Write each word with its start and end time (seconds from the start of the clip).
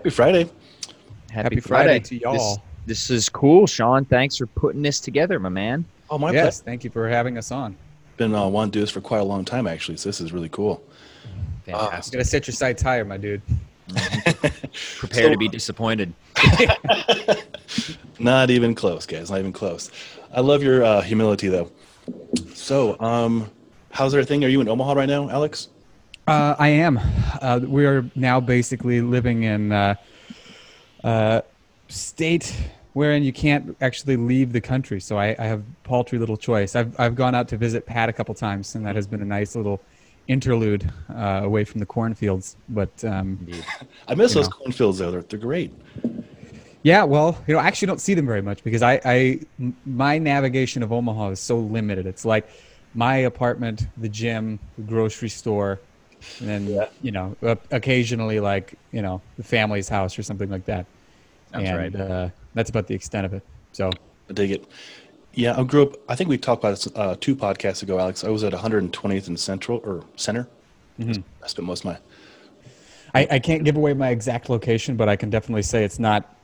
Happy 0.00 0.08
Friday. 0.08 0.44
Happy, 1.30 1.56
Happy 1.56 1.60
Friday 1.60 2.00
to 2.00 2.16
y'all. 2.16 2.62
This, 2.86 3.10
is 3.10 3.28
cool, 3.28 3.66
Sean. 3.66 4.06
Thanks 4.06 4.38
for 4.38 4.46
putting 4.46 4.80
this 4.80 4.98
together, 4.98 5.38
my 5.38 5.50
man. 5.50 5.84
Oh, 6.08 6.16
my 6.16 6.30
yes, 6.30 6.62
pleasure. 6.62 6.64
thank 6.64 6.84
you 6.84 6.88
for 6.88 7.06
having 7.06 7.36
us 7.36 7.50
on. 7.50 7.76
Been 8.16 8.34
uh, 8.34 8.48
wanting 8.48 8.70
to 8.72 8.78
do 8.78 8.80
this 8.80 8.88
for 8.88 9.02
quite 9.02 9.18
a 9.18 9.24
long 9.24 9.44
time, 9.44 9.66
actually. 9.66 9.98
So 9.98 10.08
this 10.08 10.22
is 10.22 10.32
really 10.32 10.48
cool. 10.48 10.82
You 11.66 11.74
Fantastic. 11.74 12.12
gonna 12.14 12.24
set 12.24 12.46
your 12.46 12.54
sights 12.54 12.80
higher, 12.80 13.04
my 13.04 13.18
dude. 13.18 13.42
Prepare 14.96 15.24
So- 15.24 15.28
to 15.28 15.36
be 15.36 15.48
disappointed. 15.48 16.14
Not 18.18 18.48
even 18.48 18.74
close, 18.74 19.04
guys. 19.04 19.30
Not 19.30 19.40
even 19.40 19.52
close. 19.52 19.90
I 20.32 20.40
love 20.40 20.62
your 20.62 20.82
uh, 20.82 21.02
humility, 21.02 21.48
though. 21.48 21.70
So, 22.54 22.98
um, 23.00 23.50
how's 23.90 24.14
everything? 24.14 24.46
Are 24.46 24.48
you 24.48 24.62
in 24.62 24.68
Omaha 24.68 24.94
right 24.94 25.08
now, 25.10 25.28
Alex? 25.28 25.68
Uh, 26.26 26.54
I 26.58 26.68
am. 26.68 27.00
Uh, 27.40 27.60
we 27.62 27.86
are 27.86 28.08
now 28.14 28.40
basically 28.40 29.00
living 29.00 29.44
in 29.44 29.72
uh, 29.72 29.94
uh, 31.02 31.40
state 31.88 32.54
wherein 32.92 33.22
you 33.22 33.32
can't 33.32 33.76
actually 33.80 34.16
leave 34.16 34.52
the 34.52 34.60
country. 34.60 35.00
So 35.00 35.18
I, 35.18 35.34
I 35.38 35.46
have 35.46 35.62
paltry 35.84 36.18
little 36.18 36.36
choice. 36.36 36.76
I've 36.76 36.98
I've 37.00 37.14
gone 37.14 37.34
out 37.34 37.48
to 37.48 37.56
visit 37.56 37.86
Pat 37.86 38.08
a 38.08 38.12
couple 38.12 38.34
times, 38.34 38.74
and 38.74 38.84
that 38.86 38.96
has 38.96 39.06
been 39.06 39.22
a 39.22 39.24
nice 39.24 39.56
little 39.56 39.80
interlude 40.28 40.90
uh, 41.08 41.40
away 41.42 41.64
from 41.64 41.80
the 41.80 41.86
cornfields. 41.86 42.56
But 42.68 43.04
um, 43.04 43.46
I 44.08 44.14
miss 44.14 44.34
those 44.34 44.48
know. 44.48 44.56
cornfields, 44.56 44.98
though. 44.98 45.10
They're, 45.10 45.22
they're 45.22 45.38
great. 45.38 45.72
Yeah, 46.82 47.04
well, 47.04 47.36
you 47.46 47.54
know, 47.54 47.60
I 47.60 47.66
actually 47.66 47.86
don't 47.86 48.00
see 48.00 48.14
them 48.14 48.26
very 48.26 48.40
much 48.40 48.64
because 48.64 48.82
I, 48.82 49.00
I 49.04 49.40
my 49.84 50.18
navigation 50.18 50.82
of 50.82 50.92
Omaha 50.92 51.30
is 51.30 51.40
so 51.40 51.58
limited. 51.58 52.06
It's 52.06 52.24
like 52.24 52.48
my 52.94 53.16
apartment, 53.16 53.86
the 53.98 54.08
gym, 54.08 54.58
the 54.76 54.84
grocery 54.84 55.28
store, 55.28 55.78
and 56.40 56.48
then 56.48 56.66
Yeah. 56.66 56.86
you 57.02 57.10
know, 57.12 57.36
occasionally 57.70 58.40
like 58.40 58.74
you 58.92 59.02
know, 59.02 59.20
the 59.36 59.42
family's 59.44 59.88
house 59.88 60.18
or 60.18 60.22
something 60.22 60.50
like 60.50 60.64
that. 60.66 60.86
Sounds 61.52 61.68
and 61.68 61.78
right. 61.94 61.96
uh, 62.10 62.28
that's 62.54 62.70
about 62.70 62.86
the 62.86 62.94
extent 62.94 63.26
of 63.26 63.34
it. 63.34 63.42
So 63.72 63.90
I 64.28 64.32
dig 64.32 64.50
it. 64.52 64.64
Yeah, 65.34 65.58
I 65.58 65.62
grew 65.62 65.82
up. 65.84 65.96
I 66.08 66.16
think 66.16 66.28
we 66.28 66.38
talked 66.38 66.62
about 66.62 66.70
this 66.70 66.88
uh, 66.96 67.16
two 67.20 67.36
podcasts 67.36 67.82
ago, 67.82 67.98
Alex. 68.00 68.24
I 68.24 68.28
was 68.30 68.42
at 68.44 68.52
120th 68.52 69.28
and 69.28 69.38
Central 69.38 69.80
or 69.84 70.04
Center. 70.16 70.48
Mm-hmm. 70.98 71.22
I 71.42 71.46
spent 71.46 71.66
most 71.66 71.80
of 71.80 71.86
my. 71.86 71.98
I, 73.14 73.26
I 73.32 73.38
can't 73.38 73.64
give 73.64 73.76
away 73.76 73.92
my 73.94 74.10
exact 74.10 74.48
location, 74.48 74.96
but 74.96 75.08
I 75.08 75.16
can 75.16 75.30
definitely 75.30 75.62
say 75.62 75.84
it's 75.84 75.98
not 75.98 76.34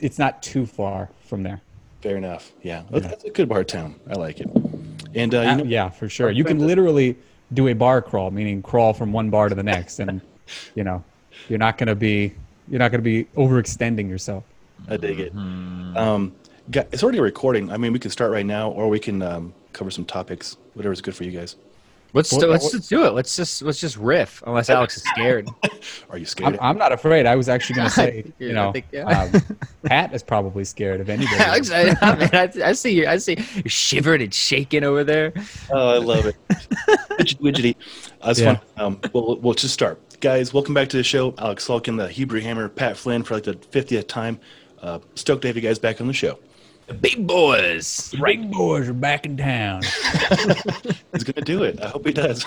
it's 0.00 0.18
not 0.18 0.42
too 0.42 0.66
far 0.66 1.08
from 1.24 1.42
there. 1.42 1.60
Fair 2.02 2.16
enough. 2.16 2.52
Yeah, 2.62 2.82
That's- 2.90 3.10
that's 3.10 3.24
a 3.24 3.30
good 3.30 3.48
bar 3.48 3.64
town. 3.64 3.94
I 4.08 4.14
like 4.14 4.40
it. 4.40 4.48
And 5.14 5.34
uh, 5.34 5.40
you 5.40 5.48
Uh, 5.48 5.56
know, 5.56 5.64
yeah, 5.64 5.88
for 5.90 6.08
sure. 6.08 6.30
You 6.30 6.44
can 6.44 6.58
literally 6.58 7.16
do 7.54 7.68
a 7.68 7.72
bar 7.72 8.02
crawl, 8.02 8.30
meaning 8.30 8.62
crawl 8.62 8.92
from 8.92 9.12
one 9.12 9.30
bar 9.30 9.48
to 9.48 9.54
the 9.54 9.62
next, 9.62 10.00
and 10.00 10.20
you 10.74 10.84
know, 10.84 11.02
you're 11.48 11.58
not 11.58 11.78
going 11.78 11.88
to 11.88 11.94
be 11.94 12.34
you're 12.68 12.78
not 12.78 12.90
going 12.90 13.00
to 13.00 13.04
be 13.04 13.24
overextending 13.36 14.08
yourself. 14.08 14.44
I 14.88 14.96
dig 14.96 15.20
it. 15.20 15.34
Mm-hmm. 15.34 15.96
Um, 15.96 16.34
it's 16.72 17.02
already 17.02 17.20
recording. 17.20 17.70
I 17.70 17.76
mean, 17.76 17.92
we 17.92 17.98
can 17.98 18.10
start 18.10 18.30
right 18.30 18.46
now, 18.46 18.70
or 18.70 18.88
we 18.88 18.98
can 18.98 19.22
um, 19.22 19.54
cover 19.72 19.90
some 19.90 20.04
topics. 20.04 20.56
Whatever's 20.74 21.00
good 21.00 21.14
for 21.14 21.24
you 21.24 21.30
guys. 21.30 21.56
Let's 22.14 22.32
What- 22.32 22.48
let's 22.48 22.70
just 22.70 22.88
do 22.88 23.04
it. 23.06 23.10
Let's 23.10 23.34
just 23.36 23.60
let's 23.62 23.80
just 23.80 23.96
riff. 23.96 24.40
Unless 24.46 24.70
Alex 24.70 24.96
is 24.96 25.02
scared. 25.02 25.48
Are 26.10 26.16
you 26.16 26.24
scared? 26.24 26.54
I'm, 26.54 26.60
I'm 26.70 26.78
not 26.78 26.92
afraid. 26.92 27.26
I 27.26 27.34
was 27.34 27.48
actually 27.48 27.74
going 27.74 27.88
to 27.90 27.94
say, 27.94 28.32
you 28.38 28.52
know, 28.52 28.70
think- 28.72 28.86
yeah. 28.92 29.02
um, 29.34 29.42
Pat 29.84 30.14
is 30.14 30.22
probably 30.22 30.64
scared 30.64 31.00
of 31.00 31.10
anybody. 31.10 31.36
Alex, 31.40 31.70
I, 31.72 31.94
I, 32.00 32.16
mean, 32.16 32.30
I, 32.32 32.50
I 32.68 32.72
see 32.72 32.92
you. 32.92 33.06
I 33.08 33.16
see 33.18 33.36
you 33.56 33.68
shivering 33.68 34.22
and 34.22 34.32
shaking 34.32 34.84
over 34.84 35.02
there. 35.02 35.32
oh, 35.72 35.90
I 35.90 35.98
love 35.98 36.26
it. 36.26 36.36
Widgety, 37.18 37.40
widgety. 37.40 37.76
Uh, 38.22 38.32
Yeah. 38.36 38.54
fun. 38.56 38.60
Um, 38.76 39.00
we'll, 39.12 39.36
we'll 39.40 39.54
just 39.54 39.74
start. 39.74 40.00
Guys, 40.20 40.54
welcome 40.54 40.72
back 40.72 40.88
to 40.90 40.96
the 40.96 41.02
show. 41.02 41.34
Alex 41.38 41.66
Salkin, 41.66 41.96
the 41.98 42.08
Hebrew 42.08 42.40
Hammer, 42.40 42.68
Pat 42.68 42.96
Flynn 42.96 43.24
for 43.24 43.34
like 43.34 43.42
the 43.44 43.54
50th 43.54 44.06
time. 44.08 44.38
Uh, 44.80 45.00
stoked 45.16 45.42
to 45.42 45.48
have 45.48 45.56
you 45.56 45.62
guys 45.62 45.78
back 45.78 46.00
on 46.00 46.06
the 46.06 46.12
show. 46.12 46.38
The 46.86 46.94
big 46.94 47.26
boys. 47.26 48.14
Big 48.22 48.50
boys 48.50 48.88
are 48.88 48.92
back 48.92 49.24
in 49.24 49.36
town. 49.36 49.82
He's 51.12 51.24
going 51.24 51.34
to 51.34 51.42
do 51.42 51.62
it. 51.62 51.80
I 51.82 51.88
hope 51.88 52.06
he 52.06 52.12
does. 52.12 52.44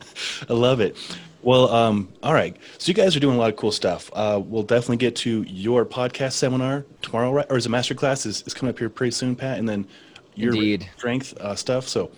I 0.48 0.52
love 0.52 0.80
it. 0.80 0.96
Well, 1.42 1.70
um, 1.72 2.12
all 2.22 2.34
right. 2.34 2.56
So 2.78 2.88
you 2.88 2.94
guys 2.94 3.16
are 3.16 3.20
doing 3.20 3.36
a 3.36 3.38
lot 3.38 3.50
of 3.50 3.56
cool 3.56 3.72
stuff. 3.72 4.10
Uh, 4.12 4.40
we'll 4.44 4.62
definitely 4.62 4.98
get 4.98 5.16
to 5.16 5.42
your 5.42 5.84
podcast 5.84 6.32
seminar 6.32 6.84
tomorrow, 7.02 7.32
right? 7.32 7.46
Or 7.50 7.56
is 7.56 7.66
a 7.66 7.70
master 7.70 7.94
class 7.94 8.26
is, 8.26 8.42
is 8.46 8.54
coming 8.54 8.72
up 8.72 8.78
here 8.78 8.90
pretty 8.90 9.12
soon, 9.12 9.34
Pat, 9.34 9.58
and 9.58 9.68
then 9.68 9.86
your 10.34 10.54
Indeed. 10.54 10.88
strength 10.96 11.36
uh, 11.38 11.54
stuff. 11.54 11.88
So 11.88 12.10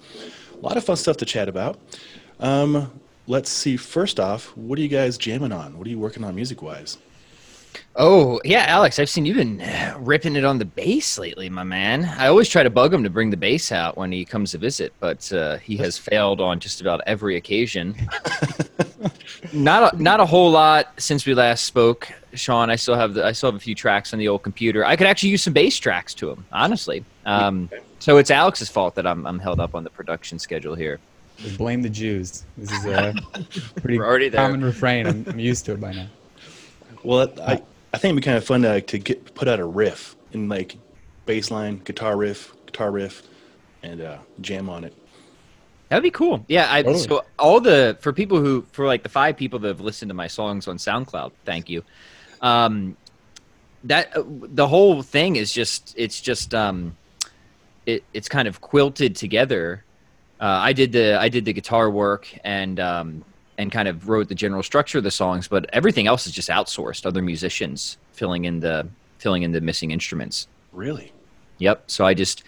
a 0.52 0.58
lot 0.58 0.76
of 0.76 0.84
fun 0.84 0.96
stuff 0.96 1.16
to 1.18 1.24
chat 1.24 1.48
about. 1.48 1.78
Um, 2.40 3.00
let's 3.26 3.48
see. 3.50 3.76
First 3.76 4.20
off, 4.20 4.54
what 4.56 4.78
are 4.78 4.82
you 4.82 4.88
guys 4.88 5.16
jamming 5.16 5.52
on? 5.52 5.78
What 5.78 5.86
are 5.86 5.90
you 5.90 5.98
working 5.98 6.24
on 6.24 6.34
music 6.34 6.60
wise? 6.60 6.98
Oh 7.94 8.40
yeah, 8.44 8.64
Alex, 8.68 8.98
I've 8.98 9.10
seen 9.10 9.26
you've 9.26 9.36
been 9.36 9.62
ripping 9.98 10.36
it 10.36 10.44
on 10.44 10.58
the 10.58 10.64
bass 10.64 11.18
lately, 11.18 11.48
my 11.50 11.62
man. 11.62 12.04
I 12.04 12.28
always 12.28 12.48
try 12.48 12.62
to 12.62 12.70
bug 12.70 12.92
him 12.92 13.02
to 13.04 13.10
bring 13.10 13.30
the 13.30 13.36
bass 13.36 13.70
out 13.70 13.96
when 13.96 14.10
he 14.10 14.24
comes 14.24 14.52
to 14.52 14.58
visit, 14.58 14.92
but 15.00 15.30
uh, 15.32 15.58
he 15.58 15.76
has 15.78 15.98
failed 15.98 16.40
on 16.40 16.58
just 16.58 16.80
about 16.80 17.00
every 17.06 17.36
occasion. 17.36 17.94
not 19.52 19.94
a, 19.94 20.02
not 20.02 20.20
a 20.20 20.26
whole 20.26 20.50
lot 20.50 20.92
since 20.98 21.26
we 21.26 21.34
last 21.34 21.64
spoke, 21.66 22.08
Sean. 22.34 22.70
I 22.70 22.76
still 22.76 22.94
have 22.94 23.14
the, 23.14 23.26
I 23.26 23.32
still 23.32 23.50
have 23.50 23.56
a 23.56 23.62
few 23.62 23.74
tracks 23.74 24.12
on 24.12 24.18
the 24.18 24.28
old 24.28 24.42
computer. 24.42 24.84
I 24.84 24.96
could 24.96 25.06
actually 25.06 25.30
use 25.30 25.42
some 25.42 25.52
bass 25.52 25.76
tracks 25.76 26.14
to 26.14 26.30
him, 26.30 26.44
honestly. 26.52 27.04
Um, 27.26 27.68
so 27.98 28.16
it's 28.16 28.30
Alex's 28.30 28.68
fault 28.68 28.94
that 28.94 29.06
I'm 29.06 29.26
I'm 29.26 29.38
held 29.38 29.60
up 29.60 29.74
on 29.74 29.84
the 29.84 29.90
production 29.90 30.38
schedule 30.38 30.74
here. 30.74 30.98
Blame 31.56 31.82
the 31.82 31.90
Jews. 31.90 32.44
This 32.56 32.72
is 32.72 32.86
a 32.86 33.14
pretty 33.80 34.30
common 34.30 34.64
refrain. 34.64 35.06
I'm, 35.06 35.24
I'm 35.28 35.38
used 35.38 35.66
to 35.66 35.72
it 35.72 35.80
by 35.80 35.92
now. 35.92 36.06
Well, 37.04 37.32
I, 37.40 37.62
I 37.92 37.98
think 37.98 38.12
it'd 38.12 38.16
be 38.16 38.22
kind 38.22 38.36
of 38.36 38.44
fun 38.44 38.62
to, 38.62 38.80
to 38.80 38.98
get 38.98 39.34
put 39.34 39.48
out 39.48 39.60
a 39.60 39.64
riff 39.64 40.16
in 40.32 40.48
like 40.48 40.76
bass 41.26 41.50
line, 41.50 41.80
guitar 41.84 42.16
riff, 42.16 42.54
guitar 42.66 42.90
riff, 42.90 43.22
and 43.82 44.00
uh, 44.00 44.18
jam 44.40 44.68
on 44.68 44.84
it. 44.84 44.94
That'd 45.88 46.02
be 46.02 46.10
cool. 46.10 46.44
Yeah, 46.48 46.68
I 46.70 46.82
Totally. 46.82 47.04
so 47.04 47.24
all 47.38 47.60
the 47.60 47.98
for 48.00 48.14
people 48.14 48.40
who 48.40 48.62
for 48.72 48.86
like 48.86 49.02
the 49.02 49.10
five 49.10 49.36
people 49.36 49.58
that 49.58 49.68
have 49.68 49.80
listened 49.80 50.08
to 50.08 50.14
my 50.14 50.26
songs 50.26 50.66
on 50.66 50.78
SoundCloud, 50.78 51.32
thank 51.44 51.68
you. 51.68 51.84
Um, 52.40 52.96
that 53.84 54.16
uh, 54.16 54.22
the 54.26 54.66
whole 54.66 55.02
thing 55.02 55.36
is 55.36 55.52
just 55.52 55.94
it's 55.98 56.20
just 56.20 56.54
um, 56.54 56.96
it 57.84 58.04
it's 58.14 58.28
kind 58.28 58.48
of 58.48 58.60
quilted 58.62 59.16
together. 59.16 59.84
Uh, 60.40 60.46
I 60.46 60.72
did 60.72 60.92
the 60.92 61.20
I 61.20 61.28
did 61.28 61.44
the 61.44 61.52
guitar 61.52 61.90
work 61.90 62.26
and 62.42 62.80
um, 62.80 63.24
and 63.58 63.70
kind 63.70 63.88
of 63.88 64.08
wrote 64.08 64.28
the 64.28 64.34
general 64.34 64.62
structure 64.62 64.98
of 64.98 65.04
the 65.04 65.10
songs, 65.10 65.48
but 65.48 65.66
everything 65.72 66.06
else 66.06 66.26
is 66.26 66.32
just 66.32 66.48
outsourced. 66.48 67.06
Other 67.06 67.22
musicians 67.22 67.98
filling 68.12 68.44
in 68.44 68.60
the 68.60 68.88
filling 69.18 69.42
in 69.42 69.52
the 69.52 69.60
missing 69.60 69.90
instruments. 69.90 70.48
Really? 70.72 71.12
Yep. 71.58 71.84
So 71.86 72.04
I 72.04 72.14
just 72.14 72.42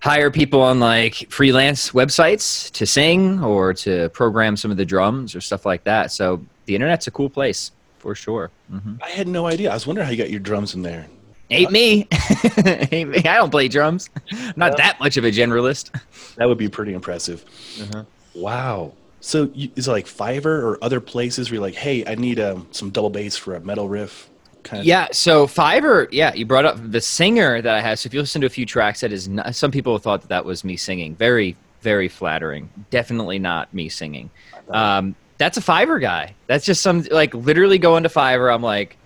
hire 0.00 0.30
people 0.30 0.60
on 0.60 0.78
like 0.80 1.14
freelance 1.30 1.90
websites 1.90 2.70
to 2.72 2.86
sing 2.86 3.42
or 3.42 3.72
to 3.74 4.08
program 4.10 4.56
some 4.56 4.70
of 4.70 4.76
the 4.76 4.84
drums 4.84 5.34
or 5.34 5.40
stuff 5.40 5.64
like 5.66 5.82
that. 5.84 6.12
So 6.12 6.44
the 6.66 6.74
internet's 6.74 7.06
a 7.06 7.10
cool 7.10 7.30
place 7.30 7.72
for 7.98 8.14
sure. 8.14 8.50
hmm 8.70 8.94
I 9.02 9.08
had 9.10 9.26
no 9.26 9.46
idea. 9.46 9.70
I 9.70 9.74
was 9.74 9.86
wondering 9.86 10.04
how 10.04 10.10
you 10.12 10.18
got 10.18 10.30
your 10.30 10.40
drums 10.40 10.74
in 10.74 10.82
there. 10.82 11.06
Ain't 11.50 11.72
me. 11.72 12.06
Ain't 12.92 13.10
me. 13.10 13.18
I 13.18 13.36
don't 13.36 13.50
play 13.50 13.68
drums. 13.68 14.08
I'm 14.32 14.54
not 14.56 14.76
that 14.76 14.98
much 15.00 15.16
of 15.16 15.24
a 15.24 15.30
generalist. 15.30 15.90
That 16.36 16.48
would 16.48 16.58
be 16.58 16.68
pretty 16.68 16.94
impressive. 16.94 17.44
Uh-huh. 17.80 18.04
Wow. 18.34 18.92
So 19.24 19.50
you, 19.54 19.70
is 19.74 19.88
it 19.88 19.90
like 19.90 20.04
Fiverr 20.04 20.62
or 20.62 20.78
other 20.82 21.00
places 21.00 21.48
where 21.48 21.54
you're 21.54 21.62
like, 21.62 21.74
hey, 21.74 22.04
I 22.04 22.14
need 22.14 22.38
um, 22.38 22.68
some 22.72 22.90
double 22.90 23.08
bass 23.08 23.38
for 23.38 23.54
a 23.54 23.60
metal 23.60 23.88
riff? 23.88 24.28
Kind 24.64 24.80
of. 24.80 24.86
Yeah, 24.86 25.08
so 25.12 25.46
Fiverr, 25.46 26.08
yeah, 26.10 26.34
you 26.34 26.44
brought 26.44 26.66
up 26.66 26.76
the 26.78 27.00
singer 27.00 27.62
that 27.62 27.74
I 27.74 27.80
have. 27.80 27.98
So 27.98 28.06
if 28.06 28.12
you 28.12 28.20
listen 28.20 28.42
to 28.42 28.46
a 28.46 28.50
few 28.50 28.66
tracks, 28.66 29.00
that 29.00 29.12
is 29.12 29.26
not, 29.26 29.54
some 29.54 29.70
people 29.70 29.96
thought 29.96 30.20
that 30.20 30.28
that 30.28 30.44
was 30.44 30.62
me 30.62 30.76
singing. 30.76 31.14
Very, 31.14 31.56
very 31.80 32.06
flattering. 32.06 32.68
Definitely 32.90 33.38
not 33.38 33.72
me 33.72 33.88
singing. 33.88 34.28
Um, 34.68 35.14
that's 35.38 35.56
a 35.56 35.62
Fiverr 35.62 36.02
guy. 36.02 36.34
That's 36.46 36.66
just 36.66 36.82
some 36.82 37.02
like 37.10 37.32
literally 37.32 37.78
going 37.78 38.02
to 38.02 38.10
Fiverr. 38.10 38.52
I'm 38.54 38.62
like 38.62 38.98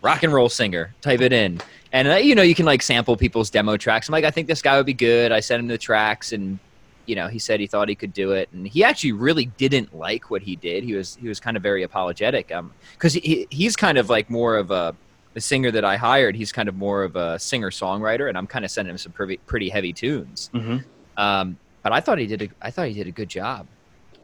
rock 0.00 0.22
and 0.22 0.32
roll 0.32 0.48
singer. 0.48 0.94
Type 1.02 1.20
it 1.20 1.34
in, 1.34 1.60
and 1.92 2.08
uh, 2.08 2.14
you 2.14 2.34
know 2.34 2.42
you 2.42 2.54
can 2.54 2.64
like 2.64 2.80
sample 2.80 3.16
people's 3.16 3.50
demo 3.50 3.76
tracks. 3.76 4.08
I'm 4.08 4.12
like, 4.12 4.24
I 4.24 4.30
think 4.30 4.48
this 4.48 4.62
guy 4.62 4.78
would 4.78 4.86
be 4.86 4.94
good. 4.94 5.32
I 5.32 5.40
sent 5.40 5.60
him 5.60 5.68
the 5.68 5.78
tracks, 5.78 6.32
and 6.32 6.58
you 7.06 7.14
know 7.16 7.28
he 7.28 7.38
said 7.38 7.60
he 7.60 7.66
thought 7.66 7.88
he 7.88 7.94
could 7.94 8.12
do 8.12 8.32
it, 8.32 8.48
and 8.52 8.66
he 8.66 8.84
actually 8.84 9.12
really 9.12 9.46
didn't 9.46 9.94
like 9.94 10.30
what 10.30 10.42
he 10.42 10.56
did. 10.56 10.84
He 10.84 10.94
was 10.94 11.14
he 11.14 11.28
was 11.28 11.40
kind 11.40 11.56
of 11.56 11.62
very 11.62 11.82
apologetic. 11.82 12.52
Um, 12.52 12.74
because 12.92 13.14
he, 13.14 13.46
he's 13.50 13.76
kind 13.76 13.98
of 13.98 14.10
like 14.10 14.28
more 14.30 14.56
of 14.56 14.70
a 14.70 14.96
the 15.34 15.40
singer 15.40 15.70
that 15.70 15.84
I 15.84 15.96
hired, 15.96 16.34
he's 16.34 16.50
kind 16.50 16.66
of 16.68 16.74
more 16.74 17.04
of 17.04 17.14
a 17.14 17.38
singer 17.38 17.70
songwriter, 17.70 18.28
and 18.28 18.38
I'm 18.38 18.46
kind 18.46 18.64
of 18.64 18.70
sending 18.70 18.90
him 18.92 18.98
some 18.98 19.12
pretty, 19.12 19.36
pretty 19.46 19.68
heavy 19.68 19.92
tunes. 19.92 20.48
hmm 20.52 20.78
Um, 21.18 21.58
but 21.82 21.92
I 21.92 22.00
thought 22.00 22.18
he 22.18 22.26
did 22.26 22.42
a, 22.42 22.48
I 22.62 22.70
thought 22.70 22.88
he 22.88 22.94
did 22.94 23.06
a 23.06 23.12
good 23.12 23.28
job. 23.28 23.68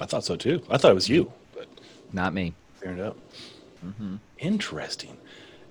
I 0.00 0.06
thought 0.06 0.24
so 0.24 0.36
too. 0.36 0.62
I 0.70 0.78
thought 0.78 0.90
it 0.90 0.94
was 0.94 1.10
you, 1.10 1.30
but 1.54 1.68
Not 2.12 2.32
me. 2.32 2.54
fair 2.80 2.92
enough. 2.92 3.16
hmm 3.82 4.16
Interesting. 4.38 5.18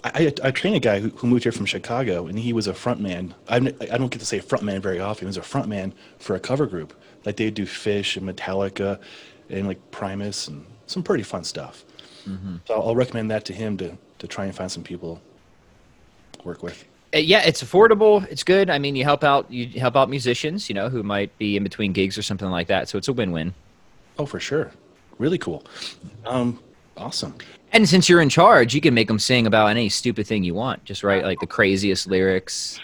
I, 0.04 0.34
I, 0.44 0.48
I 0.48 0.52
trained 0.52 0.76
a 0.76 0.80
guy 0.80 1.00
who, 1.00 1.10
who 1.10 1.28
moved 1.28 1.44
here 1.44 1.52
from 1.52 1.66
Chicago, 1.66 2.28
and 2.28 2.38
he 2.40 2.54
was 2.54 2.68
a 2.68 2.74
frontman. 2.74 3.34
I, 3.48 3.58
I 3.58 3.98
don't 3.98 4.10
get 4.10 4.20
to 4.20 4.26
say 4.26 4.40
frontman 4.40 4.82
very 4.82 5.00
often. 5.00 5.26
He 5.26 5.28
was 5.28 5.38
a 5.38 5.42
frontman 5.42 5.94
for 6.18 6.36
a 6.36 6.40
cover 6.40 6.66
group. 6.66 6.94
Like 7.26 7.38
they 7.38 7.52
do 7.52 7.66
Phish 7.66 8.18
and 8.18 8.28
Metallica, 8.28 9.00
and 9.50 9.68
like 9.68 9.92
Primus, 9.92 10.48
and 10.48 10.66
some 10.88 11.04
pretty 11.04 11.24
fun 11.24 11.44
stuff. 11.44 11.86
hmm 12.26 12.58
So 12.68 12.76
I'll, 12.76 12.90
I'll 12.90 12.96
recommend 12.96 13.30
that 13.32 13.46
to 13.46 13.54
him 13.54 13.78
to 13.78 13.98
to 14.20 14.28
try 14.28 14.46
and 14.46 14.56
find 14.56 14.72
some 14.72 14.84
people 14.84 15.22
to 16.34 16.42
work 16.44 16.64
with. 16.64 16.86
Uh, 17.14 17.18
yeah, 17.18 17.42
it's 17.46 17.62
affordable. 17.64 18.26
It's 18.30 18.44
good. 18.44 18.70
I 18.70 18.80
mean, 18.80 18.96
you 18.96 19.04
help 19.04 19.24
out 19.24 19.52
you 19.52 19.80
help 19.80 19.96
out 19.96 20.10
musicians, 20.10 20.70
you 20.70 20.76
know, 20.76 20.90
who 20.90 21.04
might 21.04 21.38
be 21.38 21.58
in 21.58 21.64
between 21.64 21.92
gigs 21.94 22.18
or 22.18 22.22
something 22.22 22.50
like 22.50 22.68
that. 22.68 22.88
So 22.90 22.98
it's 22.98 23.08
a 23.08 23.14
win-win. 23.14 23.54
Oh, 24.18 24.26
for 24.26 24.40
sure. 24.40 24.72
Really 25.18 25.38
cool. 25.38 25.64
Um, 26.26 26.60
awesome. 26.98 27.36
And 27.74 27.88
since 27.88 28.10
you're 28.10 28.22
in 28.22 28.30
charge, 28.30 28.76
you 28.76 28.82
can 28.82 28.94
make 28.94 29.08
them 29.08 29.20
sing 29.20 29.48
about 29.48 29.68
any 29.68 29.88
stupid 29.88 30.28
thing 30.28 30.44
you 30.44 30.54
want. 30.54 30.84
Just 30.84 31.04
write 31.04 31.24
like 31.24 31.40
the 31.40 31.48
craziest 31.48 32.08
lyrics. 32.08 32.80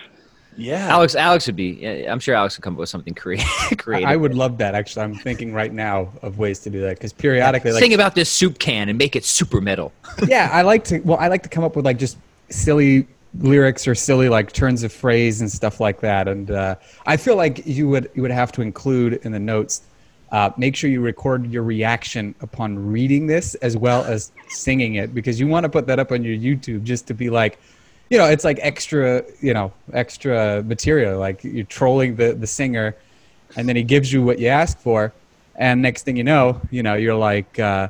Yeah. 0.58 0.88
Alex, 0.88 1.14
Alex 1.16 1.46
would 1.46 1.56
be. 1.56 2.08
I'm 2.08 2.20
sure 2.20 2.34
Alex 2.34 2.58
would 2.58 2.64
come 2.64 2.74
up 2.74 2.80
with 2.80 2.90
something 2.90 3.14
creative. 3.14 3.46
I 3.88 4.16
would 4.16 4.34
love 4.34 4.58
that. 4.58 4.74
Actually, 4.74 5.04
I'm 5.04 5.16
thinking 5.16 5.54
right 5.54 5.72
now 5.72 6.12
of 6.22 6.40
ways 6.40 6.60
to 6.60 6.70
do 6.70 6.82
that 6.82 6.98
because 6.98 7.14
periodically, 7.14 7.72
like, 7.72 7.82
sing 7.82 7.94
about 7.94 8.16
this 8.16 8.30
soup 8.30 8.58
can 8.58 8.90
and 8.90 8.98
make 8.98 9.16
it 9.16 9.24
super 9.24 9.62
metal. 9.62 9.94
yeah, 10.28 10.50
I 10.52 10.64
like 10.64 10.84
to. 10.86 11.00
Well, 11.00 11.18
I 11.20 11.28
like 11.28 11.44
to 11.44 11.50
come 11.50 11.64
up 11.64 11.76
with 11.76 11.86
like 11.86 12.00
just 12.00 12.18
silly 12.50 13.08
lyrics 13.40 13.88
or 13.88 13.94
silly 13.94 14.30
like 14.30 14.52
turns 14.52 14.84
of 14.84 14.92
phrase 14.92 15.42
and 15.42 15.52
stuff 15.52 15.80
like 15.80 16.00
that. 16.00 16.28
And 16.28 16.50
uh, 16.50 16.76
I 17.06 17.18
feel 17.18 17.36
like 17.36 17.66
you 17.68 17.88
would 17.90 18.10
you 18.16 18.24
would 18.24 18.32
have 18.32 18.52
to 18.54 18.62
include 18.62 19.20
in 19.24 19.32
the 19.32 19.40
notes. 19.40 19.84
Uh, 20.32 20.50
make 20.58 20.76
sure 20.76 20.90
you 20.90 21.02
record 21.02 21.50
your 21.52 21.64
reaction 21.64 22.36
upon 22.42 22.92
reading 22.92 23.28
this 23.28 23.56
as 23.56 23.78
well 23.78 24.04
as 24.04 24.32
singing 24.50 24.96
it 24.96 25.14
because 25.14 25.40
you 25.40 25.48
want 25.48 25.64
to 25.64 25.70
put 25.70 25.88
that 25.88 26.00
up 26.00 26.12
on 26.12 26.24
your 26.24 26.36
YouTube 26.36 26.84
just 26.84 27.08
to 27.08 27.14
be 27.14 27.30
like, 27.30 27.60
you 28.10 28.18
know, 28.18 28.26
it's 28.26 28.44
like 28.44 28.60
extra, 28.62 29.24
you 29.42 29.54
know, 29.54 29.72
extra 29.94 30.64
material. 30.64 31.20
Like 31.20 31.44
you're 31.44 31.66
trolling 31.66 32.16
the 32.16 32.34
the 32.34 32.48
singer, 32.48 32.96
and 33.56 33.68
then 33.68 33.76
he 33.76 33.84
gives 33.84 34.12
you 34.12 34.22
what 34.24 34.40
you 34.40 34.48
ask 34.48 34.78
for, 34.80 35.14
and 35.56 35.82
next 35.82 36.04
thing 36.04 36.18
you 36.18 36.24
know, 36.24 36.62
you 36.72 36.84
know, 36.84 36.96
you're 36.96 37.16
like. 37.16 37.60
Uh, 37.60 37.90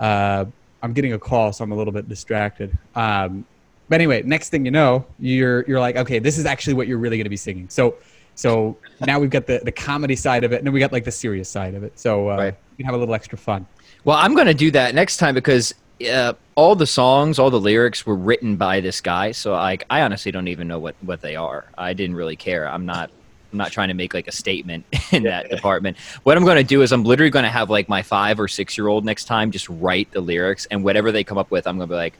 uh, 0.00 0.44
I'm 0.82 0.92
getting 0.92 1.14
a 1.14 1.18
call, 1.18 1.52
so 1.52 1.64
I'm 1.64 1.72
a 1.72 1.74
little 1.74 1.92
bit 1.92 2.08
distracted. 2.08 2.76
Um, 2.94 3.44
but 3.88 3.96
anyway, 3.96 4.22
next 4.22 4.50
thing 4.50 4.64
you 4.64 4.70
know, 4.70 5.04
you're 5.18 5.62
you're 5.62 5.80
like, 5.80 5.96
okay, 5.96 6.18
this 6.18 6.38
is 6.38 6.46
actually 6.46 6.74
what 6.74 6.86
you're 6.86 6.98
really 6.98 7.16
going 7.16 7.24
to 7.24 7.30
be 7.30 7.36
singing. 7.36 7.68
So 7.68 7.96
so 8.36 8.76
now 9.04 9.18
we've 9.18 9.30
got 9.30 9.46
the 9.46 9.60
the 9.64 9.72
comedy 9.72 10.14
side 10.14 10.44
of 10.44 10.52
it, 10.52 10.58
and 10.58 10.66
then 10.66 10.72
we 10.72 10.78
got 10.80 10.92
like 10.92 11.04
the 11.04 11.10
serious 11.10 11.48
side 11.48 11.74
of 11.74 11.82
it. 11.82 11.98
So 11.98 12.30
uh, 12.30 12.36
Right. 12.36 12.54
you 12.76 12.84
can 12.84 12.86
have 12.86 12.94
a 12.94 12.98
little 12.98 13.14
extra 13.14 13.36
fun. 13.36 13.66
Well, 14.04 14.16
I'm 14.16 14.34
going 14.34 14.46
to 14.46 14.54
do 14.54 14.70
that 14.70 14.94
next 14.94 15.16
time 15.16 15.34
because 15.34 15.74
uh, 16.08 16.34
all 16.54 16.76
the 16.76 16.86
songs, 16.86 17.38
all 17.40 17.50
the 17.50 17.58
lyrics 17.60 18.06
were 18.06 18.14
written 18.14 18.54
by 18.56 18.80
this 18.80 19.00
guy. 19.00 19.32
So 19.32 19.52
like, 19.52 19.84
I 19.90 20.02
honestly 20.02 20.30
don't 20.30 20.46
even 20.48 20.68
know 20.68 20.78
what 20.78 20.94
what 21.00 21.20
they 21.22 21.34
are. 21.34 21.64
I 21.76 21.92
didn't 21.92 22.14
really 22.16 22.36
care. 22.36 22.68
I'm 22.68 22.86
not. 22.86 23.10
I'm 23.52 23.58
not 23.58 23.70
trying 23.72 23.88
to 23.88 23.94
make 23.94 24.12
like 24.12 24.26
a 24.28 24.32
statement 24.32 24.84
in 25.12 25.22
that 25.22 25.48
department. 25.48 25.96
What 26.24 26.36
I'm 26.36 26.44
going 26.44 26.56
to 26.58 26.64
do 26.64 26.82
is 26.82 26.92
I'm 26.92 27.04
literally 27.04 27.30
going 27.30 27.44
to 27.44 27.50
have 27.50 27.70
like 27.70 27.88
my 27.88 28.02
five 28.02 28.38
or 28.40 28.48
six 28.48 28.76
year 28.76 28.88
old 28.88 29.04
next 29.04 29.24
time 29.26 29.50
just 29.50 29.68
write 29.68 30.10
the 30.12 30.20
lyrics 30.20 30.66
and 30.70 30.82
whatever 30.84 31.10
they 31.12 31.24
come 31.24 31.38
up 31.38 31.50
with, 31.50 31.66
I'm 31.66 31.76
going 31.78 31.88
to 31.88 31.92
be 31.92 31.96
like, 31.96 32.14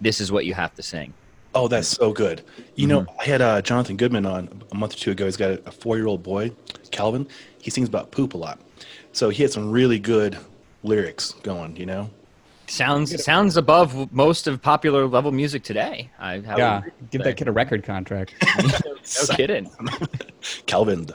this 0.00 0.20
is 0.20 0.30
what 0.32 0.46
you 0.46 0.54
have 0.54 0.74
to 0.76 0.82
sing. 0.82 1.12
Oh, 1.54 1.66
that's 1.66 1.88
so 1.88 2.12
good. 2.12 2.42
You 2.76 2.86
know, 2.86 3.06
I 3.18 3.24
had 3.24 3.42
uh, 3.42 3.60
Jonathan 3.60 3.96
Goodman 3.96 4.24
on 4.24 4.62
a 4.70 4.74
month 4.74 4.94
or 4.94 4.98
two 4.98 5.10
ago. 5.10 5.24
He's 5.24 5.36
got 5.36 5.50
a, 5.50 5.62
a 5.66 5.72
four-year-old 5.72 6.22
boy, 6.22 6.52
Calvin. 6.92 7.26
He 7.60 7.70
sings 7.70 7.88
about 7.88 8.12
poop 8.12 8.34
a 8.34 8.36
lot, 8.36 8.60
so 9.12 9.30
he 9.30 9.42
had 9.42 9.50
some 9.50 9.70
really 9.70 9.98
good 9.98 10.38
lyrics 10.82 11.32
going. 11.42 11.76
You 11.76 11.86
know, 11.86 12.10
Sounds 12.70 13.24
sounds 13.24 13.56
above 13.56 14.12
most 14.12 14.46
of 14.46 14.62
popular 14.62 15.08
level 15.08 15.32
music 15.32 15.64
today. 15.64 16.08
I 16.20 16.34
have 16.38 16.56
yeah, 16.56 16.82
give 17.10 17.24
that 17.24 17.36
kid 17.36 17.48
a 17.48 17.52
record 17.52 17.82
contract. 17.82 18.32
no 18.62 19.34
kidding. 19.34 19.68
Calvin 20.66 21.06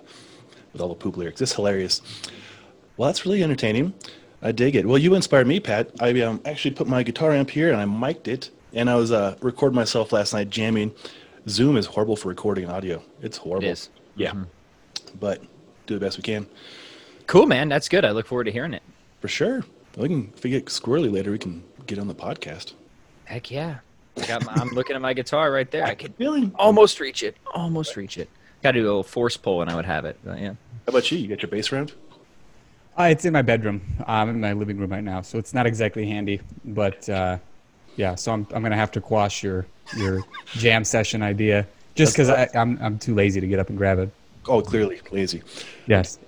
with 0.74 0.82
all 0.82 0.90
the 0.90 0.96
poop 0.96 1.16
lyrics. 1.16 1.42
It's 1.42 1.54
hilarious. 1.54 2.02
Well, 2.98 3.08
that's 3.08 3.26
really 3.26 3.42
entertaining. 3.42 3.94
I 4.42 4.52
dig 4.52 4.76
it. 4.76 4.86
Well, 4.86 4.98
you 4.98 5.16
inspired 5.16 5.48
me, 5.48 5.62
Pat. 5.62 5.92
I 6.02 6.20
um, 6.22 6.42
actually 6.44 6.72
put 6.72 6.88
my 6.88 7.04
guitar 7.04 7.32
amp 7.32 7.50
here 7.50 7.72
and 7.72 7.80
I 7.80 7.86
mic'd 7.86 8.28
it, 8.28 8.50
and 8.76 8.90
I 8.90 8.96
was 8.96 9.12
uh, 9.12 9.36
recording 9.42 9.76
myself 9.76 10.14
last 10.14 10.34
night 10.34 10.50
jamming. 10.50 10.94
Zoom 11.48 11.78
is 11.78 11.86
horrible 11.86 12.16
for 12.16 12.30
recording 12.30 12.70
audio. 12.70 13.02
It's 13.22 13.38
horrible. 13.38 13.68
It 13.68 13.72
is. 13.72 13.90
Yeah, 14.16 14.34
but 15.20 15.42
do 15.88 15.94
the 15.96 16.00
best 16.00 16.18
we 16.18 16.24
can. 16.24 16.46
Cool, 17.28 17.48
man. 17.48 17.70
That's 17.70 17.90
good. 17.90 18.06
I 18.06 18.12
look 18.12 18.28
forward 18.28 18.44
to 18.46 18.52
hearing 18.52 18.74
it. 18.74 18.84
For 19.22 19.28
sure. 19.28 19.64
We 19.98 20.10
can 20.10 20.34
if 20.36 20.44
we 20.44 20.50
get 20.50 20.66
squirrely 20.66 21.12
later. 21.12 21.32
We 21.32 21.40
can 21.40 21.64
get 21.88 22.00
on 22.00 22.08
the 22.08 22.16
podcast. 22.16 22.74
Heck 23.26 23.50
yeah. 23.50 23.80
I 24.18 24.26
got 24.26 24.46
my, 24.46 24.54
I'm 24.54 24.70
looking 24.70 24.96
at 24.96 25.02
my 25.02 25.14
guitar 25.14 25.52
right 25.52 25.70
there. 25.70 25.84
I 25.84 25.96
could 25.96 26.14
Really? 26.18 26.52
Almost 26.56 27.00
reach 27.00 27.24
it. 27.24 27.36
Almost 27.54 27.96
reach 27.98 28.18
it. 28.18 28.30
Got 28.64 28.72
to 28.72 28.80
do 28.80 28.86
a 28.86 28.88
little 28.88 29.04
force 29.04 29.36
pull 29.36 29.62
and 29.62 29.70
I 29.70 29.76
would 29.76 29.86
have 29.86 30.06
it. 30.06 30.18
But 30.24 30.40
yeah. 30.40 30.50
How 30.50 30.90
about 30.90 31.12
you? 31.12 31.18
You 31.18 31.28
got 31.28 31.42
your 31.42 31.50
bass 31.50 31.72
round? 31.72 31.94
Uh, 32.98 33.04
it's 33.04 33.26
in 33.26 33.34
my 33.34 33.42
bedroom. 33.42 33.82
I'm 34.08 34.30
in 34.30 34.40
my 34.40 34.54
living 34.54 34.78
room 34.78 34.92
right 34.92 35.04
now, 35.04 35.22
so 35.22 35.38
it's 35.38 35.54
not 35.54 35.66
exactly 35.66 36.08
handy. 36.08 36.40
But 36.64 37.10
uh, 37.10 37.40
yeah, 37.96 38.16
so 38.16 38.34
I'm 38.34 38.48
I'm 38.54 38.62
gonna 38.62 38.76
have 38.76 38.92
to 38.92 39.02
quash 39.02 39.44
your 39.44 39.66
your 39.98 40.22
jam 40.54 40.84
session 40.84 41.22
idea 41.22 41.68
just 41.96 42.14
because 42.14 42.30
I'm 42.56 42.78
I'm 42.82 43.00
too 43.00 43.16
lazy 43.16 43.40
to 43.40 43.48
get 43.48 43.60
up 43.60 43.70
and 43.70 43.78
grab 43.78 44.00
it. 44.00 44.10
Oh, 44.48 44.62
clearly 44.62 45.02
lazy. 45.12 45.42
Yes. 45.88 46.20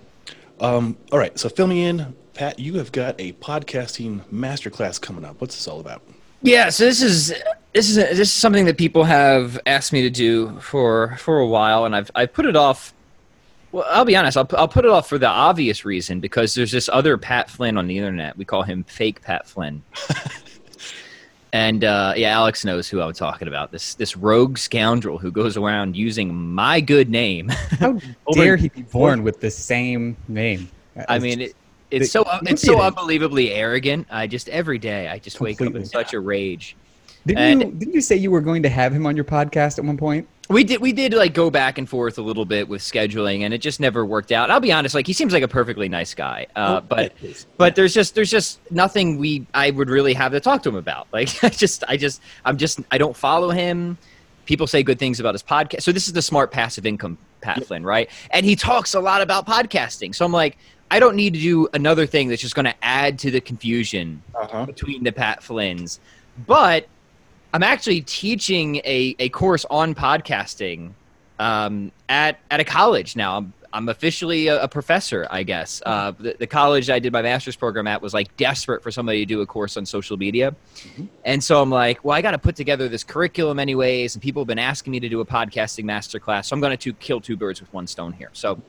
Um, 0.59 0.97
all 1.11 1.19
right. 1.19 1.37
So 1.37 1.49
fill 1.49 1.67
me 1.67 1.85
in, 1.85 2.15
Pat. 2.33 2.57
You 2.57 2.75
have 2.75 2.91
got 2.91 3.15
a 3.19 3.33
podcasting 3.33 4.21
masterclass 4.29 4.99
coming 4.99 5.23
up. 5.23 5.39
What's 5.39 5.55
this 5.55 5.67
all 5.67 5.79
about? 5.79 6.01
Yeah, 6.41 6.69
so 6.69 6.85
this 6.85 7.01
is 7.01 7.29
this 7.73 7.89
is 7.89 7.95
this 7.95 8.19
is 8.19 8.31
something 8.31 8.65
that 8.65 8.77
people 8.77 9.03
have 9.03 9.59
asked 9.65 9.91
me 9.91 10.01
to 10.03 10.09
do 10.09 10.59
for 10.59 11.15
for 11.17 11.39
a 11.39 11.47
while, 11.47 11.85
and 11.85 11.95
I've 11.95 12.09
I 12.15 12.25
put 12.25 12.45
it 12.45 12.55
off. 12.55 12.93
Well, 13.71 13.85
I'll 13.89 14.05
be 14.05 14.15
honest. 14.15 14.37
I'll 14.37 14.47
I'll 14.53 14.67
put 14.67 14.85
it 14.85 14.91
off 14.91 15.09
for 15.09 15.17
the 15.17 15.27
obvious 15.27 15.83
reason 15.83 16.19
because 16.19 16.55
there's 16.55 16.71
this 16.71 16.89
other 16.89 17.17
Pat 17.17 17.49
Flynn 17.49 17.77
on 17.77 17.87
the 17.87 17.97
internet. 17.97 18.37
We 18.37 18.45
call 18.45 18.63
him 18.63 18.83
Fake 18.83 19.21
Pat 19.21 19.47
Flynn. 19.47 19.83
and 21.53 21.83
uh, 21.83 22.13
yeah, 22.15 22.29
Alex 22.29 22.65
knows 22.65 22.88
who 22.89 23.01
I'm 23.01 23.13
talking 23.13 23.47
about. 23.47 23.71
This 23.71 23.95
this 23.95 24.15
rogue 24.17 24.57
scoundrel 24.57 25.17
who 25.17 25.31
goes 25.31 25.57
around 25.57 25.95
using 25.95 26.33
my 26.35 26.81
good 26.81 27.09
name. 27.09 27.49
How 27.49 27.99
dare 28.33 28.57
he 28.57 28.69
be 28.69 28.81
born 28.83 29.23
with 29.23 29.39
the 29.39 29.49
same 29.51 30.17
name? 30.27 30.69
I 31.07 31.19
mean, 31.19 31.39
just- 31.39 31.51
it, 31.51 31.55
it's 31.89 32.13
the- 32.13 32.23
so 32.25 32.39
it's 32.44 32.61
so 32.61 32.81
it. 32.81 32.85
unbelievably 32.85 33.51
arrogant. 33.53 34.07
I 34.11 34.27
just 34.27 34.49
every 34.49 34.77
day 34.77 35.07
I 35.07 35.19
just 35.19 35.39
wake 35.39 35.61
up 35.61 35.73
in 35.75 35.85
such 35.85 36.13
a 36.13 36.19
rage. 36.19 36.75
didn't 37.25 37.44
and- 37.44 37.61
you 37.61 37.71
didn't 37.79 37.93
you 37.93 38.01
say 38.01 38.15
you 38.15 38.31
were 38.31 38.41
going 38.41 38.63
to 38.63 38.69
have 38.69 38.93
him 38.93 39.05
on 39.05 39.15
your 39.15 39.25
podcast 39.25 39.77
at 39.79 39.86
one 39.86 39.98
point? 39.98 40.27
We 40.50 40.63
did 40.63 40.80
we 40.80 40.94
did 40.94 41.13
like 41.13 41.34
go 41.34 41.50
back 41.50 41.77
and 41.77 41.89
forth 41.89 42.18
a 42.18 42.22
little 42.22 42.46
bit 42.46 42.70
with 42.70 42.82
scheduling, 42.82 43.42
and 43.42 43.54
it 43.54 43.58
just 43.58 43.80
never 43.82 44.06
worked 44.06 44.32
out. 44.32 44.50
I'll 44.50 44.62
be 44.62 44.72
honest, 44.72 44.96
like 44.96 45.06
he 45.06 45.12
seems 45.12 45.34
like 45.34 45.44
a 45.44 45.48
perfectly 45.48 45.89
nice 45.89 46.13
guy, 46.13 46.48
uh, 46.56 46.80
but 46.80 47.12
yeah, 47.22 47.32
but 47.58 47.75
there's 47.75 47.94
just 47.94 48.16
there's 48.16 48.32
just 48.32 48.60
nothing 48.72 49.18
we 49.18 49.46
I 49.54 49.72
would 49.72 49.89
really 49.89 50.13
have 50.13 50.32
to 50.32 50.39
talk 50.39 50.63
to 50.63 50.70
him 50.70 50.75
about. 50.75 51.08
Like 51.13 51.44
I 51.44 51.50
just 51.50 51.84
I 51.88 51.98
just 51.98 52.22
I'm 52.46 52.56
just 52.58 52.80
I 52.92 52.98
don't 52.98 53.16
follow 53.16 53.50
him. 53.50 53.98
People 54.46 54.68
say 54.68 54.84
good 54.84 55.00
things 55.00 55.20
about 55.20 55.34
his 55.34 55.44
podcast. 55.44 55.82
So 55.82 55.92
this 55.92 56.08
is 56.08 56.13
the 56.13 56.22
smart 56.22 56.51
passive 56.51 56.86
income 56.86 57.18
Pat 57.42 57.66
Flynn, 57.66 57.84
right? 57.84 58.10
And 58.32 58.46
he 58.46 58.56
talks 58.56 58.94
a 58.94 59.00
lot 59.01 59.22
about 59.22 59.46
podcasting. 59.46 60.16
So 60.16 60.24
I'm 60.25 60.32
like, 60.32 60.58
I 60.89 61.00
don't 61.01 61.18
need 61.18 61.34
to 61.34 61.39
do 61.42 61.68
another 61.74 62.06
thing 62.06 62.30
that's 62.30 62.42
just 62.42 62.56
going 62.56 62.66
to 62.66 62.75
add 62.82 63.20
to 63.20 63.32
the 63.32 63.42
confusion 63.42 64.22
Uh-huh. 64.34 64.66
between 64.66 65.04
the 65.04 65.12
Pat 65.12 65.44
Flynn's. 65.44 66.00
But 66.46 66.88
I'm 67.54 67.63
actually 67.63 68.01
teaching 68.01 68.77
a, 68.77 69.16
a 69.20 69.30
course 69.30 69.66
on 69.70 69.96
podcasting 69.96 70.92
um, 71.39 71.92
at 72.10 72.39
at 72.51 72.60
a 72.60 72.63
college 72.63 73.16
now. 73.16 73.38
I'm 73.38 73.54
I'm 73.74 73.89
officially 73.89 74.48
a, 74.48 74.63
a 74.63 74.68
professor, 74.68 75.27
I 75.30 75.44
guess. 75.44 75.82
Uh, 75.86 76.12
the, 76.18 76.36
the 76.39 76.48
college 76.48 76.89
I 76.89 77.00
did 77.00 77.12
my 77.13 77.22
master's 77.22 77.56
program 77.56 77.86
at 77.86 78.01
was 78.01 78.13
like 78.13 78.36
desperate 78.38 78.82
for 78.82 78.92
somebody 78.92 79.20
to 79.20 79.25
do 79.25 79.42
a 79.42 79.46
course 79.46 79.77
on 79.77 79.86
social 79.86 80.18
media, 80.18 80.56
and 81.25 81.44
so 81.44 81.62
I'm 81.62 81.70
like, 81.70 82.04
well, 82.04 82.16
I 82.18 82.22
got 82.22 82.32
to 82.32 82.38
put 82.38 82.56
together 82.56 82.89
this 82.89 83.04
curriculum 83.04 83.60
anyways, 83.60 84.16
and 84.16 84.22
people 84.22 84.42
have 84.42 84.48
been 84.48 84.60
asking 84.60 84.92
me 84.92 85.00
to 85.00 85.10
do 85.10 85.22
a 85.22 85.25
podcasting 85.25 85.86
masterclass, 85.86 86.46
so 86.46 86.54
I'm 86.54 86.60
going 86.60 86.77
to 86.77 86.94
kill 86.94 87.22
two 87.22 87.38
birds 87.38 87.62
with 87.62 87.72
one 87.74 87.88
stone 87.88 88.13
here. 88.13 88.30
So 88.34 88.62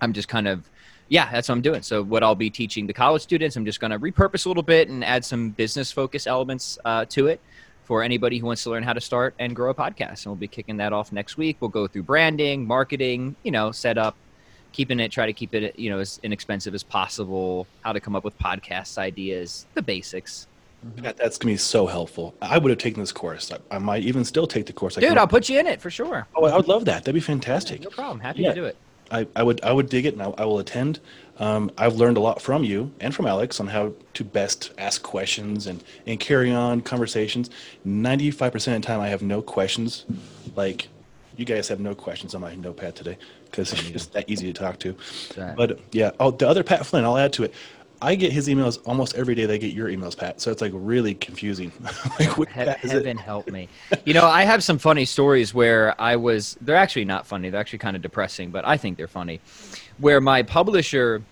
I'm 0.00 0.12
just 0.12 0.28
kind 0.28 0.48
of 0.48 0.68
yeah, 1.08 1.30
that's 1.30 1.50
what 1.50 1.56
I'm 1.56 1.60
doing. 1.60 1.82
So 1.82 2.02
what 2.02 2.22
I'll 2.22 2.34
be 2.34 2.48
teaching 2.48 2.86
the 2.86 2.94
college 2.94 3.20
students, 3.20 3.56
I'm 3.56 3.66
just 3.66 3.78
going 3.78 3.90
to 3.90 3.98
repurpose 3.98 4.46
a 4.46 4.48
little 4.48 4.62
bit 4.62 4.88
and 4.88 5.04
add 5.04 5.22
some 5.22 5.50
business 5.50 5.92
focus 5.92 6.26
elements 6.26 6.78
uh, 6.86 7.04
to 7.10 7.26
it 7.26 7.40
for 7.84 8.02
anybody 8.02 8.38
who 8.38 8.46
wants 8.46 8.62
to 8.64 8.70
learn 8.70 8.82
how 8.82 8.92
to 8.92 9.00
start 9.00 9.34
and 9.38 9.54
grow 9.54 9.70
a 9.70 9.74
podcast. 9.74 10.24
And 10.24 10.26
we'll 10.26 10.34
be 10.36 10.48
kicking 10.48 10.76
that 10.78 10.92
off 10.92 11.12
next 11.12 11.36
week. 11.36 11.56
We'll 11.60 11.68
go 11.70 11.86
through 11.86 12.04
branding, 12.04 12.66
marketing, 12.66 13.36
you 13.42 13.50
know, 13.50 13.72
setup, 13.72 14.16
keeping 14.72 15.00
it, 15.00 15.10
try 15.12 15.26
to 15.26 15.32
keep 15.32 15.54
it, 15.54 15.78
you 15.78 15.90
know, 15.90 15.98
as 15.98 16.18
inexpensive 16.22 16.74
as 16.74 16.82
possible, 16.82 17.66
how 17.82 17.92
to 17.92 18.00
come 18.00 18.16
up 18.16 18.24
with 18.24 18.38
podcast 18.38 18.98
ideas, 18.98 19.66
the 19.74 19.82
basics. 19.82 20.46
Mm-hmm. 20.84 21.04
Pat, 21.04 21.16
that's 21.16 21.38
gonna 21.38 21.52
be 21.52 21.56
so 21.56 21.86
helpful. 21.86 22.34
I 22.42 22.58
would 22.58 22.68
have 22.70 22.78
taken 22.78 23.00
this 23.00 23.12
course. 23.12 23.50
I, 23.52 23.76
I 23.76 23.78
might 23.78 24.02
even 24.02 24.24
still 24.24 24.46
take 24.46 24.66
the 24.66 24.72
course. 24.72 24.98
I 24.98 25.00
Dude, 25.00 25.16
I'll 25.16 25.26
put 25.26 25.48
you 25.48 25.58
in 25.58 25.66
it 25.66 25.80
for 25.80 25.90
sure. 25.90 26.26
oh, 26.36 26.44
I 26.44 26.56
would 26.56 26.68
love 26.68 26.84
that. 26.86 27.04
That'd 27.04 27.14
be 27.14 27.20
fantastic. 27.20 27.82
No 27.82 27.90
problem. 27.90 28.20
Happy 28.20 28.42
Yeah. 28.42 28.50
to 28.50 28.54
do 28.54 28.64
it. 28.64 28.76
I, 29.10 29.26
I 29.36 29.42
would 29.42 29.62
I 29.62 29.72
would 29.72 29.88
dig 29.88 30.06
it 30.06 30.14
and 30.14 30.22
I, 30.22 30.32
I 30.38 30.44
will 30.44 30.58
attend. 30.58 31.00
Um, 31.38 31.70
I've 31.76 31.96
learned 31.96 32.16
a 32.16 32.20
lot 32.20 32.40
from 32.40 32.62
you 32.64 32.92
and 33.00 33.14
from 33.14 33.26
Alex 33.26 33.58
on 33.60 33.66
how 33.66 33.92
to 34.14 34.24
best 34.24 34.72
ask 34.78 35.02
questions 35.02 35.66
and, 35.66 35.82
and 36.06 36.20
carry 36.20 36.52
on 36.52 36.80
conversations. 36.80 37.50
Ninety 37.84 38.30
five 38.30 38.52
percent 38.52 38.76
of 38.76 38.82
the 38.82 38.86
time, 38.86 39.00
I 39.00 39.08
have 39.08 39.22
no 39.22 39.42
questions. 39.42 40.04
Like 40.54 40.88
you 41.36 41.44
guys 41.44 41.66
have 41.68 41.80
no 41.80 41.94
questions 41.94 42.34
on 42.34 42.40
my 42.40 42.54
notepad 42.54 42.94
today 42.94 43.18
because 43.46 43.72
it's 43.74 43.90
just 43.90 44.12
that 44.12 44.28
easy 44.28 44.52
to 44.52 44.58
talk 44.58 44.78
to. 44.80 44.94
Right. 45.36 45.56
But 45.56 45.80
yeah, 45.92 46.12
oh, 46.20 46.30
the 46.30 46.48
other 46.48 46.62
Pat 46.62 46.86
Flynn, 46.86 47.04
I'll 47.04 47.18
add 47.18 47.32
to 47.34 47.44
it. 47.44 47.54
I 48.02 48.16
get 48.16 48.32
his 48.32 48.48
emails 48.48 48.78
almost 48.84 49.14
every 49.14 49.34
day. 49.34 49.46
They 49.46 49.58
get 49.58 49.72
your 49.72 49.88
emails, 49.88 50.16
Pat. 50.16 50.40
So 50.40 50.50
it's 50.50 50.60
like 50.60 50.72
really 50.74 51.14
confusing. 51.14 51.72
like, 52.20 52.36
which 52.36 52.50
He- 52.50 52.54
Pat 52.54 52.84
is 52.84 52.92
it? 52.92 52.96
heaven 52.96 53.16
help 53.16 53.50
me. 53.50 53.68
You 54.04 54.12
know, 54.12 54.26
I 54.26 54.44
have 54.44 54.62
some 54.62 54.78
funny 54.78 55.04
stories 55.06 55.54
where 55.54 55.98
I 56.00 56.16
was. 56.16 56.56
They're 56.60 56.76
actually 56.76 57.06
not 57.06 57.26
funny. 57.26 57.50
They're 57.50 57.60
actually 57.60 57.78
kind 57.78 57.96
of 57.96 58.02
depressing, 58.02 58.50
but 58.50 58.66
I 58.66 58.76
think 58.76 58.98
they're 58.98 59.08
funny. 59.08 59.40
Where 59.98 60.20
my 60.20 60.42
publisher 60.42 61.22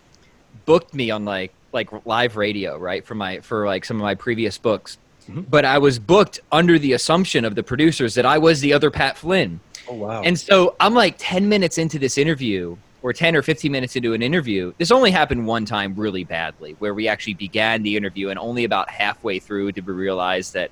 booked 0.64 0.95
me 0.95 1.11
on 1.11 1.25
like 1.25 1.52
like 1.73 1.88
live 2.07 2.37
radio, 2.37 2.78
right, 2.78 3.04
for 3.04 3.14
my 3.14 3.40
for 3.40 3.66
like 3.66 3.85
some 3.85 3.97
of 3.97 4.02
my 4.02 4.14
previous 4.14 4.59
books. 4.59 4.99
Mm-hmm. 5.28 5.42
But 5.42 5.64
I 5.64 5.78
was 5.78 5.99
booked 5.99 6.40
under 6.50 6.78
the 6.78 6.95
assumption 6.95 7.45
of 7.45 7.54
the 7.54 7.62
producers 7.62 8.14
that 8.14 8.26
I 8.26 8.38
was 8.38 8.61
the 8.61 8.73
other 8.73 8.90
Pat 8.90 9.16
Flynn. 9.16 9.61
Oh 9.88 9.95
wow. 9.95 10.23
And 10.23 10.38
so 10.38 10.76
I'm 10.81 10.95
like 10.95 11.14
10 11.19 11.49
minutes 11.49 11.78
into 11.78 11.99
this 11.99 12.19
interview, 12.19 12.76
or 13.02 13.12
10 13.12 13.37
or 13.37 13.42
15 13.42 13.71
minutes 13.71 13.97
into 13.97 14.14
an 14.14 14.23
interview. 14.23 14.73
This 14.78 14.90
only 14.90 15.11
happened 15.11 15.47
one 15.47 15.64
time 15.64 15.95
really 15.97 16.25
badly, 16.25 16.76
where 16.78 16.95
we 16.95 17.09
actually 17.09 17.35
began 17.35 17.83
the 17.83 17.97
interview, 17.97 18.31
and 18.31 18.38
only 18.38 18.64
about 18.64 18.88
halfway 18.90 19.38
through 19.38 19.73
did 19.73 19.87
we 19.87 19.92
realize 19.92 20.52
that 20.52 20.71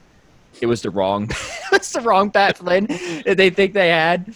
it 0.61 0.67
was 0.67 0.83
the 0.83 0.91
wrong, 0.91 1.25
it 1.73 1.73
was 1.73 1.93
the 1.93 2.01
wrong 2.01 2.31
Pat 2.31 2.59
Flynn 2.59 2.87
that 3.27 3.37
they 3.37 3.51
think 3.51 3.75
they 3.75 3.89
had. 3.89 4.35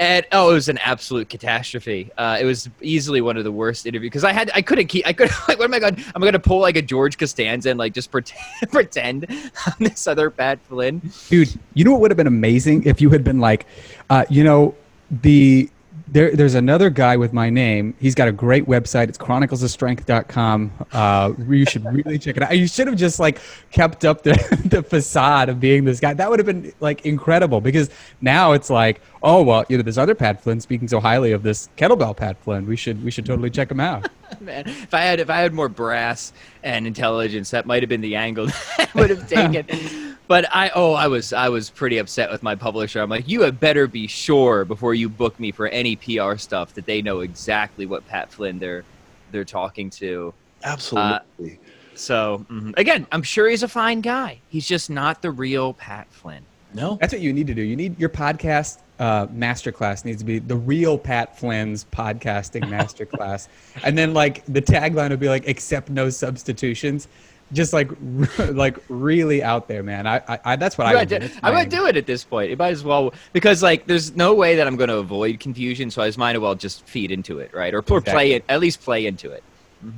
And 0.00 0.26
oh, 0.32 0.50
it 0.50 0.54
was 0.54 0.70
an 0.70 0.78
absolute 0.78 1.28
catastrophe. 1.28 2.10
Uh, 2.16 2.38
it 2.40 2.46
was 2.46 2.70
easily 2.80 3.20
one 3.20 3.36
of 3.36 3.44
the 3.44 3.52
worst 3.52 3.84
interviews 3.86 4.08
because 4.08 4.24
I 4.24 4.32
had 4.32 4.50
I 4.54 4.62
couldn't 4.62 4.86
keep 4.86 5.06
I 5.06 5.12
could 5.12 5.28
like 5.48 5.58
what 5.58 5.64
am 5.66 5.74
I 5.74 5.78
going? 5.78 6.02
I'm 6.14 6.22
going 6.22 6.32
to 6.32 6.38
pull 6.38 6.60
like 6.60 6.76
a 6.76 6.82
George 6.82 7.18
Costanza 7.18 7.68
and 7.68 7.78
like 7.78 7.92
just 7.92 8.10
pretend 8.10 8.70
pretend 8.70 9.26
I'm 9.28 9.74
this 9.78 10.06
other 10.06 10.30
Pat 10.30 10.58
Flynn. 10.62 11.02
Dude, 11.28 11.50
you 11.74 11.84
know 11.84 11.92
what 11.92 12.00
would 12.00 12.10
have 12.10 12.16
been 12.16 12.26
amazing 12.26 12.84
if 12.84 13.02
you 13.02 13.10
had 13.10 13.22
been 13.22 13.40
like, 13.40 13.66
uh, 14.08 14.24
you 14.30 14.42
know, 14.42 14.74
the 15.10 15.68
there, 16.12 16.34
there's 16.34 16.54
another 16.54 16.90
guy 16.90 17.16
with 17.16 17.32
my 17.32 17.50
name. 17.50 17.94
He's 18.00 18.14
got 18.14 18.26
a 18.26 18.32
great 18.32 18.66
website. 18.66 19.08
It's 19.08 19.18
chroniclesofstrength.com. 19.18 20.72
Uh, 20.92 21.32
you 21.48 21.64
should 21.64 21.84
really 21.84 22.18
check 22.18 22.36
it 22.36 22.42
out. 22.42 22.56
You 22.56 22.66
should 22.66 22.88
have 22.88 22.96
just 22.96 23.20
like 23.20 23.40
kept 23.70 24.04
up 24.04 24.22
the, 24.22 24.32
the 24.64 24.82
facade 24.82 25.48
of 25.48 25.60
being 25.60 25.84
this 25.84 26.00
guy. 26.00 26.12
That 26.14 26.28
would 26.28 26.38
have 26.40 26.46
been 26.46 26.72
like 26.80 27.06
incredible 27.06 27.60
because 27.60 27.90
now 28.20 28.52
it's 28.52 28.70
like, 28.70 29.00
oh 29.22 29.42
well, 29.42 29.64
you 29.68 29.76
know, 29.76 29.82
this 29.82 29.98
other 29.98 30.14
Pat 30.14 30.42
Flynn 30.42 30.60
speaking 30.60 30.88
so 30.88 30.98
highly 30.98 31.32
of 31.32 31.42
this 31.42 31.68
kettlebell 31.76 32.16
Pat 32.16 32.42
Flynn. 32.42 32.66
We 32.66 32.76
should 32.76 33.04
we 33.04 33.10
should 33.10 33.26
totally 33.26 33.50
check 33.50 33.70
him 33.70 33.80
out. 33.80 34.08
Man, 34.40 34.66
if 34.66 34.92
I 34.92 35.02
had 35.02 35.20
if 35.20 35.30
I 35.30 35.38
had 35.38 35.52
more 35.52 35.68
brass 35.68 36.32
and 36.62 36.86
intelligence, 36.86 37.50
that 37.50 37.66
might 37.66 37.82
have 37.82 37.88
been 37.88 38.00
the 38.00 38.16
angle 38.16 38.46
that 38.78 38.90
I 38.94 38.98
would 38.98 39.10
have 39.10 39.28
taken. 39.28 40.16
But 40.30 40.46
I 40.54 40.70
oh 40.76 40.92
I 40.92 41.08
was 41.08 41.32
I 41.32 41.48
was 41.48 41.70
pretty 41.70 41.98
upset 41.98 42.30
with 42.30 42.40
my 42.40 42.54
publisher. 42.54 43.00
I'm 43.00 43.10
like, 43.10 43.26
you 43.26 43.42
had 43.42 43.58
better 43.58 43.88
be 43.88 44.06
sure 44.06 44.64
before 44.64 44.94
you 44.94 45.08
book 45.08 45.40
me 45.40 45.50
for 45.50 45.66
any 45.66 45.96
PR 45.96 46.36
stuff 46.36 46.72
that 46.74 46.86
they 46.86 47.02
know 47.02 47.18
exactly 47.18 47.84
what 47.84 48.06
Pat 48.06 48.30
Flynn 48.30 48.60
they're 48.60 48.84
they're 49.32 49.44
talking 49.44 49.90
to. 49.90 50.32
Absolutely. 50.62 51.58
So 51.96 52.46
mhm. 52.48 52.78
again, 52.78 53.08
I'm 53.10 53.24
sure 53.24 53.48
he's 53.48 53.64
a 53.64 53.68
fine 53.68 54.02
guy. 54.02 54.38
He's 54.48 54.68
just 54.68 54.88
not 54.88 55.20
the 55.20 55.32
real 55.32 55.72
Pat 55.72 56.06
Flynn. 56.12 56.44
no. 56.74 56.96
That's 57.00 57.12
what 57.12 57.22
you 57.22 57.32
need 57.32 57.48
to 57.48 57.54
do. 57.54 57.62
You 57.62 57.74
need 57.74 57.98
your 57.98 58.08
podcast 58.08 58.78
uh, 59.00 59.26
masterclass 59.28 60.04
needs 60.04 60.18
to 60.18 60.24
be 60.24 60.38
the 60.38 60.54
real 60.54 60.96
Pat 60.96 61.36
Flynn's 61.36 61.86
podcasting 61.86 62.62
masterclass, 62.70 63.48
and 63.82 63.98
then 63.98 64.14
like 64.14 64.44
the 64.46 64.62
tagline 64.62 65.10
would 65.10 65.18
be 65.18 65.28
like 65.28 65.48
"accept 65.48 65.90
no 65.90 66.08
substitutions," 66.08 67.08
just 67.52 67.72
like 67.72 67.90
like 68.38 68.76
really 68.88 69.42
out 69.42 69.68
there, 69.68 69.82
man. 69.82 70.06
I, 70.06 70.16
I, 70.28 70.40
I 70.44 70.56
that's 70.56 70.78
what 70.78 70.86
I 70.86 70.90
I'm 70.92 70.98
would 71.00 71.08
do. 71.08 71.18
do, 71.20 71.28
I'm 71.42 71.54
my- 71.54 71.64
gonna 71.64 71.70
do 71.76 71.86
it 71.86 71.96
at 71.96 72.06
this 72.06 72.24
point. 72.24 72.50
It 72.50 72.58
might 72.58 72.72
as 72.72 72.84
well 72.84 73.12
because 73.32 73.62
like 73.62 73.86
there's 73.86 74.14
no 74.16 74.34
way 74.34 74.56
that 74.56 74.66
I'm 74.66 74.76
going 74.76 74.88
to 74.88 74.98
avoid 74.98 75.40
confusion, 75.40 75.90
so 75.90 76.02
I 76.02 76.10
might 76.16 76.36
as 76.36 76.40
well 76.40 76.54
just 76.54 76.84
feed 76.86 77.10
into 77.10 77.38
it, 77.38 77.52
right? 77.54 77.74
Or, 77.74 77.84
or 77.90 78.00
play 78.00 78.32
it 78.32 78.44
at 78.48 78.60
least 78.60 78.80
play 78.82 79.06
into 79.06 79.30
it. 79.30 79.42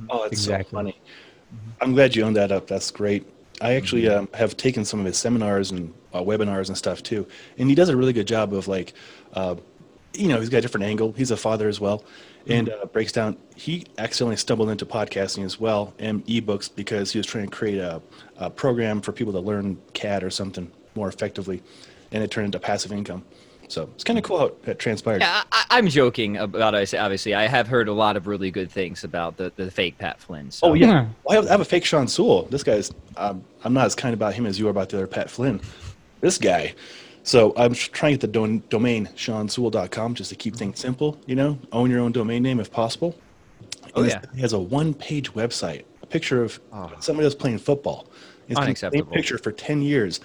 Oh, 0.09 0.23
it's 0.23 0.33
Exactly. 0.33 0.69
so 0.71 0.77
funny. 0.77 1.01
I'm 1.81 1.93
glad 1.93 2.15
you 2.15 2.23
owned 2.23 2.35
that 2.37 2.51
up. 2.51 2.67
That's 2.67 2.89
great. 2.91 3.25
I 3.61 3.73
actually 3.75 4.07
um, 4.09 4.27
have 4.33 4.57
taken 4.57 4.83
some 4.85 4.99
of 4.99 5.05
his 5.05 5.17
seminars 5.17 5.71
and 5.71 5.93
uh, 6.13 6.21
webinars 6.21 6.67
and 6.69 6.77
stuff 6.77 7.03
too, 7.03 7.27
and 7.57 7.69
he 7.69 7.75
does 7.75 7.89
a 7.89 7.95
really 7.95 8.13
good 8.13 8.27
job 8.27 8.53
of 8.53 8.67
like, 8.67 8.93
uh, 9.33 9.55
you 10.13 10.27
know, 10.27 10.39
he's 10.39 10.49
got 10.49 10.57
a 10.57 10.61
different 10.61 10.85
angle. 10.85 11.11
He's 11.13 11.31
a 11.31 11.37
father 11.37 11.67
as 11.67 11.79
well, 11.79 12.03
and 12.47 12.69
uh, 12.69 12.85
breaks 12.85 13.11
down. 13.11 13.37
He 13.55 13.85
accidentally 13.97 14.37
stumbled 14.37 14.69
into 14.69 14.85
podcasting 14.85 15.45
as 15.45 15.59
well 15.59 15.93
and 15.99 16.25
ebooks 16.27 16.69
because 16.73 17.11
he 17.11 17.19
was 17.19 17.25
trying 17.25 17.49
to 17.49 17.55
create 17.55 17.79
a, 17.79 18.01
a 18.37 18.49
program 18.49 19.01
for 19.01 19.11
people 19.11 19.33
to 19.33 19.39
learn 19.39 19.77
CAD 19.93 20.23
or 20.23 20.29
something 20.29 20.71
more 20.95 21.07
effectively, 21.07 21.61
and 22.11 22.23
it 22.23 22.31
turned 22.31 22.45
into 22.45 22.59
passive 22.59 22.91
income. 22.91 23.23
So 23.69 23.89
it's 23.95 24.03
kind 24.03 24.19
of 24.19 24.25
cool 24.25 24.37
how 24.37 24.51
it 24.65 24.77
transpired. 24.77 25.21
Yeah, 25.21 25.43
I, 25.51 25.65
I'm 25.71 25.87
joking 25.87 26.37
about 26.37 26.75
it. 26.75 26.93
Obviously, 26.93 27.33
I 27.33 27.47
have 27.47 27.67
heard 27.67 27.87
a 27.87 27.93
lot 27.93 28.17
of 28.17 28.27
really 28.27 28.51
good 28.51 28.69
things 28.69 29.03
about 29.03 29.37
the, 29.37 29.51
the 29.55 29.71
fake 29.71 29.97
Pat 29.97 30.19
Flynn. 30.19 30.51
So. 30.51 30.67
Oh 30.67 30.73
yeah, 30.73 30.87
Yeah. 30.87 31.07
Well, 31.23 31.31
I, 31.31 31.35
have, 31.35 31.47
I 31.47 31.51
have 31.51 31.61
a 31.61 31.65
fake 31.65 31.85
Sean 31.85 32.07
Sewell. 32.07 32.43
This 32.43 32.63
guy's. 32.63 32.91
Um, 33.17 33.43
I'm 33.63 33.73
not 33.73 33.85
as 33.85 33.95
kind 33.95 34.13
about 34.13 34.33
him 34.33 34.45
as 34.45 34.59
you 34.59 34.67
are 34.67 34.69
about 34.69 34.89
the 34.89 34.97
other 34.97 35.07
Pat 35.07 35.29
Flynn. 35.29 35.61
This 36.21 36.37
guy. 36.37 36.75
So 37.23 37.53
I'm 37.55 37.73
trying 37.73 38.11
to 38.11 38.17
get 38.17 38.21
the 38.21 38.39
don- 38.39 38.63
domain 38.69 39.07
SeanSewell.com 39.15 40.15
just 40.15 40.29
to 40.29 40.35
keep 40.35 40.55
things 40.55 40.79
simple. 40.79 41.17
You 41.25 41.35
know, 41.35 41.57
own 41.71 41.89
your 41.89 42.01
own 42.01 42.11
domain 42.11 42.43
name 42.43 42.59
if 42.59 42.71
possible. 42.71 43.15
Oh, 43.95 44.01
And 44.01 44.05
this 44.05 44.17
yeah. 44.35 44.41
has 44.41 44.53
a 44.53 44.59
one-page 44.59 45.33
website, 45.33 45.85
a 46.01 46.05
picture 46.05 46.43
of 46.43 46.59
oh. 46.73 46.91
somebody 46.99 47.25
that's 47.25 47.35
playing 47.35 47.59
football. 47.59 48.07
It's 48.49 48.59
been 48.59 48.73
the 48.73 48.75
same 48.75 49.05
picture 49.05 49.37
for 49.37 49.53
ten 49.53 49.81
years, 49.81 50.19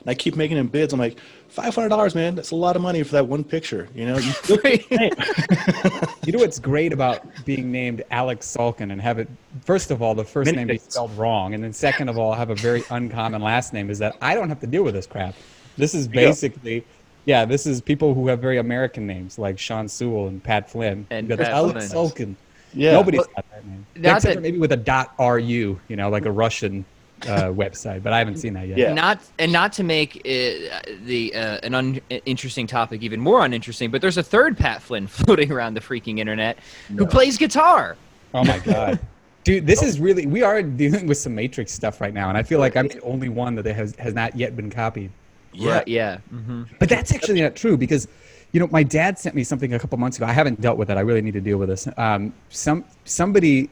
and 0.00 0.08
I 0.08 0.14
keep 0.14 0.36
making 0.36 0.56
him 0.56 0.68
bids. 0.68 0.92
I'm 0.92 1.00
like, 1.00 1.18
five 1.48 1.74
hundred 1.74 1.88
dollars, 1.88 2.14
man. 2.14 2.36
That's 2.36 2.52
a 2.52 2.56
lot 2.56 2.76
of 2.76 2.82
money 2.82 3.02
for 3.02 3.12
that 3.12 3.26
one 3.26 3.42
picture. 3.42 3.88
You 3.96 4.06
know, 4.06 4.18
you 4.18 4.32
know 6.32 6.38
what's 6.38 6.60
great 6.60 6.92
about 6.92 7.24
being 7.44 7.72
named 7.72 8.04
Alex 8.12 8.46
Salkin 8.46 8.92
and 8.92 9.00
have 9.00 9.18
it 9.18 9.28
first 9.64 9.90
of 9.90 10.02
all 10.02 10.14
the 10.14 10.24
first 10.24 10.46
Many 10.46 10.58
name 10.58 10.66
be 10.68 10.78
things. 10.78 10.92
spelled 10.92 11.16
wrong, 11.18 11.52
and 11.54 11.64
then 11.64 11.72
second 11.72 12.08
of 12.08 12.16
all 12.16 12.32
have 12.32 12.50
a 12.50 12.54
very 12.54 12.84
uncommon 12.90 13.42
last 13.42 13.72
name 13.72 13.90
is 13.90 13.98
that 13.98 14.16
I 14.20 14.34
don't 14.34 14.48
have 14.48 14.60
to 14.60 14.68
deal 14.68 14.84
with 14.84 14.94
this 14.94 15.06
crap. 15.06 15.34
This 15.76 15.94
is 15.94 16.06
basically, 16.08 16.84
yeah, 17.24 17.44
this 17.44 17.66
is 17.66 17.80
people 17.80 18.14
who 18.14 18.28
have 18.28 18.40
very 18.40 18.58
American 18.58 19.06
names 19.06 19.38
like 19.38 19.58
Sean 19.58 19.88
Sewell 19.88 20.28
and 20.28 20.42
Pat 20.42 20.70
Flynn. 20.70 21.06
And 21.10 21.28
You 21.28 21.36
got 21.36 21.44
Pat 21.44 21.52
Alex 21.54 21.90
Flynn. 21.90 22.10
Salkin. 22.10 22.34
Yeah. 22.72 22.92
Nobody's 22.92 23.18
Well, 23.20 23.28
got 23.36 23.50
that 23.50 23.66
name. 23.66 23.86
not 23.96 24.16
Except 24.16 24.34
that- 24.34 24.40
maybe 24.42 24.58
with 24.58 24.72
a 24.72 24.76
dot 24.76 25.14
ru, 25.18 25.78
you 25.88 25.96
know, 25.96 26.08
like 26.10 26.26
a 26.26 26.30
Russian 26.32 26.84
uh, 27.22 27.44
website, 27.52 28.02
but 28.02 28.12
I 28.12 28.18
haven't 28.18 28.36
seen 28.36 28.54
that 28.54 28.66
yet. 28.68 28.78
Yeah. 28.78 28.92
Not 28.92 29.20
and 29.38 29.52
not 29.52 29.72
to 29.74 29.84
make 29.84 30.16
uh, 30.18 30.80
the 31.04 31.32
uh, 31.34 31.58
an 31.62 31.74
uninteresting 31.74 32.66
topic 32.66 33.02
even 33.02 33.20
more 33.20 33.44
uninteresting, 33.44 33.90
but 33.90 34.00
there's 34.00 34.18
a 34.18 34.22
third 34.22 34.58
Pat 34.58 34.82
Flynn 34.82 35.06
floating 35.08 35.50
around 35.52 35.74
the 35.74 35.80
freaking 35.80 36.18
internet 36.18 36.58
who 36.96 37.06
plays 37.06 37.38
guitar. 37.38 37.96
Oh 38.34 38.44
my 38.44 38.58
god. 38.58 38.98
Dude, 39.44 39.66
this 39.66 39.82
is 39.82 40.00
really 40.00 40.26
we 40.26 40.42
are 40.42 40.62
dealing 40.62 41.06
with 41.06 41.18
some 41.18 41.34
Matrix 41.34 41.70
stuff 41.72 42.00
right 42.00 42.12
now, 42.12 42.28
and 42.28 42.36
I 42.36 42.42
feel 42.42 42.58
like 42.58 42.76
I'm 42.76 42.88
the 42.88 43.00
only 43.02 43.28
one 43.28 43.54
that 43.56 43.66
has 43.66 43.94
has 43.96 44.14
not 44.14 44.34
yet 44.36 44.56
been 44.56 44.70
copied. 44.70 45.10
Yeah. 45.54 45.72
Right, 45.72 45.88
yeah. 45.88 46.18
hmm 46.30 46.64
But 46.78 46.88
that's 46.88 47.14
actually 47.14 47.40
not 47.40 47.56
true 47.56 47.76
because, 47.76 48.08
you 48.52 48.60
know, 48.60 48.68
my 48.68 48.82
dad 48.82 49.18
sent 49.18 49.34
me 49.34 49.44
something 49.44 49.72
a 49.74 49.78
couple 49.78 49.98
months 49.98 50.16
ago. 50.16 50.26
I 50.26 50.32
haven't 50.32 50.60
dealt 50.60 50.78
with 50.78 50.90
it. 50.90 50.96
I 50.96 51.00
really 51.00 51.22
need 51.22 51.34
to 51.34 51.40
deal 51.40 51.58
with 51.58 51.68
this. 51.68 51.88
Um, 51.96 52.32
some 52.50 52.84
somebody 53.04 53.70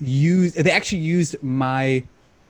used 0.00 0.56
they 0.56 0.70
actually 0.70 0.98
used 0.98 1.42
my. 1.42 2.02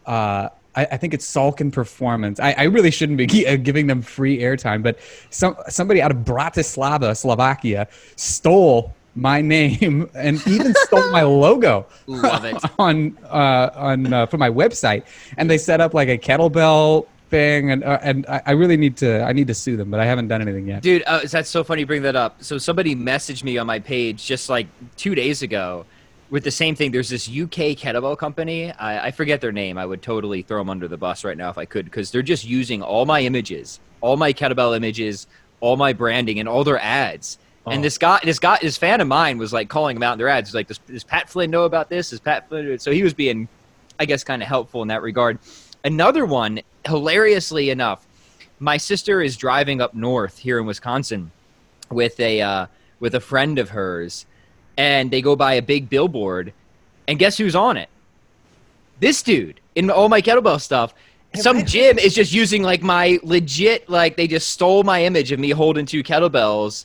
Uh, 0.06 0.48
I, 0.74 0.86
I 0.92 0.96
think 0.96 1.12
it's 1.12 1.30
Salkin 1.30 1.70
Performance. 1.70 2.40
I, 2.40 2.52
I 2.52 2.62
really 2.64 2.90
shouldn't 2.90 3.18
be 3.18 3.46
uh, 3.46 3.56
giving 3.56 3.86
them 3.86 4.00
free 4.00 4.38
airtime, 4.38 4.82
but 4.82 4.98
some 5.30 5.54
somebody 5.68 6.00
out 6.00 6.10
of 6.10 6.18
Bratislava, 6.18 7.16
Slovakia, 7.16 7.88
stole 8.16 8.94
my 9.14 9.42
name 9.42 10.08
and 10.14 10.44
even 10.46 10.74
stole 10.74 11.10
my 11.10 11.22
logo 11.22 11.86
Love 12.06 12.44
it. 12.46 12.56
on 12.78 13.16
uh, 13.30 13.70
on 13.74 14.12
uh, 14.12 14.26
for 14.26 14.38
my 14.38 14.48
website, 14.50 15.04
and 15.36 15.50
they 15.50 15.58
set 15.58 15.80
up 15.80 15.94
like 15.94 16.08
a 16.08 16.16
kettlebell 16.18 17.06
thing, 17.32 17.72
and 17.72 17.82
uh, 17.82 17.98
and 18.02 18.24
I, 18.28 18.42
I 18.46 18.50
really 18.52 18.76
need 18.76 18.96
to 18.98 19.22
I 19.24 19.32
need 19.32 19.48
to 19.48 19.54
sue 19.54 19.76
them, 19.76 19.90
but 19.90 19.98
I 19.98 20.04
haven't 20.04 20.28
done 20.28 20.40
anything 20.40 20.68
yet. 20.68 20.82
Dude, 20.82 21.02
uh, 21.06 21.20
that's 21.24 21.48
so 21.48 21.64
funny 21.64 21.80
you 21.80 21.86
bring 21.86 22.02
that 22.02 22.14
up. 22.14 22.44
So 22.44 22.58
somebody 22.58 22.94
messaged 22.94 23.42
me 23.42 23.58
on 23.58 23.66
my 23.66 23.80
page 23.80 24.24
just 24.24 24.48
like 24.48 24.68
two 24.96 25.16
days 25.16 25.42
ago 25.42 25.84
with 26.30 26.44
the 26.44 26.50
same 26.50 26.76
thing. 26.76 26.92
There's 26.92 27.08
this 27.08 27.28
UK 27.28 27.74
kettlebell 27.74 28.16
company. 28.16 28.70
I, 28.70 29.08
I 29.08 29.10
forget 29.10 29.40
their 29.40 29.50
name. 29.50 29.78
I 29.78 29.86
would 29.86 30.02
totally 30.02 30.42
throw 30.42 30.60
them 30.60 30.70
under 30.70 30.86
the 30.86 30.96
bus 30.96 31.24
right 31.24 31.36
now 31.36 31.50
if 31.50 31.58
I 31.58 31.64
could 31.64 31.86
because 31.86 32.12
they're 32.12 32.22
just 32.22 32.44
using 32.44 32.82
all 32.82 33.06
my 33.06 33.20
images, 33.22 33.80
all 34.00 34.16
my 34.16 34.32
kettlebell 34.32 34.76
images, 34.76 35.26
all 35.60 35.76
my 35.76 35.92
branding, 35.92 36.38
and 36.38 36.48
all 36.48 36.62
their 36.62 36.78
ads. 36.78 37.38
And 37.64 37.84
this 37.84 37.96
guy, 37.96 38.18
this 38.24 38.40
guy, 38.40 38.58
this 38.60 38.76
fan 38.76 39.00
of 39.00 39.06
mine 39.06 39.38
was 39.38 39.52
like 39.52 39.68
calling 39.68 39.94
them 39.94 40.02
out 40.02 40.14
in 40.14 40.18
their 40.18 40.28
ads. 40.28 40.50
He's 40.50 40.54
like, 40.54 40.66
does, 40.66 40.78
does 40.78 41.04
Pat 41.04 41.28
Flynn 41.28 41.50
know 41.50 41.64
about 41.64 41.88
this? 41.88 42.12
Is 42.12 42.18
Pat 42.18 42.48
Flynn? 42.48 42.78
So 42.80 42.90
he 42.90 43.04
was 43.04 43.14
being, 43.14 43.48
I 44.00 44.04
guess, 44.04 44.24
kind 44.24 44.42
of 44.42 44.48
helpful 44.48 44.82
in 44.82 44.88
that 44.88 45.00
regard. 45.00 45.38
Another 45.84 46.24
one, 46.24 46.60
hilariously 46.86 47.70
enough, 47.70 48.06
my 48.58 48.76
sister 48.76 49.20
is 49.20 49.36
driving 49.36 49.80
up 49.80 49.94
north 49.94 50.38
here 50.38 50.58
in 50.58 50.66
Wisconsin 50.66 51.30
with 51.90 52.18
a 52.20 52.40
uh, 52.40 52.66
with 53.00 53.14
a 53.14 53.20
friend 53.20 53.58
of 53.58 53.70
hers, 53.70 54.26
and 54.76 55.10
they 55.10 55.20
go 55.20 55.34
by 55.34 55.54
a 55.54 55.62
big 55.62 55.90
billboard, 55.90 56.52
and 57.08 57.18
guess 57.18 57.36
who's 57.36 57.56
on 57.56 57.76
it? 57.76 57.88
This 59.00 59.22
dude 59.22 59.60
in 59.74 59.90
all 59.90 60.08
my 60.08 60.22
kettlebell 60.22 60.60
stuff. 60.60 60.94
Some 61.34 61.64
gym 61.64 61.98
is 61.98 62.14
just 62.14 62.30
using 62.32 62.62
like 62.62 62.82
my 62.82 63.18
legit 63.22 63.88
like 63.88 64.18
they 64.18 64.26
just 64.26 64.50
stole 64.50 64.82
my 64.84 65.02
image 65.02 65.32
of 65.32 65.40
me 65.40 65.48
holding 65.48 65.86
two 65.86 66.02
kettlebells 66.02 66.84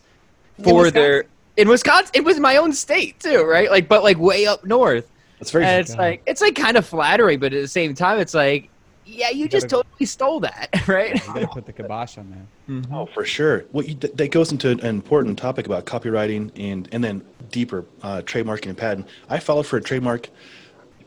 for 0.63 0.84
Wisconsin? 0.84 0.94
their 0.94 1.25
in 1.58 1.68
Wisconsin. 1.68 2.12
It 2.13 2.24
was 2.24 2.39
my 2.39 2.56
own 2.56 2.72
state 2.72 3.20
too, 3.20 3.44
right? 3.44 3.70
Like, 3.70 3.89
but 3.89 4.04
like 4.04 4.18
way 4.18 4.48
up 4.48 4.63
north. 4.63 5.10
That's 5.39 5.51
very. 5.51 5.66
and 5.66 5.82
it's 5.82 5.92
God. 5.92 6.00
like 6.00 6.22
it's 6.25 6.42
like 6.42 6.56
kind 6.56 6.77
of 6.77 6.86
flattering, 6.86 7.39
but 7.39 7.54
at 7.54 7.62
the 7.62 7.68
same 7.68 7.94
time, 7.94 8.20
it's 8.20 8.34
like, 8.34 8.70
yeah, 9.07 9.29
you 9.29 9.47
just 9.47 9.69
gotta- 9.69 9.83
totally 9.83 10.05
stole 10.05 10.39
that, 10.41 10.69
right? 10.87 11.13
You 11.15 11.33
gotta 11.33 11.47
put 11.47 11.65
the 11.65 11.73
kibosh 11.73 12.17
on 12.17 12.29
that. 12.67 12.87
Oh, 12.91 13.05
for 13.05 13.25
sure. 13.25 13.65
Well, 13.71 13.85
you, 13.85 13.95
th- 13.95 14.13
that 14.13 14.31
goes 14.31 14.51
into 14.51 14.69
an 14.69 14.81
important 14.85 15.39
topic 15.39 15.65
about 15.65 15.85
copywriting 15.85 16.51
and 16.55 16.87
and 16.91 17.03
then 17.03 17.23
deeper 17.51 17.85
uh, 18.03 18.21
trademarking 18.25 18.67
and 18.67 18.77
patent. 18.77 19.07
I 19.29 19.39
filed 19.39 19.65
for 19.65 19.77
a 19.77 19.81
trademark 19.81 20.29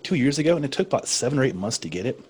two 0.02 0.14
years 0.14 0.38
ago, 0.38 0.56
and 0.56 0.64
it 0.64 0.72
took 0.72 0.86
about 0.86 1.06
seven 1.06 1.38
or 1.38 1.44
eight 1.44 1.54
months 1.54 1.78
to 1.78 1.88
get 1.88 2.06
it. 2.06 2.20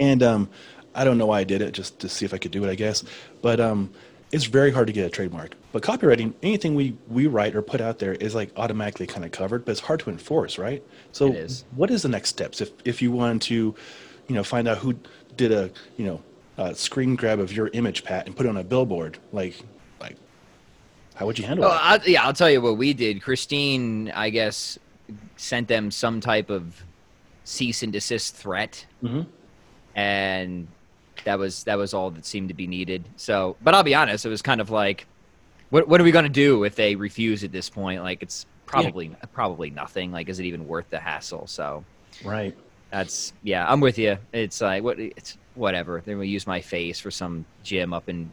And 0.00 0.22
um, 0.22 0.48
I 0.94 1.04
don't 1.04 1.18
know 1.18 1.26
why 1.26 1.40
I 1.40 1.44
did 1.44 1.60
it, 1.60 1.72
just 1.72 1.98
to 1.98 2.08
see 2.08 2.24
if 2.24 2.32
I 2.32 2.38
could 2.38 2.52
do 2.52 2.64
it, 2.64 2.70
I 2.70 2.74
guess. 2.74 3.04
But 3.42 3.60
um, 3.60 3.90
it's 4.32 4.44
very 4.44 4.70
hard 4.70 4.86
to 4.86 4.94
get 4.94 5.04
a 5.04 5.10
trademark. 5.10 5.54
But 5.72 5.82
copywriting, 5.82 6.32
anything 6.42 6.74
we 6.74 6.96
we 7.08 7.26
write 7.26 7.54
or 7.54 7.60
put 7.60 7.82
out 7.82 7.98
there 7.98 8.14
is 8.14 8.34
like 8.34 8.50
automatically 8.56 9.06
kind 9.06 9.26
of 9.26 9.30
covered, 9.32 9.66
but 9.66 9.72
it's 9.72 9.80
hard 9.82 10.00
to 10.00 10.10
enforce, 10.10 10.56
right? 10.56 10.82
So, 11.12 11.26
It 11.28 11.34
is. 11.36 11.64
what 11.76 11.90
is 11.90 12.00
the 12.02 12.08
next 12.08 12.30
steps 12.30 12.62
if 12.62 12.70
if 12.86 13.02
you 13.02 13.12
want 13.12 13.42
to, 13.42 13.74
you 14.28 14.34
know, 14.34 14.44
find 14.44 14.68
out 14.68 14.78
who 14.78 14.94
did 15.36 15.52
a 15.52 15.70
you 15.96 16.04
know 16.06 16.22
uh, 16.58 16.72
screen 16.74 17.16
grab 17.16 17.40
of 17.40 17.52
your 17.52 17.68
image, 17.68 18.04
Pat, 18.04 18.26
and 18.26 18.36
put 18.36 18.46
it 18.46 18.48
on 18.48 18.56
a 18.58 18.64
billboard? 18.64 19.18
Like, 19.32 19.62
like, 20.00 20.16
how 21.14 21.26
would 21.26 21.38
you 21.38 21.44
handle 21.46 21.64
Well, 21.66 21.72
that? 21.74 22.02
I, 22.02 22.06
yeah, 22.06 22.24
I'll 22.24 22.32
tell 22.32 22.50
you 22.50 22.60
what 22.60 22.76
we 22.76 22.92
did. 22.92 23.22
Christine, 23.22 24.10
I 24.14 24.30
guess, 24.30 24.78
sent 25.36 25.68
them 25.68 25.90
some 25.90 26.20
type 26.20 26.50
of 26.50 26.82
cease 27.44 27.82
and 27.82 27.92
desist 27.92 28.34
threat, 28.36 28.84
Mhm. 29.02 29.26
and 29.94 30.68
that 31.24 31.38
was 31.38 31.64
that 31.64 31.76
was 31.78 31.94
all 31.94 32.10
that 32.10 32.24
seemed 32.26 32.48
to 32.48 32.54
be 32.54 32.66
needed. 32.66 33.04
So, 33.16 33.56
but 33.62 33.74
I'll 33.74 33.82
be 33.82 33.94
honest, 33.94 34.24
it 34.26 34.28
was 34.28 34.42
kind 34.42 34.60
of 34.60 34.70
like, 34.70 35.06
what 35.70 35.88
what 35.88 36.00
are 36.00 36.04
we 36.04 36.10
going 36.12 36.24
to 36.24 36.28
do 36.28 36.64
if 36.64 36.74
they 36.74 36.94
refuse 36.94 37.42
at 37.44 37.52
this 37.52 37.70
point? 37.70 38.02
Like, 38.02 38.22
it's 38.22 38.46
probably 38.66 39.14
probably 39.32 39.70
nothing. 39.70 40.12
Like, 40.12 40.28
is 40.28 40.38
it 40.40 40.44
even 40.44 40.66
worth 40.68 40.90
the 40.90 40.98
hassle? 41.00 41.46
So, 41.46 41.84
Right. 42.24 42.56
That's 42.90 43.32
yeah, 43.42 43.70
I'm 43.70 43.80
with 43.80 43.98
you. 43.98 44.18
It's 44.32 44.60
like 44.60 44.82
what 44.82 44.98
it's 44.98 45.36
whatever. 45.54 46.02
They're 46.04 46.14
gonna 46.14 46.26
use 46.26 46.46
my 46.46 46.60
face 46.60 46.98
for 46.98 47.10
some 47.10 47.44
gym 47.62 47.92
up 47.92 48.08
in 48.08 48.30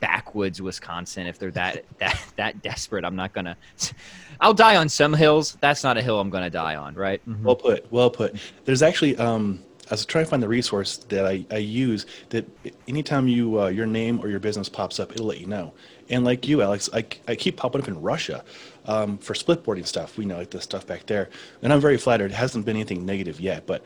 backwoods 0.00 0.60
Wisconsin 0.60 1.26
if 1.26 1.38
they're 1.38 1.50
that 1.52 1.84
that 1.98 2.18
that 2.36 2.62
desperate. 2.62 3.04
I'm 3.04 3.16
not 3.16 3.32
gonna. 3.32 3.56
I'll 4.40 4.54
die 4.54 4.76
on 4.76 4.88
some 4.88 5.14
hills. 5.14 5.56
That's 5.60 5.82
not 5.82 5.96
a 5.96 6.02
hill 6.02 6.20
I'm 6.20 6.30
gonna 6.30 6.50
die 6.50 6.76
on, 6.76 6.94
right? 6.94 7.20
Well 7.42 7.56
put. 7.56 7.90
Well 7.90 8.10
put. 8.10 8.36
There's 8.66 8.82
actually, 8.82 9.16
um, 9.16 9.62
I 9.90 9.94
was 9.94 10.04
trying 10.04 10.24
to 10.24 10.30
find 10.30 10.42
the 10.42 10.48
resource 10.48 10.98
that 11.08 11.24
I, 11.24 11.46
I 11.50 11.56
use 11.56 12.04
that 12.30 12.46
anytime 12.86 13.28
you 13.28 13.60
uh, 13.60 13.68
your 13.68 13.86
name 13.86 14.20
or 14.20 14.28
your 14.28 14.40
business 14.40 14.68
pops 14.68 15.00
up, 15.00 15.12
it'll 15.12 15.26
let 15.26 15.40
you 15.40 15.46
know. 15.46 15.72
And 16.08 16.24
like 16.24 16.46
you, 16.46 16.62
Alex, 16.62 16.88
I, 16.92 17.04
I 17.26 17.34
keep 17.34 17.56
popping 17.56 17.80
up 17.80 17.88
in 17.88 18.00
Russia 18.00 18.44
um, 18.86 19.18
for 19.18 19.34
splitboarding 19.34 19.86
stuff. 19.86 20.16
We 20.16 20.24
know 20.24 20.38
like 20.38 20.50
the 20.50 20.60
stuff 20.60 20.86
back 20.86 21.06
there, 21.06 21.28
and 21.62 21.72
I'm 21.72 21.80
very 21.80 21.98
flattered. 21.98 22.30
It 22.30 22.34
hasn't 22.34 22.64
been 22.64 22.76
anything 22.76 23.04
negative 23.04 23.40
yet, 23.40 23.66
but 23.66 23.82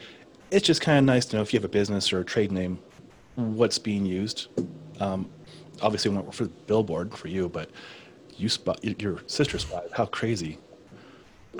it's 0.50 0.66
just 0.66 0.80
kind 0.80 0.98
of 0.98 1.04
nice 1.04 1.26
to 1.26 1.36
know 1.36 1.42
if 1.42 1.52
you 1.52 1.58
have 1.58 1.64
a 1.64 1.68
business 1.68 2.12
or 2.12 2.20
a 2.20 2.24
trade 2.24 2.52
name, 2.52 2.78
what's 3.36 3.78
being 3.78 4.04
used. 4.04 4.48
Um, 5.00 5.30
obviously, 5.80 6.10
not 6.10 6.24
work 6.24 6.34
for 6.34 6.44
the 6.44 6.50
billboard 6.66 7.14
for 7.14 7.28
you, 7.28 7.48
but 7.48 7.70
you 8.36 8.48
spot 8.48 8.82
your 9.00 9.20
sister 9.26 9.58
spot. 9.58 9.84
How 9.92 10.06
crazy! 10.06 10.58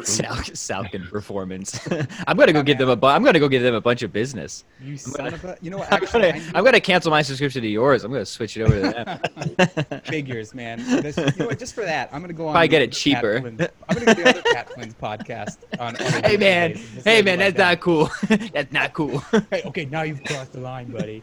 Sal- 0.02 0.34
Salkin 0.36 1.08
Performance. 1.08 1.78
I'm 2.26 2.36
gonna 2.36 2.52
go 2.52 2.62
get 2.62 2.78
them 2.78 2.88
a. 2.88 2.96
Bu- 2.96 3.08
I'm 3.08 3.22
gonna 3.22 3.40
go 3.40 3.48
give 3.48 3.62
them 3.62 3.74
a 3.74 3.80
bunch 3.80 4.02
of 4.02 4.12
business. 4.12 4.64
You 4.82 4.96
son 4.96 5.34
of 5.34 5.44
a. 5.44 5.56
You 5.60 5.70
know 5.70 5.78
what? 5.78 5.92
I'm 5.92 6.04
gonna, 6.04 6.28
I 6.28 6.50
I'm 6.54 6.64
gonna 6.64 6.80
cancel 6.80 7.10
my 7.10 7.22
subscription 7.22 7.62
to 7.62 7.68
yours. 7.68 8.04
I'm 8.04 8.12
gonna 8.12 8.24
switch 8.24 8.56
it 8.56 8.62
over 8.62 8.80
to 8.80 9.60
them. 9.88 10.00
figures, 10.02 10.54
man. 10.54 10.78
This, 11.02 11.16
you 11.16 11.24
know 11.38 11.46
what? 11.46 11.58
Just 11.58 11.74
for 11.74 11.84
that, 11.84 12.08
I'm 12.12 12.20
gonna 12.20 12.32
go 12.32 12.46
on. 12.48 12.52
Probably 12.52 12.68
the 12.68 12.70
get 12.70 12.82
it 12.82 12.92
cheaper. 12.92 13.36
I'm 13.36 13.56
gonna 13.56 13.68
go 13.88 14.14
to 14.14 14.14
the 14.14 14.28
other 14.28 14.42
Pat 14.42 14.72
Flynn's 14.72 14.94
podcast 14.94 15.58
on. 15.78 15.94
hey 16.24 16.36
man, 16.36 16.74
hey 17.04 17.22
man, 17.22 17.38
that's 17.38 17.56
know. 17.58 17.64
not 17.64 17.80
cool. 17.80 18.10
that's 18.52 18.72
not 18.72 18.92
cool. 18.92 19.18
Hey, 19.50 19.62
okay, 19.66 19.84
now 19.86 20.02
you've 20.02 20.22
crossed 20.24 20.52
the 20.52 20.60
line, 20.60 20.90
buddy. 20.90 21.22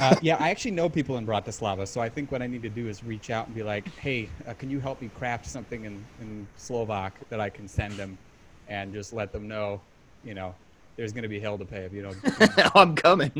Uh, 0.00 0.16
yeah, 0.22 0.36
I 0.40 0.50
actually 0.50 0.72
know 0.72 0.88
people 0.88 1.16
in 1.18 1.26
Bratislava, 1.26 1.86
so 1.86 2.00
I 2.00 2.08
think 2.08 2.32
what 2.32 2.42
I 2.42 2.46
need 2.46 2.62
to 2.62 2.68
do 2.68 2.88
is 2.88 3.04
reach 3.04 3.30
out 3.30 3.46
and 3.46 3.54
be 3.54 3.62
like, 3.62 3.88
"Hey, 3.96 4.28
uh, 4.46 4.54
can 4.54 4.70
you 4.70 4.80
help 4.80 5.00
me 5.00 5.08
craft 5.08 5.46
something 5.46 5.84
in, 5.84 6.04
in 6.20 6.46
Slovak 6.56 7.28
that 7.28 7.40
I 7.40 7.50
can 7.50 7.68
send 7.68 7.94
them, 7.94 8.18
and 8.68 8.92
just 8.92 9.12
let 9.12 9.32
them 9.32 9.48
know, 9.48 9.80
you 10.24 10.34
know, 10.34 10.54
there's 10.96 11.12
gonna 11.12 11.28
be 11.28 11.40
hell 11.40 11.58
to 11.58 11.64
pay 11.64 11.84
if 11.84 11.92
you 11.92 12.02
don't." 12.02 12.16
I'm 12.76 12.94
coming. 12.94 13.32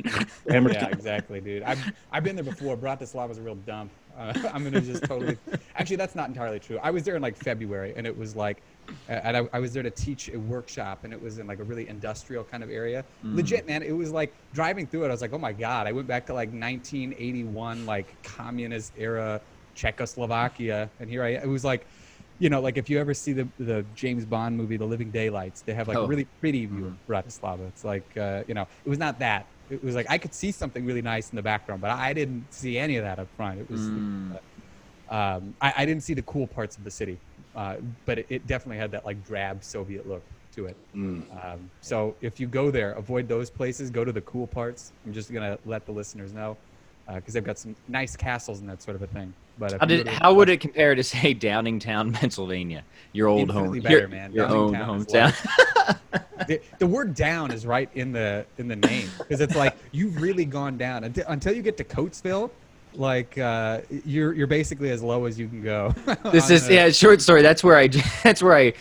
yeah, 0.47 0.89
exactly, 0.89 1.41
dude. 1.41 1.63
I've 1.63 1.93
I've 2.13 2.25
been 2.25 2.37
there 2.37 2.45
before. 2.45 2.77
Bratislava's 2.77 3.39
a 3.39 3.43
real 3.43 3.57
dump. 3.57 3.91
Uh, 4.17 4.33
I'm 4.53 4.63
gonna 4.65 4.81
just 4.81 5.05
totally. 5.05 5.37
Actually, 5.77 5.97
that's 5.97 6.15
not 6.15 6.29
entirely 6.29 6.61
true. 6.61 6.79
I 6.83 6.91
was 6.91 7.03
there 7.05 7.17
in 7.17 7.23
like 7.23 7.37
February, 7.37 7.93
and 7.97 8.07
it 8.07 8.17
was 8.17 8.37
like, 8.37 8.63
and 9.09 9.37
I, 9.37 9.49
I 9.53 9.59
was 9.59 9.73
there 9.73 9.83
to 9.83 9.91
teach 9.91 10.29
a 10.33 10.39
workshop, 10.39 11.05
and 11.05 11.13
it 11.13 11.21
was 11.21 11.39
in 11.39 11.47
like 11.47 11.59
a 11.59 11.65
really 11.65 11.89
industrial 11.89 12.45
kind 12.45 12.63
of 12.63 12.71
area. 12.71 13.05
Legit, 13.23 13.67
man. 13.67 13.83
It 13.83 13.93
was 13.93 14.11
like 14.13 14.33
driving 14.53 14.87
through 14.87 15.05
it. 15.05 15.09
I 15.09 15.13
was 15.13 15.21
like, 15.23 15.33
oh 15.33 15.39
my 15.39 15.53
god. 15.53 15.87
I 15.87 15.93
went 15.93 16.07
back 16.07 16.27
to 16.27 16.35
like 16.35 16.49
1981, 16.51 17.87
like 17.87 18.17
communist 18.23 18.93
era 18.97 19.41
Czechoslovakia, 19.75 20.91
and 21.01 21.09
here 21.11 21.23
I. 21.25 21.31
It 21.31 21.49
was 21.49 21.65
like. 21.65 21.87
You 22.41 22.51
know, 22.51 22.61
like 22.61 22.77
if 22.77 22.91
you 22.91 22.99
ever 22.99 23.15
see 23.15 23.33
the 23.33 23.49
the 23.61 23.87
James 23.95 24.25
Bond 24.27 24.57
movie, 24.57 24.77
The 24.77 24.85
Living 24.85 25.13
Daylights, 25.13 25.63
they 25.63 25.73
have 25.73 25.87
like 25.87 25.97
a 25.97 26.01
Oh. 26.01 26.07
really 26.09 26.25
pretty 26.41 26.67
view 26.67 26.87
of 26.87 26.99
Bratislava. 27.09 27.69
It's 27.69 27.85
like, 27.85 28.17
uh, 28.17 28.43
you 28.49 28.55
know, 28.55 28.67
it 28.85 28.89
was 28.89 28.99
not 28.99 29.21
that. 29.21 29.47
It 29.71 29.83
was 29.83 29.95
like 29.95 30.07
I 30.11 30.19
could 30.19 30.35
see 30.35 30.53
something 30.53 30.85
really 30.85 31.03
nice 31.03 31.31
in 31.31 31.37
the 31.37 31.43
background, 31.43 31.81
but 31.81 31.91
I 31.91 32.13
didn't 32.13 32.53
see 32.53 32.79
any 32.79 32.97
of 32.97 33.05
that 33.05 33.19
up 33.19 33.29
front. 33.37 33.61
It 33.61 33.71
was, 33.71 33.81
Mm. 33.81 34.37
uh, 35.11 35.15
um, 35.15 35.55
I, 35.61 35.73
I 35.79 35.87
didn't 35.87 36.03
see 36.03 36.15
the 36.15 36.23
cool 36.23 36.47
parts 36.47 36.77
of 36.77 36.85
the 36.85 36.91
city, 36.91 37.19
uh, 37.55 37.77
but 38.07 38.19
it, 38.21 38.27
it 38.29 38.47
definitely 38.47 38.79
had 38.79 38.91
that 38.93 39.05
like 39.05 39.23
drab 39.25 39.63
Soviet 39.65 40.07
look 40.07 40.25
to 40.55 40.67
it. 40.67 40.77
Mm. 40.95 41.45
Um, 41.45 41.71
so 41.81 42.17
if 42.21 42.39
you 42.41 42.47
go 42.47 42.71
there, 42.71 42.93
avoid 42.93 43.29
those 43.29 43.51
places. 43.51 43.91
Go 43.91 44.05
to 44.05 44.13
the 44.13 44.23
cool 44.23 44.47
parts. 44.47 44.93
I'm 45.05 45.13
just 45.13 45.33
gonna 45.33 45.59
let 45.65 45.87
the 45.87 45.93
listeners 45.93 46.33
know 46.33 46.59
Uh, 47.07 47.17
because 47.17 47.35
they've 47.35 47.45
got 47.45 47.59
some 47.59 47.77
nice 47.87 48.17
castles 48.17 48.61
and 48.61 48.69
that 48.69 48.83
sort 48.83 48.97
of 48.97 49.03
a 49.03 49.07
thing. 49.07 49.35
But 49.59 49.79
How 49.79 49.87
did 49.87 50.09
how 50.09 50.33
would 50.35 50.49
it 50.49 50.61
compare 50.61 50.95
to 50.95 51.03
say 51.03 51.35
Downingtown, 51.35 52.13
Pennsylvania, 52.15 52.83
your 53.13 53.29
old 53.29 53.51
home, 53.51 53.79
better, 53.81 53.99
your, 54.01 54.09
man. 54.09 54.33
your 54.33 54.47
own 54.47 54.75
hometown? 54.75 55.33
the, 56.49 56.61
the 56.79 56.87
word 56.87 57.15
down 57.15 57.51
is 57.51 57.67
right 57.67 57.89
in 57.95 58.11
the 58.11 58.47
in 58.59 58.69
the 58.69 58.77
name 58.77 59.09
because 59.19 59.41
it's 59.41 59.55
like 59.55 59.77
you've 59.93 60.21
really 60.21 60.45
gone 60.45 60.77
down 60.77 61.05
until, 61.05 61.25
until 61.29 61.55
you 61.55 61.63
get 61.63 61.77
to 61.77 61.85
Coatesville. 61.85 62.51
Like 62.97 63.37
uh, 63.39 63.81
you're 64.05 64.33
you're 64.33 64.47
basically 64.47 64.91
as 64.91 65.03
low 65.03 65.25
as 65.25 65.39
you 65.39 65.49
can 65.49 65.63
go. 65.63 65.95
this 66.33 66.51
is 66.51 66.67
the- 66.67 66.75
yeah, 66.75 66.91
short 66.91 67.21
story. 67.21 67.43
That's 67.43 67.65
where 67.65 67.77
I 67.77 67.89
that's 68.23 68.43
where 68.43 68.55
I 68.55 68.73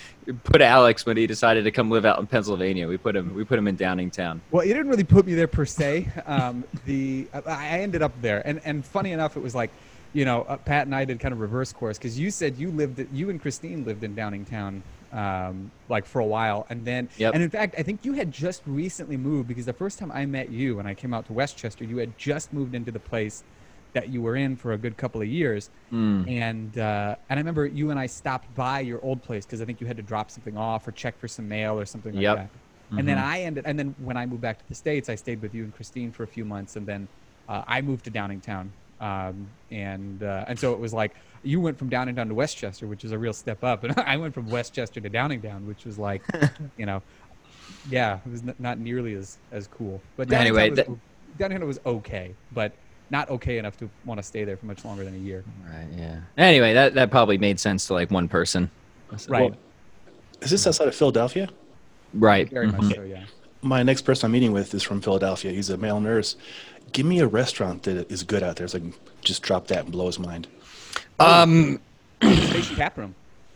put 0.43 0.61
Alex 0.61 1.05
when 1.05 1.17
he 1.17 1.27
decided 1.27 1.63
to 1.63 1.71
come 1.71 1.89
live 1.89 2.05
out 2.05 2.19
in 2.19 2.27
Pennsylvania. 2.27 2.87
We 2.87 2.97
put 2.97 3.15
him 3.15 3.33
we 3.33 3.43
put 3.43 3.57
him 3.57 3.67
in 3.67 3.75
Downingtown. 3.75 4.39
Well, 4.51 4.65
you 4.65 4.73
didn't 4.73 4.89
really 4.89 5.03
put 5.03 5.25
me 5.25 5.33
there 5.33 5.47
per 5.47 5.65
se. 5.65 6.09
Um, 6.25 6.63
the 6.85 7.27
I 7.33 7.41
I 7.45 7.79
ended 7.79 8.01
up 8.01 8.13
there, 8.21 8.47
and 8.47 8.61
and 8.65 8.85
funny 8.85 9.11
enough, 9.11 9.35
it 9.35 9.41
was 9.41 9.55
like, 9.55 9.71
you 10.13 10.25
know, 10.25 10.43
uh, 10.43 10.57
Pat 10.57 10.85
and 10.85 10.95
I 10.95 11.05
did 11.05 11.19
kind 11.19 11.33
of 11.33 11.39
reverse 11.39 11.73
course 11.73 11.97
because 11.97 12.19
you 12.19 12.29
said 12.29 12.55
you 12.57 12.69
lived, 12.71 13.05
you 13.11 13.29
and 13.31 13.41
Christine 13.41 13.83
lived 13.83 14.03
in 14.03 14.15
Downingtown, 14.15 14.81
um, 15.11 15.71
like 15.89 16.05
for 16.05 16.19
a 16.19 16.25
while, 16.25 16.67
and 16.69 16.85
then, 16.85 17.09
Yep. 17.17 17.33
and 17.33 17.41
in 17.43 17.49
fact, 17.49 17.75
I 17.79 17.83
think 17.83 18.05
you 18.05 18.13
had 18.13 18.31
just 18.31 18.61
recently 18.67 19.17
moved 19.17 19.47
because 19.47 19.65
the 19.65 19.73
first 19.73 19.97
time 19.97 20.11
I 20.11 20.25
met 20.27 20.49
you 20.49 20.75
when 20.77 20.85
I 20.85 20.93
came 20.93 21.13
out 21.15 21.25
to 21.27 21.33
West 21.33 21.57
Chester, 21.57 21.83
you 21.83 21.97
had 21.97 22.15
just 22.17 22.53
moved 22.53 22.75
into 22.75 22.91
the 22.91 22.99
place 22.99 23.43
that 23.93 24.09
you 24.09 24.21
were 24.21 24.35
in 24.35 24.55
for 24.55 24.73
a 24.73 24.77
good 24.77 24.97
couple 24.97 25.21
of 25.21 25.27
years, 25.27 25.69
Mm. 25.91 26.29
and 26.29 26.77
uh, 26.77 27.15
and 27.29 27.37
I 27.37 27.41
remember 27.41 27.65
you 27.65 27.91
and 27.91 27.99
I 27.99 28.07
stopped 28.07 28.53
by 28.55 28.79
your 28.79 29.03
old 29.03 29.21
place 29.23 29.45
because 29.45 29.61
I 29.61 29.65
think 29.65 29.79
you 29.79 29.87
had 29.87 29.97
to 29.97 30.03
drop 30.03 30.31
something 30.31 30.57
off 30.57 30.87
or 30.87 30.91
check 30.91 31.19
for 31.19 31.27
some 31.27 31.47
mail 31.47 31.79
or 31.79 31.85
something 31.85 32.13
like 32.13 32.23
Yep. 32.23 32.35
that. 32.37 32.49
And 32.97 33.07
then 33.07 33.17
I 33.17 33.41
ended, 33.41 33.63
and 33.65 33.77
then 33.79 33.95
when 33.97 34.17
I 34.17 34.25
moved 34.27 34.41
back 34.41 34.59
to 34.59 34.65
the 34.69 34.75
states, 34.75 35.09
I 35.09 35.15
stayed 35.15 35.41
with 35.41 35.55
you 35.55 35.63
and 35.63 35.73
Christine 35.73 36.11
for 36.11 36.21
a 36.23 36.27
few 36.27 36.45
months, 36.45 36.75
and 36.75 36.85
then 36.85 37.07
uh, 37.47 37.63
I 37.67 37.81
moved 37.81 38.05
to 38.05 38.11
Downingtown, 38.11 38.69
um, 38.99 39.47
and 39.71 40.21
uh, 40.21 40.45
and 40.47 40.59
so 40.59 40.73
it 40.73 40.79
was 40.79 40.93
like 40.93 41.15
you 41.41 41.59
went 41.59 41.77
from 41.79 41.89
Downingtown 41.89 42.27
to 42.27 42.35
West 42.35 42.55
Chester, 42.57 42.85
which 42.87 43.03
is 43.03 43.11
a 43.11 43.17
real 43.17 43.33
step 43.33 43.63
up, 43.63 43.83
and 43.85 43.97
I 43.99 44.17
went 44.17 44.33
from 44.35 44.47
West 44.47 44.75
Chester 44.75 45.01
to 45.01 45.09
Downingtown, 45.09 45.65
which 45.65 45.85
was 45.85 45.97
like, 45.97 46.21
you 46.77 46.85
know, 46.85 47.01
yeah, 47.89 48.19
it 48.25 48.29
was 48.29 48.41
n- 48.43 48.55
not 48.59 48.77
nearly 48.79 49.13
as 49.15 49.39
as 49.51 49.67
cool. 49.67 50.03
But 50.15 50.27
Downingtown 50.29 50.39
Anyway, 50.41 50.69
was, 50.69 50.77
that- 50.77 50.87
Downingtown 51.37 51.65
was 51.67 51.79
okay, 51.85 52.35
but 52.51 52.75
not 53.13 53.29
okay 53.29 53.59
enough 53.59 53.77
to 53.77 53.89
want 54.05 54.17
to 54.17 54.23
stay 54.23 54.43
there 54.43 54.57
for 54.57 54.65
much 54.65 54.83
longer 54.83 55.05
than 55.05 55.13
a 55.13 55.19
year. 55.19 55.43
Right. 55.65 55.87
Yeah. 55.95 56.19
Anyway, 56.37 56.73
that 56.73 56.95
that 56.95 57.11
probably 57.11 57.37
made 57.37 57.59
sense 57.59 57.87
to 57.87 57.93
like 57.93 58.09
one 58.11 58.27
person. 58.27 58.69
Right. 59.29 59.51
Well, 59.51 59.57
is 60.41 60.49
this 60.49 60.65
outside 60.67 60.87
of 60.87 60.95
Philadelphia? 60.95 61.47
Right. 62.15 62.49
Very 62.49 62.67
Mhm. 62.67 62.81
much 62.81 62.95
so, 62.95 63.03
yeah. 63.03 63.23
My 63.61 63.83
next 63.83 64.01
person 64.01 64.25
I'm 64.25 64.31
meeting 64.33 64.51
with 64.51 64.73
is 64.73 64.81
from 64.83 64.99
Philadelphia. 64.99 65.51
He's 65.51 65.69
a 65.69 65.77
male 65.77 66.01
nurse. 66.01 66.35
Give 66.91 67.05
me 67.05 67.19
a 67.19 67.27
restaurant 67.27 67.83
that 67.83 68.11
is 68.11 68.23
good 68.23 68.43
out 68.43 68.55
there 68.57 68.67
so 68.67 68.77
I 68.79 68.81
can 68.81 68.93
just 69.21 69.41
drop 69.43 69.67
that 69.67 69.83
and 69.83 69.91
blow 69.91 70.07
his 70.07 70.19
mind. 70.19 70.47
Um. 71.19 71.79
Station 72.21 72.75
Tap 72.75 72.97
Room. 72.97 73.13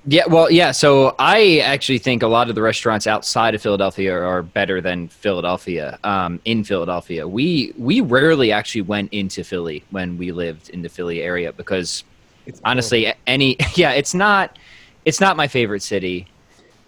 Yeah, 0.10 0.26
well, 0.28 0.50
yeah. 0.50 0.72
So 0.72 1.15
I 1.20 1.58
actually 1.60 1.98
think 1.98 2.24
a 2.24 2.28
lot 2.28 2.48
of 2.48 2.56
the 2.56 2.62
restaurants 2.62 3.08
outside 3.08 3.56
of 3.56 3.62
Philadelphia 3.62 4.13
are 4.17 4.41
better 4.41 4.80
than 4.80 5.10
Philadelphia. 5.10 6.00
Um, 6.06 6.39
in 6.46 6.63
Philadelphia, 6.63 7.28
we 7.28 7.74
we 7.78 8.00
rarely 8.00 8.54
actually 8.54 8.84
went 8.84 9.12
into 9.12 9.43
Philly 9.43 9.84
when 9.91 10.17
we 10.17 10.32
lived 10.32 10.70
in 10.70 10.82
the 10.82 10.88
Philly 10.89 11.22
area 11.22 11.52
because 11.52 12.06
It's 12.46 12.62
honestly, 12.63 13.13
any 13.26 13.58
yeah, 13.76 13.91
it's 13.91 14.13
not 14.13 14.58
it's 15.04 15.20
not 15.20 15.36
my 15.36 15.48
favorite 15.48 15.84
city. 15.84 16.28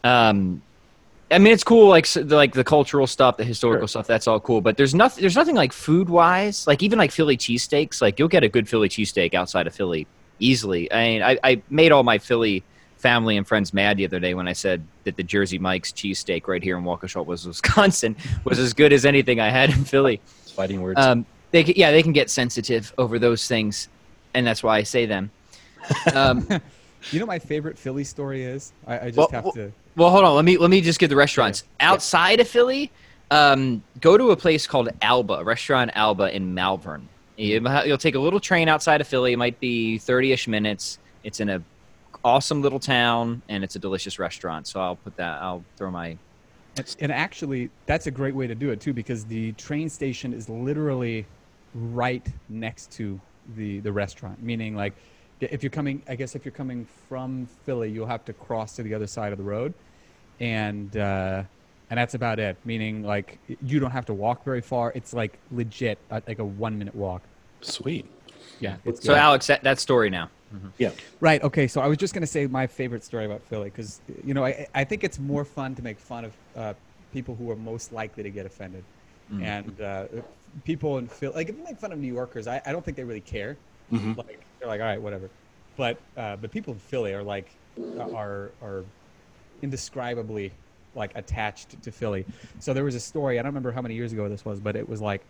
Um, 0.05 0.61
I 1.29 1.39
mean, 1.39 1.51
it's 1.53 1.63
cool, 1.63 1.89
like 1.89 2.05
so, 2.05 2.23
the, 2.23 2.35
like 2.37 2.53
the 2.53 2.63
cultural 2.63 3.05
stuff, 3.05 3.35
the 3.37 3.43
historical 3.43 3.81
Sure. 3.85 4.01
stuff. 4.01 4.07
That's 4.07 4.27
all 4.27 4.39
cool. 4.39 4.61
But 4.61 4.77
there's 4.77 4.95
nothing. 4.95 5.21
There's 5.21 5.35
nothing 5.35 5.55
like 5.55 5.73
food 5.73 6.09
wise. 6.09 6.65
Like 6.67 6.81
even 6.83 6.97
like 6.97 7.11
Philly 7.11 7.35
cheesesteaks. 7.35 8.01
Like 8.01 8.17
you'll 8.17 8.29
get 8.29 8.45
a 8.45 8.49
good 8.49 8.69
Philly 8.69 8.87
cheesesteak 8.87 9.33
outside 9.33 9.67
of 9.67 9.75
Philly 9.75 10.07
easily. 10.39 10.89
I 10.91 11.03
mean, 11.03 11.21
I, 11.21 11.37
I 11.43 11.61
made 11.69 11.91
all 11.91 12.03
my 12.03 12.17
Philly 12.17 12.63
family 12.99 13.35
and 13.37 13.47
friends 13.47 13.73
mad 13.73 13.97
the 13.97 14.05
other 14.05 14.19
day 14.19 14.33
when 14.33 14.47
I 14.47 14.53
said 14.53 14.83
that 15.05 15.17
the 15.17 15.23
Jersey 15.23 15.57
Mike's 15.57 15.91
cheesesteak 15.91 16.47
right 16.47 16.61
here 16.61 16.77
in 16.77 16.83
Waukesha, 16.83 17.25
was 17.25 17.47
Wisconsin, 17.47 18.15
was 18.43 18.59
as 18.59 18.73
good 18.73 18.93
as 18.93 19.05
anything 19.05 19.39
I 19.39 19.49
had 19.49 19.69
in 19.71 19.83
Philly. 19.85 20.21
Fighting 20.55 20.81
words. 20.81 20.99
Um, 20.99 21.25
they 21.51 21.63
can, 21.63 21.73
yeah, 21.77 21.91
they 21.91 22.03
can 22.03 22.11
get 22.13 22.29
sensitive 22.29 22.93
over 22.97 23.17
those 23.17 23.47
things, 23.47 23.87
and 24.33 24.45
that's 24.45 24.61
why 24.61 24.77
I 24.77 24.83
say 24.83 25.05
them. 25.07 25.31
Um, 26.13 26.47
You 27.11 27.21
know, 27.21 27.25
my 27.25 27.39
favorite 27.39 27.79
Philly 27.79 28.03
story 28.03 28.43
is. 28.43 28.73
I, 28.85 28.99
I 28.99 29.05
just 29.05 29.17
Well, 29.17 29.29
have 29.31 29.43
well- 29.45 29.53
to. 29.53 29.71
Well, 29.95 30.09
hold 30.09 30.25
on. 30.25 30.35
Let 30.35 30.43
me 30.43 30.57
let 30.57 30.69
me 30.69 30.81
just 30.81 30.99
give 30.99 31.09
the 31.09 31.15
restaurants 31.15 31.63
outside 31.79 32.41
of 32.41 32.47
Philly. 32.49 32.91
Um, 33.31 33.81
go 34.01 34.17
to 34.17 34.31
a 34.31 34.35
place 34.35 34.67
called 34.67 34.89
Alba, 35.01 35.43
Restaurant 35.45 35.91
Alba 35.95 36.35
in 36.35 36.53
Malvern. 36.53 37.07
You- 37.37 37.65
You'll 37.85 37.97
take 37.97 38.15
a 38.15 38.19
little 38.19 38.41
train 38.41 38.67
outside 38.67 38.99
of 38.99 39.07
Philly. 39.07 39.31
It 39.31 39.37
might 39.37 39.57
be 39.61 39.97
thirty-ish 39.97 40.49
minutes. 40.49 40.99
It's 41.23 41.39
in 41.39 41.47
a 41.49 41.61
awesome 42.23 42.61
little 42.61 42.79
town, 42.79 43.41
and 43.49 43.63
it's 43.63 43.75
a 43.75 43.79
delicious 43.79 44.19
restaurant. 44.19 44.67
So 44.67 44.79
I'll 44.79 44.95
put 44.95 45.15
that. 45.17 45.41
I'll 45.41 45.63
throw 45.77 45.91
my. 45.91 46.17
And, 46.77 46.95
and 46.99 47.11
actually, 47.11 47.69
that's 47.85 48.07
a 48.07 48.11
great 48.11 48.35
way 48.35 48.47
to 48.47 48.55
do 48.55 48.71
it 48.71 48.79
too, 48.79 48.93
because 48.93 49.25
the 49.25 49.51
train 49.53 49.89
station 49.89 50.33
is 50.33 50.49
literally 50.49 51.25
right 51.73 52.25
next 52.47 52.91
to 52.93 53.19
the 53.55 53.79
the 53.79 53.91
restaurant. 53.91 54.41
Meaning, 54.41 54.75
like, 54.75 54.93
if 55.39 55.63
you're 55.63 55.69
coming, 55.69 56.01
I 56.07 56.15
guess 56.15 56.35
if 56.35 56.45
you're 56.45 56.51
coming 56.51 56.87
from 57.07 57.47
Philly, 57.65 57.89
you'll 57.89 58.07
have 58.07 58.25
to 58.25 58.33
cross 58.33 58.75
to 58.75 58.83
the 58.83 58.93
other 58.93 59.07
side 59.07 59.31
of 59.31 59.37
the 59.37 59.43
road, 59.43 59.73
and 60.39 60.95
uh, 60.97 61.43
and 61.89 61.97
that's 61.97 62.13
about 62.13 62.39
it. 62.39 62.57
Meaning, 62.65 63.03
like, 63.03 63.39
you 63.61 63.79
don't 63.79 63.91
have 63.91 64.05
to 64.05 64.13
walk 64.13 64.43
very 64.43 64.61
far. 64.61 64.91
It's 64.95 65.13
like 65.13 65.39
legit, 65.51 65.97
uh, 66.11 66.21
like 66.27 66.39
a 66.39 66.45
one 66.45 66.77
minute 66.77 66.95
walk. 66.95 67.21
Sweet. 67.61 68.05
Yeah. 68.59 68.75
It's 68.85 69.01
So 69.01 69.13
good. 69.13 69.19
Alex, 69.19 69.47
that, 69.47 69.63
that 69.63 69.79
story 69.79 70.09
now. 70.09 70.29
Yeah. 70.77 70.91
Right. 71.19 71.43
Okay. 71.43 71.67
So 71.67 71.79
I 71.79 71.87
was 71.87 71.97
just 71.97 72.13
going 72.13 72.21
to 72.21 72.27
say 72.27 72.47
my 72.47 72.65
favorite 72.65 73.03
story 73.03 73.25
about 73.25 73.41
Philly 73.43 73.69
because 73.69 74.01
you 74.25 74.33
know 74.33 74.43
I 74.43 74.67
I 74.73 74.83
think 74.83 75.03
it's 75.03 75.19
more 75.19 75.45
fun 75.45 75.75
to 75.75 75.83
make 75.83 75.99
fun 75.99 76.25
of 76.25 76.33
uh, 76.55 76.73
people 77.13 77.35
who 77.35 77.51
are 77.51 77.55
most 77.55 77.93
likely 77.93 78.23
to 78.23 78.31
get 78.31 78.47
offended, 78.47 78.83
and 79.43 79.79
uh, 79.79 80.05
people 80.63 80.97
in 80.97 81.07
Philly 81.07 81.35
like 81.35 81.49
if 81.49 81.55
you 81.55 81.63
make 81.63 81.77
fun 81.77 81.91
of 81.91 81.99
New 81.99 82.11
Yorkers, 82.11 82.47
I, 82.47 82.61
I 82.65 82.71
don't 82.71 82.83
think 82.83 82.97
they 82.97 83.03
really 83.03 83.21
care. 83.21 83.57
Like 83.91 84.43
they're 84.59 84.67
like 84.67 84.81
all 84.81 84.87
right, 84.87 84.99
whatever. 85.01 85.29
But 85.77 85.97
uh, 86.17 86.35
but 86.37 86.49
people 86.49 86.73
in 86.73 86.79
Philly 86.79 87.13
are 87.13 87.21
like 87.23 87.51
are 87.99 88.49
are 88.63 88.83
indescribably 89.61 90.51
like 90.95 91.11
attached 91.15 91.81
to 91.83 91.91
Philly. 91.91 92.25
So 92.59 92.73
there 92.73 92.83
was 92.83 92.95
a 92.95 92.99
story. 92.99 93.37
I 93.37 93.43
don't 93.43 93.51
remember 93.51 93.71
how 93.71 93.81
many 93.81 93.95
years 93.95 94.13
ago 94.13 94.27
this 94.29 94.43
was, 94.43 94.59
but 94.59 94.75
it 94.75 94.87
was 94.89 95.01
like, 95.01 95.21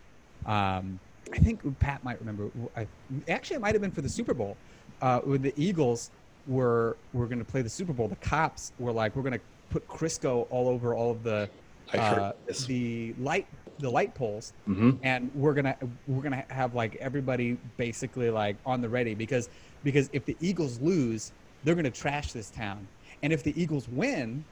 um, 0.46 1.00
I 1.32 1.38
think 1.38 1.62
Pat 1.80 2.04
might 2.04 2.20
remember. 2.20 2.50
I, 2.76 2.88
actually, 3.28 3.58
it 3.58 3.62
might 3.62 3.74
have 3.76 3.82
been 3.82 3.92
for 3.92 4.02
the 4.02 4.10
Super 4.10 4.34
Bowl 4.34 4.58
uh, 5.02 5.20
when 5.20 5.42
the 5.42 5.54
Eagles 5.58 6.12
were 6.48 6.98
were 7.14 7.26
going 7.28 7.40
to 7.40 7.46
play 7.46 7.62
the 7.62 7.70
Super 7.70 7.94
Bowl. 7.94 8.08
The 8.08 8.16
cops 8.18 8.72
were 8.80 8.92
like, 8.92 9.16
"We're 9.16 9.22
going 9.24 9.34
to 9.34 9.42
put 9.70 9.88
Crisco 9.88 10.48
all 10.50 10.68
over 10.68 10.96
all 10.96 11.12
of 11.12 11.24
the 11.24 11.50
uh, 11.94 12.32
the 12.68 13.14
light 13.20 13.48
the 13.80 13.90
light 13.90 14.14
poles, 14.14 14.54
Mhm. 14.68 14.98
and 15.04 15.32
we're 15.36 15.54
gonna 15.54 15.76
we're 16.08 16.22
gonna 16.22 16.44
have 16.50 16.76
like 16.76 16.96
everybody 16.98 17.58
basically 17.78 18.30
like 18.30 18.58
on 18.66 18.82
the 18.82 18.90
ready 18.90 19.14
because 19.16 19.50
because 19.84 20.10
if 20.14 20.26
the 20.26 20.36
Eagles 20.42 20.80
lose, 20.82 21.32
they're 21.64 21.76
gonna 21.76 21.90
trash 21.90 22.32
this 22.34 22.50
town, 22.50 22.88
and 23.24 23.32
if 23.32 23.42
the 23.44 23.60
Eagles 23.62 23.88
win, 23.88 24.44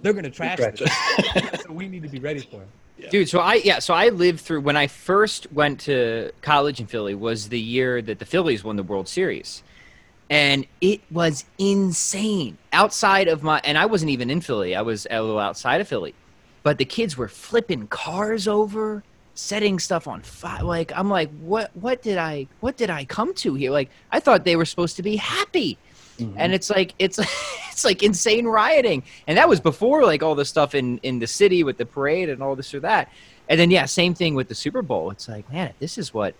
they're 0.00 0.12
gonna 0.12 0.30
trash 0.30 0.58
Trash 0.58 0.78
this. 0.80 1.62
so 1.62 1.72
we 1.72 1.86
need 1.88 2.02
to 2.02 2.08
be 2.08 2.18
ready 2.18 2.40
for 2.40 2.62
it. 2.62 2.68
Dude, 3.10 3.28
so 3.28 3.40
I 3.40 3.54
yeah, 3.54 3.78
so 3.78 3.94
I 3.94 4.10
lived 4.10 4.40
through 4.40 4.60
when 4.60 4.76
I 4.76 4.86
first 4.86 5.52
went 5.52 5.80
to 5.80 6.30
college 6.40 6.80
in 6.80 6.86
Philly 6.86 7.14
was 7.14 7.48
the 7.48 7.60
year 7.60 8.00
that 8.02 8.18
the 8.18 8.24
Phillies 8.24 8.62
won 8.62 8.76
the 8.76 8.82
World 8.82 9.08
Series. 9.08 9.62
And 10.30 10.66
it 10.80 11.02
was 11.10 11.44
insane. 11.58 12.56
Outside 12.72 13.28
of 13.28 13.42
my 13.42 13.60
and 13.64 13.76
I 13.76 13.86
wasn't 13.86 14.10
even 14.10 14.30
in 14.30 14.40
Philly. 14.40 14.74
I 14.76 14.82
was 14.82 15.06
a 15.10 15.20
little 15.20 15.38
outside 15.38 15.80
of 15.80 15.88
Philly. 15.88 16.14
But 16.62 16.78
the 16.78 16.84
kids 16.84 17.16
were 17.16 17.28
flipping 17.28 17.88
cars 17.88 18.46
over, 18.46 19.02
setting 19.34 19.78
stuff 19.78 20.06
on 20.06 20.22
fire. 20.22 20.62
Like 20.62 20.92
I'm 20.94 21.10
like, 21.10 21.30
what 21.40 21.70
what 21.74 22.02
did 22.02 22.18
I 22.18 22.46
what 22.60 22.76
did 22.76 22.88
I 22.88 23.04
come 23.04 23.34
to 23.34 23.54
here? 23.54 23.72
Like 23.72 23.90
I 24.10 24.20
thought 24.20 24.44
they 24.44 24.56
were 24.56 24.64
supposed 24.64 24.96
to 24.96 25.02
be 25.02 25.16
happy 25.16 25.76
and 26.36 26.52
it's 26.52 26.70
like 26.70 26.94
it's 26.98 27.18
it's 27.70 27.84
like 27.84 28.02
insane 28.02 28.46
rioting. 28.46 29.02
And 29.26 29.38
that 29.38 29.48
was 29.48 29.60
before 29.60 30.04
like 30.04 30.22
all 30.22 30.34
the 30.34 30.44
stuff 30.44 30.74
in 30.74 30.98
in 30.98 31.18
the 31.18 31.26
city 31.26 31.64
with 31.64 31.76
the 31.76 31.86
parade 31.86 32.28
and 32.28 32.42
all 32.42 32.56
this 32.56 32.72
or 32.74 32.80
that. 32.80 33.10
And 33.48 33.58
then 33.58 33.70
yeah 33.70 33.86
same 33.86 34.14
thing 34.14 34.34
with 34.34 34.48
the 34.48 34.54
super 34.54 34.82
bowl. 34.82 35.10
It's 35.10 35.28
like 35.28 35.50
man 35.52 35.72
this 35.78 35.98
is 35.98 36.12
what 36.14 36.34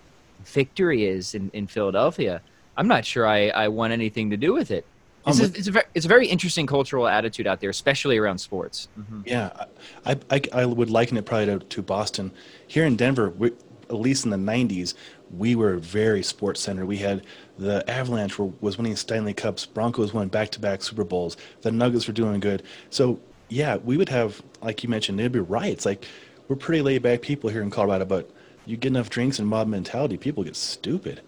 victory 0.45 1.07
is 1.07 1.37
in, 1.37 1.51
in 1.53 1.69
philadelphia 1.69 2.43
i'm 2.77 2.89
not 2.89 3.05
sure 3.05 3.25
i 3.29 3.47
i 3.51 3.69
want 3.69 3.93
anything 3.93 4.31
to 4.31 4.37
do 4.37 4.53
with 4.53 4.73
it. 4.73 4.85
It's, 5.25 5.39
Um, 5.39 5.47
a, 5.47 5.49
it's, 5.57 5.69
a 5.69 5.71
very, 5.71 5.85
it's 5.95 6.05
a 6.05 6.09
very 6.09 6.27
interesting 6.27 6.67
cultural 6.67 7.07
attitude 7.07 7.47
out 7.47 7.61
there 7.61 7.71
especially 7.71 8.19
around 8.19 8.39
sports. 8.39 8.89
Yeah, 9.25 9.67
I, 10.05 10.19
I, 10.31 10.41
I 10.53 10.65
would 10.67 10.91
liken 10.91 11.17
it 11.17 11.25
probably 11.27 11.47
to, 11.47 11.59
to 11.61 11.83
Boston. 11.83 12.33
Here 12.67 12.85
in 12.85 12.97
Denver, 12.97 13.31
we, 13.31 13.53
at 13.89 13.95
least 13.95 14.25
in 14.25 14.31
the 14.33 14.37
'90s, 14.37 14.95
we 15.31 15.55
were 15.55 15.77
very 15.77 16.25
sports 16.25 16.61
centered. 16.61 16.87
We 16.87 16.97
had 16.97 17.23
the 17.59 17.89
Avalanche 17.91 18.39
were, 18.39 18.51
was 18.61 18.79
winning 18.79 18.97
Stanley 18.97 19.35
Cups, 19.35 19.67
Broncos 19.67 20.13
won 20.13 20.29
back-to-back 20.29 20.83
Super 20.83 21.05
Bowls, 21.05 21.37
the 21.63 21.73
Nuggets 21.73 22.07
were 22.07 22.15
doing 22.15 22.41
good. 22.41 22.63
So 22.91 23.21
yeah, 23.49 23.77
we 23.77 23.97
would 23.97 24.09
have, 24.09 24.43
like 24.63 24.83
you 24.83 24.89
mentioned, 24.89 25.21
it'd 25.21 25.33
be 25.33 25.41
riots. 25.41 25.85
Like 25.85 26.07
we're 26.49 26.57
pretty 26.57 26.83
laid-back 26.83 27.23
people 27.23 27.51
here 27.51 27.63
in 27.63 27.71
Colorado, 27.71 28.05
but 28.05 28.31
you 28.67 28.77
get 28.77 28.89
enough 28.89 29.11
drinks 29.11 29.39
and 29.39 29.49
mob 29.49 29.69
mentality, 29.69 30.17
people 30.17 30.45
get 30.45 30.57
stupid. 30.57 31.21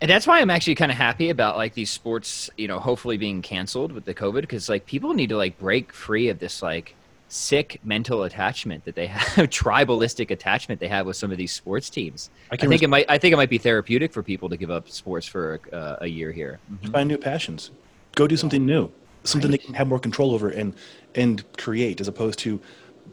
And 0.00 0.10
that's 0.10 0.26
why 0.26 0.40
I'm 0.40 0.50
actually 0.50 0.76
kind 0.76 0.90
of 0.90 0.96
happy 0.96 1.28
about 1.28 1.56
like 1.56 1.74
these 1.74 1.90
sports, 1.90 2.48
you 2.56 2.68
know, 2.68 2.78
hopefully 2.78 3.18
being 3.18 3.42
canceled 3.42 3.92
with 3.92 4.06
the 4.06 4.14
COVID 4.14 4.40
because 4.40 4.68
like 4.68 4.86
people 4.86 5.12
need 5.12 5.28
to 5.28 5.36
like 5.36 5.58
break 5.58 5.92
free 5.92 6.28
of 6.28 6.38
this 6.38 6.62
like 6.62 6.94
sick 7.30 7.80
mental 7.84 8.24
attachment 8.24 8.84
that 8.84 8.96
they 8.96 9.06
have, 9.06 9.48
tribalistic 9.50 10.30
attachment 10.30 10.80
they 10.80 10.88
have 10.88 11.06
with 11.06 11.16
some 11.16 11.30
of 11.30 11.38
these 11.38 11.52
sports 11.52 11.88
teams. 11.88 12.28
I 12.50 12.54
I, 12.54 12.56
think 12.56 12.70
res- 12.72 12.82
it 12.82 12.90
might. 12.90 13.06
I 13.08 13.16
think 13.16 13.32
it 13.32 13.36
might 13.36 13.48
be 13.48 13.58
therapeutic 13.58 14.12
for 14.12 14.22
people 14.22 14.48
to 14.50 14.56
give 14.56 14.70
up 14.70 14.88
sports 14.88 15.26
for 15.26 15.60
uh, 15.72 15.96
a 16.00 16.06
year 16.06 16.32
here. 16.32 16.58
Find 16.92 17.08
new 17.08 17.16
passions. 17.16 17.70
Go 18.16 18.26
do 18.26 18.36
something 18.36 18.66
new, 18.66 18.90
something 19.24 19.50
they 19.50 19.58
can 19.58 19.74
have 19.74 19.88
more 19.88 20.00
control 20.00 20.34
over 20.34 20.50
and 20.50 20.74
and 21.14 21.44
create, 21.56 22.00
as 22.00 22.08
opposed 22.08 22.38
to 22.40 22.60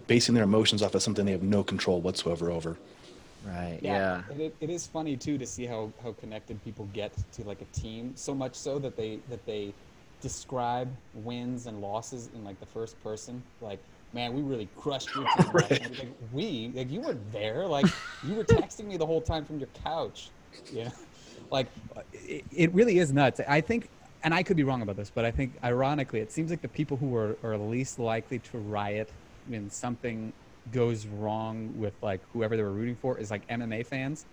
basing 0.08 0.34
their 0.36 0.44
emotions 0.44 0.82
off 0.82 0.96
of 0.96 1.04
something 1.04 1.26
they 1.26 1.32
have 1.32 1.44
no 1.44 1.64
control 1.64 2.02
whatsoever 2.02 2.52
over. 2.52 2.78
Right. 3.46 3.80
Yeah. 3.82 4.24
And 4.30 4.42
it, 4.42 4.56
it 4.60 4.70
is 4.70 4.88
funny 4.88 5.16
too 5.16 5.38
to 5.38 5.46
see 5.46 5.66
how, 5.66 5.92
how 6.04 6.12
connected 6.14 6.62
people 6.66 6.90
get 6.94 7.14
to 7.34 7.44
like 7.44 7.62
a 7.62 7.66
team 7.66 8.12
so 8.16 8.34
much 8.36 8.56
so 8.56 8.78
that 8.80 8.98
they 8.98 9.20
that 9.30 9.46
they 9.46 9.74
describe 10.22 10.90
wins 11.14 11.68
and 11.68 11.80
losses 11.80 12.30
in 12.34 12.44
like 12.44 12.60
the 12.60 12.66
first 12.66 13.02
person 13.04 13.42
like 13.62 13.80
man 14.14 14.34
we 14.34 14.42
really 14.42 14.68
crushed 14.78 15.14
your 15.16 15.26
team 15.26 15.52
last 15.54 15.72
like 15.72 16.08
we 16.32 16.72
like 16.74 16.90
you 16.90 17.02
weren't 17.02 17.32
there. 17.32 17.66
Like 17.66 17.86
you 18.26 18.36
were 18.36 18.44
texting 18.44 18.86
me 18.86 18.98
the 18.98 19.06
whole 19.06 19.22
time 19.22 19.46
from 19.46 19.60
your 19.60 19.70
couch. 19.84 20.30
Yeah. 20.72 20.90
Like 21.50 21.68
uh, 21.96 22.02
it, 22.12 22.44
it 22.52 22.74
really 22.74 23.00
is 23.00 23.14
nuts. 23.14 23.40
I 23.48 23.62
think 23.62 23.90
and 24.24 24.34
i 24.34 24.42
could 24.44 24.58
be 24.58 24.64
wrong 24.64 24.82
about 24.82 24.98
this 24.98 25.12
but 25.14 25.24
i 25.24 25.32
think 25.32 25.54
ironically 25.64 26.20
it 26.20 26.32
seems 26.32 26.50
like 26.50 26.62
the 26.62 26.68
people 26.68 26.98
who 26.98 27.16
are, 27.16 27.38
are 27.44 27.56
least 27.56 28.00
likely 28.00 28.40
to 28.40 28.58
riot 28.58 29.10
when 29.48 29.70
something 29.70 30.34
goes 30.72 31.08
wrong 31.08 31.74
with 31.78 31.94
like 32.02 32.22
whoever 32.34 32.58
they 32.58 32.64
were 32.64 32.72
rooting 32.72 32.96
for 32.96 33.18
is 33.18 33.32
like 33.32 33.48
mma 33.48 33.86
fans. 33.86 34.26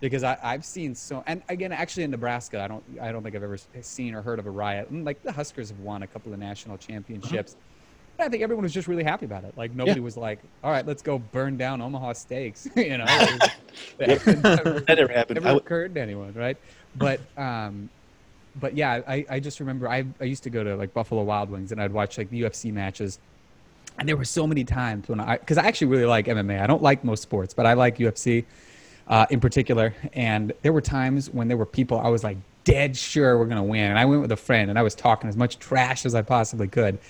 Because 0.00 0.24
I, 0.24 0.36
I've 0.42 0.64
seen 0.64 0.94
so 0.94 1.22
and 1.26 1.42
again 1.48 1.70
actually 1.70 2.02
in 2.02 2.10
Nebraska 2.10 2.60
I 2.62 2.68
don't 2.68 2.82
I 3.00 3.12
don't 3.12 3.22
think 3.22 3.36
I've 3.36 3.42
ever 3.42 3.58
seen 3.82 4.14
or 4.14 4.22
heard 4.22 4.38
of 4.38 4.46
a 4.46 4.50
riot. 4.50 4.92
Like 4.92 5.22
the 5.22 5.30
Huskers 5.32 5.68
have 5.68 5.78
won 5.78 6.02
a 6.02 6.06
couple 6.06 6.32
of 6.32 6.38
national 6.38 6.74
uh-huh. 6.74 6.86
championships. 6.86 7.52
and 7.52 7.62
I 8.18 8.28
think 8.28 8.42
everyone 8.42 8.62
was 8.62 8.72
just 8.72 8.86
really 8.88 9.02
happy 9.04 9.24
about 9.26 9.44
it 9.44 9.56
like 9.56 9.72
nobody 9.74 10.00
was 10.00 10.16
like 10.16 10.40
all 10.62 10.70
right 10.70 10.86
let's 10.86 11.02
go 11.02 11.18
burn 11.18 11.56
down 11.56 11.80
Omaha 11.80 12.12
steaks 12.12 12.68
you 12.76 12.96
know 12.98 13.04
it 13.98 14.26
never, 14.26 14.80
That 14.86 14.98
never 14.98 15.12
happened. 15.12 15.36
never 15.36 15.46
I 15.46 15.50
w- 15.50 15.58
occurred 15.58 15.94
to 15.96 16.00
anyone 16.00 16.32
right 16.34 16.56
but 16.94 17.20
um 17.36 17.90
but 18.54 18.76
yeah 18.76 19.00
I, 19.08 19.24
I 19.28 19.40
just 19.40 19.60
remember 19.60 19.88
I, 19.88 20.04
I 20.20 20.24
used 20.24 20.44
to 20.44 20.50
go 20.50 20.62
to 20.62 20.76
like 20.76 20.92
Buffalo 20.94 21.22
Wild 21.22 21.50
Wings 21.50 21.72
and 21.72 21.80
I'd 21.82 21.92
watch 21.92 22.16
like 22.18 22.30
the 22.30 22.42
UFC 22.42 22.72
matches 22.72 23.18
and 23.98 24.08
there 24.08 24.16
were 24.16 24.24
so 24.24 24.46
many 24.46 24.64
times 24.64 25.08
when 25.08 25.20
I, 25.20 25.36
because 25.36 25.58
I 25.58 25.66
actually 25.66 25.88
really 25.88 26.06
like 26.06 26.26
MMA. 26.26 26.60
I 26.62 26.66
don't 26.66 26.82
like 26.82 27.04
most 27.04 27.22
sports, 27.22 27.52
but 27.52 27.66
I 27.66 27.74
like 27.74 27.98
UFC 27.98 28.46
uh, 29.06 29.26
in 29.30 29.38
particular. 29.38 29.94
And 30.14 30.52
there 30.62 30.72
were 30.72 30.80
times 30.80 31.28
when 31.28 31.48
there 31.48 31.58
were 31.58 31.66
people 31.66 31.98
I 32.00 32.08
was 32.08 32.24
like 32.24 32.38
dead 32.64 32.96
sure 32.96 33.38
we're 33.38 33.46
gonna 33.46 33.62
win, 33.62 33.90
and 33.90 33.98
I 33.98 34.04
went 34.06 34.22
with 34.22 34.32
a 34.32 34.36
friend 34.36 34.70
and 34.70 34.78
I 34.78 34.82
was 34.82 34.94
talking 34.94 35.28
as 35.28 35.36
much 35.36 35.58
trash 35.58 36.06
as 36.06 36.14
I 36.14 36.22
possibly 36.22 36.68
could. 36.68 37.00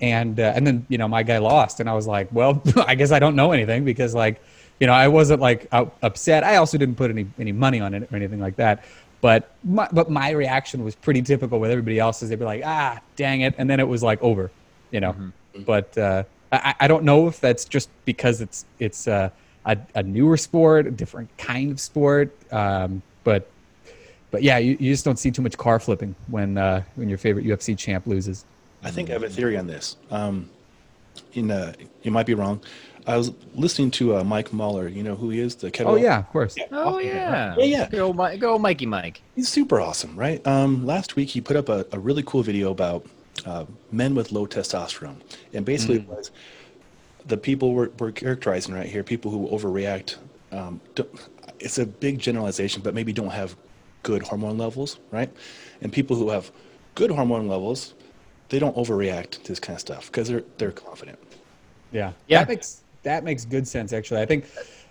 And 0.00 0.38
uh, 0.38 0.52
and 0.54 0.66
then 0.66 0.86
you 0.88 0.98
know 0.98 1.08
my 1.08 1.22
guy 1.22 1.38
lost, 1.38 1.80
and 1.80 1.90
I 1.90 1.94
was 1.94 2.06
like, 2.06 2.28
well, 2.32 2.62
I 2.86 2.94
guess 2.94 3.10
I 3.10 3.18
don't 3.18 3.34
know 3.34 3.52
anything 3.52 3.84
because 3.84 4.14
like 4.14 4.40
you 4.78 4.86
know 4.86 4.92
I 4.92 5.08
wasn't 5.08 5.40
like 5.40 5.66
out, 5.72 5.96
upset. 6.02 6.44
I 6.44 6.56
also 6.56 6.78
didn't 6.78 6.94
put 6.94 7.10
any 7.10 7.26
any 7.38 7.52
money 7.52 7.80
on 7.80 7.94
it 7.94 8.08
or 8.12 8.16
anything 8.16 8.40
like 8.40 8.56
that. 8.56 8.84
But 9.20 9.50
my, 9.64 9.88
but 9.90 10.10
my 10.10 10.30
reaction 10.30 10.84
was 10.84 10.94
pretty 10.94 11.22
typical 11.22 11.58
with 11.58 11.72
everybody 11.72 11.98
else's. 11.98 12.28
They'd 12.28 12.38
be 12.38 12.44
like, 12.44 12.62
ah, 12.64 13.00
dang 13.16 13.40
it, 13.40 13.54
and 13.58 13.68
then 13.68 13.80
it 13.80 13.88
was 13.88 14.02
like 14.02 14.22
over, 14.22 14.50
you 14.92 15.00
know. 15.00 15.16
But 15.66 15.98
uh, 15.98 16.22
I, 16.52 16.74
I 16.80 16.88
don't 16.88 17.02
know 17.04 17.26
if 17.26 17.40
that's 17.40 17.64
just 17.64 17.90
because 18.04 18.40
it's 18.40 18.64
it's 18.78 19.08
uh, 19.08 19.30
a, 19.66 19.76
a 19.96 20.02
newer 20.02 20.36
sport, 20.36 20.86
a 20.86 20.90
different 20.90 21.36
kind 21.36 21.72
of 21.72 21.80
sport, 21.80 22.32
um, 22.52 23.02
but 23.24 23.50
but 24.30 24.42
yeah, 24.42 24.58
you, 24.58 24.76
you 24.78 24.92
just 24.92 25.04
don't 25.04 25.18
see 25.18 25.30
too 25.30 25.42
much 25.42 25.56
car 25.56 25.78
flipping 25.80 26.14
when 26.28 26.56
uh, 26.56 26.82
when 26.94 27.08
your 27.08 27.18
favorite 27.18 27.44
UFC 27.44 27.76
champ 27.76 28.06
loses. 28.06 28.44
I 28.82 28.90
think 28.90 29.10
I 29.10 29.12
have 29.14 29.22
a 29.22 29.28
theory 29.28 29.56
on 29.56 29.66
this. 29.66 29.96
Um, 30.10 30.50
in 31.32 31.50
uh, 31.50 31.72
you 32.02 32.10
might 32.10 32.26
be 32.26 32.34
wrong. 32.34 32.60
I 33.06 33.16
was 33.16 33.32
listening 33.54 33.90
to 33.92 34.16
uh, 34.18 34.24
Mike 34.24 34.52
Mahler. 34.52 34.86
You 34.86 35.02
know 35.02 35.14
who 35.14 35.30
he 35.30 35.40
is? 35.40 35.54
The 35.56 35.70
kettle. 35.70 35.92
Oh 35.92 35.96
yeah, 35.96 36.18
of 36.18 36.28
course. 36.28 36.56
Oh 36.70 36.98
yeah, 36.98 37.54
Yeah, 37.56 37.64
yeah. 37.64 37.88
Go, 37.88 38.12
Mi- 38.12 38.36
go, 38.36 38.58
Mikey, 38.58 38.86
Mike. 38.86 39.22
He's 39.34 39.48
super 39.48 39.80
awesome, 39.80 40.14
right? 40.14 40.46
Um, 40.46 40.84
last 40.84 41.16
week 41.16 41.30
he 41.30 41.40
put 41.40 41.56
up 41.56 41.68
a, 41.68 41.86
a 41.92 41.98
really 41.98 42.22
cool 42.24 42.42
video 42.42 42.70
about 42.70 43.06
uh, 43.46 43.64
men 43.90 44.14
with 44.14 44.30
low 44.30 44.46
testosterone, 44.46 45.16
and 45.54 45.64
basically 45.64 45.96
it 45.96 46.08
was 46.08 46.30
the 47.26 47.36
people 47.36 47.74
we're, 47.74 47.90
we're 47.98 48.12
characterizing 48.12 48.74
right 48.74 48.86
here, 48.86 49.02
people 49.02 49.30
who 49.30 49.48
overreact. 49.48 50.16
Um, 50.52 50.80
don't, 50.94 51.08
it's 51.60 51.78
a 51.78 51.86
big 51.86 52.18
generalization, 52.18 52.82
but 52.82 52.94
maybe 52.94 53.12
don't 53.12 53.30
have 53.30 53.56
good 54.02 54.22
hormone 54.22 54.58
levels, 54.58 54.98
right? 55.10 55.30
And 55.80 55.92
people 55.92 56.16
who 56.16 56.30
have 56.30 56.50
good 56.94 57.10
hormone 57.10 57.48
levels, 57.48 57.94
they 58.48 58.58
don't 58.58 58.76
overreact 58.76 59.30
to 59.42 59.48
this 59.48 59.60
kind 59.60 59.76
of 59.76 59.80
stuff 59.80 60.06
because 60.06 60.28
they're 60.28 60.44
they're 60.58 60.72
confident. 60.72 61.18
Yeah. 61.92 62.12
Yeah. 62.26 62.40
That 62.40 62.48
makes 62.48 62.80
that 63.02 63.24
makes 63.24 63.44
good 63.44 63.66
sense 63.66 63.92
actually. 63.92 64.20
I 64.20 64.26
think 64.26 64.46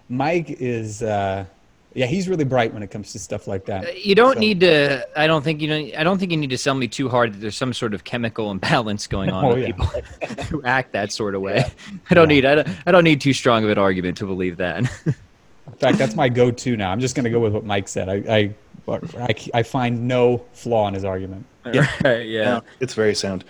Mike 0.10 0.50
is 0.50 1.04
uh 1.04 1.46
yeah, 1.94 2.06
he's 2.06 2.30
really 2.30 2.44
bright 2.44 2.72
when 2.74 2.84
it 2.84 2.92
comes 2.92 3.12
to 3.14 3.20
stuff 3.20 3.48
like 3.48 3.66
that. 3.66 4.06
You 4.06 4.14
don't 4.14 4.36
So- 4.36 4.40
need 4.40 4.60
to. 4.60 5.08
I 5.20 5.26
don't 5.26 5.44
think 5.44 5.62
you 5.62 5.68
know. 5.68 5.98
I 5.98 6.04
don't 6.04 6.20
think 6.20 6.32
you 6.32 6.38
need 6.38 6.52
to 6.52 6.58
sell 6.58 6.76
me 6.76 6.88
too 6.88 7.10
hard 7.10 7.34
that 7.34 7.38
there's 7.40 7.56
some 7.58 7.74
sort 7.74 7.96
of 7.96 8.04
chemical 8.04 8.52
imbalance 8.56 9.08
going 9.08 9.32
on 9.32 9.46
Oh, 9.46 9.56
with 9.56 9.60
yeah. 9.60 9.66
people 9.68 9.86
who 10.50 10.62
act 10.64 10.92
that 10.92 11.12
sort 11.12 11.34
of 11.34 11.42
way. 11.42 11.64
I 12.12 12.14
don't 12.14 12.30
Yeah. 12.30 12.36
need. 12.36 12.46
I 12.46 12.56
don't, 12.56 12.68
I 12.86 12.92
don't 12.92 13.04
need 13.04 13.20
too 13.22 13.34
strong 13.34 13.64
of 13.64 13.72
an 13.72 13.80
argument 13.80 14.18
to 14.18 14.26
believe 14.28 14.58
that. 14.58 14.78
In 14.78 15.74
fact, 15.80 15.98
that's 15.98 16.16
my 16.16 16.30
go-to 16.30 16.78
now. 16.78 16.92
I'm 16.92 17.00
just 17.00 17.16
going 17.16 17.24
to 17.26 17.30
go 17.32 17.40
with 17.40 17.54
what 17.54 17.66
Mike 17.66 17.88
said. 17.88 18.10
I 18.10 18.54
I, 18.88 19.00
I 19.20 19.36
I 19.56 19.64
find 19.64 20.08
no 20.08 20.46
flaw 20.54 20.88
in 20.88 20.94
his 20.94 21.04
argument. 21.06 21.46
Yeah. 21.74 21.88
Right, 22.04 22.26
yeah. 22.28 22.44
No, 22.46 22.64
it's 22.80 22.94
very 22.94 23.16
sound. 23.16 23.44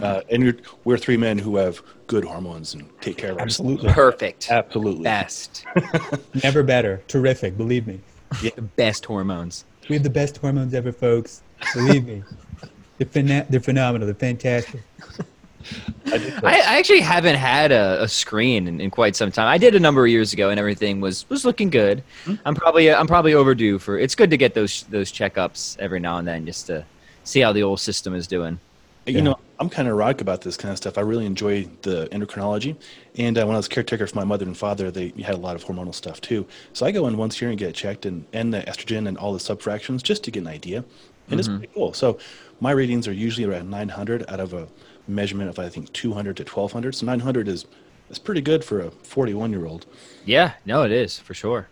Uh, 0.00 0.22
and 0.30 0.42
you're, 0.42 0.54
we're 0.84 0.96
three 0.96 1.18
men 1.18 1.38
who 1.38 1.56
have 1.56 1.82
good 2.06 2.24
hormones 2.24 2.72
and 2.72 2.88
take 3.02 3.18
care 3.18 3.32
of 3.32 3.38
ourselves. 3.38 3.60
Absolutely. 3.72 3.92
Perfect. 3.92 4.50
Absolutely. 4.50 5.02
Best. 5.04 5.66
Never 6.42 6.62
better. 6.62 7.02
Terrific, 7.08 7.58
believe 7.58 7.86
me. 7.86 8.00
the 8.40 8.62
best 8.62 9.04
hormones. 9.04 9.66
We 9.90 9.96
have 9.96 10.02
the 10.02 10.08
best 10.10 10.38
hormones 10.38 10.72
ever, 10.72 10.92
folks. 10.92 11.42
Believe 11.74 12.06
me. 12.06 12.22
They're, 12.98 13.06
phena- 13.08 13.46
they're 13.50 13.60
phenomenal. 13.60 14.06
They're 14.06 14.14
fantastic. 14.14 14.80
I 16.06 16.40
I, 16.42 16.54
I 16.54 16.78
actually 16.78 17.00
haven't 17.00 17.36
had 17.36 17.70
a, 17.72 18.02
a 18.02 18.08
screen 18.08 18.66
in, 18.66 18.80
in 18.80 18.90
quite 18.90 19.14
some 19.16 19.30
time. 19.30 19.46
I 19.46 19.58
did 19.58 19.74
a 19.74 19.80
number 19.80 20.04
of 20.04 20.10
years 20.10 20.32
ago, 20.32 20.50
and 20.50 20.58
everything 20.58 21.00
was 21.00 21.28
was 21.28 21.44
looking 21.44 21.70
good. 21.70 22.02
I'm 22.44 22.54
probably 22.54 22.92
I'm 22.92 23.06
probably 23.06 23.34
overdue 23.34 23.78
for. 23.78 23.98
It's 23.98 24.14
good 24.14 24.30
to 24.30 24.36
get 24.36 24.54
those 24.54 24.84
those 24.84 25.12
checkups 25.12 25.78
every 25.78 26.00
now 26.00 26.18
and 26.18 26.26
then, 26.26 26.46
just 26.46 26.66
to 26.66 26.84
see 27.24 27.40
how 27.40 27.52
the 27.52 27.62
old 27.62 27.80
system 27.80 28.14
is 28.14 28.26
doing. 28.26 28.60
You 29.06 29.14
Yeah. 29.16 29.22
know, 29.22 29.36
I'm 29.58 29.68
kind 29.68 29.88
of 29.88 29.92
erotic 29.94 30.20
about 30.20 30.42
this 30.42 30.56
kind 30.56 30.70
of 30.70 30.78
stuff. 30.78 30.96
I 30.98 31.00
really 31.02 31.26
enjoy 31.26 31.68
the 31.82 32.08
endocrinology. 32.12 32.76
And 33.16 33.36
uh, 33.38 33.44
when 33.46 33.54
I 33.54 33.58
was 33.58 33.68
caretaker 33.68 34.06
for 34.06 34.16
my 34.16 34.24
mother 34.24 34.44
and 34.44 34.56
father, 34.56 34.90
they 34.90 35.12
had 35.22 35.34
a 35.34 35.38
lot 35.38 35.56
of 35.56 35.64
hormonal 35.64 35.94
stuff 35.94 36.20
too. 36.20 36.46
So 36.72 36.86
I 36.86 36.92
go 36.92 37.06
in 37.08 37.16
once 37.16 37.36
a 37.36 37.44
year 37.44 37.50
and 37.50 37.58
get 37.58 37.70
it 37.70 37.74
checked 37.74 38.06
and, 38.06 38.26
and 38.32 38.52
the 38.54 38.60
estrogen 38.62 39.08
and 39.08 39.18
all 39.18 39.32
the 39.32 39.38
subfractions 39.40 40.02
just 40.02 40.24
to 40.24 40.30
get 40.30 40.40
an 40.40 40.46
idea. 40.48 40.84
And 41.30 41.38
it's 41.40 41.48
pretty 41.48 41.68
cool. 41.74 41.92
So 41.94 42.18
my 42.60 42.72
readings 42.72 43.08
are 43.08 43.12
usually 43.12 43.46
around 43.46 43.70
900 43.70 44.24
out 44.28 44.40
of 44.40 44.52
a 44.52 44.68
measurement 45.08 45.48
of, 45.50 45.58
I 45.58 45.68
think, 45.68 45.92
200 45.92 46.36
to 46.38 46.42
1200. 46.44 46.94
So 46.94 47.06
900 47.06 47.48
is, 47.48 47.66
is 48.10 48.18
pretty 48.18 48.40
good 48.40 48.64
for 48.64 48.80
a 48.80 48.90
41 48.90 49.50
year 49.50 49.66
old. 49.66 49.86
Yeah, 50.24 50.54
no, 50.64 50.82
it 50.82 50.92
is 50.92 51.18
for 51.18 51.34
sure. 51.34 51.68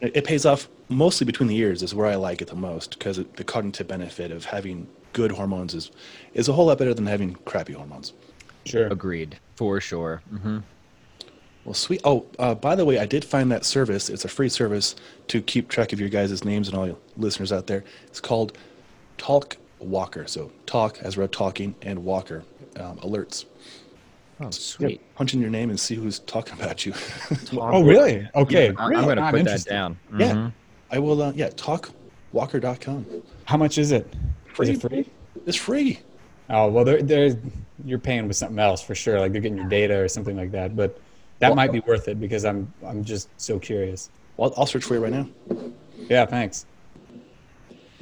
It, 0.00 0.16
it 0.16 0.24
pays 0.24 0.46
off 0.46 0.68
mostly 0.88 1.24
between 1.24 1.48
the 1.48 1.56
ears 1.56 1.82
is 1.82 1.94
where 1.94 2.06
I 2.06 2.16
like 2.16 2.42
it 2.42 2.48
the 2.48 2.56
most 2.56 2.98
because 2.98 3.16
the 3.16 3.44
cognitive 3.44 3.88
benefit 3.88 4.30
of 4.30 4.44
having 4.44 4.86
good 5.12 5.32
hormones 5.32 5.74
is, 5.74 5.90
is 6.34 6.48
a 6.48 6.52
whole 6.52 6.66
lot 6.66 6.78
better 6.78 6.94
than 6.94 7.06
having 7.06 7.34
crappy 7.44 7.72
hormones. 7.72 8.12
Sure. 8.64 8.88
Agreed, 8.88 9.38
for 9.56 9.80
sure. 9.80 10.22
Mm-hmm. 10.32 10.58
Well, 11.64 11.74
sweet. 11.74 12.00
Oh, 12.04 12.26
uh, 12.38 12.54
by 12.54 12.74
the 12.74 12.84
way, 12.84 12.98
I 12.98 13.06
did 13.06 13.24
find 13.24 13.52
that 13.52 13.64
service. 13.64 14.08
It's 14.08 14.24
a 14.24 14.28
free 14.28 14.48
service 14.48 14.96
to 15.28 15.42
keep 15.42 15.68
track 15.68 15.92
of 15.92 16.00
your 16.00 16.08
guys' 16.08 16.44
names 16.44 16.68
and 16.68 16.76
all 16.76 16.86
your 16.86 16.96
listeners 17.16 17.52
out 17.52 17.66
there. 17.66 17.84
It's 18.06 18.20
called 18.20 18.56
Talk 19.18 19.56
Walker. 19.78 20.26
So 20.26 20.52
talk 20.66 20.98
as 21.02 21.16
we're 21.16 21.26
talking 21.26 21.74
and 21.82 22.04
Walker 22.04 22.44
um, 22.76 22.96
alerts. 22.98 23.44
Oh, 24.40 24.50
sweet. 24.50 25.00
Punch 25.14 25.34
in 25.34 25.40
your 25.40 25.50
name 25.50 25.68
and 25.70 25.78
see 25.78 25.94
who's 25.94 26.20
talking 26.20 26.54
about 26.54 26.86
you. 26.86 26.92
Oh, 27.52 27.84
really? 27.84 28.28
Okay. 28.34 28.68
I'm, 28.68 28.78
I'm 28.96 29.04
going 29.04 29.16
to 29.16 29.30
put 29.30 29.44
that 29.44 29.64
down. 29.64 29.98
yeah, 30.18 30.32
Mhm. 30.32 30.52
I 30.90 30.98
will. 30.98 31.20
Uh, 31.22 31.32
yeah, 31.34 31.50
talkwalker.com. 31.50 33.06
How 33.44 33.56
much 33.56 33.78
is 33.78 33.92
it? 33.92 34.12
Is 34.60 34.68
it 34.70 34.80
free? 34.80 35.06
It's 35.46 35.56
free. 35.56 36.00
Oh 36.48 36.68
well, 36.68 36.84
they're, 36.84 37.02
they're 37.02 37.36
you're 37.84 37.98
paying 38.00 38.26
with 38.26 38.36
something 38.36 38.58
else 38.58 38.82
for 38.82 38.94
sure. 38.94 39.20
Like 39.20 39.32
they're 39.32 39.40
getting 39.40 39.56
your 39.58 39.68
data 39.68 39.96
or 39.98 40.08
something 40.08 40.36
like 40.36 40.50
that. 40.52 40.74
But 40.74 40.98
that 41.38 41.48
Well- 41.50 41.56
might 41.56 41.72
be 41.72 41.80
worth 41.80 42.08
it 42.08 42.18
because 42.20 42.44
I'm 42.44 42.72
I'm 42.84 43.04
just 43.04 43.28
so 43.36 43.58
curious. 43.58 44.10
Well, 44.36 44.52
I'll 44.56 44.66
search 44.66 44.84
for 44.84 44.94
you 44.94 45.00
right 45.00 45.12
now. 45.12 45.28
Yeah, 46.08 46.26
thanks. 46.26 46.66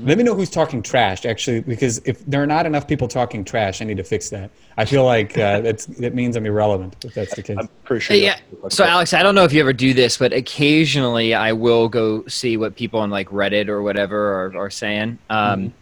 Let 0.00 0.16
me 0.16 0.24
know 0.24 0.34
who's 0.34 0.50
talking 0.50 0.82
trash, 0.82 1.24
actually, 1.24 1.60
because 1.60 1.98
if 2.04 2.24
there 2.24 2.42
are 2.42 2.46
not 2.46 2.66
enough 2.66 2.86
people 2.86 3.08
talking 3.08 3.44
trash, 3.44 3.82
I 3.82 3.84
need 3.84 3.96
to 3.96 4.04
fix 4.04 4.30
that. 4.30 4.50
I 4.76 4.84
feel 4.84 5.04
like 5.04 5.36
uh, 5.36 5.60
that's 5.62 5.86
that 5.86 6.14
means 6.14 6.36
I'm 6.36 6.46
irrelevant 6.46 7.04
if 7.04 7.14
that's 7.14 7.34
the 7.34 7.42
case. 7.42 7.56
I'm 7.58 7.68
pretty 7.84 8.04
sure. 8.04 8.16
Yeah. 8.16 8.38
So, 8.68 8.84
Alex, 8.84 9.12
I 9.12 9.22
don't 9.22 9.34
know 9.34 9.44
if 9.44 9.52
you 9.52 9.60
ever 9.60 9.72
do 9.72 9.94
this, 9.94 10.16
but 10.16 10.32
occasionally 10.32 11.34
I 11.34 11.52
will 11.52 11.88
go 11.88 12.24
see 12.26 12.56
what 12.56 12.76
people 12.76 13.00
on 13.00 13.10
like 13.10 13.28
Reddit 13.30 13.68
or 13.68 13.82
whatever 13.82 14.46
are, 14.46 14.56
are 14.56 14.70
saying. 14.70 15.18
Um, 15.30 15.72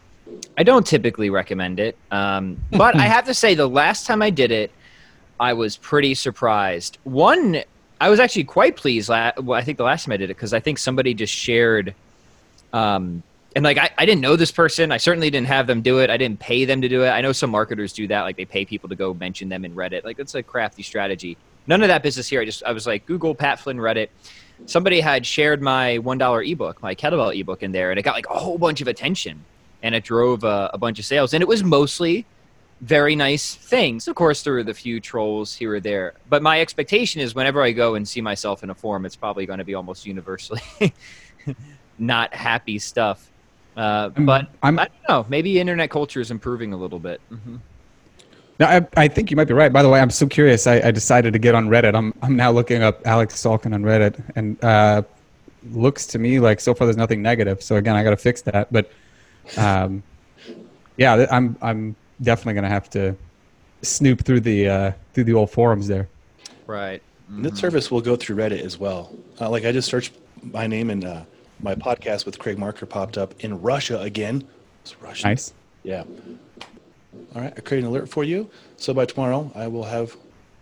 I 0.57 0.63
don't 0.63 0.85
typically 0.85 1.29
recommend 1.29 1.79
it, 1.79 1.97
um, 2.11 2.57
but 2.71 2.95
I 2.95 3.03
have 3.07 3.25
to 3.25 3.33
say 3.33 3.53
the 3.53 3.69
last 3.69 4.07
time 4.07 4.21
I 4.21 4.29
did 4.29 4.51
it, 4.51 4.71
I 5.39 5.53
was 5.53 5.77
pretty 5.77 6.15
surprised. 6.15 6.97
One, 7.03 7.61
I 8.01 8.09
was 8.09 8.19
actually 8.19 8.45
quite 8.45 8.75
pleased. 8.75 9.09
La- 9.09 9.31
well, 9.37 9.57
I 9.59 9.63
think 9.63 9.77
the 9.77 9.83
last 9.83 10.05
time 10.05 10.13
I 10.13 10.17
did 10.17 10.31
it 10.31 10.35
because 10.35 10.53
I 10.53 10.59
think 10.59 10.79
somebody 10.79 11.13
just 11.13 11.33
shared. 11.33 11.93
Um, 12.73 13.23
and 13.57 13.63
like 13.63 13.79
I, 13.79 13.89
I 13.97 14.05
didn't 14.05 14.21
know 14.21 14.35
this 14.35 14.51
person. 14.51 14.91
I 14.91 14.97
certainly 14.97 15.31
didn't 15.31 15.47
have 15.47 15.65
them 15.65 15.81
do 15.81 15.97
it. 15.97 16.11
I 16.11 16.17
didn't 16.17 16.39
pay 16.39 16.63
them 16.63 16.79
to 16.81 16.87
do 16.87 17.03
it. 17.03 17.09
I 17.09 17.21
know 17.21 17.31
some 17.31 17.49
marketers 17.49 17.91
do 17.91 18.07
that, 18.07 18.21
like 18.21 18.37
they 18.37 18.45
pay 18.45 18.65
people 18.65 18.87
to 18.87 18.95
go 18.95 19.15
mention 19.15 19.49
them 19.49 19.65
in 19.65 19.73
Reddit. 19.73 20.03
Like 20.03 20.19
it's 20.19 20.35
a 20.35 20.43
crafty 20.43 20.83
strategy. 20.83 21.37
None 21.65 21.81
of 21.81 21.87
that 21.87 22.03
business 22.03 22.27
here. 22.27 22.39
I 22.39 22.45
just 22.45 22.61
I 22.63 22.71
was 22.71 22.85
like 22.85 23.07
Google 23.07 23.33
Pat 23.33 23.59
Flynn 23.59 23.77
Reddit. 23.77 24.09
Somebody 24.67 24.99
had 24.99 25.25
shared 25.25 25.59
my 25.59 25.97
one 25.97 26.19
dollar 26.19 26.43
ebook, 26.43 26.83
my 26.83 26.93
kettlebell 26.93 27.35
ebook 27.35 27.63
in 27.63 27.71
there, 27.71 27.89
and 27.89 27.99
it 27.99 28.03
got 28.03 28.13
like 28.13 28.29
a 28.29 28.37
whole 28.37 28.59
bunch 28.59 28.79
of 28.79 28.87
attention, 28.87 29.43
and 29.81 29.95
it 29.95 30.03
drove 30.03 30.43
a, 30.43 30.69
a 30.71 30.77
bunch 30.77 30.99
of 30.99 31.05
sales. 31.05 31.33
And 31.33 31.41
it 31.41 31.47
was 31.47 31.63
mostly 31.63 32.27
very 32.81 33.15
nice 33.15 33.55
things. 33.55 34.07
Of 34.07 34.13
course, 34.13 34.43
there 34.43 34.53
were 34.53 34.63
the 34.63 34.75
few 34.75 34.99
trolls 34.99 35.55
here 35.55 35.73
or 35.73 35.79
there, 35.79 36.13
but 36.29 36.43
my 36.43 36.61
expectation 36.61 37.21
is 37.21 37.33
whenever 37.33 37.63
I 37.63 37.71
go 37.71 37.95
and 37.95 38.07
see 38.07 38.21
myself 38.21 38.61
in 38.61 38.69
a 38.69 38.75
forum, 38.75 39.03
it's 39.03 39.15
probably 39.15 39.47
going 39.47 39.57
to 39.57 39.65
be 39.65 39.73
almost 39.73 40.05
universally 40.05 40.61
not 41.97 42.35
happy 42.35 42.77
stuff. 42.77 43.31
Uh, 43.77 44.09
I'm- 44.15 44.25
but 44.25 44.47
I'm- 44.63 44.79
I 44.79 44.85
don't 44.85 45.09
know. 45.09 45.25
Maybe 45.29 45.59
internet 45.59 45.89
culture 45.89 46.19
is 46.19 46.31
improving 46.31 46.73
a 46.73 46.77
little 46.77 46.99
bit. 46.99 47.21
hmm 47.29 47.57
No, 48.59 48.65
I, 48.65 48.87
I 48.97 49.07
think 49.07 49.29
you 49.29 49.37
might 49.37 49.47
be 49.47 49.53
right. 49.53 49.71
By 49.71 49.83
the 49.83 49.89
way, 49.89 49.99
I'm 49.99 50.09
so 50.09 50.25
curious. 50.25 50.65
I, 50.65 50.79
I 50.87 50.91
decided 50.91 51.31
to 51.33 51.39
get 51.39 51.53
on 51.53 51.67
Reddit. 51.69 51.93
I'm 51.95 52.11
I'm 52.23 52.35
now 52.35 52.51
looking 52.51 52.81
up 52.81 53.05
Alex 53.05 53.35
Salkin 53.35 53.73
on 53.73 53.83
Reddit, 53.83 54.19
and 54.35 54.61
uh, 54.63 55.03
looks 55.71 56.07
to 56.07 56.17
me 56.19 56.39
like 56.39 56.59
so 56.59 56.73
far 56.73 56.87
there's 56.87 56.97
nothing 56.97 57.21
negative. 57.21 57.61
So 57.61 57.75
again, 57.75 57.95
I 57.95 58.03
got 58.03 58.09
to 58.11 58.17
fix 58.17 58.41
that. 58.43 58.73
But 58.73 58.89
um, 59.57 60.01
yeah, 60.97 61.27
I'm 61.29 61.55
I'm 61.61 61.95
definitely 62.23 62.55
gonna 62.55 62.69
have 62.69 62.89
to 62.91 63.15
snoop 63.83 64.21
through 64.25 64.39
the 64.39 64.67
uh, 64.67 64.91
through 65.13 65.25
the 65.25 65.33
old 65.35 65.51
forums 65.51 65.87
there. 65.87 66.09
Right. 66.65 67.01
And 67.29 67.45
This 67.45 67.59
service 67.59 67.91
will 67.91 68.01
go 68.01 68.15
through 68.15 68.37
Reddit 68.37 68.61
as 68.61 68.79
well. 68.79 69.13
Uh, 69.39 69.49
like 69.51 69.65
I 69.65 69.71
just 69.71 69.87
searched 69.87 70.13
my 70.41 70.65
name 70.65 70.89
and 70.89 71.05
uh, 71.05 71.21
my 71.59 71.75
podcast 71.75 72.25
with 72.25 72.39
Craig 72.39 72.57
Marker 72.57 72.85
popped 72.85 73.17
up 73.17 73.33
in 73.39 73.61
Russia 73.61 73.99
again. 74.01 74.47
It's 74.81 75.01
Russian. 75.01 75.29
Nice. 75.29 75.53
Yeah. 75.83 76.03
All 77.35 77.41
right. 77.41 77.53
I 77.55 77.59
create 77.61 77.83
an 77.83 77.89
alert 77.89 78.09
for 78.09 78.23
you. 78.23 78.49
So 78.77 78.93
by 78.93 79.05
tomorrow, 79.05 79.51
I 79.55 79.67
will 79.67 79.83
have 79.83 80.15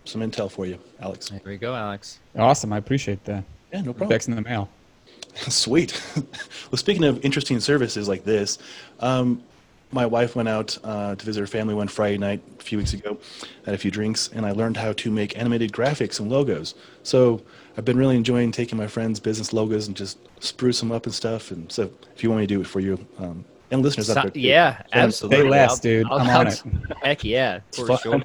some 0.05 0.21
intel 0.21 0.51
for 0.51 0.65
you, 0.65 0.79
Alex. 0.99 1.29
There 1.29 1.51
you 1.51 1.57
go, 1.57 1.75
Alex. 1.75 2.19
Awesome. 2.35 2.71
I 2.73 2.77
appreciate 2.77 3.23
that. 3.25 3.43
Yeah, 3.73 3.81
no 3.81 3.93
problem. 3.93 4.09
Text 4.09 4.29
in 4.29 4.35
the 4.35 4.41
mail. 4.41 4.69
Sweet. 5.35 6.01
well, 6.15 6.77
speaking 6.77 7.03
of 7.03 7.23
interesting 7.25 7.59
services 7.59 8.07
like 8.07 8.23
this, 8.23 8.57
um, 8.99 9.43
my 9.95 10.05
wife 10.05 10.35
went 10.35 10.49
out 10.49 10.77
uh, 10.83 11.15
to 11.15 11.25
visit 11.25 11.39
her 11.39 11.47
family 11.47 11.73
one 11.73 11.87
Friday 11.87 12.17
night 12.17 12.41
a 12.59 12.63
few 12.63 12.77
weeks 12.77 12.93
ago, 12.93 13.17
had 13.65 13.73
a 13.73 13.77
few 13.77 13.89
drinks, 13.89 14.27
and 14.33 14.45
I 14.45 14.51
learned 14.51 14.75
how 14.77 14.91
to 14.93 15.09
make 15.09 15.37
animated 15.37 15.71
graphics 15.71 16.19
and 16.19 16.29
logos. 16.29 16.75
So 17.03 17.41
I've 17.77 17.85
been 17.85 17.97
really 17.97 18.17
enjoying 18.17 18.51
taking 18.51 18.77
my 18.77 18.87
friends' 18.87 19.19
business 19.21 19.53
logos 19.53 19.87
and 19.87 19.95
just 19.95 20.17
spruce 20.41 20.79
them 20.81 20.91
up 20.91 21.05
and 21.05 21.15
stuff. 21.15 21.49
And 21.49 21.71
so 21.71 21.89
if 22.13 22.21
you 22.23 22.29
want 22.29 22.41
me 22.41 22.47
to 22.47 22.53
do 22.53 22.61
it 22.61 22.67
for 22.67 22.81
you, 22.81 22.99
um, 23.19 23.45
and 23.71 23.81
listeners 23.81 24.09
out 24.09 24.15
So- 24.15 24.21
there, 24.23 24.31
too, 24.31 24.39
yeah, 24.41 24.75
Fun. 24.77 24.85
absolutely. 24.93 25.37
Say 25.45 25.49
less, 25.49 25.69
I'll- 25.71 25.77
dude. 25.77 26.05
I'll- 26.07 26.19
I'm 26.19 26.29
on 26.29 26.47
I'll- 26.47 26.53
it. 26.53 26.63
Heck 27.03 27.23
yeah, 27.23 27.59
for 27.73 27.97
sure. 27.97 28.21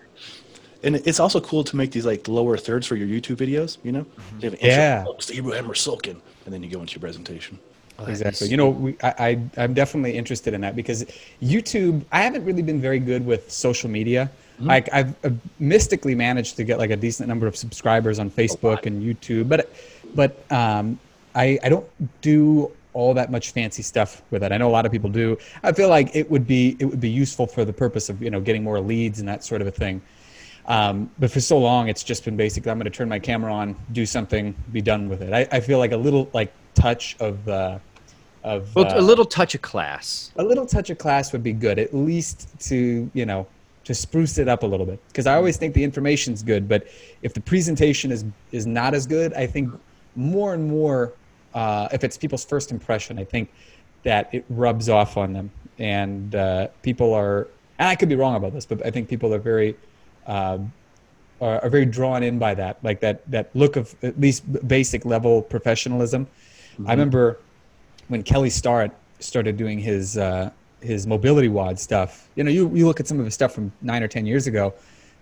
and 0.82 0.96
it's 0.96 1.20
also 1.20 1.40
cool 1.40 1.62
to 1.64 1.76
make 1.76 1.92
these 1.92 2.04
like 2.04 2.26
lower 2.26 2.56
thirds 2.56 2.86
for 2.86 2.96
your 2.96 3.06
YouTube 3.08 3.36
videos. 3.36 3.78
You 3.84 3.92
know, 3.92 4.06
you 4.40 4.50
have 4.50 4.54
an 4.54 4.58
Yeah. 4.60 4.98
intro, 5.06 5.14
"Oh, 5.18 5.32
Abraham 5.38 5.74
Silkin, 5.74 6.20
and 6.44 6.52
then 6.52 6.62
you 6.64 6.68
go 6.68 6.80
into 6.80 6.94
your 6.94 7.00
presentation. 7.00 7.58
Exactly. 8.06 8.48
You 8.48 8.56
know, 8.56 8.68
we, 8.70 8.96
I, 9.02 9.14
I 9.18 9.40
I'm 9.58 9.74
definitely 9.74 10.16
interested 10.16 10.54
in 10.54 10.60
that 10.62 10.76
because 10.76 11.04
YouTube. 11.42 12.04
I 12.12 12.22
haven't 12.22 12.44
really 12.44 12.62
been 12.62 12.80
very 12.80 12.98
good 12.98 13.24
with 13.24 13.50
social 13.50 13.90
media. 13.90 14.30
Like 14.60 14.92
I've 14.92 15.24
uh, 15.24 15.30
mystically 15.58 16.14
managed 16.14 16.56
to 16.56 16.64
get 16.64 16.78
like 16.78 16.90
a 16.90 16.96
decent 16.96 17.28
number 17.28 17.46
of 17.46 17.56
subscribers 17.56 18.18
on 18.18 18.30
Facebook 18.30 18.84
and 18.84 19.02
YouTube, 19.02 19.48
but 19.48 19.72
but 20.14 20.44
um, 20.52 20.98
I 21.34 21.58
I 21.62 21.68
don't 21.68 21.86
do 22.20 22.70
all 22.92 23.14
that 23.14 23.30
much 23.30 23.52
fancy 23.52 23.82
stuff 23.82 24.22
with 24.30 24.42
it. 24.42 24.52
I 24.52 24.58
know 24.58 24.68
a 24.68 24.72
lot 24.72 24.84
of 24.84 24.92
people 24.92 25.10
do. 25.10 25.38
I 25.62 25.72
feel 25.72 25.88
like 25.88 26.14
it 26.14 26.30
would 26.30 26.46
be 26.46 26.76
it 26.78 26.84
would 26.84 27.00
be 27.00 27.08
useful 27.08 27.46
for 27.46 27.64
the 27.64 27.72
purpose 27.72 28.08
of 28.08 28.22
you 28.22 28.30
know 28.30 28.40
getting 28.40 28.62
more 28.62 28.80
leads 28.80 29.20
and 29.20 29.28
that 29.28 29.44
sort 29.44 29.62
of 29.62 29.66
a 29.66 29.70
thing. 29.70 30.02
Um, 30.66 31.10
but 31.18 31.30
for 31.30 31.40
so 31.40 31.58
long, 31.58 31.88
it's 31.88 32.04
just 32.04 32.24
been 32.24 32.36
basically 32.36 32.70
I'm 32.70 32.78
going 32.78 32.90
to 32.90 32.96
turn 32.96 33.08
my 33.08 33.18
camera 33.18 33.52
on, 33.52 33.76
do 33.92 34.04
something, 34.04 34.54
be 34.72 34.82
done 34.82 35.08
with 35.08 35.22
it. 35.22 35.32
I, 35.32 35.48
I 35.56 35.60
feel 35.60 35.78
like 35.78 35.92
a 35.92 35.96
little 35.96 36.28
like 36.32 36.52
touch 36.74 37.16
of 37.18 37.48
uh, 37.48 37.78
of 38.44 38.74
Well, 38.74 38.86
uh, 38.86 38.98
a 38.98 39.00
little 39.00 39.24
touch 39.24 39.54
of 39.54 39.62
class. 39.62 40.32
a 40.36 40.44
little 40.44 40.66
touch 40.66 40.90
of 40.90 40.98
class 40.98 41.32
would 41.32 41.42
be 41.42 41.52
good, 41.52 41.78
at 41.78 41.94
least 41.94 42.48
to 42.68 43.10
you 43.14 43.26
know 43.26 43.46
to 43.84 43.94
spruce 43.94 44.38
it 44.38 44.48
up 44.48 44.62
a 44.62 44.66
little 44.66 44.86
bit. 44.86 45.00
Because 45.08 45.26
I 45.26 45.34
always 45.34 45.56
think 45.56 45.74
the 45.74 45.84
information's 45.84 46.42
good, 46.42 46.68
but 46.68 46.86
if 47.22 47.34
the 47.34 47.40
presentation 47.40 48.12
is 48.12 48.24
is 48.52 48.66
not 48.66 48.94
as 48.94 49.06
good, 49.06 49.32
I 49.34 49.46
think 49.46 49.72
more 50.16 50.54
and 50.54 50.68
more, 50.68 51.12
uh, 51.54 51.88
if 51.92 52.04
it's 52.04 52.16
people's 52.16 52.44
first 52.44 52.70
impression, 52.70 53.18
I 53.18 53.24
think 53.24 53.50
that 54.02 54.32
it 54.32 54.44
rubs 54.48 54.88
off 54.88 55.16
on 55.16 55.32
them, 55.32 55.50
and 55.78 56.34
uh, 56.34 56.68
people 56.82 57.12
are. 57.14 57.48
And 57.78 57.88
I 57.88 57.94
could 57.94 58.10
be 58.10 58.16
wrong 58.16 58.34
about 58.34 58.52
this, 58.52 58.66
but 58.66 58.84
I 58.84 58.90
think 58.90 59.08
people 59.08 59.32
are 59.34 59.38
very. 59.38 59.76
Uh, 60.26 60.58
are, 61.40 61.64
are 61.64 61.70
very 61.70 61.86
drawn 61.86 62.22
in 62.22 62.38
by 62.38 62.52
that, 62.52 62.76
like 62.84 63.00
that 63.00 63.28
that 63.30 63.48
look 63.54 63.76
of 63.76 63.94
at 64.02 64.20
least 64.20 64.44
basic 64.68 65.06
level 65.06 65.40
professionalism. 65.40 66.26
I 66.86 66.92
remember 66.92 67.38
when 68.10 68.22
Kelly 68.24 68.50
Starrett 68.50 68.90
started 69.20 69.56
doing 69.56 69.78
his 69.78 70.18
uh, 70.18 70.50
his 70.80 71.06
MobilityWOD 71.06 71.78
stuff. 71.78 72.28
You 72.34 72.44
know, 72.44 72.50
you 72.50 72.70
you 72.74 72.86
look 72.86 73.00
at 73.00 73.06
some 73.06 73.18
of 73.18 73.24
his 73.24 73.34
stuff 73.34 73.54
from 73.54 73.72
nine 73.80 74.02
or 74.02 74.08
ten 74.08 74.26
years 74.26 74.46
ago. 74.46 74.74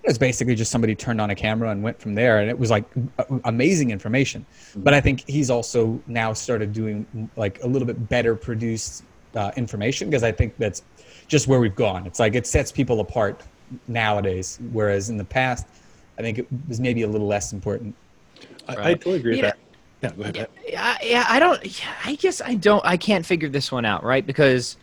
It 0.04 0.08
was 0.08 0.18
basically 0.18 0.54
just 0.54 0.70
somebody 0.70 0.94
turned 0.94 1.20
on 1.20 1.30
a 1.30 1.34
camera 1.34 1.70
and 1.70 1.82
went 1.82 2.00
from 2.00 2.14
there, 2.14 2.38
and 2.38 2.48
it 2.48 2.58
was 2.58 2.70
like 2.70 2.84
amazing 3.44 3.90
information. 3.90 4.46
But 4.76 4.94
I 4.94 5.00
think 5.00 5.28
he's 5.28 5.50
also 5.50 6.00
now 6.06 6.32
started 6.32 6.72
doing 6.72 7.30
like 7.36 7.62
a 7.62 7.66
little 7.66 7.86
bit 7.86 8.08
better 8.08 8.34
produced 8.34 9.04
uh, 9.34 9.50
information 9.56 10.08
because 10.08 10.22
I 10.22 10.32
think 10.32 10.56
that's 10.56 10.82
just 11.26 11.46
where 11.46 11.60
we've 11.60 11.74
gone. 11.74 12.06
It's 12.06 12.20
like 12.20 12.34
it 12.34 12.46
sets 12.46 12.72
people 12.72 13.00
apart 13.00 13.42
nowadays, 13.86 14.58
whereas 14.72 15.10
in 15.10 15.18
the 15.18 15.24
past, 15.24 15.66
I 16.18 16.22
think 16.22 16.38
it 16.38 16.46
was 16.68 16.80
maybe 16.80 17.02
a 17.02 17.08
little 17.08 17.26
less 17.26 17.52
important. 17.52 17.94
I, 18.66 18.90
I 18.90 18.94
totally 18.94 19.16
agree 19.16 19.32
with 19.32 19.40
Yeah. 19.40 19.50
that. 19.50 19.58
Yeah, 20.02 20.10
go 20.12 20.22
ahead. 20.22 20.48
Yeah, 20.66 20.96
yeah, 21.02 21.26
I 21.28 21.38
don't. 21.38 21.82
I 22.04 22.14
guess 22.14 22.40
I 22.40 22.54
don't. 22.54 22.84
I 22.84 22.96
can't 22.96 23.26
figure 23.26 23.48
this 23.48 23.72
one 23.72 23.84
out, 23.84 24.04
right? 24.04 24.24
Because 24.24 24.76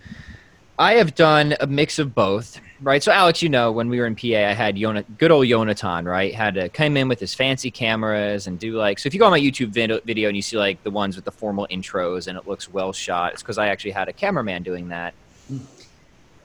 I 0.78 0.96
have 0.96 1.16
done 1.16 1.56
a 1.62 1.68
mix 1.68 2.00
of 2.00 2.14
both, 2.14 2.60
right? 2.82 3.02
So, 3.02 3.14
Alex, 3.14 3.42
you 3.42 3.48
know, 3.48 3.72
when 3.72 3.88
we 3.88 4.00
were 4.00 4.08
in 4.08 4.16
PA, 4.16 4.26
I 4.26 4.54
had 4.54 4.76
Yona, 4.76 5.06
good 5.18 5.32
old 5.32 5.46
Yonatan, 5.46 6.06
right? 6.06 6.36
Had 6.36 6.56
to 6.56 6.68
come 6.68 6.98
in 6.98 7.08
with 7.08 7.22
his 7.22 7.34
fancy 7.34 7.72
cameras 7.72 8.48
and 8.48 8.60
do 8.60 8.74
like. 8.74 9.00
So, 9.00 9.08
if 9.08 9.14
you 9.14 9.20
go 9.20 9.26
on 9.26 9.32
my 9.32 9.40
YouTube 9.40 9.70
video 9.70 10.28
and 10.28 10.36
you 10.36 10.42
see 10.42 10.58
like 10.58 10.84
the 10.84 10.92
ones 10.92 11.16
with 11.16 11.24
the 11.24 11.32
formal 11.32 11.66
intros 11.72 12.28
and 12.28 12.38
it 12.38 12.46
looks 12.46 12.72
well 12.72 12.92
shot, 12.92 13.34
it's 13.34 13.42
because 13.42 13.58
I 13.58 13.68
actually 13.68 13.92
had 13.92 14.10
a 14.10 14.14
cameraman 14.14 14.64
doing 14.64 14.90
that. 14.90 15.14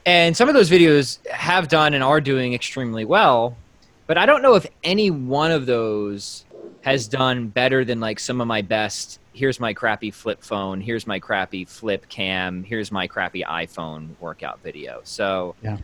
And 0.05 0.35
some 0.35 0.47
of 0.47 0.55
those 0.55 0.69
videos 0.69 1.25
have 1.27 1.67
done 1.67 1.93
and 1.93 2.03
are 2.03 2.21
doing 2.21 2.53
extremely 2.53 3.03
well, 3.05 3.57
but 4.07 4.17
I 4.17 4.25
don't 4.25 4.41
know 4.41 4.55
if 4.55 4.65
any 4.83 5.11
one 5.11 5.51
of 5.51 5.65
those 5.65 6.45
has 6.81 7.07
done 7.07 7.47
better 7.47 7.85
than 7.85 7.99
like 7.99 8.19
some 8.19 8.41
of 8.41 8.47
my 8.47 8.61
best. 8.61 9.19
Here's 9.33 9.59
my 9.59 9.73
crappy 9.73 10.11
flip 10.11 10.43
phone. 10.43 10.81
Here's 10.81 11.05
my 11.07 11.19
crappy 11.19 11.65
flip 11.65 12.09
cam. 12.09 12.63
Here's 12.63 12.91
my 12.91 13.07
crappy 13.07 13.43
iPhone 13.43 14.09
workout 14.19 14.61
video. 14.61 15.01
So 15.03 15.55
Yeah. 15.61 15.77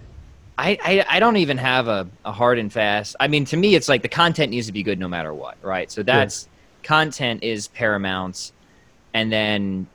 I, 0.59 0.77
I, 0.83 1.05
I 1.17 1.19
don't 1.19 1.37
even 1.37 1.57
have 1.57 1.87
a, 1.87 2.07
a 2.25 2.31
hard 2.31 2.57
and 2.57 2.73
fast. 2.73 3.15
I 3.19 3.27
mean, 3.27 3.45
to 3.45 3.57
me, 3.57 3.75
it's 3.75 3.87
like 3.87 4.01
the 4.01 4.09
content 4.09 4.49
needs 4.49 4.65
to 4.65 4.73
be 4.73 4.81
good 4.81 4.99
no 4.99 5.07
matter 5.07 5.31
what, 5.31 5.55
right? 5.61 5.91
So 5.91 6.01
that's 6.01 6.47
content 6.81 7.43
is 7.43 7.67
paramount. 7.67 8.53
And 9.13 9.31
then 9.31 9.85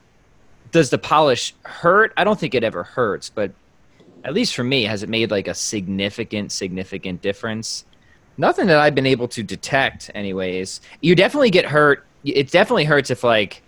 does 0.71 0.91
the 0.91 0.99
polish 0.99 1.55
hurt? 1.65 2.13
I 2.17 2.23
don't 2.23 2.39
think 2.39 2.55
it 2.55 2.63
ever 2.63 2.85
hurts, 2.85 3.29
but 3.29 3.51
at 4.25 4.35
least 4.35 4.55
for 4.55 4.63
me, 4.63 4.85
has 4.85 5.03
it 5.03 5.09
made 5.09 5.33
like 5.33 5.49
a 5.49 5.55
significant, 5.55 6.53
significant 6.53 7.23
difference? 7.23 7.85
Nothing 8.39 8.67
that 8.67 8.79
I've 8.79 8.95
been 8.95 9.07
able 9.07 9.29
to 9.29 9.43
detect, 9.43 10.11
anyways. 10.15 10.81
You 11.01 11.15
definitely 11.15 11.51
get 11.51 11.67
hurt. 11.67 12.07
It 12.25 12.51
definitely 12.51 12.85
hurts 12.85 13.11
if 13.11 13.25
like 13.25 13.63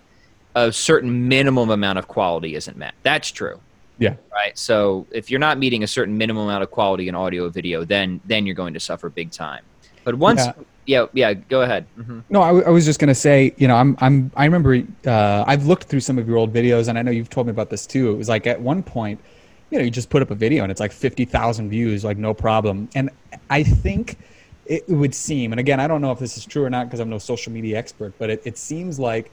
a 0.54 0.72
certain 0.72 1.28
minimum 1.28 1.70
amount 1.70 1.98
of 1.98 2.08
quality 2.08 2.54
isn't 2.54 2.76
met. 2.76 2.94
That's 3.02 3.30
true, 3.30 3.60
Yeah. 3.98 4.14
right? 4.32 4.56
So 4.56 5.06
if 5.10 5.30
you're 5.30 5.40
not 5.40 5.58
meeting 5.58 5.82
a 5.82 5.86
certain 5.86 6.16
minimum 6.16 6.44
amount 6.44 6.62
of 6.62 6.70
quality 6.70 7.08
in 7.08 7.14
audio 7.14 7.46
or 7.46 7.50
video, 7.50 7.84
then 7.84 8.20
then 8.24 8.46
you're 8.46 8.54
going 8.54 8.74
to 8.74 8.80
suffer 8.80 9.10
big 9.10 9.32
time. 9.32 9.62
But 10.04 10.14
once, 10.16 10.40
Yeah. 10.40 10.52
yeah, 10.86 11.06
yeah, 11.12 11.32
go 11.34 11.62
ahead. 11.62 11.86
hmm 11.96 12.20
No, 12.30 12.42
I, 12.42 12.48
w- 12.48 12.64
I 12.64 12.70
was 12.70 12.84
just 12.84 13.00
gonna 13.00 13.14
say, 13.14 13.52
you 13.56 13.66
know, 13.66 13.74
I'm, 13.74 13.96
I'm, 14.00 14.30
I 14.36 14.44
remember, 14.44 14.82
uh, 15.06 15.44
I've 15.46 15.66
looked 15.66 15.84
through 15.84 16.00
some 16.00 16.18
of 16.18 16.28
your 16.28 16.36
old 16.36 16.52
videos, 16.52 16.88
and 16.88 16.98
I 16.98 17.02
know 17.02 17.10
you've 17.10 17.30
told 17.30 17.46
me 17.46 17.50
about 17.50 17.70
this 17.70 17.86
too. 17.86 18.10
It 18.12 18.16
was 18.16 18.28
like 18.28 18.46
at 18.46 18.60
one 18.60 18.82
point, 18.82 19.20
you 19.70 19.78
know, 19.78 19.84
you 19.84 19.90
just 19.90 20.10
put 20.10 20.22
up 20.22 20.30
a 20.30 20.34
video 20.34 20.62
and 20.62 20.70
it's 20.70 20.80
like 20.80 20.92
fifty 20.92 21.24
thousand 21.24 21.70
views, 21.70 22.04
like 22.04 22.18
no 22.18 22.32
problem. 22.34 22.88
And 22.94 23.10
I 23.50 23.62
think 23.64 24.18
it 24.66 24.88
would 24.88 25.14
seem, 25.14 25.52
and 25.52 25.60
again, 25.60 25.80
I 25.80 25.86
don't 25.86 26.00
know 26.00 26.12
if 26.12 26.18
this 26.18 26.36
is 26.36 26.44
true 26.44 26.64
or 26.64 26.70
not 26.70 26.86
because 26.86 27.00
I'm 27.00 27.10
no 27.10 27.18
social 27.18 27.52
media 27.52 27.78
expert, 27.78 28.14
but 28.18 28.30
it, 28.30 28.42
it 28.44 28.58
seems 28.58 28.98
like 28.98 29.30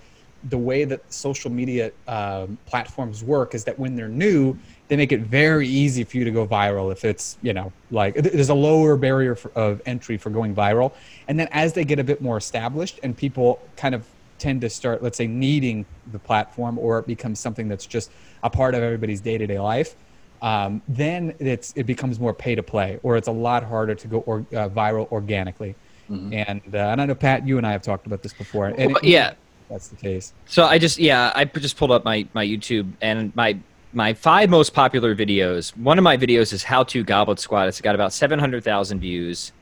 the 0.49 0.57
way 0.57 0.85
that 0.85 1.01
social 1.13 1.51
media 1.51 1.91
um, 2.07 2.57
platforms 2.65 3.23
work 3.23 3.53
is 3.53 3.63
that 3.65 3.77
when 3.77 3.95
they're 3.95 4.07
new, 4.07 4.57
they 4.87 4.95
make 4.97 5.11
it 5.11 5.21
very 5.21 5.67
easy 5.67 6.03
for 6.03 6.17
you 6.17 6.25
to 6.25 6.31
go 6.31 6.47
viral. 6.47 6.91
If 6.91 7.05
it's 7.05 7.37
you 7.41 7.53
know 7.53 7.71
like 7.91 8.15
there's 8.15 8.49
a 8.49 8.53
lower 8.53 8.97
barrier 8.97 9.35
for, 9.35 9.51
of 9.51 9.81
entry 9.85 10.17
for 10.17 10.29
going 10.29 10.55
viral, 10.55 10.93
and 11.27 11.39
then 11.39 11.47
as 11.51 11.73
they 11.73 11.85
get 11.85 11.99
a 11.99 12.03
bit 12.03 12.21
more 12.21 12.37
established 12.37 12.99
and 13.03 13.15
people 13.15 13.61
kind 13.75 13.95
of 13.95 14.05
tend 14.41 14.59
to 14.61 14.69
start, 14.69 15.03
let's 15.03 15.17
say, 15.17 15.27
needing 15.27 15.85
the 16.11 16.19
platform, 16.19 16.79
or 16.79 16.97
it 16.97 17.05
becomes 17.05 17.39
something 17.39 17.67
that's 17.67 17.85
just 17.85 18.09
a 18.41 18.49
part 18.49 18.73
of 18.73 18.81
everybody's 18.81 19.21
day 19.21 19.37
to 19.37 19.45
day 19.45 19.59
life. 19.59 19.95
Um, 20.41 20.81
then 20.87 21.35
it's 21.39 21.73
it 21.75 21.85
becomes 21.85 22.19
more 22.19 22.33
pay 22.33 22.55
to 22.55 22.63
play, 22.63 22.99
or 23.03 23.15
it's 23.17 23.27
a 23.27 23.31
lot 23.31 23.63
harder 23.63 23.95
to 23.95 24.07
go 24.07 24.19
or, 24.21 24.39
uh, 24.53 24.69
viral 24.69 25.11
organically. 25.11 25.75
And 26.09 26.61
uh, 26.73 26.77
and 26.77 26.99
I 26.99 27.05
know 27.05 27.15
Pat, 27.15 27.47
you 27.47 27.57
and 27.57 27.65
I 27.65 27.71
have 27.71 27.83
talked 27.83 28.05
about 28.05 28.21
this 28.21 28.33
before. 28.33 28.67
And 28.67 28.93
Well, 28.93 29.01
yeah. 29.01 29.33
that's 29.69 29.87
the 29.87 29.95
case. 29.95 30.33
So 30.45 30.65
I 30.65 30.77
just 30.77 30.97
yeah, 30.99 31.31
I 31.33 31.45
just 31.45 31.77
pulled 31.77 31.91
up 31.91 32.03
my 32.03 32.27
my 32.33 32.45
YouTube 32.45 32.91
and 33.01 33.33
my 33.33 33.57
my 33.93 34.13
five 34.13 34.49
most 34.49 34.73
popular 34.73 35.15
videos. 35.15 35.75
One 35.77 35.97
of 35.97 36.03
my 36.03 36.17
videos 36.17 36.51
is 36.51 36.63
how 36.63 36.83
to 36.83 37.03
goblet 37.05 37.39
squat. 37.39 37.69
It's 37.69 37.79
got 37.79 37.95
about 37.95 38.11
seven 38.11 38.39
hundred 38.39 38.65
thousand 38.65 38.99
views. 38.99 39.53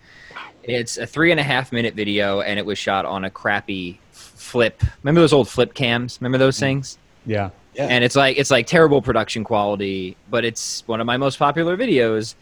It's 0.63 0.97
a 0.97 1.05
three 1.05 1.29
and 1.29 1.39
a 1.39 1.43
half 1.43 1.71
minute 1.71 1.93
video, 1.93 2.41
and 2.41 2.57
it 2.57 2.65
was 2.65 2.79
shot 2.79 3.05
on 3.05 3.25
a 3.25 3.29
crappy 3.29 3.99
flip. 4.11 4.81
Remember 5.03 5.21
those 5.21 5.33
old 5.33 5.49
flip 5.49 5.75
cams? 5.75 6.17
Remember 6.19 6.39
those 6.39 6.59
things? 6.59 6.97
Yeah. 7.27 7.51
Yeah. 7.79 7.85
and 7.85 8.03
it's 8.03 8.17
like 8.17 8.37
it's 8.37 8.51
like 8.51 8.67
terrible 8.67 9.01
production 9.01 9.45
quality 9.45 10.17
but 10.29 10.43
it's 10.43 10.83
one 10.85 10.99
of 10.99 11.07
my 11.07 11.15
most 11.15 11.39
popular 11.39 11.77
videos. 11.77 12.35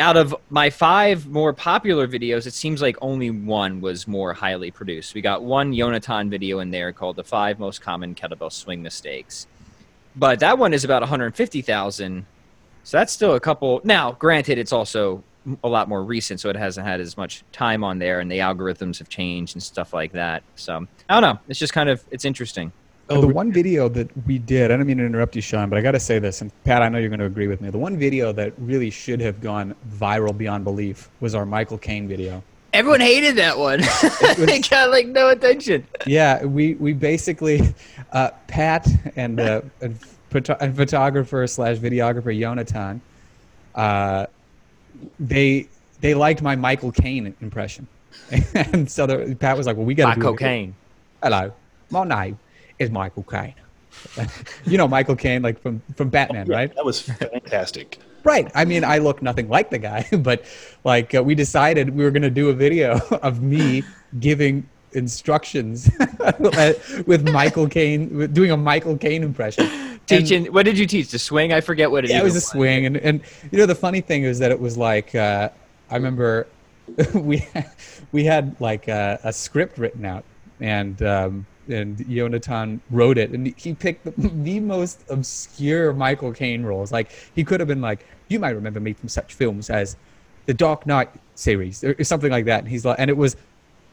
Out 0.00 0.16
of 0.16 0.34
my 0.50 0.68
five 0.68 1.28
more 1.28 1.52
popular 1.52 2.08
videos 2.08 2.44
it 2.48 2.54
seems 2.54 2.82
like 2.82 2.96
only 3.00 3.30
one 3.30 3.80
was 3.80 4.08
more 4.08 4.34
highly 4.34 4.72
produced. 4.72 5.14
We 5.14 5.20
got 5.20 5.44
one 5.44 5.72
yonatan 5.72 6.28
video 6.28 6.58
in 6.58 6.72
there 6.72 6.92
called 6.92 7.14
the 7.14 7.22
five 7.22 7.60
most 7.60 7.82
common 7.82 8.16
kettlebell 8.16 8.50
swing 8.50 8.82
mistakes. 8.82 9.46
But 10.16 10.40
that 10.40 10.58
one 10.58 10.74
is 10.74 10.82
about 10.82 11.02
150000 11.02 12.26
so 12.82 12.98
that's 12.98 13.12
still 13.12 13.34
a 13.34 13.40
couple 13.40 13.80
now 13.84 14.10
granted 14.12 14.58
it's 14.58 14.72
also 14.72 15.22
a 15.62 15.68
lot 15.68 15.88
more 15.88 16.02
recent 16.02 16.40
so 16.40 16.50
it 16.50 16.56
hasn't 16.56 16.84
had 16.84 17.00
as 17.00 17.16
much 17.16 17.44
time 17.52 17.84
on 17.84 18.00
there 18.00 18.18
and 18.18 18.28
the 18.28 18.38
algorithms 18.38 18.98
have 18.98 19.08
changed 19.08 19.54
and 19.54 19.62
stuff 19.62 19.94
like 19.94 20.10
that. 20.10 20.42
So 20.56 20.84
i 21.08 21.20
don't 21.20 21.22
know. 21.22 21.38
It's 21.46 21.60
just 21.60 21.72
kind 21.72 21.88
of 21.88 22.02
it's 22.10 22.24
interesting 22.24 22.72
Oh, 23.10 23.20
the 23.20 23.28
one 23.28 23.52
video 23.52 23.88
that 23.90 24.08
we 24.26 24.38
did, 24.38 24.70
I 24.70 24.76
don't 24.76 24.86
mean 24.86 24.96
to 24.96 25.04
interrupt 25.04 25.36
you, 25.36 25.42
Sean, 25.42 25.68
but 25.68 25.78
I 25.78 25.82
got 25.82 25.92
to 25.92 26.00
say 26.00 26.18
this, 26.18 26.40
and 26.40 26.50
Pat, 26.64 26.80
I 26.80 26.88
know 26.88 26.98
you're 26.98 27.10
going 27.10 27.20
to 27.20 27.26
agree 27.26 27.48
with 27.48 27.60
me. 27.60 27.68
The 27.68 27.78
one 27.78 27.98
video 27.98 28.32
that 28.32 28.54
really 28.56 28.88
should 28.88 29.20
have 29.20 29.42
gone 29.42 29.74
viral 29.98 30.36
beyond 30.36 30.64
belief 30.64 31.10
was 31.20 31.34
our 31.34 31.44
Michael 31.44 31.76
Caine 31.76 32.08
video. 32.08 32.42
Everyone 32.72 33.00
hated 33.00 33.36
that 33.36 33.58
one. 33.58 33.80
it 33.82 34.68
got 34.70 34.90
like 34.90 35.06
no 35.06 35.28
attention. 35.28 35.86
Yeah, 36.06 36.44
we 36.44 36.74
we 36.74 36.92
basically, 36.92 37.74
uh, 38.12 38.30
Pat 38.48 38.88
and 39.16 39.38
uh, 39.38 39.60
and 39.80 39.96
photo- 40.30 40.56
and 40.60 40.74
photographer 40.74 41.46
slash 41.46 41.76
videographer 41.76 42.36
Yonatan, 42.36 43.00
uh, 43.76 44.26
they 45.20 45.68
they 46.00 46.14
liked 46.14 46.42
my 46.42 46.56
Michael 46.56 46.90
Caine 46.90 47.32
impression, 47.42 47.86
and 48.54 48.90
so 48.90 49.06
the, 49.06 49.36
Pat 49.38 49.56
was 49.56 49.68
like, 49.68 49.76
"Well, 49.76 49.86
we 49.86 49.94
got 49.94 50.08
My 50.08 50.14
to 50.14 50.20
do 50.20 50.26
it." 50.26 50.30
cocaine. 50.30 50.74
Hello, 51.22 51.52
my 51.90 52.02
name 52.04 52.38
is 52.78 52.90
Michael 52.90 53.22
Caine. 53.24 53.54
you 54.66 54.76
know 54.76 54.88
Michael 54.88 55.16
Caine, 55.16 55.42
like 55.42 55.60
from 55.60 55.80
from 55.96 56.08
Batman, 56.08 56.46
Yeah, 56.46 56.56
right? 56.56 56.74
That 56.74 56.84
was 56.84 57.00
fantastic. 57.00 57.98
Right. 58.24 58.50
I 58.54 58.64
mean, 58.64 58.84
I 58.84 58.98
look 58.98 59.20
nothing 59.22 59.48
like 59.48 59.70
the 59.70 59.78
guy, 59.78 60.06
but 60.18 60.44
like 60.82 61.14
uh, 61.14 61.22
we 61.22 61.34
decided 61.34 61.94
we 61.94 62.04
were 62.04 62.10
going 62.10 62.22
to 62.22 62.30
do 62.30 62.48
a 62.48 62.54
video 62.54 62.98
of 63.22 63.42
me 63.42 63.82
giving 64.18 64.66
instructions 64.92 65.90
with 67.06 67.28
Michael 67.28 67.68
Caine, 67.68 68.32
doing 68.32 68.50
a 68.50 68.56
Michael 68.56 68.96
Caine 68.96 69.22
impression. 69.22 69.66
And- 69.66 69.94
Teaching. 70.06 70.52
what 70.52 70.64
did 70.64 70.78
you 70.78 70.86
teach? 70.86 71.08
The 71.08 71.18
swing? 71.18 71.54
I 71.54 71.62
forget 71.62 71.90
what 71.90 72.04
it 72.04 72.10
yeah, 72.10 72.20
it 72.20 72.24
was 72.24 72.36
a 72.36 72.40
swing, 72.40 72.84
and 72.84 72.98
and 72.98 73.22
you 73.50 73.56
know 73.56 73.64
the 73.64 73.74
funny 73.74 74.02
thing 74.02 74.24
is 74.24 74.38
that 74.38 74.50
it 74.50 74.60
was 74.60 74.76
like 74.76 75.14
uh, 75.14 75.48
I 75.90 75.94
remember 75.94 76.46
we 77.14 77.46
we 78.12 78.24
had 78.24 78.54
like 78.60 78.86
a, 78.88 79.18
a 79.24 79.32
script 79.32 79.78
written 79.78 80.04
out, 80.04 80.24
and 80.60 81.02
um, 81.02 81.46
and 81.68 81.98
Yonatan 81.98 82.80
wrote 82.90 83.18
it, 83.18 83.30
and 83.30 83.54
he 83.56 83.74
picked 83.74 84.04
the, 84.04 84.10
the 84.16 84.60
most 84.60 85.04
obscure 85.08 85.92
Michael 85.92 86.32
Caine 86.32 86.64
roles. 86.64 86.92
Like 86.92 87.10
he 87.34 87.44
could 87.44 87.60
have 87.60 87.68
been 87.68 87.80
like, 87.80 88.06
you 88.28 88.38
might 88.38 88.50
remember 88.50 88.80
me 88.80 88.92
from 88.92 89.08
such 89.08 89.34
films 89.34 89.70
as 89.70 89.96
the 90.46 90.54
Dark 90.54 90.86
Knight 90.86 91.10
series 91.34 91.82
or, 91.84 92.02
something 92.04 92.30
like 92.30 92.44
that. 92.46 92.60
And 92.60 92.68
he's 92.68 92.84
like, 92.84 92.98
and 92.98 93.10
it 93.10 93.16
was 93.16 93.36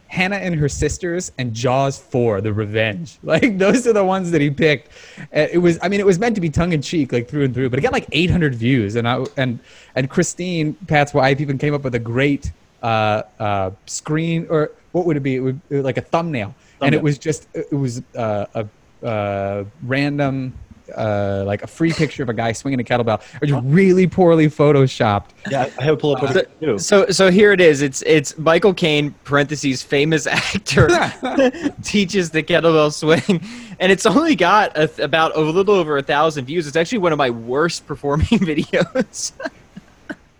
Hannah 0.08 0.36
and 0.36 0.54
her 0.54 0.68
sisters 0.68 1.32
and 1.38 1.54
Jaws 1.54 1.98
4, 1.98 2.42
The 2.42 2.52
Revenge. 2.52 3.18
Like 3.22 3.56
those 3.56 3.86
are 3.86 3.92
the 3.92 4.04
ones 4.04 4.30
that 4.30 4.40
he 4.40 4.50
picked. 4.50 4.90
It 5.32 5.60
was 5.60 5.78
I 5.82 5.88
mean 5.88 6.00
it 6.00 6.06
was 6.06 6.18
meant 6.18 6.34
to 6.34 6.40
be 6.40 6.50
tongue 6.50 6.72
in 6.72 6.82
cheek 6.82 7.12
like 7.12 7.28
through 7.28 7.44
and 7.44 7.54
through, 7.54 7.70
but 7.70 7.78
it 7.78 7.82
got 7.82 7.92
like 7.92 8.06
800 8.12 8.54
views 8.54 8.96
and 8.96 9.08
I 9.08 9.24
and 9.36 9.58
and 9.94 10.10
Christine 10.10 10.74
Pat's 10.86 11.14
wife 11.14 11.40
even 11.40 11.56
came 11.56 11.72
up 11.72 11.82
with 11.82 11.94
a 11.94 11.98
great 11.98 12.52
uh, 12.82 13.22
uh, 13.38 13.70
screen 13.86 14.46
or 14.50 14.72
what 14.92 15.06
would 15.06 15.16
it 15.16 15.20
be? 15.20 15.36
It 15.36 15.40
would 15.40 15.60
like 15.70 15.96
a 15.96 16.02
thumbnail. 16.02 16.54
And 16.82 16.94
it 16.94 17.02
was 17.02 17.18
just 17.18 17.48
it 17.54 17.72
was 17.72 18.02
uh, 18.16 18.46
a 18.54 19.06
uh, 19.06 19.64
random 19.82 20.54
uh, 20.96 21.44
like 21.46 21.62
a 21.62 21.66
free 21.66 21.92
picture 21.92 22.22
of 22.22 22.28
a 22.28 22.34
guy 22.34 22.52
swinging 22.52 22.80
a 22.80 22.84
kettlebell, 22.84 23.22
or 23.40 23.46
just 23.46 23.62
really 23.64 24.06
poorly 24.06 24.46
photoshopped. 24.46 25.30
Yeah, 25.50 25.70
I 25.78 25.84
have 25.84 25.94
a 25.94 25.96
pull 25.96 26.16
up 26.16 26.22
of 26.22 26.36
it 26.36 26.60
too. 26.60 26.78
So 26.78 27.06
so 27.06 27.30
here 27.30 27.52
it 27.52 27.60
is. 27.60 27.82
It's 27.82 28.02
it's 28.02 28.36
Michael 28.38 28.74
Caine 28.74 29.14
parentheses 29.24 29.82
famous 29.82 30.26
actor 30.26 30.88
teaches 31.82 32.30
the 32.30 32.42
kettlebell 32.42 32.92
swing, 32.92 33.40
and 33.80 33.92
it's 33.92 34.06
only 34.06 34.36
got 34.36 34.76
a, 34.76 34.90
about 35.02 35.36
a 35.36 35.40
little 35.40 35.74
over 35.74 35.98
a 35.98 36.02
thousand 36.02 36.46
views. 36.46 36.66
It's 36.66 36.76
actually 36.76 36.98
one 36.98 37.12
of 37.12 37.18
my 37.18 37.30
worst 37.30 37.86
performing 37.86 38.26
videos. 38.26 39.32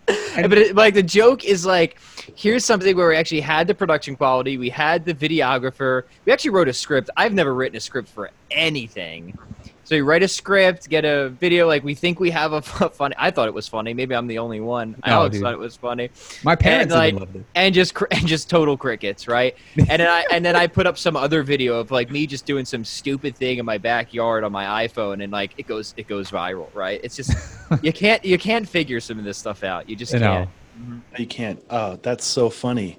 but 0.07 0.59
it, 0.59 0.75
like 0.75 0.95
the 0.95 1.03
joke 1.03 1.45
is 1.45 1.65
like 1.65 1.99
here's 2.35 2.65
something 2.65 2.97
where 2.97 3.09
we 3.09 3.17
actually 3.17 3.41
had 3.41 3.67
the 3.67 3.75
production 3.75 4.17
quality 4.17 4.57
we 4.59 4.69
had 4.69 5.05
the 5.05 5.15
videographer 5.15 6.03
we 6.25 6.33
actually 6.33 6.51
wrote 6.51 6.69
a 6.69 6.73
script 6.73 7.11
i've 7.17 7.33
never 7.33 7.55
written 7.55 7.77
a 7.77 7.81
script 7.81 8.09
for 8.09 8.31
anything 8.51 9.37
so 9.85 9.97
you 9.97 10.05
write 10.05 10.23
a 10.23 10.29
script 10.29 10.89
get 10.89 11.05
a 11.05 11.29
video 11.31 11.67
like 11.67 11.83
we 11.83 11.95
think 11.95 12.21
we 12.21 12.31
have 12.31 12.53
a 12.53 12.63
funny 12.63 13.15
i 13.19 13.31
thought 13.31 13.49
it 13.49 13.55
was 13.55 13.67
funny 13.67 13.93
maybe 13.93 14.15
i'm 14.15 14.27
the 14.29 14.39
only 14.39 14.61
one 14.61 14.95
i 15.03 15.11
No, 15.11 15.17
always 15.19 15.33
dude. 15.33 15.43
thought 15.43 15.53
it 15.53 15.59
was 15.59 15.77
funny 15.77 16.11
My 16.45 16.55
parents 16.55 16.93
and, 16.95 16.99
like, 17.01 17.15
loved 17.15 17.37
it. 17.37 17.45
and 17.57 17.75
just 17.75 17.95
and 18.11 18.27
just 18.27 18.49
total 18.49 18.77
crickets, 18.77 19.27
right? 19.27 19.57
And 19.77 19.89
then 20.01 20.03
I 20.03 20.25
and 20.33 20.45
then 20.45 20.55
I 20.57 20.67
put 20.67 20.87
up 20.87 20.97
some 20.99 21.17
other 21.17 21.43
video 21.43 21.79
of 21.81 21.91
like 21.91 22.11
me 22.11 22.27
just 22.27 22.47
doing 22.47 22.65
some 22.65 22.85
stupid 22.85 23.37
thing 23.37 23.59
in 23.59 23.67
my 23.67 23.79
backyard 23.79 24.45
on 24.45 24.53
my 24.53 24.87
iPhone, 24.87 25.23
and 25.23 25.33
like 25.33 25.53
it 25.59 25.67
goes 25.67 25.95
it 25.97 26.07
goes 26.07 26.31
viral, 26.31 26.73
right? 26.75 27.01
It's 27.03 27.17
just 27.17 27.33
you 27.83 27.93
can't 27.93 28.25
you 28.25 28.39
can't 28.39 28.69
figure 28.69 29.01
some 29.01 29.19
of 29.19 29.25
this 29.25 29.39
stuff 29.39 29.65
out. 29.65 29.89
You 29.89 29.97
just 29.97 30.13
You 30.13 30.21
know. 30.21 30.49
Can't. 30.79 31.21
You 31.21 31.27
can't. 31.27 31.65
Oh, 31.71 31.99
that's 32.03 32.25
so 32.25 32.51
funny. 32.51 32.99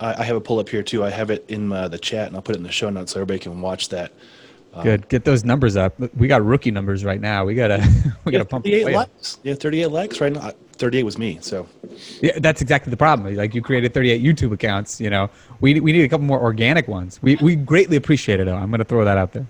I, 0.00 0.22
I 0.22 0.24
have 0.24 0.36
a 0.36 0.40
pull 0.40 0.58
up 0.58 0.68
here 0.68 0.82
too. 0.82 1.04
I 1.04 1.10
have 1.10 1.30
it 1.30 1.44
in 1.48 1.72
uh, 1.72 1.88
the 1.88 1.98
chat, 1.98 2.28
and 2.28 2.36
I'll 2.36 2.42
put 2.42 2.54
it 2.54 2.58
in 2.58 2.64
the 2.64 2.72
show 2.72 2.90
notes 2.90 3.12
so 3.12 3.20
everybody 3.20 3.40
can 3.40 3.60
watch 3.60 3.88
that. 3.90 4.12
Good. 4.82 5.08
Get 5.08 5.24
those 5.24 5.44
numbers 5.44 5.76
up. 5.76 5.98
We 6.16 6.28
got 6.28 6.44
rookie 6.44 6.70
numbers 6.70 7.04
right 7.04 7.20
now. 7.20 7.44
We 7.44 7.54
gotta 7.54 7.86
we 8.24 8.32
gotta 8.32 8.44
pump. 8.44 8.64
38 8.64 8.84
way 8.84 8.94
up. 8.94 9.08
likes. 9.08 9.38
Yeah, 9.42 9.54
38 9.54 9.86
likes 9.86 10.20
right 10.20 10.32
now. 10.32 10.40
Uh, 10.40 10.52
38 10.72 11.02
was 11.02 11.18
me. 11.18 11.38
So 11.40 11.66
Yeah, 12.20 12.38
that's 12.38 12.62
exactly 12.62 12.90
the 12.90 12.96
problem. 12.96 13.34
Like 13.34 13.54
you 13.54 13.62
created 13.62 13.92
38 13.92 14.22
YouTube 14.22 14.52
accounts. 14.52 15.00
You 15.00 15.10
know, 15.10 15.30
we 15.60 15.80
we 15.80 15.92
need 15.92 16.02
a 16.04 16.08
couple 16.08 16.26
more 16.26 16.40
organic 16.40 16.86
ones. 16.86 17.20
We 17.22 17.36
we 17.36 17.56
greatly 17.56 17.96
appreciate 17.96 18.40
it. 18.40 18.44
Though. 18.44 18.54
I'm 18.54 18.70
gonna 18.70 18.84
throw 18.84 19.04
that 19.04 19.18
out 19.18 19.32
there. 19.32 19.46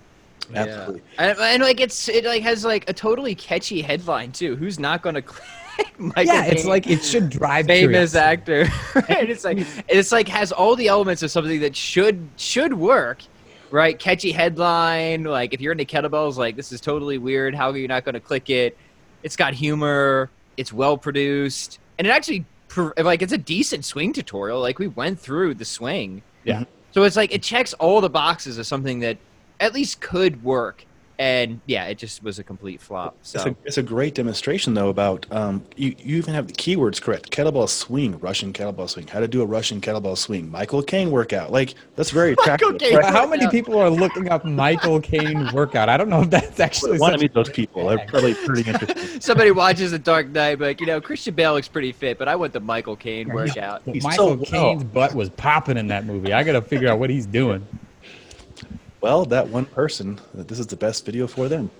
absolutely. 0.55 1.03
Yeah. 1.15 1.31
And, 1.31 1.39
and 1.39 1.63
like 1.63 1.81
it's 1.81 2.09
it 2.09 2.25
like 2.25 2.43
has 2.43 2.65
like 2.65 2.89
a 2.89 2.93
totally 2.93 3.35
catchy 3.35 3.83
headline 3.83 4.33
too. 4.33 4.57
Who's 4.57 4.79
not 4.79 5.03
gonna 5.03 5.23
click? 5.23 5.47
Michael 5.99 6.25
yeah, 6.25 6.45
it's 6.45 6.65
like 6.65 6.89
it 6.89 7.03
should 7.03 7.29
drive 7.31 7.67
famous 7.67 8.13
curiosity. 8.13 8.65
actor. 8.65 8.69
Right 9.09 9.31
it's 9.31 9.45
like 9.45 9.59
it's 9.89 10.13
like 10.13 10.29
has 10.29 10.53
all 10.53 10.77
the 10.77 10.89
elements 10.89 11.23
of 11.23 11.31
something 11.31 11.61
that 11.61 11.77
should 11.77 12.29
should 12.37 12.75
work 12.75 13.23
right? 13.71 13.99
Catchy 13.99 14.33
headline 14.33 15.25
like 15.25 15.55
if 15.55 15.61
you're 15.61 15.73
into 15.73 15.85
kettlebells 15.85 16.37
like 16.37 16.57
this 16.57 16.73
is 16.73 16.81
totally 16.81 17.19
weird. 17.19 17.55
How 17.55 17.71
are 17.71 17.77
you 17.77 17.89
not 17.89 18.05
going 18.05 18.15
to 18.15 18.21
click 18.21 18.51
it? 18.51 18.77
It's 19.23 19.37
got 19.37 19.55
humor. 19.55 20.31
It's 20.57 20.73
well 20.73 20.97
produced. 20.97 21.79
And 21.99 22.07
it 22.07 22.11
actually 22.11 22.45
like 22.97 23.23
it's 23.23 23.33
a 23.33 23.39
decent 23.39 23.85
swing 23.85 24.13
tutorial. 24.13 24.61
Like 24.61 24.79
we 24.79 24.89
went 24.89 25.19
through 25.19 25.55
the 25.55 25.65
swing. 25.65 26.23
Yeah. 26.45 26.65
so 26.93 27.03
it's 27.03 27.17
like 27.17 27.35
it 27.35 27.43
checks 27.43 27.75
all 27.75 28.01
the 28.01 28.09
boxes 28.09 28.57
of 28.59 28.67
something 28.67 29.01
that 29.01 29.19
at 29.61 29.75
least 29.75 30.01
could 30.01 30.43
work 30.43 30.87
and 31.19 31.61
yeah 31.67 31.85
it 31.87 31.99
just 31.99 32.23
was 32.23 32.39
a 32.39 32.45
complete 32.45 32.81
flop 32.81 33.17
so 33.23 33.39
It's 33.39 33.47
a, 33.47 33.57
it's 33.65 33.79
a 33.79 33.83
great 33.83 34.15
demonstration 34.15 34.75
though 34.75 34.89
about 34.89 35.27
um, 35.33 35.65
you, 35.77 35.95
you 35.99 36.17
even 36.17 36.35
have 36.35 36.47
the 36.47 36.53
keywords 36.53 37.01
correct 37.01 37.31
kettlebell 37.31 37.69
swing 37.69 38.19
russian 38.21 38.53
kettlebell 38.53 38.89
swing 38.89 39.07
how 39.07 39.21
to 39.21 39.29
do 39.29 39.43
a 39.43 39.47
russian 39.47 39.81
kettlebell 39.81 40.17
swing 40.17 40.51
michael 40.51 40.83
Caine 40.83 41.11
workout 41.11 41.51
like 41.53 41.75
that's 41.97 42.11
very 42.11 42.33
attractive 42.33 42.77
right? 42.81 43.05
How 43.05 43.27
many 43.27 43.49
people 43.49 43.79
are 43.79 43.91
looking 43.91 44.31
up 44.31 44.45
Michael 44.45 45.01
Caine 45.01 45.53
workout? 45.53 45.89
I 45.89 45.97
don't 45.97 46.09
know 46.09 46.23
if 46.23 46.31
that's 46.31 46.61
actually. 46.61 46.99
want 46.99 47.15
to 47.15 47.21
meet 47.21 47.35
those 47.35 47.51
people 47.51 47.89
they're 47.89 48.07
probably 48.07 48.35
pretty 48.35 48.69
interesting 48.69 49.09
somebody 49.21 49.51
watches 49.51 49.91
the 49.91 49.99
Dark 49.99 50.29
Knight, 50.29 50.61
like 50.61 50.81
you 50.81 50.87
know, 50.87 51.01
Christian 51.01 51.35
Bale 51.35 51.55
looks 51.55 51.69
pretty 51.69 51.93
fit, 51.93 52.19
but 52.19 52.29
I 52.29 52.37
want 52.37 52.53
the 52.53 52.61
Michael 52.61 52.97
Caine 52.97 53.29
workout. 53.29 53.87
Michael 53.87 54.13
so 54.13 54.35
well. 54.35 54.45
Caine's 54.45 54.85
butt 54.85 55.15
was 55.15 55.31
popping 55.31 55.77
in 55.77 55.89
that 55.89 56.07
movie. 56.07 56.33
I 56.33 56.43
got 56.43 56.53
to 56.53 56.63
figure 56.63 56.89
out 56.89 56.99
what 56.99 57.11
he's 57.11 57.27
doing. 57.27 57.67
Well 59.01 59.25
that 59.25 59.49
one 59.49 59.65
person 59.67 60.21
this 60.35 60.59
is 60.59 60.67
the 60.67 60.77
best 60.77 61.05
video 61.05 61.27
for 61.27 61.49
them. 61.49 61.71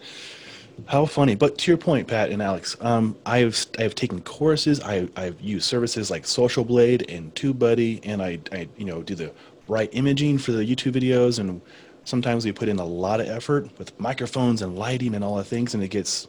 How 0.87 1.07
funny. 1.07 1.35
But 1.35 1.59
to 1.59 1.71
your 1.71 1.79
point 1.79 2.07
pat 2.07 2.31
and 2.31 2.41
alex 2.41 2.77
um, 2.81 3.17
i've 3.27 3.67
i've 3.79 3.95
taken 3.95 4.21
courses 4.23 4.81
I, 4.81 5.09
i've 5.17 5.41
used 5.41 5.67
services 5.67 6.11
like 6.11 6.27
social 6.27 6.65
blade 6.65 7.11
and 7.11 7.35
tubebuddy 7.35 8.01
and 8.05 8.23
I, 8.23 8.39
I 8.53 8.69
you 8.77 8.85
know 8.85 9.03
do 9.03 9.15
the 9.15 9.33
right 9.67 9.91
imaging 9.93 10.39
for 10.39 10.53
the 10.53 10.65
youtube 10.65 10.93
videos 10.93 11.39
and 11.41 11.61
sometimes 12.05 12.45
we 12.45 12.53
put 12.53 12.69
in 12.69 12.79
a 12.79 12.85
lot 12.85 13.21
of 13.21 13.29
effort 13.29 13.77
with 13.79 13.99
microphones 14.01 14.63
and 14.63 14.79
lighting 14.79 15.15
and 15.15 15.23
all 15.25 15.37
the 15.37 15.45
things 15.45 15.75
and 15.75 15.83
it 15.83 15.89
gets 15.89 16.27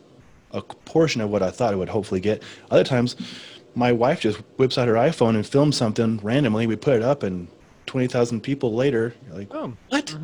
a 0.51 0.61
portion 0.61 1.21
of 1.21 1.29
what 1.29 1.43
i 1.43 1.51
thought 1.51 1.73
it 1.73 1.77
would 1.77 1.89
hopefully 1.89 2.19
get. 2.19 2.41
Other 2.71 2.83
times 2.83 3.15
my 3.75 3.91
wife 3.91 4.19
just 4.21 4.37
whips 4.57 4.77
out 4.79 4.87
her 4.87 4.95
iphone 4.95 5.35
and 5.35 5.45
films 5.45 5.77
something 5.77 6.17
randomly. 6.23 6.65
We 6.67 6.75
put 6.75 6.95
it 6.95 7.03
up 7.03 7.21
and 7.23 7.47
20000 7.85 8.41
people 8.41 8.73
later 8.73 9.13
you're 9.27 9.37
like 9.37 9.49
Boom. 9.49 9.77
what 9.89 10.15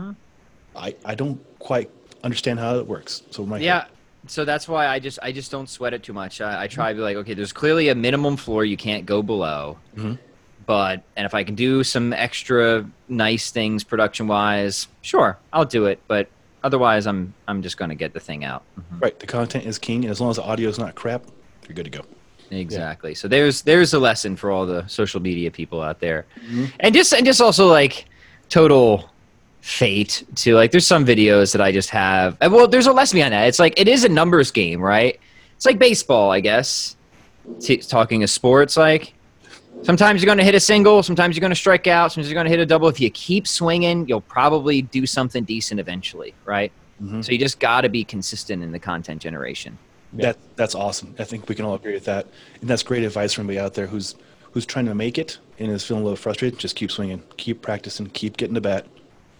I, 0.76 0.96
I 1.06 1.16
don't 1.16 1.40
quite 1.60 1.90
understand 2.24 2.60
how 2.60 2.78
it 2.78 2.88
works. 2.88 3.24
So 3.32 3.46
my 3.46 3.60
Yeah. 3.60 3.86
So 4.28 4.44
that's 4.44 4.68
why 4.68 4.88
I 4.88 5.00
just 5.00 5.20
I 5.22 5.32
just 5.32 5.52
don't 5.52 5.70
sweat 5.70 5.94
it 5.94 6.02
too 6.04 6.14
much. 6.14 6.42
I, 6.42 6.64
I 6.64 6.68
try 6.68 6.90
to 6.92 6.96
be 6.96 7.02
like, 7.02 7.16
okay, 7.18 7.34
there's 7.36 7.54
clearly 7.54 7.90
a 7.90 7.96
minimum 7.96 8.38
floor 8.38 8.66
you 8.66 8.78
can't 8.78 9.06
go 9.06 9.22
below. 9.22 9.78
Mhm. 9.96 10.18
But 10.66 11.04
and 11.16 11.26
if 11.28 11.36
I 11.36 11.44
can 11.44 11.54
do 11.54 11.84
some 11.84 12.12
extra 12.12 12.90
nice 13.08 13.52
things 13.52 13.84
production 13.84 14.28
wise, 14.28 14.88
sure, 15.04 15.38
I'll 15.54 15.66
do 15.66 15.86
it. 15.86 16.00
But 16.08 16.28
otherwise, 16.64 17.06
I'm 17.06 17.36
I'm 17.48 17.62
just 17.62 17.78
gonna 17.78 17.94
get 17.94 18.14
the 18.14 18.20
thing 18.20 18.44
out. 18.44 18.64
right, 19.00 19.18
the 19.20 19.28
content 19.28 19.66
is 19.68 19.78
king, 19.78 20.04
and 20.04 20.12
as 20.12 20.20
long 20.20 20.32
as 20.32 20.38
the 20.38 20.44
audio 20.44 20.68
is 20.70 20.80
not 20.80 20.96
crap, 20.96 21.24
you're 21.68 21.76
good 21.76 21.86
to 21.86 21.92
go. 21.92 22.02
Exactly. 22.50 23.14
So 23.14 23.28
there's 23.28 23.62
there's 23.62 23.94
a 23.94 24.00
lesson 24.00 24.36
for 24.36 24.50
all 24.50 24.66
the 24.66 24.88
social 24.88 25.22
media 25.22 25.52
people 25.52 25.82
out 25.82 26.00
there, 26.00 26.26
and 26.80 26.96
just 26.96 27.14
and 27.14 27.26
just 27.28 27.42
also 27.42 27.68
like 27.68 28.06
total 28.50 29.12
fate 29.66 30.24
to 30.36 30.54
like. 30.54 30.72
There's 30.72 30.86
some 30.86 31.06
videos 31.06 31.52
that 31.54 31.62
I 31.62 31.72
just 31.72 31.90
have. 31.90 32.38
Well, 32.40 32.68
there's 32.68 32.86
a 32.86 32.94
lesson 32.94 33.18
behind 33.18 33.34
that. 33.34 33.48
It's 33.48 33.58
like 33.58 33.74
it 33.80 33.88
is 33.88 34.04
a 34.04 34.10
numbers 34.10 34.52
game, 34.52 34.80
right? 34.80 35.20
It's 35.56 35.66
like 35.66 35.80
baseball, 35.80 36.32
I 36.32 36.40
guess. 36.40 36.96
T- 37.60 37.78
talking 37.78 38.24
of 38.24 38.30
sports, 38.30 38.76
like 38.78 39.14
sometimes 39.84 40.22
you're 40.22 40.28
going 40.28 40.38
to 40.40 40.44
hit 40.44 40.56
a 40.56 40.60
single, 40.60 41.04
sometimes 41.04 41.36
you're 41.36 41.42
going 41.42 41.52
to 41.52 41.56
strike 41.56 41.86
out, 41.86 42.12
sometimes 42.12 42.30
you're 42.30 42.36
going 42.36 42.46
to 42.46 42.50
hit 42.50 42.60
a 42.60 42.66
double. 42.66 42.88
If 42.88 43.00
you 43.00 43.10
keep 43.12 43.48
swinging, 43.48 44.08
you'll 44.08 44.22
probably 44.22 44.82
do 44.82 45.06
something 45.06 45.44
decent 45.44 45.80
eventually, 45.80 46.34
right? 46.46 46.72
Mhm. 47.02 47.24
So 47.24 47.32
you 47.32 47.38
just 47.38 47.60
got 47.60 47.82
to 47.82 47.90
be 47.90 48.04
consistent 48.04 48.64
in 48.64 48.72
the 48.72 48.80
content 48.80 49.22
generation. 49.22 49.78
That 50.14 50.38
that's 50.56 50.76
awesome. 50.76 51.14
I 51.20 51.24
think 51.24 51.50
we 51.50 51.56
can 51.56 51.66
all 51.66 51.76
agree 51.76 51.94
with 51.94 52.06
that, 52.06 52.26
and 52.62 52.70
that's 52.70 52.84
great 52.84 53.04
advice 53.04 53.34
for 53.34 53.42
anybody 53.42 53.60
out 53.60 53.74
there 53.74 53.88
who's 53.88 54.16
who's 54.54 54.66
trying 54.66 54.86
to 54.86 54.96
make 54.96 55.18
it 55.18 55.38
and 55.60 55.70
is 55.72 55.84
feeling 55.84 56.02
a 56.02 56.06
little 56.06 56.16
frustrated. 56.18 56.58
Just 56.58 56.76
keep 56.76 56.90
swinging, 56.90 57.22
keep 57.38 57.62
practicing, 57.62 58.08
keep 58.08 58.38
getting 58.38 58.56
to 58.56 58.62
bat, 58.62 58.88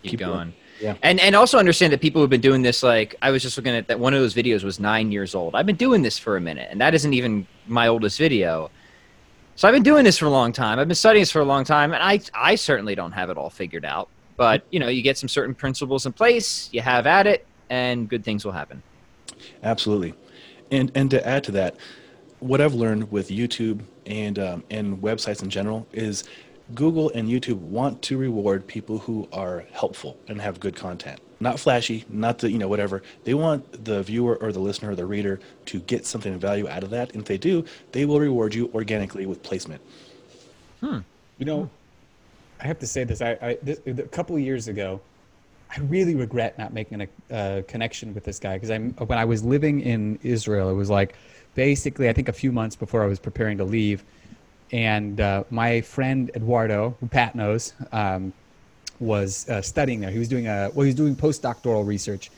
keep, 0.06 0.20
Keep 0.20 0.28
going. 0.28 0.34
going. 0.34 0.54
Yeah. 0.82 0.96
And 1.04 1.20
and 1.22 1.36
also 1.36 1.58
understand 1.58 1.94
that 1.94 2.02
people 2.02 2.22
who've 2.22 2.30
been 2.30 2.42
doing 2.42 2.62
this 2.62 2.84
like 2.84 3.16
I 3.22 3.32
was 3.32 3.42
just 3.42 3.58
looking 3.58 3.74
at 3.74 3.88
that 3.88 4.00
one 4.00 4.14
of 4.14 4.20
those 4.20 4.34
videos 4.34 4.64
was 4.64 4.80
nine 4.80 5.12
years 5.12 5.34
old. 5.34 5.56
I've 5.56 5.66
been 5.66 5.78
doing 5.78 6.02
this 6.02 6.18
for 6.20 6.36
a 6.36 6.42
minute, 6.42 6.68
and 6.70 6.82
that 6.82 6.94
isn't 6.94 7.14
even 7.14 7.48
my 7.68 7.88
oldest 7.88 8.18
video. 8.18 8.70
So 9.56 9.70
I've 9.70 9.74
been 9.74 9.84
doing 9.84 10.04
this 10.04 10.18
for 10.18 10.26
a 10.26 10.30
long 10.30 10.52
time. 10.52 10.80
I've 10.80 10.88
been 10.90 10.96
studying 10.96 11.22
this 11.22 11.32
for 11.32 11.40
a 11.40 11.46
long 11.46 11.64
time, 11.64 11.94
and 11.94 12.04
I 12.04 12.20
I 12.34 12.56
certainly 12.56 12.94
don't 12.94 13.14
have 13.14 13.30
it 13.30 13.38
all 13.38 13.50
figured 13.50 13.86
out. 13.86 14.10
But 14.36 14.66
you 14.70 14.80
know, 14.82 14.90
you 14.90 15.02
get 15.02 15.18
some 15.18 15.30
certain 15.30 15.56
principles 15.56 16.06
in 16.06 16.12
place, 16.12 16.70
you 16.74 16.82
have 16.82 17.08
at 17.08 17.26
it, 17.26 17.48
and 17.70 18.10
good 18.10 18.26
things 18.26 18.44
will 18.44 18.52
happen. 18.52 18.84
Absolutely, 19.64 20.14
and 20.72 20.92
and 20.94 21.10
to 21.12 21.26
add 21.26 21.46
to 21.46 21.52
that, 21.54 21.78
what 22.40 22.60
I've 22.60 22.74
learned 22.74 23.12
with 23.12 23.30
YouTube 23.30 23.82
and 24.06 24.38
um, 24.40 24.64
and 24.70 25.02
websites 25.02 25.42
in 25.42 25.50
general 25.50 25.88
is 25.94 26.26
Google 26.74 27.12
and 27.12 27.30
YouTube 27.30 27.58
want 27.58 28.02
to 28.04 28.18
reward 28.18 28.66
people 28.66 29.00
who 29.00 29.28
are 29.32 29.66
helpful 29.72 30.18
and 30.28 30.42
have 30.42 30.60
good 30.60 30.76
content. 30.76 31.20
Not 31.40 31.60
flashy, 31.60 32.06
not 32.10 32.40
the 32.40 32.50
you 32.50 32.58
know 32.58 32.68
whatever. 32.68 33.04
They 33.24 33.34
want 33.34 33.86
the 33.86 34.02
viewer 34.02 34.36
or 34.38 34.52
the 34.52 34.60
listener 34.60 34.92
or 34.92 34.96
the 34.96 35.06
reader 35.06 35.40
to 35.66 35.80
get 35.82 36.06
something 36.06 36.34
of 36.34 36.42
value 36.42 36.68
out 36.68 36.84
of 36.84 36.90
that. 36.92 37.12
And 37.12 37.22
if 37.22 37.28
they 37.28 37.38
do, 37.38 37.66
they 37.92 38.06
will 38.06 38.20
reward 38.20 38.56
you 38.56 38.72
organically 38.74 39.26
with 39.26 39.44
placement. 39.44 39.82
Hmm. 40.80 41.00
You 41.38 41.46
know, 41.46 41.70
I 42.60 42.68
have 42.68 42.80
to 42.80 42.88
say 42.88 43.04
this. 43.04 43.22
I, 43.22 43.38
I 43.42 43.58
this, 43.62 43.80
a 43.86 44.04
couple 44.04 44.36
of 44.36 44.42
years 44.42 44.68
ago, 44.68 45.02
I 45.76 45.82
really 45.82 46.16
regret 46.16 46.58
not 46.58 46.74
making 46.74 47.02
a 47.02 47.34
uh, 47.34 47.62
connection 47.68 48.14
with 48.14 48.24
this 48.24 48.40
guy 48.40 48.56
because 48.56 48.72
I'm 48.72 48.92
when 48.94 49.20
I 49.20 49.26
was 49.26 49.44
living 49.44 49.82
in 49.82 50.18
Israel, 50.24 50.70
it 50.70 50.74
was 50.74 50.90
like 50.90 51.16
basically 51.54 52.10
I 52.10 52.14
think 52.14 52.30
a 52.30 52.34
few 52.34 52.52
months 52.52 52.76
before 52.76 53.04
I 53.04 53.08
was 53.08 53.20
preparing 53.20 53.58
to 53.58 53.66
leave, 53.66 54.04
and 54.72 55.20
uh, 55.20 55.44
my 55.50 55.82
friend 55.82 56.32
Eduardo, 56.36 56.96
who 57.00 57.08
Pat 57.08 57.36
knows, 57.36 57.74
um, 57.92 58.34
was 59.00 59.48
uh, 59.50 59.62
studying 59.62 60.00
there. 60.00 60.12
He 60.12 60.20
was 60.20 60.28
doing 60.28 60.48
a 60.48 60.70
well, 60.74 60.84
he 60.84 60.90
was 60.90 60.96
doing 60.96 61.16
postdoctoral 61.16 61.86
research 61.86 62.32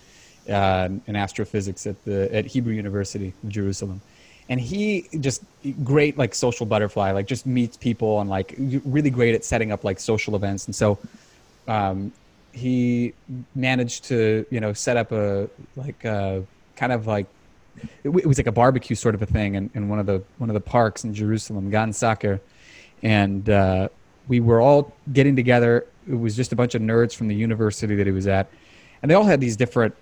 uh, 0.49 0.89
in 1.07 1.15
astrophysics 1.15 1.87
at 1.87 2.03
the 2.05 2.33
at 2.33 2.45
Hebrew 2.45 2.73
University 2.73 3.33
of 3.43 3.49
Jerusalem, 3.49 4.01
and 4.49 4.59
he 4.59 5.07
just 5.19 5.43
great 5.83 6.17
like 6.17 6.33
social 6.33 6.65
butterfly, 6.65 7.11
like 7.11 7.27
just 7.27 7.45
meets 7.45 7.77
people 7.77 8.21
and 8.21 8.29
like 8.29 8.55
really 8.57 9.09
great 9.09 9.35
at 9.35 9.45
setting 9.45 9.71
up 9.71 9.83
like 9.83 9.99
social 9.99 10.35
events. 10.35 10.65
And 10.65 10.75
so 10.75 10.97
um, 11.67 12.11
he 12.53 13.13
managed 13.55 14.05
to 14.05 14.45
you 14.49 14.59
know 14.59 14.73
set 14.73 14.97
up 14.97 15.11
a 15.11 15.49
like 15.75 16.03
a 16.03 16.43
kind 16.75 16.91
of 16.91 17.07
like 17.07 17.27
it, 18.03 18.25
was 18.25 18.37
like 18.37 18.47
a 18.47 18.51
barbecue 18.51 18.95
sort 18.95 19.15
of 19.15 19.21
a 19.21 19.25
thing 19.25 19.55
in, 19.55 19.69
in 19.73 19.89
one 19.89 19.99
of 19.99 20.05
the 20.05 20.23
one 20.37 20.49
of 20.49 20.53
the 20.53 20.61
parks 20.61 21.03
in 21.03 21.13
Jerusalem, 21.13 21.69
Gan 21.69 21.93
and 23.03 23.49
uh, 23.49 23.89
we 24.27 24.39
were 24.39 24.61
all 24.61 24.93
getting 25.13 25.35
together. 25.35 25.85
It 26.09 26.15
was 26.15 26.35
just 26.35 26.51
a 26.51 26.55
bunch 26.55 26.75
of 26.75 26.81
nerds 26.81 27.15
from 27.15 27.27
the 27.27 27.35
university 27.35 27.95
that 27.95 28.07
he 28.07 28.13
was 28.13 28.27
at, 28.27 28.49
and 29.01 29.11
they 29.11 29.15
all 29.15 29.25
had 29.25 29.39
these 29.39 29.55
different, 29.55 29.95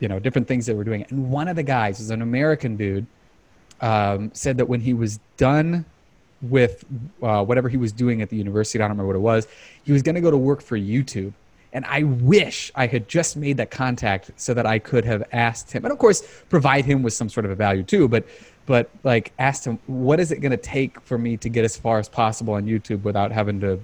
you 0.00 0.08
know, 0.08 0.18
different 0.18 0.48
things 0.48 0.66
they 0.66 0.74
were 0.74 0.84
doing. 0.84 1.04
And 1.10 1.30
one 1.30 1.48
of 1.48 1.56
the 1.56 1.62
guys 1.62 1.98
was 1.98 2.10
an 2.10 2.22
American 2.22 2.76
dude, 2.76 3.06
um, 3.80 4.30
said 4.34 4.56
that 4.58 4.68
when 4.68 4.80
he 4.80 4.94
was 4.94 5.18
done 5.36 5.84
with 6.42 6.84
uh, 7.22 7.44
whatever 7.44 7.68
he 7.68 7.76
was 7.76 7.92
doing 7.92 8.20
at 8.22 8.28
the 8.28 8.36
university, 8.36 8.78
I 8.78 8.82
don't 8.82 8.90
remember 8.90 9.08
what 9.08 9.16
it 9.16 9.20
was, 9.20 9.46
he 9.84 9.92
was 9.92 10.02
going 10.02 10.14
to 10.14 10.20
go 10.20 10.30
to 10.30 10.36
work 10.36 10.60
for 10.60 10.78
YouTube. 10.78 11.32
And 11.74 11.84
I 11.84 12.04
wish 12.04 12.72
I 12.74 12.86
had 12.86 13.08
just 13.08 13.36
made 13.36 13.58
that 13.58 13.70
contact 13.70 14.30
so 14.36 14.54
that 14.54 14.64
I 14.64 14.78
could 14.78 15.04
have 15.04 15.24
asked 15.32 15.72
him, 15.72 15.84
and 15.84 15.92
of 15.92 15.98
course, 15.98 16.22
provide 16.48 16.84
him 16.84 17.02
with 17.02 17.12
some 17.12 17.28
sort 17.28 17.44
of 17.44 17.50
a 17.50 17.54
value 17.54 17.82
too. 17.82 18.08
But, 18.08 18.26
but 18.64 18.88
like, 19.02 19.32
asked 19.38 19.66
him, 19.66 19.78
what 19.86 20.20
is 20.20 20.32
it 20.32 20.38
going 20.40 20.52
to 20.52 20.56
take 20.56 21.00
for 21.02 21.18
me 21.18 21.36
to 21.36 21.48
get 21.48 21.64
as 21.64 21.76
far 21.76 21.98
as 21.98 22.08
possible 22.08 22.54
on 22.54 22.64
YouTube 22.64 23.02
without 23.02 23.32
having 23.32 23.60
to 23.60 23.78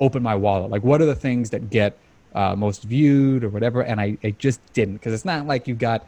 open 0.00 0.22
my 0.22 0.34
wallet? 0.34 0.70
Like, 0.70 0.82
what 0.82 1.00
are 1.00 1.06
the 1.06 1.14
things 1.14 1.48
that 1.50 1.70
get 1.70 1.96
uh, 2.34 2.54
most 2.54 2.82
viewed 2.82 3.44
or 3.44 3.48
whatever? 3.48 3.82
And 3.82 4.00
I, 4.00 4.18
I 4.22 4.32
just 4.32 4.60
didn't 4.74 4.94
because 4.94 5.14
it's 5.14 5.24
not 5.24 5.46
like 5.46 5.66
you've 5.66 5.78
got, 5.78 6.06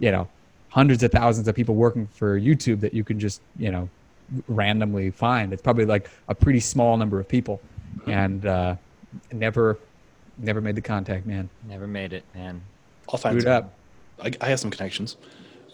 you 0.00 0.10
know, 0.10 0.26
hundreds 0.70 1.02
of 1.02 1.12
thousands 1.12 1.48
of 1.48 1.54
people 1.54 1.74
working 1.74 2.06
for 2.08 2.38
YouTube 2.40 2.80
that 2.80 2.92
you 2.92 3.04
can 3.04 3.20
just, 3.20 3.40
you 3.58 3.70
know, 3.70 3.88
randomly 4.48 5.10
find. 5.10 5.52
It's 5.52 5.62
probably 5.62 5.86
like 5.86 6.10
a 6.28 6.34
pretty 6.34 6.60
small 6.60 6.96
number 6.96 7.18
of 7.20 7.28
people, 7.28 7.60
and 8.06 8.44
uh, 8.44 8.76
never, 9.32 9.78
never 10.38 10.60
made 10.60 10.74
the 10.76 10.80
contact, 10.80 11.26
man. 11.26 11.48
Never 11.68 11.86
made 11.86 12.12
it, 12.12 12.24
man. 12.34 12.62
I'll 13.12 13.18
find 13.18 13.34
Screwed 13.40 13.44
some. 13.44 13.64
up. 13.64 13.74
I, 14.22 14.32
I 14.40 14.48
have 14.50 14.60
some 14.60 14.70
connections. 14.70 15.16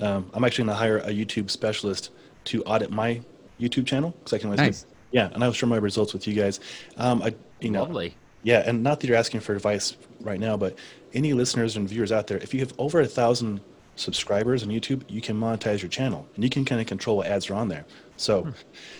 Um, 0.01 0.29
I'm 0.35 0.45
actually 0.45 0.65
going 0.67 0.75
to 0.75 0.79
hire 0.79 0.99
a 0.99 1.09
YouTube 1.11 1.51
specialist 1.51 2.11
to 2.47 2.63
audit 2.65 2.91
my 2.91 3.21
YouTube 3.61 3.87
channel 3.87 4.11
because 4.19 4.33
I 4.33 4.39
can 4.39 4.49
always 4.49 4.61
Nice. 4.61 4.87
yeah, 5.13 5.31
and 5.33 5.43
I'll 5.45 5.53
share 5.53 5.69
my 5.69 5.77
results 5.77 6.13
with 6.13 6.27
you 6.27 6.35
guys. 6.35 6.61
Um, 6.97 7.23
I 7.23 7.35
you 7.61 7.71
know 7.71 7.83
Lovely. 7.83 8.15
yeah, 8.43 8.63
and 8.67 8.83
not 8.83 9.01
that 9.01 9.07
you're 9.07 9.17
asking 9.17 9.41
for 9.41 9.55
advice 9.55 9.97
right 10.21 10.41
now, 10.41 10.57
but 10.57 10.77
any 11.15 11.33
listeners 11.33 11.77
and 11.77 11.89
viewers 11.89 12.11
out 12.13 12.27
there, 12.27 12.39
if 12.39 12.53
you 12.53 12.61
have 12.61 12.73
over 12.79 13.01
a 13.01 13.07
thousand 13.07 13.61
subscribers 13.97 14.65
on 14.65 14.69
YouTube, 14.71 15.03
you 15.09 15.21
can 15.21 15.39
monetize 15.39 15.81
your 15.81 15.89
channel 15.89 16.27
and 16.35 16.43
you 16.43 16.51
can 16.51 16.65
kind 16.65 16.81
of 16.81 16.87
control 16.89 17.19
what 17.19 17.29
ads 17.29 17.49
are 17.49 17.55
on 17.55 17.69
there. 17.69 17.85
So 18.17 18.53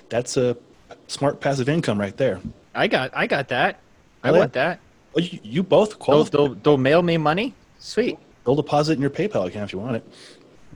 that's 0.09 0.37
a 0.37 0.57
smart 1.09 1.41
passive 1.41 1.69
income 1.69 1.99
right 1.99 2.17
there. 2.17 2.41
I 2.75 2.87
got 2.87 3.11
I 3.15 3.27
got 3.27 3.49
that. 3.49 3.81
I 4.23 4.29
Really? 4.29 4.39
want 4.39 4.53
that. 4.55 4.79
Well, 5.15 5.25
you, 5.25 5.39
you 5.43 5.63
both 5.63 5.91
They'll, 5.91 5.99
qualify. 5.99 6.31
they'll, 6.37 6.55
they'll 6.55 6.77
mail 6.79 7.03
me 7.03 7.17
money. 7.17 7.55
Sweet. 7.79 8.19
They'll 8.45 8.55
deposit 8.57 8.93
in 8.95 9.01
your 9.01 9.11
PayPal 9.11 9.47
account 9.47 9.65
if 9.71 9.73
you 9.73 9.79
want 9.79 9.97
it. 9.97 10.05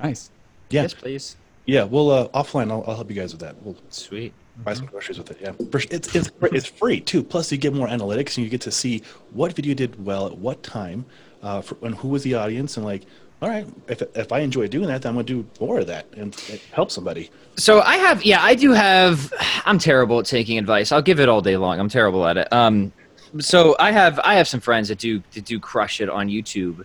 Nice. 0.03 0.30
Yeah, 0.70 0.82
Yes, 0.82 0.95
please. 0.95 1.36
yeah. 1.66 1.84
Well, 1.84 2.11
uh, 2.11 2.28
offline, 2.28 2.70
I'll, 2.70 2.84
I'll 2.86 2.95
help 2.97 3.11
you 3.11 3.16
guys 3.16 3.32
with 3.32 3.41
that. 3.41 3.57
We'll 3.62 3.76
Sweet. 3.91 4.32
buy 4.64 4.74
some 4.74 4.86
groceries 4.86 5.18
with 5.18 5.30
it. 5.30 5.39
Yeah, 5.41 5.53
For- 5.70 5.80
it's 5.91 6.14
it's 6.14 6.28
fr- 6.30 6.55
it's 6.55 6.66
free 6.66 7.01
too. 7.01 7.22
Plus, 7.22 7.51
you 7.51 7.59
get 7.59 7.72
more 7.74 7.89
analytics, 7.89 8.36
and 8.36 8.45
you 8.45 8.49
get 8.51 8.61
to 8.62 8.70
see 8.70 9.03
what 9.32 9.53
video 9.55 9.74
did 9.74 10.05
well 10.05 10.26
at 10.26 10.36
what 10.39 10.62
time, 10.62 11.05
uh, 11.43 11.61
for, 11.62 11.76
and 11.82 11.95
who 11.95 12.09
was 12.09 12.22
the 12.22 12.34
audience, 12.34 12.76
and 12.76 12.84
like, 12.86 13.05
all 13.41 13.49
right, 13.49 13.66
if 13.89 14.03
if 14.14 14.30
I 14.32 14.41
enjoy 14.41 14.68
doing 14.68 14.89
that, 14.89 15.03
then 15.03 15.11
I'm 15.11 15.14
gonna 15.16 15.24
do 15.24 15.47
more 15.61 15.78
of 15.80 15.86
that 15.86 16.07
and 16.16 16.36
like, 16.51 16.61
help 16.72 16.91
somebody. 16.91 17.30
So 17.57 17.80
I 17.80 17.97
have, 17.97 18.22
yeah, 18.24 18.43
I 18.43 18.55
do 18.55 18.72
have. 18.72 19.32
I'm 19.64 19.78
terrible 19.78 20.20
at 20.20 20.26
taking 20.26 20.59
advice. 20.59 20.93
I'll 20.93 21.03
give 21.03 21.18
it 21.20 21.28
all 21.28 21.41
day 21.41 21.57
long. 21.57 21.80
I'm 21.80 21.89
terrible 21.89 22.26
at 22.26 22.36
it. 22.36 22.53
Um, 22.53 22.93
so 23.39 23.76
I 23.79 23.93
have, 23.93 24.18
I 24.20 24.35
have 24.35 24.49
some 24.49 24.61
friends 24.61 24.89
that 24.89 24.99
do 24.99 25.22
that 25.35 25.45
do 25.45 25.61
crush 25.61 26.01
it 26.01 26.09
on 26.09 26.29
YouTube. 26.29 26.85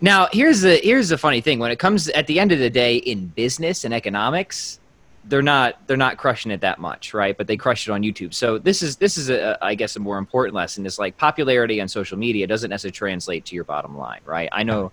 Now 0.00 0.28
here's 0.32 0.62
the 0.62 0.76
here's 0.76 1.10
the 1.10 1.18
funny 1.18 1.40
thing. 1.40 1.58
When 1.58 1.70
it 1.70 1.78
comes 1.78 2.08
at 2.08 2.26
the 2.26 2.40
end 2.40 2.52
of 2.52 2.58
the 2.58 2.70
day 2.70 2.96
in 2.96 3.26
business 3.26 3.84
and 3.84 3.92
economics, 3.92 4.80
they're 5.24 5.42
not 5.42 5.86
they're 5.86 5.96
not 5.96 6.16
crushing 6.16 6.50
it 6.50 6.62
that 6.62 6.78
much, 6.78 7.12
right? 7.12 7.36
But 7.36 7.46
they 7.46 7.56
crush 7.56 7.86
it 7.86 7.92
on 7.92 8.02
YouTube. 8.02 8.32
So 8.32 8.56
this 8.56 8.82
is 8.82 8.96
this 8.96 9.18
is 9.18 9.28
a 9.28 9.58
I 9.62 9.74
guess 9.74 9.96
a 9.96 10.00
more 10.00 10.16
important 10.16 10.54
lesson 10.54 10.86
is 10.86 10.98
like 10.98 11.18
popularity 11.18 11.80
on 11.80 11.88
social 11.88 12.16
media 12.18 12.46
doesn't 12.46 12.70
necessarily 12.70 12.92
translate 12.92 13.44
to 13.46 13.54
your 13.54 13.64
bottom 13.64 13.96
line, 13.96 14.20
right? 14.24 14.48
I 14.52 14.62
know 14.62 14.90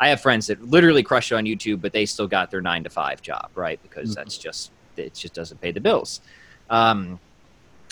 I 0.00 0.08
have 0.08 0.20
friends 0.20 0.48
that 0.48 0.62
literally 0.62 1.02
crush 1.02 1.30
it 1.30 1.36
on 1.36 1.44
YouTube, 1.44 1.80
but 1.80 1.92
they 1.92 2.06
still 2.06 2.26
got 2.26 2.50
their 2.50 2.60
nine 2.60 2.82
to 2.84 2.90
five 2.90 3.22
job, 3.22 3.50
right? 3.54 3.80
Because 3.82 4.14
that's 4.14 4.36
just 4.38 4.72
it 4.96 5.14
just 5.14 5.34
doesn't 5.34 5.60
pay 5.60 5.70
the 5.70 5.80
bills. 5.80 6.20
Um, 6.68 7.20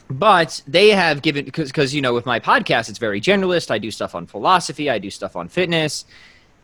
but 0.09 0.63
they 0.67 0.91
have 0.91 1.23
given 1.23 1.45
because 1.45 1.69
because 1.69 1.95
you 1.95 2.01
know 2.01 2.15
with 2.15 2.27
my 2.27 2.39
podcast 2.41 2.89
it's 2.89 2.99
very 2.99 3.21
generalist. 3.21 3.71
I 3.71 3.79
do 3.79 3.91
stuff 3.91 4.15
on 4.15 4.27
philosophy, 4.27 4.89
I 4.89 4.99
do 4.99 5.11
stuff 5.11 5.37
on 5.37 5.49
fitness, 5.49 6.05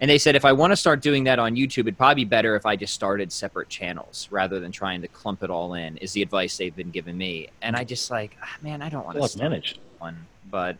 and 0.00 0.10
they 0.10 0.18
said 0.18 0.36
if 0.36 0.44
I 0.44 0.52
want 0.52 0.72
to 0.72 0.76
start 0.76 1.00
doing 1.02 1.24
that 1.24 1.38
on 1.38 1.56
YouTube, 1.56 1.80
it'd 1.80 1.98
probably 1.98 2.24
be 2.24 2.28
better 2.28 2.54
if 2.56 2.66
I 2.66 2.76
just 2.76 2.94
started 2.94 3.32
separate 3.32 3.68
channels 3.68 4.28
rather 4.30 4.60
than 4.60 4.70
trying 4.72 5.02
to 5.02 5.08
clump 5.08 5.42
it 5.42 5.50
all 5.50 5.74
in. 5.74 5.96
Is 5.98 6.12
the 6.12 6.22
advice 6.22 6.56
they've 6.56 6.74
been 6.74 6.90
giving 6.90 7.18
me, 7.18 7.48
and 7.62 7.74
I 7.76 7.84
just 7.84 8.10
like 8.10 8.36
ah, 8.42 8.56
man, 8.62 8.80
I 8.82 8.88
don't 8.88 9.04
want 9.04 9.18
to 9.18 9.24
it's 9.24 9.36
managed. 9.36 9.78
one, 9.98 10.26
but 10.50 10.76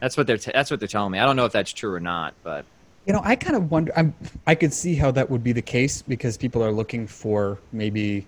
that's 0.00 0.16
what 0.16 0.26
they're 0.26 0.38
t- 0.38 0.52
that's 0.52 0.70
what 0.70 0.80
they're 0.80 0.88
telling 0.88 1.12
me. 1.12 1.18
I 1.18 1.26
don't 1.26 1.36
know 1.36 1.44
if 1.44 1.52
that's 1.52 1.72
true 1.72 1.92
or 1.92 2.00
not, 2.00 2.34
but 2.42 2.64
You 3.06 3.12
know, 3.12 3.22
I 3.24 3.36
kind 3.36 3.56
of 3.56 3.70
wonder. 3.70 3.92
I'm, 3.96 4.14
I 4.46 4.54
could 4.54 4.72
see 4.72 4.94
how 4.94 5.10
that 5.12 5.30
would 5.30 5.42
be 5.42 5.52
the 5.52 5.62
case 5.62 6.02
because 6.02 6.36
people 6.36 6.62
are 6.62 6.70
looking 6.72 7.06
for 7.06 7.58
maybe, 7.72 8.26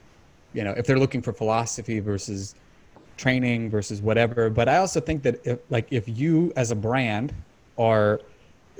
you 0.55 0.65
know, 0.65 0.73
if 0.77 0.87
they're 0.87 0.99
looking 0.99 1.21
for 1.21 1.33
philosophy 1.33 2.01
versus 2.01 2.55
training 3.21 3.71
versus 3.71 4.01
whatever. 4.01 4.51
But 4.51 4.69
I 4.69 4.79
also 4.79 5.01
think 5.01 5.23
that 5.23 5.47
if, 5.47 5.59
like, 5.69 5.87
if 5.93 6.09
you 6.09 6.53
as 6.57 6.71
a 6.71 6.75
brand 6.75 7.35
are 7.79 8.21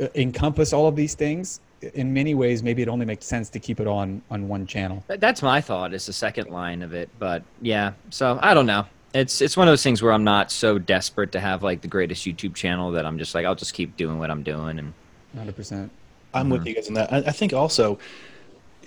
uh, 0.01 0.07
encompass 0.15 0.73
all 0.73 0.89
of 0.89 0.97
these 0.97 1.15
things, 1.15 1.61
in 1.95 2.13
many 2.13 2.35
ways, 2.35 2.63
maybe 2.63 2.83
it 2.83 2.89
only 2.89 3.07
makes 3.07 3.27
sense 3.27 3.49
to 3.51 3.59
keep 3.59 3.81
it 3.81 3.87
on 3.87 4.23
on 4.31 4.49
one 4.49 4.67
channel. 4.67 5.03
That's 5.07 5.43
my 5.43 5.61
thought. 5.61 5.95
Is 5.95 6.07
the 6.07 6.13
second 6.13 6.49
line 6.51 6.83
of 6.83 6.93
it, 6.95 7.09
but 7.19 7.43
yeah. 7.61 7.93
So 8.11 8.39
I 8.43 8.55
don't 8.55 8.67
know. 8.67 8.87
It's 9.15 9.41
it's 9.41 9.57
one 9.57 9.69
of 9.69 9.73
those 9.73 9.83
things 9.83 10.03
where 10.03 10.13
I'm 10.13 10.25
not 10.25 10.51
so 10.51 10.79
desperate 10.79 11.33
to 11.33 11.41
have 11.41 11.63
like 11.63 11.81
the 11.81 11.89
greatest 11.89 12.27
YouTube 12.27 12.55
channel 12.55 12.91
that 12.93 13.07
I'm 13.07 13.19
just 13.19 13.35
like 13.35 13.47
I'll 13.47 13.55
just 13.55 13.75
keep 13.75 13.97
doing 13.97 14.19
what 14.19 14.31
I'm 14.31 14.43
doing 14.43 14.79
and 14.79 14.93
Hundred 15.37 15.57
percent. 15.57 15.91
I'm 16.35 16.51
with 16.51 16.67
you 16.67 16.75
guys 16.75 16.89
on 16.89 16.95
that. 16.95 17.13
I, 17.13 17.19
I 17.19 17.33
think 17.33 17.53
also 17.53 17.99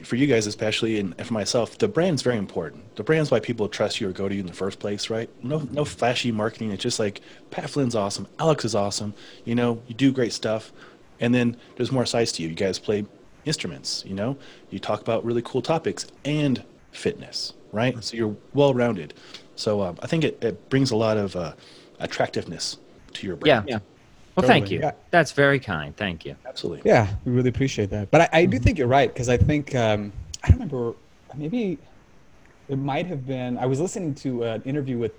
for 0.04 0.16
you 0.16 0.28
guys 0.28 0.48
especially 0.48 1.00
and 1.00 1.16
for 1.26 1.34
myself, 1.34 1.78
the 1.78 1.88
brand's 1.88 2.22
very 2.22 2.38
important. 2.38 2.96
The 2.96 3.04
brand's 3.04 3.32
why 3.32 3.40
people 3.40 3.68
trust 3.70 4.02
you 4.02 4.10
or 4.10 4.12
go 4.12 4.28
to 4.28 4.34
you 4.34 4.42
in 4.42 4.48
the 4.48 4.54
first 4.54 4.80
place, 4.80 5.10
right? 5.10 5.30
No 5.44 5.68
no 5.72 5.86
flashy 5.86 6.32
marketing. 6.32 6.72
It's 6.72 6.84
just 6.84 7.00
like 7.00 7.22
Pat 7.52 7.70
Flynn's 7.70 7.96
awesome, 7.96 8.28
Alex 8.40 8.66
is 8.66 8.76
awesome, 8.76 9.14
you 9.46 9.56
know, 9.56 9.82
you 9.88 9.96
do 9.96 10.12
great 10.12 10.34
stuff. 10.34 10.72
And 11.20 11.34
then 11.34 11.58
there's 11.76 11.92
more 11.92 12.06
sides 12.06 12.32
to 12.34 12.44
you. 12.44 12.50
You 12.50 12.56
guys 12.56 12.80
play 12.80 13.06
instruments, 13.46 14.04
you 14.06 14.16
know, 14.16 14.38
you 14.72 14.80
talk 14.80 15.02
about 15.02 15.24
really 15.24 15.42
cool 15.44 15.62
topics 15.62 16.08
and 16.26 16.64
fitness, 16.92 17.54
right? 17.72 18.02
So 18.04 18.18
you're 18.18 18.36
well 18.54 18.74
rounded. 18.74 19.14
So 19.56 19.82
um, 19.82 19.98
I 20.02 20.08
think 20.08 20.24
it, 20.24 20.44
it 20.44 20.70
brings 20.70 20.92
a 20.92 20.96
lot 20.96 21.18
of 21.18 21.36
uh, 21.36 21.54
attractiveness 22.00 22.78
to 23.14 23.28
your 23.28 23.36
brand. 23.36 23.70
yeah. 23.70 23.80
Well, 24.36 24.48
thank 24.48 24.72
you. 24.72 24.80
yeah. 24.80 24.92
That's 25.12 25.32
very 25.32 25.60
kind. 25.60 25.96
Thank 25.96 26.26
you. 26.26 26.36
Absolutely. 26.48 26.90
Yeah, 26.90 27.08
we 27.26 27.32
really 27.32 27.50
appreciate 27.50 27.90
that. 27.92 28.10
But 28.12 28.22
I, 28.22 28.30
I 28.42 28.46
do 28.46 28.58
think 28.60 28.78
you're 28.80 28.88
right 28.88 29.12
because 29.14 29.30
I 29.30 29.38
think 29.38 29.76
um, 29.76 30.12
I 30.44 30.48
don't 30.50 30.58
remember 30.58 30.94
maybe 31.36 31.78
it 32.70 32.78
might 32.78 33.06
have 33.08 33.28
been 33.28 33.58
I 33.58 33.66
was 33.66 33.80
listening 33.80 34.16
to 34.16 34.44
an 34.44 34.62
interview 34.64 34.98
with 34.98 35.12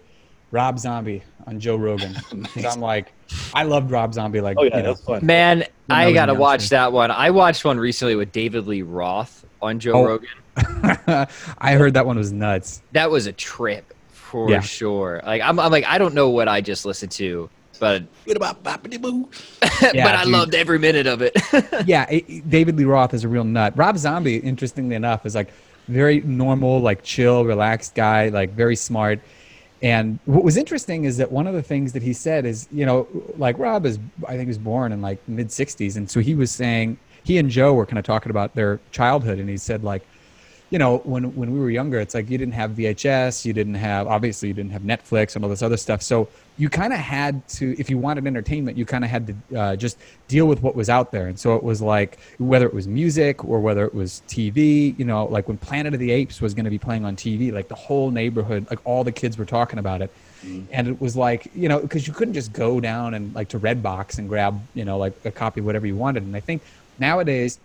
Rob 0.51 0.79
Zombie 0.79 1.23
on 1.47 1.59
Joe 1.61 1.77
Rogan. 1.77 2.15
So 2.61 2.69
I'm 2.69 2.81
like, 2.81 3.13
I 3.53 3.65
loved 3.65 3.91
Rob 3.91 4.15
Zombie. 4.15 4.41
Like, 4.41 4.57
Oh 4.59 4.63
yeah, 4.65 4.77
you 4.79 4.83
know, 4.83 4.89
that's 4.95 5.05
fun. 5.05 5.25
Man, 5.27 5.59
knows 5.59 5.67
I 5.91 6.13
gotta 6.13 6.35
watch 6.35 6.69
that 6.71 6.93
one. 6.93 7.11
I 7.11 7.31
watched 7.31 7.65
one 7.65 7.79
recently 7.79 8.15
with 8.17 8.33
David 8.33 8.67
Lee 8.67 8.83
Roth 8.83 9.45
on 9.63 9.79
Joe 9.81 9.93
Oh. 9.93 10.05
Rogan. 10.05 10.29
I 11.59 11.75
heard 11.75 11.95
that 11.95 12.07
one 12.07 12.17
was 12.17 12.33
nuts. 12.33 12.83
That 12.93 13.11
was 13.11 13.27
a 13.27 13.33
trip 13.33 13.93
for 14.09 14.51
Yeah. 14.51 14.61
sure. 14.61 15.21
Like 15.25 15.43
I'm, 15.43 15.59
I'm 15.59 15.71
like 15.73 15.85
I 15.85 15.99
don't 15.99 16.15
know 16.15 16.31
what 16.31 16.49
I 16.49 16.61
just 16.61 16.85
listened 16.87 17.13
to, 17.13 17.51
but 17.79 18.03
What 18.25 18.37
about 18.37 18.63
Boppity 18.63 19.01
Boo? 19.01 19.29
but 19.61 19.97
I 19.97 20.25
dude. 20.25 20.33
loved 20.33 20.55
every 20.55 20.79
minute 20.79 21.07
of 21.07 21.23
it. 21.23 21.33
yeah, 21.87 22.09
it, 22.11 22.25
it- 22.29 22.51
David 22.51 22.77
Lee 22.77 22.85
Roth 22.85 23.15
is 23.15 23.25
a 23.25 23.29
real 23.29 23.45
nut. 23.45 23.77
Rob 23.77 23.99
Zombie, 23.99 24.37
interestingly 24.37 24.95
enough, 24.95 25.27
is 25.27 25.35
like 25.35 25.51
very 25.89 26.21
normal, 26.23 26.81
like 26.81 27.03
chill, 27.03 27.45
relaxed 27.45 27.95
guy, 27.95 28.29
like 28.31 28.51
very 28.53 28.77
smart. 28.77 29.21
And 29.83 30.19
what 30.25 30.45
was 30.45 30.57
interesting 30.57 31.05
is 31.05 31.19
that 31.19 31.31
one 31.31 31.47
of 31.47 31.53
the 31.55 31.63
things 31.63 31.93
that 31.93 32.03
he 32.03 32.15
said 32.15 32.47
is, 32.47 32.67
you 32.73 32.87
know, 32.87 33.07
like 33.37 33.59
Rob 33.59 33.85
is, 33.85 33.99
I 34.27 34.37
think, 34.37 34.49
was 34.49 34.57
born 34.57 34.93
in 34.93 35.03
like 35.03 35.19
mid 35.29 35.49
'60s, 35.49 35.97
and 35.97 36.11
so 36.11 36.21
he 36.21 36.35
was 36.35 36.51
saying 36.51 36.97
he 37.23 37.37
and 37.39 37.51
Joe 37.51 37.75
were 37.75 37.85
kind 37.85 37.99
of 37.99 38.05
talking 38.05 38.31
about 38.31 38.55
their 38.55 38.81
childhood, 38.93 39.39
and 39.39 39.49
he 39.49 39.59
said 39.59 39.85
like, 39.85 40.03
you 40.71 40.79
know, 40.79 40.99
when 40.99 41.35
when 41.37 41.53
we 41.53 41.61
were 41.61 41.71
younger, 41.71 42.01
it's 42.01 42.15
like 42.15 42.31
you 42.31 42.39
didn't 42.39 42.55
have 42.55 42.73
VHS, 42.73 43.45
you 43.45 43.53
didn't 43.53 43.75
have 43.75 44.07
obviously 44.07 44.49
you 44.49 44.55
didn't 44.55 44.73
have 44.73 44.83
Netflix 44.83 45.37
and 45.37 45.45
all 45.45 45.51
this 45.51 45.63
other 45.63 45.77
stuff. 45.77 46.03
So 46.03 46.29
you 46.57 46.69
kind 46.69 46.93
of 46.93 46.99
had 46.99 47.47
to, 47.49 47.75
if 47.79 47.91
you 47.91 47.99
wanted 47.99 48.27
entertainment, 48.27 48.79
you 48.79 48.87
kind 48.87 49.05
of 49.05 49.11
had 49.11 49.27
to 49.27 49.59
uh, 49.59 49.77
just 49.77 49.99
deal 50.29 50.47
with 50.47 50.63
what 50.63 50.77
was 50.77 50.89
out 50.89 51.11
there. 51.11 51.27
And 51.27 51.39
so 51.39 51.57
it 51.57 51.63
was 51.63 51.83
like 51.83 52.19
whether 52.39 52.67
it 52.67 52.73
was 52.73 52.87
music 52.87 53.45
or 53.45 53.61
whether 53.61 53.85
it 53.85 53.95
was 53.95 54.23
TV. 54.29 54.99
You 54.99 55.05
know, 55.05 55.27
like 55.27 55.49
when 55.49 55.59
Planet 55.59 55.95
of 55.95 56.01
the 56.01 56.11
Apes 56.13 56.41
was 56.41 56.55
going 56.55 56.65
to 56.65 56.71
be 56.71 56.79
playing 56.79 57.05
on 57.05 57.17
TV, 57.17 57.53
like 57.53 57.69
the 57.69 57.75
whole 57.75 58.11
neighborhood, 58.11 58.67
like 58.71 58.79
all 58.85 59.05
the 59.05 59.13
kids 59.13 59.37
were 59.37 59.45
talking 59.45 59.79
about 59.79 60.03
it. 60.03 60.11
And 60.73 60.89
it 60.89 61.01
was 61.01 61.17
like, 61.17 61.51
you 61.55 61.69
know, 61.71 61.81
because 61.81 62.07
you 62.07 62.13
couldn't 62.13 62.35
just 62.35 62.53
go 62.53 62.79
down 62.79 63.15
and 63.15 63.35
like 63.35 63.49
to 63.49 63.59
Redbox 63.59 64.19
and 64.19 64.29
grab, 64.29 64.61
you 64.75 64.85
know, 64.85 64.99
like 64.99 65.15
a 65.25 65.31
copy 65.31 65.61
of 65.61 65.67
whatever 65.67 65.87
you 65.87 65.97
wanted. 65.97 66.23
And 66.23 66.37
I 66.37 66.41
think 66.41 66.63
nowadays, 66.99 67.59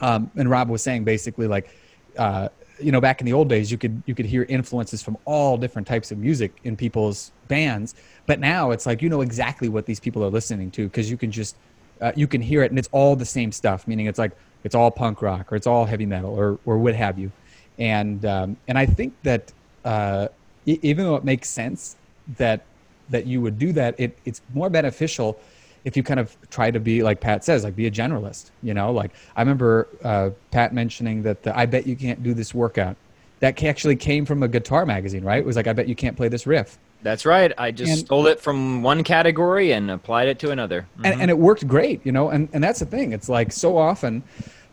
um, 0.00 0.30
and 0.36 0.50
Rob 0.50 0.68
was 0.68 0.82
saying 0.82 1.04
basically 1.04 1.46
like, 1.46 1.74
uh, 2.18 2.48
you 2.78 2.90
know, 2.92 3.00
back 3.00 3.20
in 3.20 3.26
the 3.26 3.32
old 3.32 3.48
days, 3.48 3.70
you 3.70 3.78
could 3.78 4.02
you 4.06 4.14
could 4.14 4.26
hear 4.26 4.44
influences 4.48 5.02
from 5.02 5.16
all 5.24 5.56
different 5.56 5.86
types 5.86 6.10
of 6.10 6.18
music 6.18 6.52
in 6.64 6.76
people's 6.76 7.32
bands, 7.48 7.94
but 8.26 8.40
now 8.40 8.70
it's 8.70 8.86
like 8.86 9.02
you 9.02 9.08
know 9.08 9.20
exactly 9.20 9.68
what 9.68 9.86
these 9.86 10.00
people 10.00 10.24
are 10.24 10.30
listening 10.30 10.70
to 10.72 10.88
because 10.88 11.10
you 11.10 11.16
can 11.16 11.30
just 11.30 11.56
uh, 12.00 12.12
you 12.16 12.26
can 12.26 12.40
hear 12.40 12.62
it 12.62 12.70
and 12.70 12.78
it's 12.78 12.88
all 12.92 13.14
the 13.14 13.24
same 13.24 13.52
stuff. 13.52 13.86
Meaning 13.86 14.06
it's 14.06 14.18
like 14.18 14.32
it's 14.64 14.74
all 14.74 14.90
punk 14.90 15.22
rock 15.22 15.52
or 15.52 15.56
it's 15.56 15.66
all 15.66 15.84
heavy 15.84 16.06
metal 16.06 16.34
or 16.34 16.58
or 16.66 16.78
what 16.78 16.94
have 16.94 17.18
you, 17.18 17.30
and 17.78 18.24
um, 18.24 18.56
and 18.68 18.78
I 18.78 18.86
think 18.86 19.14
that 19.22 19.52
uh, 19.84 20.28
even 20.66 21.04
though 21.04 21.16
it 21.16 21.24
makes 21.24 21.48
sense 21.48 21.96
that 22.36 22.62
that 23.10 23.26
you 23.26 23.40
would 23.40 23.58
do 23.58 23.72
that, 23.72 23.94
it 23.98 24.18
it's 24.24 24.40
more 24.54 24.70
beneficial 24.70 25.38
if 25.84 25.96
you 25.96 26.02
kind 26.02 26.20
of 26.20 26.36
try 26.50 26.70
to 26.70 26.78
be 26.80 27.02
like 27.02 27.20
Pat 27.20 27.44
says, 27.44 27.64
like 27.64 27.74
be 27.76 27.86
a 27.86 27.90
generalist. 27.90 28.50
You 28.62 28.74
know, 28.74 28.92
like 28.92 29.10
I 29.36 29.42
remember 29.42 29.88
uh, 30.04 30.30
Pat 30.50 30.72
mentioning 30.74 31.22
that 31.22 31.42
the, 31.42 31.56
I 31.56 31.66
bet 31.66 31.86
you 31.86 31.96
can't 31.96 32.22
do 32.22 32.34
this 32.34 32.54
workout. 32.54 32.96
That 33.40 33.60
actually 33.64 33.96
came 33.96 34.24
from 34.24 34.42
a 34.44 34.48
guitar 34.48 34.86
magazine, 34.86 35.24
right? 35.24 35.38
It 35.38 35.44
was 35.44 35.56
like 35.56 35.66
I 35.66 35.72
bet 35.72 35.88
you 35.88 35.96
can't 35.96 36.16
play 36.16 36.28
this 36.28 36.46
riff, 36.46 36.78
That's 37.02 37.26
right. 37.26 37.52
I 37.58 37.72
just 37.72 37.90
And- 37.90 37.98
stole 38.00 38.28
it 38.28 38.38
from 38.40 38.84
one 38.84 39.02
category 39.02 39.72
and 39.72 39.90
applied 39.90 40.28
it 40.28 40.38
to 40.40 40.50
another. 40.52 40.86
and, 41.02 41.20
and 41.20 41.28
it 41.30 41.36
worked 41.36 41.66
great. 41.66 42.00
You 42.06 42.12
know, 42.12 42.30
and 42.30 42.48
and 42.52 42.62
that's 42.62 42.78
the 42.78 42.86
thing. 42.86 43.12
It's 43.12 43.28
like 43.28 43.50
so 43.50 43.76
often. 43.76 44.22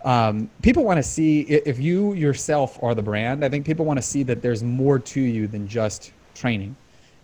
Um, 0.06 0.50
people 0.62 0.86
want 0.86 0.98
to 0.98 1.04
see 1.04 1.42
if 1.42 1.78
you 1.80 2.14
yourself 2.14 2.78
are 2.82 2.96
the 2.96 3.02
brand. 3.02 3.44
I 3.44 3.50
think 3.50 3.66
people 3.66 3.86
want 3.86 3.98
to 3.98 4.04
see 4.04 4.24
that 4.24 4.42
there's 4.42 4.64
more 4.64 4.98
to 5.00 5.20
you 5.20 5.48
than 5.48 5.68
just 5.68 6.14
training. 6.36 6.76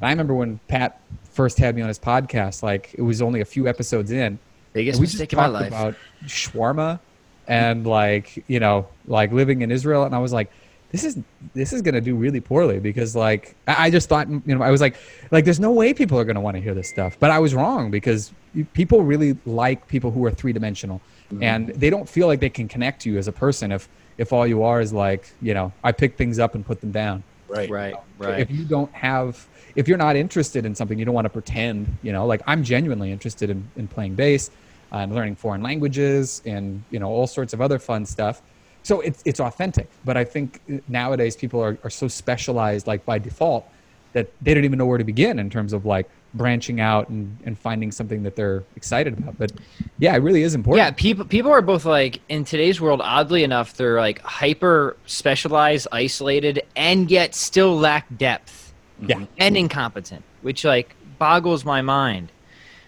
I 0.02 0.10
remember 0.10 0.34
when 0.34 0.60
Pat 0.68 1.00
first 1.32 1.58
had 1.58 1.76
me 1.76 1.82
on 1.82 1.88
his 1.88 2.00
podcast, 2.00 2.64
like 2.64 2.93
it 2.98 3.02
was 3.02 3.22
only 3.22 3.41
a 3.41 3.46
few 3.46 3.68
episodes 3.68 4.12
in, 4.12 4.39
Biggest 4.74 5.00
we 5.00 5.06
just 5.06 5.16
mistake 5.16 5.34
of 5.34 5.38
my 5.38 5.48
life. 5.48 5.68
about 5.68 5.96
shawarma 6.26 7.00
and 7.48 7.88
like 7.88 8.43
you 8.48 8.60
know 8.60 8.88
like 9.08 9.32
living 9.32 9.62
in 9.62 9.72
Israel, 9.72 10.04
and 10.04 10.14
I 10.14 10.20
was 10.20 10.34
like, 10.34 10.52
this 10.91 11.04
is 11.04 11.18
this 11.54 11.72
is 11.72 11.82
gonna 11.82 12.02
do 12.02 12.16
really 12.16 12.41
poorly 12.41 12.80
because 12.80 13.16
like 13.16 13.56
I 13.68 13.86
I 13.86 13.89
just 13.89 14.10
thought 14.10 14.30
you 14.30 14.41
know 14.46 14.62
I 14.62 14.72
was 14.72 14.82
like 14.82 14.96
like 15.32 15.46
there's 15.46 15.60
no 15.60 15.72
way 15.72 15.93
people 15.93 16.20
are 16.20 16.26
gonna 16.26 16.41
want 16.41 16.56
to 16.56 16.62
hear 16.62 16.74
this 16.74 16.89
stuff, 16.89 17.18
but 17.20 17.32
I 17.32 17.39
was 17.39 17.54
wrong 17.54 17.89
because 17.89 18.34
people 18.74 19.02
really 19.02 19.38
like 19.46 19.88
people 19.88 20.12
who 20.12 20.26
are 20.26 20.32
three 20.32 20.52
dimensional, 20.52 21.02
mm-hmm. 21.32 21.41
and 21.41 21.70
they 21.70 21.89
don't 21.89 22.08
feel 22.08 22.28
like 22.28 22.41
they 22.41 22.50
can 22.50 22.68
connect 22.68 23.02
to 23.04 23.10
you 23.10 23.18
as 23.18 23.30
a 23.30 23.32
person 23.32 23.72
if 23.72 23.88
if 24.18 24.34
all 24.34 24.46
you 24.46 24.64
are 24.64 24.82
is 24.82 24.91
like 24.91 25.32
you 25.41 25.54
know 25.54 25.72
I 25.86 25.93
pick 25.93 26.18
things 26.18 26.38
up 26.38 26.54
and 26.56 26.66
put 26.66 26.82
them 26.82 26.91
down 26.91 27.24
Right. 27.56 27.70
Right, 27.70 27.95
right. 28.18 28.39
if 28.39 28.51
you 28.51 28.66
don't 28.66 28.93
have 28.93 29.47
if 29.76 29.88
you're 29.88 29.97
not 29.97 30.16
interested 30.16 30.66
in 30.66 30.74
something 30.76 30.97
you 30.97 31.06
don't 31.06 31.14
want 31.16 31.26
to 31.26 31.30
pretend 31.30 31.97
you 32.01 32.12
know 32.12 32.26
like 32.26 32.41
i'm 32.47 32.64
genuinely 32.64 33.12
interested 33.12 33.49
in, 33.49 33.68
in 33.76 33.88
playing 33.88 34.16
bass 34.16 34.49
uh, 34.91 34.97
and 34.97 35.14
learning 35.14 35.36
foreign 35.36 35.62
languages 35.62 36.41
and 36.45 36.84
you 36.91 36.99
know 36.99 37.08
all 37.08 37.28
sorts 37.28 37.53
of 37.53 37.62
other 37.62 37.80
fun 37.80 38.06
stuff 38.06 38.41
so 38.84 39.01
it's, 39.01 39.22
it's 39.26 39.39
authentic 39.39 39.89
but 40.03 40.16
i 40.16 40.24
think 40.24 40.62
nowadays 40.88 41.36
people 41.36 41.62
are, 41.62 41.78
are 41.84 41.89
so 41.89 42.08
specialized 42.08 42.88
like 42.88 43.06
by 43.06 43.18
default 43.20 43.68
that 44.14 44.32
they 44.41 44.53
don't 44.53 44.64
even 44.64 44.80
know 44.80 44.86
where 44.86 44.97
to 44.97 45.03
begin 45.03 45.39
in 45.39 45.49
terms 45.49 45.74
of 45.74 45.86
like 45.86 46.10
branching 46.36 46.79
out 46.79 47.09
and, 47.09 47.38
and 47.45 47.57
finding 47.57 47.91
something 47.91 48.23
that 48.23 48.36
they're 48.36 48.63
excited 48.75 49.17
about 49.17 49.38
but 49.38 49.51
yeah 49.97 50.13
it 50.15 50.19
really 50.19 50.43
is 50.43 50.53
important 50.53 50.86
Yeah, 50.86 50.91
people 50.91 51.25
people 51.25 51.51
are 51.51 51.61
both 51.61 51.86
like 51.86 52.21
in 52.29 52.45
today's 52.45 52.79
world. 52.79 53.01
Oddly 53.03 53.43
enough, 53.43 53.75
they're 53.75 53.97
like 53.97 54.21
hyper 54.21 54.97
specialized, 55.05 55.88
isolated, 55.91 56.63
and 56.75 57.09
yet 57.09 57.33
still 57.33 57.77
lack 57.77 58.05
depth 58.17 58.73
mm-hmm. 59.01 59.09
yeah 59.09 59.25
and 59.38 59.57
incompetent, 59.57 60.23
which 60.41 60.63
like 60.63 60.95
boggles 61.17 61.65
my 61.65 61.81
mind. 61.81 62.31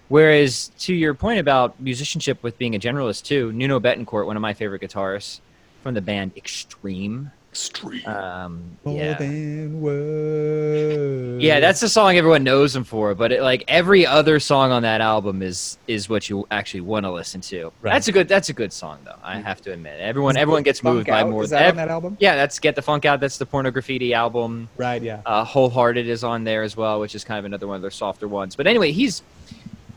Whereas 0.10 0.70
to 0.80 0.94
your 0.94 1.14
point 1.14 1.40
about 1.40 1.80
musicianship 1.82 2.42
with 2.44 2.58
being 2.58 2.76
a 2.76 2.80
generalist 2.80 3.24
too, 3.24 3.52
Nuno 3.52 3.80
Bettencourt, 3.80 4.26
one 4.26 4.38
of 4.38 4.42
my 4.42 4.54
favorite 4.54 4.82
guitarists 4.82 5.42
from 5.82 5.94
the 5.96 6.02
band 6.02 6.32
Extreme. 6.38 7.32
Extreme. 7.58 8.06
Um, 8.06 8.62
More 8.86 8.96
yeah. 9.00 9.18
than 9.18 9.82
words. 9.82 11.44
Yeah, 11.44 11.60
that's 11.60 11.80
the 11.80 11.90
song 11.90 12.16
everyone 12.16 12.44
knows 12.44 12.76
him 12.76 12.84
for. 12.84 13.16
But 13.16 13.32
it, 13.32 13.42
like 13.42 13.64
every 13.68 14.06
other 14.06 14.40
song 14.40 14.72
on 14.72 14.84
that 14.84 15.02
album 15.02 15.42
is 15.42 15.80
is 15.88 16.08
what 16.08 16.30
you 16.30 16.46
actually 16.52 16.82
want 16.82 17.06
to 17.06 17.12
listen 17.12 17.42
to. 17.42 17.72
Right. 17.82 17.94
That's 17.94 18.08
a 18.08 18.12
good 18.12 18.28
that's 18.28 18.50
a 18.50 18.54
good 18.54 18.72
song 18.72 19.00
though. 19.06 19.16
I 19.24 19.40
have 19.40 19.60
to 19.64 19.74
admit, 19.74 20.00
everyone 20.00 20.36
Is 20.38 20.42
everyone 20.42 20.62
Get 20.62 20.70
gets 20.70 20.80
the 20.82 20.84
Funk 20.84 20.96
moved 20.98 21.08
by 21.08 21.22
Out? 21.22 21.30
more. 21.32 21.44
Is 21.44 21.50
that 21.50 21.72
on 21.72 21.76
that 21.78 21.90
album? 21.90 22.16
Yeah, 22.20 22.36
that's 22.36 22.60
Get 22.60 22.76
the 22.76 22.84
Funk 22.84 23.06
Out. 23.06 23.20
That's 23.20 23.40
the 23.40 23.46
Pornograffitti 23.48 24.12
album. 24.14 24.70
right 24.78 25.02
yeah 25.02 25.22
Uh, 25.26 25.44
Wholehearted 25.44 26.08
is 26.08 26.24
on 26.24 26.44
there 26.44 26.62
as 26.62 26.78
well, 26.78 27.00
which 27.00 27.16
is 27.16 27.24
kind 27.24 27.40
of 27.40 27.46
another 27.46 27.66
one 27.66 27.76
of 27.78 27.82
their 27.82 27.90
softer 27.90 28.28
ones. 28.28 28.56
But 28.56 28.68
anyway, 28.68 28.92
he's. 28.92 29.24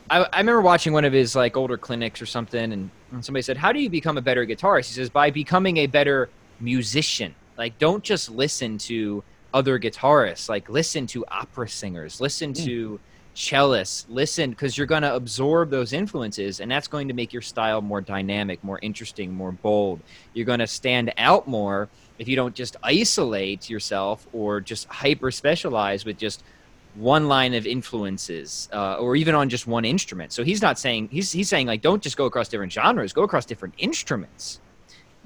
I, 0.09 0.25
I 0.33 0.39
remember 0.39 0.61
watching 0.61 0.93
one 0.93 1.05
of 1.05 1.13
his 1.13 1.35
like 1.35 1.55
older 1.55 1.77
clinics 1.77 2.21
or 2.23 2.25
something, 2.25 2.73
and, 2.73 2.89
and 3.11 3.23
somebody 3.23 3.43
said, 3.43 3.55
"How 3.57 3.71
do 3.71 3.79
you 3.79 3.89
become 3.89 4.17
a 4.17 4.21
better 4.21 4.45
guitarist?" 4.47 4.87
He 4.87 4.93
says, 4.95 5.09
"By 5.11 5.29
becoming 5.29 5.77
a 5.77 5.85
better 5.85 6.27
musician. 6.59 7.33
Like, 7.57 7.77
don't 7.77 8.03
just 8.03 8.29
listen 8.29 8.77
to 8.79 9.23
other 9.53 9.79
guitarists. 9.79 10.49
Like, 10.49 10.69
listen 10.69 11.07
to 11.07 11.25
opera 11.27 11.69
singers. 11.69 12.21
Listen 12.21 12.53
to 12.53 12.99
cellists. 13.35 14.05
Listen, 14.09 14.51
because 14.51 14.77
you're 14.77 14.87
going 14.87 15.03
to 15.03 15.15
absorb 15.15 15.69
those 15.69 15.93
influences, 15.93 16.59
and 16.59 16.69
that's 16.69 16.87
going 16.87 17.07
to 17.07 17.13
make 17.13 17.33
your 17.33 17.41
style 17.41 17.81
more 17.81 18.01
dynamic, 18.01 18.63
more 18.63 18.79
interesting, 18.81 19.33
more 19.33 19.51
bold. 19.51 19.99
You're 20.33 20.45
going 20.45 20.59
to 20.59 20.67
stand 20.67 21.13
out 21.17 21.47
more." 21.47 21.89
if 22.21 22.27
you 22.27 22.35
don't 22.35 22.53
just 22.53 22.77
isolate 22.83 23.67
yourself 23.67 24.27
or 24.31 24.61
just 24.61 24.87
hyper 24.87 25.31
specialize 25.31 26.05
with 26.05 26.19
just 26.19 26.43
one 26.93 27.27
line 27.27 27.55
of 27.55 27.65
influences 27.65 28.69
uh, 28.71 28.97
or 28.97 29.15
even 29.15 29.33
on 29.33 29.49
just 29.49 29.65
one 29.65 29.83
instrument 29.83 30.31
so 30.31 30.43
he's 30.43 30.61
not 30.61 30.77
saying 30.77 31.09
he's, 31.11 31.31
he's 31.31 31.49
saying 31.49 31.65
like 31.65 31.81
don't 31.81 32.03
just 32.03 32.17
go 32.17 32.25
across 32.25 32.47
different 32.47 32.71
genres 32.71 33.11
go 33.11 33.23
across 33.23 33.43
different 33.43 33.73
instruments 33.79 34.59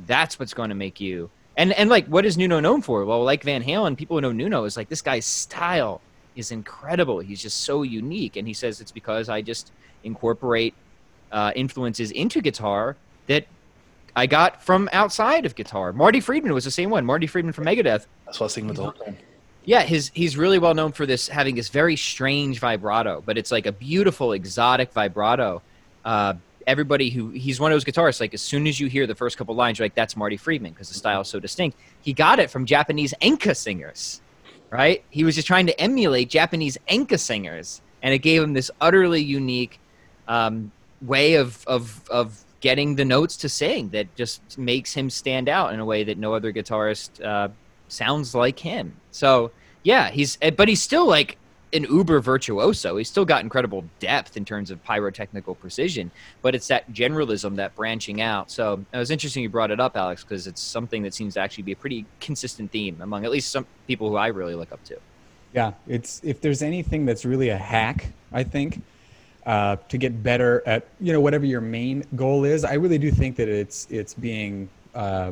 that's 0.06 0.40
what's 0.40 0.54
going 0.54 0.70
to 0.70 0.76
make 0.76 1.02
you 1.02 1.30
and 1.58 1.74
and 1.74 1.90
like 1.90 2.06
what 2.08 2.26
is 2.26 2.38
nuno 2.38 2.60
known 2.60 2.82
for 2.82 3.06
well 3.06 3.24
like 3.24 3.44
van 3.44 3.64
halen 3.64 3.98
people 3.98 4.18
who 4.18 4.22
know 4.22 4.32
nuno 4.32 4.64
is 4.66 4.76
like 4.78 4.90
this 4.90 5.02
guy's 5.02 5.26
style 5.26 6.02
is 6.36 6.52
incredible 6.52 7.20
he's 7.20 7.42
just 7.42 7.62
so 7.62 7.84
unique 7.84 8.36
and 8.36 8.48
he 8.48 8.54
says 8.54 8.82
it's 8.82 8.92
because 8.92 9.30
i 9.30 9.42
just 9.42 9.72
incorporate 10.04 10.74
uh, 11.32 11.52
influences 11.56 12.12
into 12.12 12.42
guitar 12.42 12.96
that 13.28 13.46
I 14.16 14.26
got 14.28 14.64
from 14.64 14.90
outside 14.94 15.46
of 15.46 15.56
guitar. 15.56 15.92
Marty 15.92 16.22
Friedman 16.22 16.54
was 16.54 16.64
the 16.64 16.72
same 16.72 16.90
one. 16.90 17.06
Marty 17.06 17.28
Friedman 17.28 17.54
from 17.54 17.66
Megadeth. 17.66 18.06
That's 18.26 18.40
what 18.40 18.42
I 18.42 18.44
was 18.44 18.56
thinking 18.56 18.68
with 18.70 18.78
the 18.78 18.84
whole 18.84 18.92
time. 18.94 19.18
Yeah, 19.66 19.82
his 19.82 20.12
he's 20.14 20.38
really 20.38 20.60
well 20.60 20.74
known 20.74 20.92
for 20.92 21.06
this 21.06 21.28
having 21.28 21.56
this 21.56 21.70
very 21.70 21.96
strange 21.96 22.60
vibrato, 22.60 23.22
but 23.26 23.38
it's 23.38 23.52
like 23.52 23.66
a 23.66 23.72
beautiful 23.72 24.32
exotic 24.32 24.94
vibrato. 24.94 25.62
Uh, 26.06 26.36
everybody 26.68 27.10
who 27.10 27.30
he's 27.30 27.60
one 27.60 27.72
of 27.72 27.76
those 27.76 27.86
guitarists, 27.86 28.20
like 28.20 28.34
as 28.34 28.42
soon 28.42 28.68
as 28.68 28.80
you 28.80 28.88
hear 28.88 29.08
the 29.08 29.16
first 29.16 29.38
couple 29.38 29.56
lines, 29.56 29.80
you're 29.80 29.86
like, 29.86 29.96
"That's 29.96 30.16
Marty 30.16 30.38
Friedman" 30.38 30.74
because 30.74 30.90
the 30.90 30.96
style 30.96 31.22
is 31.22 31.28
so 31.28 31.40
distinct. 31.40 31.78
He 32.02 32.14
got 32.14 32.40
it 32.40 32.50
from 32.50 32.66
Japanese 32.66 33.14
enka 33.22 33.56
singers, 33.56 34.22
right? 34.70 35.04
He 35.10 35.24
was 35.24 35.36
just 35.36 35.48
trying 35.48 35.68
to 35.68 35.80
emulate 35.80 36.30
Japanese 36.30 36.78
enka 36.90 37.20
singers, 37.20 37.82
and 38.02 38.14
it 38.14 38.20
gave 38.20 38.42
him 38.42 38.54
this 38.54 38.72
utterly 38.82 39.22
unique 39.22 39.80
um, 40.28 40.72
way 41.02 41.36
of 41.36 41.64
of 41.68 42.08
of 42.10 42.44
getting 42.62 42.96
the 42.96 43.06
notes 43.06 43.38
to 43.38 43.50
sing 43.50 43.90
that 43.90 44.14
just 44.16 44.58
makes 44.58 44.94
him 44.94 45.10
stand 45.10 45.48
out 45.48 45.74
in 45.74 45.80
a 45.80 45.86
way 45.86 46.04
that 46.04 46.18
no 46.18 46.34
other 46.34 46.52
guitarist 46.52 47.24
uh, 47.24 47.48
sounds 47.88 48.34
like 48.34 48.60
him. 48.60 48.96
So 49.12 49.52
yeah, 49.84 50.10
he's 50.10 50.38
eh, 50.42 50.50
but 50.50 50.68
he's 50.68 50.82
still 50.82 51.08
like 51.08 51.38
an 51.74 51.84
uber 51.84 52.20
virtuoso. 52.20 52.98
He's 52.98 53.10
still 53.10 53.26
got 53.26 53.44
incredible 53.44 53.84
depth 54.00 54.38
in 54.38 54.46
terms 54.46 54.72
of 54.72 54.84
pyrotechnical 54.84 55.58
precision, 55.60 56.12
but 56.42 56.56
it's 56.56 56.68
that 56.68 56.92
generalism, 56.94 57.56
that 57.58 57.76
branching 57.76 58.22
out. 58.22 58.52
So 58.52 58.86
it 58.94 58.98
was 58.98 59.12
interesting 59.12 59.44
you 59.44 59.50
brought 59.50 59.72
it 59.72 59.80
up, 59.80 59.98
Alex, 59.98 60.24
because 60.24 60.48
it's 60.48 60.62
something 60.62 61.04
that 61.04 61.14
seems 61.14 61.34
to 61.36 61.42
actually 61.42 61.64
be 61.64 61.74
a 61.74 61.76
pretty 61.76 62.06
consistent 62.20 62.72
theme 62.72 62.98
among 63.02 63.26
at 63.26 63.32
least 63.32 63.52
some 63.52 63.66
people 63.88 64.10
who 64.10 64.16
I 64.16 64.28
really 64.28 64.56
look 64.56 64.72
up 64.72 64.84
to. 64.86 64.98
Yeah, 65.54 65.72
it's 65.88 66.22
if 66.24 66.42
there's 66.42 66.62
anything 66.62 67.06
that's 67.06 67.24
really 67.24 67.50
a 67.50 67.58
hack, 67.58 68.08
I 68.34 68.44
think, 68.44 68.82
uh, 69.46 69.78
to 69.88 69.98
get 69.98 70.22
better 70.22 70.62
at 70.66 70.88
you 71.00 71.14
know 71.14 71.22
whatever 71.22 71.46
your 71.46 71.62
main 71.62 72.04
goal 72.16 72.44
is. 72.44 72.66
I 72.66 72.74
really 72.74 72.98
do 72.98 73.10
think 73.10 73.38
that 73.38 73.48
it's 73.48 73.88
it's 73.90 74.14
being 74.14 74.68
uh, 74.94 75.32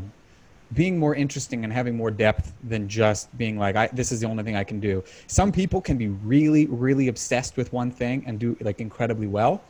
being 0.73 0.97
more 0.97 1.15
interesting 1.15 1.63
and 1.63 1.71
having 1.71 1.95
more 1.95 2.11
depth 2.11 2.53
than 2.63 2.87
just 2.87 3.35
being 3.37 3.57
like 3.57 3.75
I, 3.75 3.87
this 3.93 4.11
is 4.11 4.19
the 4.19 4.27
only 4.27 4.43
thing 4.43 4.55
i 4.55 4.63
can 4.63 4.79
do. 4.79 5.03
Some 5.27 5.51
people 5.51 5.81
can 5.81 5.97
be 5.97 6.07
really 6.07 6.65
really 6.67 7.07
obsessed 7.07 7.57
with 7.57 7.71
one 7.73 7.91
thing 7.91 8.23
and 8.25 8.39
do 8.39 8.57
like 8.61 8.79
incredibly 8.79 9.27
well. 9.27 9.61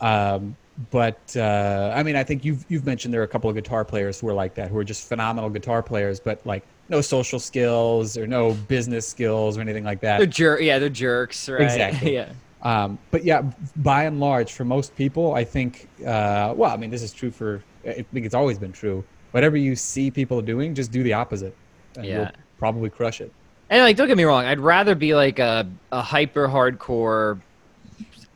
Um, 0.00 0.56
but 0.90 1.36
uh, 1.36 1.92
i 1.94 2.02
mean 2.02 2.16
i 2.16 2.22
think 2.22 2.44
you've 2.44 2.64
you've 2.68 2.86
mentioned 2.86 3.12
there 3.12 3.20
are 3.20 3.24
a 3.24 3.28
couple 3.28 3.50
of 3.50 3.56
guitar 3.56 3.84
players 3.84 4.20
who 4.20 4.28
are 4.28 4.32
like 4.32 4.54
that 4.54 4.70
who 4.70 4.78
are 4.78 4.84
just 4.84 5.08
phenomenal 5.08 5.50
guitar 5.50 5.82
players 5.82 6.20
but 6.20 6.44
like 6.46 6.62
no 6.88 7.00
social 7.00 7.38
skills 7.38 8.16
or 8.16 8.26
no 8.26 8.52
business 8.68 9.06
skills 9.06 9.58
or 9.58 9.60
anything 9.60 9.84
like 9.84 10.00
that. 10.00 10.18
They're 10.18 10.26
jer- 10.26 10.60
yeah 10.60 10.78
they're 10.78 10.88
jerks 10.88 11.48
right? 11.48 11.62
Exactly. 11.62 12.14
Yeah. 12.18 12.32
Um, 12.62 12.98
but 13.10 13.24
yeah 13.24 13.42
by 13.76 14.04
and 14.04 14.18
large 14.18 14.52
for 14.52 14.64
most 14.64 14.96
people 14.96 15.34
i 15.34 15.44
think 15.44 15.88
uh, 16.00 16.54
well 16.56 16.72
i 16.72 16.76
mean 16.76 16.90
this 16.90 17.02
is 17.02 17.12
true 17.12 17.30
for 17.30 17.62
i 17.86 18.02
think 18.02 18.26
it's 18.26 18.34
always 18.34 18.58
been 18.58 18.72
true 18.72 19.04
whatever 19.32 19.56
you 19.56 19.76
see 19.76 20.10
people 20.10 20.40
doing, 20.40 20.74
just 20.74 20.90
do 20.90 21.02
the 21.02 21.12
opposite, 21.12 21.54
and 21.96 22.06
Yeah. 22.06 22.16
you'll 22.16 22.30
probably 22.58 22.90
crush 22.90 23.20
it. 23.20 23.32
And 23.70 23.82
like, 23.82 23.96
don't 23.96 24.08
get 24.08 24.16
me 24.16 24.24
wrong, 24.24 24.44
I'd 24.44 24.60
rather 24.60 24.94
be 24.94 25.14
like 25.14 25.38
a, 25.38 25.66
a 25.92 26.00
hyper 26.00 26.48
hardcore 26.48 27.38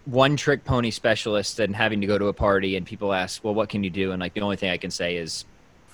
one 0.05 0.36
trick 0.36 0.64
pony 0.64 0.90
specialist 0.90 1.57
than 1.57 1.72
having 1.72 2.01
to 2.01 2.07
go 2.07 2.18
to 2.18 2.26
a 2.26 2.32
party 2.32 2.76
and 2.76 2.84
people 2.84 3.12
ask, 3.12 3.43
well, 3.45 3.55
what 3.55 3.68
can 3.68 3.84
you 3.84 3.90
do? 3.90 4.12
And 4.12 4.20
like, 4.20 4.34
the 4.34 4.40
only 4.40 4.57
thing 4.57 4.70
I 4.70 4.76
can 4.76 4.90
say 4.90 5.16
is 5.16 5.45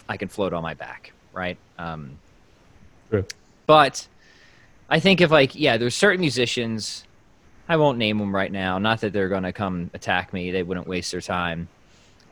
I 0.08 0.16
can 0.16 0.28
float 0.28 0.52
on 0.52 0.62
my 0.62 0.74
back, 0.74 1.12
right? 1.32 1.58
Um, 1.78 2.18
True. 3.10 3.24
but 3.66 4.06
I 4.88 4.98
think 4.98 5.20
if 5.20 5.30
like, 5.30 5.54
yeah, 5.54 5.76
there's 5.76 5.94
certain 5.94 6.20
musicians, 6.20 7.04
I 7.68 7.76
won't 7.76 7.98
name 7.98 8.16
them 8.18 8.34
right 8.34 8.50
now. 8.50 8.78
Not 8.78 9.02
that 9.02 9.12
they're 9.12 9.28
going 9.28 9.42
to 9.42 9.52
come 9.52 9.90
attack 9.92 10.32
me. 10.32 10.50
They 10.50 10.62
wouldn't 10.62 10.88
waste 10.88 11.12
their 11.12 11.20
time. 11.20 11.68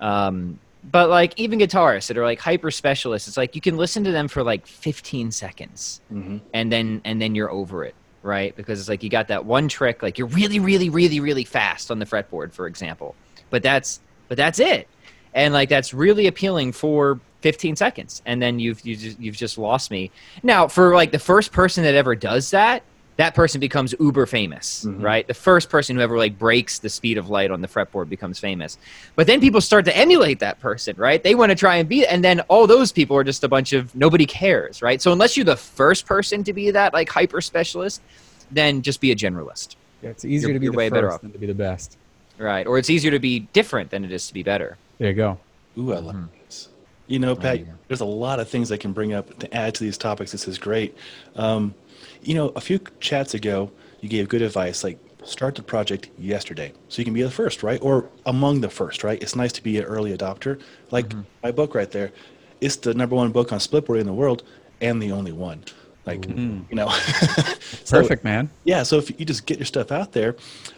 Um, 0.01 0.59
but 0.91 1.11
like 1.11 1.39
even 1.39 1.59
guitarists 1.59 2.07
that 2.09 2.17
are 2.17 2.25
like 2.25 2.41
hyper 2.41 2.71
specialists, 2.71 3.29
it's 3.29 3.37
like 3.37 3.55
you 3.55 3.61
can 3.61 3.77
listen 3.77 4.05
to 4.05 4.13
them 4.13 4.29
for 4.29 4.43
like 4.43 4.67
15 4.67 5.33
seconds. 5.33 6.01
Mm-hmm. 6.13 6.39
and 6.55 6.73
then 6.73 7.01
and 7.05 7.21
then 7.21 7.35
you're 7.35 7.51
over 7.51 7.85
it 7.85 7.95
right? 8.27 8.57
Because 8.57 8.81
it's 8.81 8.89
like 8.89 9.03
you 9.03 9.09
got 9.09 9.29
that 9.29 9.45
one 9.45 9.69
trick 9.69 10.03
like 10.03 10.19
you're 10.19 10.27
really 10.27 10.59
really 10.59 10.91
really 10.91 11.21
really 11.21 11.45
fast 11.45 11.91
on 11.91 11.99
the 11.99 12.07
fretboard 12.07 12.53
for 12.53 12.67
example. 12.67 13.15
But 13.51 13.63
that's 13.63 14.01
but 14.29 14.37
that's 14.37 14.59
it. 14.59 14.89
And 15.33 15.55
like 15.55 15.69
that's 15.69 15.95
really 15.95 16.27
appealing 16.27 16.73
for 16.73 17.21
15 17.43 17.77
seconds. 17.77 18.23
And 18.27 18.43
then 18.43 18.59
you've 18.59 18.85
you 18.85 18.97
just, 18.97 19.21
you've 19.21 19.37
just 19.37 19.57
lost 19.59 19.91
me. 19.91 20.11
Now 20.43 20.67
for 20.69 20.95
like 20.95 21.13
the 21.13 21.19
first 21.19 21.53
person 21.53 21.85
that 21.85 21.95
ever 21.95 22.15
does 22.15 22.51
that 22.51 22.83
that 23.17 23.35
person 23.35 23.59
becomes 23.61 23.95
uber 23.99 24.27
famous 24.27 24.85
Mhm. 24.87 25.03
right 25.03 25.27
the 25.27 25.35
first 25.35 25.71
person 25.71 25.97
who 25.97 26.03
ever 26.03 26.19
like 26.19 26.39
breaks 26.39 26.79
the 26.81 26.89
speed 26.89 27.17
of 27.19 27.31
light 27.31 27.51
on 27.51 27.61
the 27.63 27.69
fretboard 27.69 28.09
becomes 28.11 28.39
famous 28.39 28.77
but 29.15 29.27
then 29.27 29.41
people 29.41 29.61
start 29.61 29.85
to 29.87 29.97
emulate 29.97 30.39
that 30.41 30.61
person, 30.61 30.95
right? 30.99 31.23
They 31.23 31.35
want 31.35 31.51
to 31.51 31.57
try 31.57 31.77
and 31.77 31.89
be, 31.89 32.07
and 32.07 32.23
then 32.23 32.41
all 32.49 32.67
those 32.67 32.93
people 32.93 33.17
are 33.17 33.25
just 33.25 33.43
a 33.45 33.49
bunch 33.49 33.73
of 33.73 33.95
nobody 33.95 34.27
cares, 34.27 34.83
right? 34.83 35.01
So 35.01 35.11
unless 35.13 35.37
you're 35.37 35.45
the 35.45 35.57
first 35.57 36.05
person 36.05 36.45
to 36.45 36.53
be 36.53 36.71
that 36.73 36.93
like 36.93 37.09
hyper 37.09 37.41
specialist, 37.41 38.03
then 38.51 38.83
just 38.83 39.01
be 39.01 39.11
a 39.13 39.17
generalist, 39.17 39.77
Yeah, 40.03 40.11
it's 40.11 40.25
easier 40.25 40.49
You're- 40.49 40.55
to 40.57 40.61
be 40.61 40.67
the 40.67 40.73
way 40.77 40.89
better 40.91 41.11
off. 41.11 41.23
than 41.23 41.33
to 41.33 41.39
be 41.39 41.47
the 41.47 41.55
best. 41.55 41.97
right? 42.39 42.67
Or 42.67 42.77
it's 42.77 42.91
easier 42.91 43.11
to 43.13 43.19
be 43.19 43.41
different 43.55 43.89
than 43.91 44.05
it 44.05 44.13
is 44.13 44.27
to 44.29 44.35
be 44.35 44.43
better. 44.43 44.77
There 44.99 45.09
you 45.09 45.15
go. 45.15 45.39
Ooh, 45.79 45.95
I 45.95 45.99
love 46.01 46.17
this. 46.45 46.69
You 47.07 47.19
know, 47.19 47.35
Pat, 47.35 47.61
yeah. 47.61 47.67
there's 47.89 48.03
a 48.03 48.05
lot 48.05 48.41
of 48.41 48.49
things 48.49 48.71
I 48.71 48.77
can 48.77 48.93
bring 48.93 49.15
up 49.15 49.39
to 49.39 49.55
add 49.57 49.75
to 49.77 49.83
these 49.85 49.97
topics. 49.97 50.33
This 50.33 50.47
is 50.47 50.59
great. 50.59 50.95
Um, 51.37 51.75
you 52.23 52.35
know, 52.35 52.49
a 52.57 52.61
few 52.61 52.79
chats 53.01 53.35
ago, 53.35 53.71
you 54.01 54.09
gave 54.09 54.29
good 54.29 54.43
advice 54.43 54.85
like 54.85 54.99
start 55.25 55.55
the 55.57 55.63
project 55.63 56.09
yesterday 56.19 56.73
so 56.89 57.01
you 57.01 57.05
can 57.05 57.13
be 57.15 57.23
the 57.23 57.31
first, 57.31 57.63
right? 57.63 57.81
Or 57.83 58.09
among 58.27 58.61
the 58.61 58.69
first, 58.71 59.03
right? 59.03 59.21
It's 59.23 59.35
nice 59.35 59.53
to 59.53 59.63
be 59.63 59.77
an 59.79 59.85
early 59.85 60.17
adopter. 60.17 60.61
Like 60.91 61.13
my 61.43 61.51
book 61.51 61.75
right 61.75 61.91
there, 61.91 62.13
it's 62.61 62.77
the 62.77 62.95
number 62.95 63.17
one 63.17 63.33
book 63.33 63.53
on 63.53 63.59
splitboard 63.59 63.99
in 64.01 64.07
the 64.07 64.13
world 64.13 64.45
and 64.81 65.03
the 65.03 65.11
only 65.13 65.33
one. 65.33 65.65
Like, 66.07 66.25
you 66.29 66.65
know, 66.71 66.89
So- 67.85 68.01
Perfect, 68.01 68.23
man. 68.23 68.49
yeah, 68.65 68.85
so 68.85 68.99
if 68.99 69.19
you 69.19 69.27
just 69.27 69.47
get 69.47 69.59
your 69.59 69.67
stuff 69.67 69.91
out 69.91 70.13
there, 70.13 70.37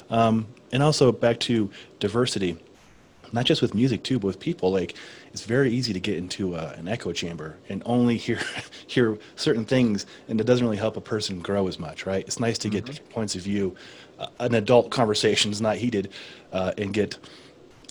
um, 0.09 0.47
and 0.73 0.83
also 0.83 1.13
back 1.13 1.39
to 1.41 1.71
diversity, 2.01 2.57
not 3.33 3.45
just 3.45 3.63
with 3.63 3.75
music 3.75 4.03
too, 4.03 4.19
but 4.19 4.27
with 4.29 4.41
people. 4.41 4.71
Like 4.73 4.95
it's 5.33 5.45
very 5.45 5.71
easy 5.73 5.93
to 5.93 6.01
get 6.01 6.17
into 6.17 6.55
uh, 6.55 6.75
an 6.77 6.89
echo 6.89 7.13
chamber 7.13 7.57
and 7.69 7.83
only 7.87 8.17
hear 8.17 8.41
hear 8.87 9.19
certain 9.37 9.65
things, 9.65 10.07
and 10.29 10.41
it 10.41 10.45
doesn't 10.45 10.65
really 10.65 10.77
help 10.79 10.97
a 10.97 11.01
person 11.01 11.41
grow 11.41 11.69
as 11.69 11.79
much, 11.79 12.07
right? 12.07 12.25
It's 12.27 12.41
nice 12.41 12.59
to 12.59 12.69
get 12.69 12.85
different 12.87 13.11
points 13.11 13.35
of 13.35 13.43
view, 13.43 13.75
uh, 14.19 14.27
an 14.41 14.55
adult 14.55 14.91
conversation 14.99 15.51
is 15.51 15.61
not 15.61 15.77
heated, 15.77 16.11
uh, 16.53 16.73
and 16.79 16.93
get 16.95 17.19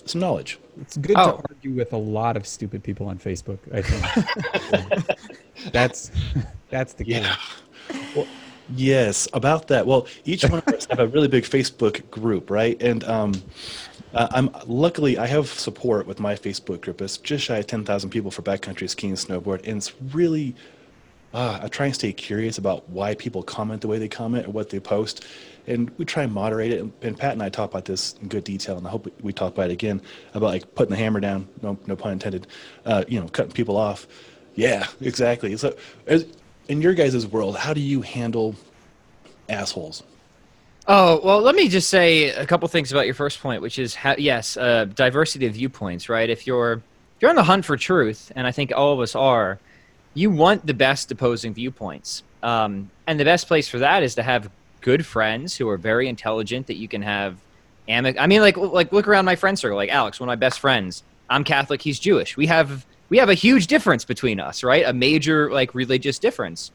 some 0.04 0.20
knowledge. 0.20 0.58
It's 0.80 0.96
good 0.96 1.16
Oh. 1.16 1.38
to 1.38 1.42
argue 1.50 1.72
with 1.74 1.92
a 1.92 1.96
lot 1.98 2.36
of 2.36 2.46
stupid 2.46 2.82
people 2.82 3.06
on 3.08 3.18
Facebook. 3.18 3.58
I 3.72 3.82
think 3.82 5.18
that's 5.72 6.10
that's 6.70 6.92
the 6.94 7.04
key. 7.04 7.10
Yeah. 7.12 7.36
Well, 8.14 8.26
yes, 8.74 9.28
about 9.32 9.68
that. 9.68 9.86
Well, 9.86 10.06
each 10.24 10.44
one 10.44 10.58
of 10.66 10.68
us 10.68 10.86
have 10.90 11.00
a 11.00 11.08
really 11.08 11.28
big 11.28 11.44
Facebook 11.44 12.08
group, 12.10 12.50
right? 12.50 12.80
And 12.82 13.02
um, 13.04 13.42
uh, 14.14 14.28
I'm 14.30 14.50
luckily 14.66 15.18
I 15.18 15.26
have 15.26 15.48
support 15.48 16.06
with 16.06 16.20
my 16.20 16.34
Facebook 16.34 16.80
group. 16.80 17.00
It's 17.00 17.18
just 17.18 17.44
shy 17.44 17.58
of 17.58 17.66
ten 17.66 17.84
thousand 17.84 18.10
people 18.10 18.30
for 18.30 18.42
backcountry 18.42 18.88
skiing 18.88 19.12
and 19.12 19.18
snowboard, 19.18 19.66
and 19.66 19.78
it's 19.78 19.92
really. 20.12 20.54
Uh, 21.34 21.60
I 21.62 21.68
try 21.68 21.84
and 21.84 21.94
stay 21.94 22.10
curious 22.14 22.56
about 22.56 22.88
why 22.88 23.14
people 23.14 23.42
comment 23.42 23.82
the 23.82 23.86
way 23.88 23.98
they 23.98 24.08
comment 24.08 24.46
or 24.46 24.50
what 24.50 24.70
they 24.70 24.80
post, 24.80 25.26
and 25.66 25.90
we 25.98 26.06
try 26.06 26.22
and 26.22 26.32
moderate 26.32 26.72
it. 26.72 26.80
And, 27.02 27.18
Pat 27.18 27.32
and 27.32 27.42
I 27.42 27.50
talk 27.50 27.70
about 27.70 27.84
this 27.84 28.14
in 28.22 28.28
good 28.28 28.44
detail, 28.44 28.78
and 28.78 28.86
I 28.86 28.90
hope 28.90 29.04
we, 29.04 29.12
we 29.20 29.32
talk 29.34 29.52
about 29.52 29.68
it 29.68 29.74
again 29.74 30.00
about 30.32 30.46
like 30.46 30.74
putting 30.74 30.90
the 30.90 30.96
hammer 30.96 31.20
down. 31.20 31.46
No, 31.60 31.78
no 31.86 31.96
pun 31.96 32.12
intended. 32.12 32.46
Uh, 32.86 33.04
you 33.08 33.20
know, 33.20 33.28
cutting 33.28 33.52
people 33.52 33.76
off. 33.76 34.06
Yeah, 34.54 34.86
exactly. 35.02 35.54
So, 35.58 35.76
as, 36.06 36.24
in 36.68 36.80
your 36.80 36.94
guys' 36.94 37.26
world, 37.26 37.58
how 37.58 37.74
do 37.74 37.80
you 37.82 38.00
handle 38.00 38.54
assholes? 39.50 40.02
Oh 40.90 41.20
well, 41.22 41.42
let 41.42 41.54
me 41.54 41.68
just 41.68 41.90
say 41.90 42.30
a 42.30 42.46
couple 42.46 42.66
things 42.68 42.90
about 42.92 43.04
your 43.04 43.14
first 43.14 43.40
point, 43.42 43.60
which 43.60 43.78
is 43.78 43.94
how, 43.94 44.14
yes, 44.16 44.56
uh, 44.56 44.86
diversity 44.86 45.44
of 45.46 45.52
viewpoints, 45.52 46.08
right? 46.08 46.30
If 46.30 46.46
you're 46.46 46.72
if 46.72 47.20
you're 47.22 47.28
on 47.28 47.36
the 47.36 47.42
hunt 47.42 47.66
for 47.66 47.76
truth, 47.76 48.32
and 48.34 48.46
I 48.46 48.52
think 48.52 48.72
all 48.74 48.94
of 48.94 49.00
us 49.00 49.14
are, 49.14 49.58
you 50.14 50.30
want 50.30 50.66
the 50.66 50.72
best 50.72 51.12
opposing 51.12 51.52
viewpoints, 51.52 52.22
um, 52.42 52.90
and 53.06 53.20
the 53.20 53.24
best 53.26 53.48
place 53.48 53.68
for 53.68 53.80
that 53.80 54.02
is 54.02 54.14
to 54.14 54.22
have 54.22 54.50
good 54.80 55.04
friends 55.04 55.54
who 55.56 55.68
are 55.68 55.76
very 55.76 56.08
intelligent 56.08 56.68
that 56.68 56.76
you 56.76 56.88
can 56.88 57.02
have. 57.02 57.36
Amic- 57.86 58.16
I 58.18 58.26
mean, 58.26 58.40
like 58.40 58.56
like 58.56 58.90
look 58.90 59.06
around 59.08 59.26
my 59.26 59.36
friend 59.36 59.58
circle, 59.58 59.76
like 59.76 59.90
Alex, 59.90 60.18
one 60.18 60.28
of 60.28 60.30
my 60.30 60.36
best 60.36 60.58
friends. 60.58 61.02
I'm 61.28 61.44
Catholic, 61.44 61.82
he's 61.82 61.98
Jewish. 61.98 62.34
We 62.38 62.46
have 62.46 62.86
we 63.10 63.18
have 63.18 63.28
a 63.28 63.34
huge 63.34 63.66
difference 63.66 64.06
between 64.06 64.40
us, 64.40 64.64
right? 64.64 64.86
A 64.86 64.94
major 64.94 65.52
like 65.52 65.74
religious 65.74 66.18
difference 66.18 66.70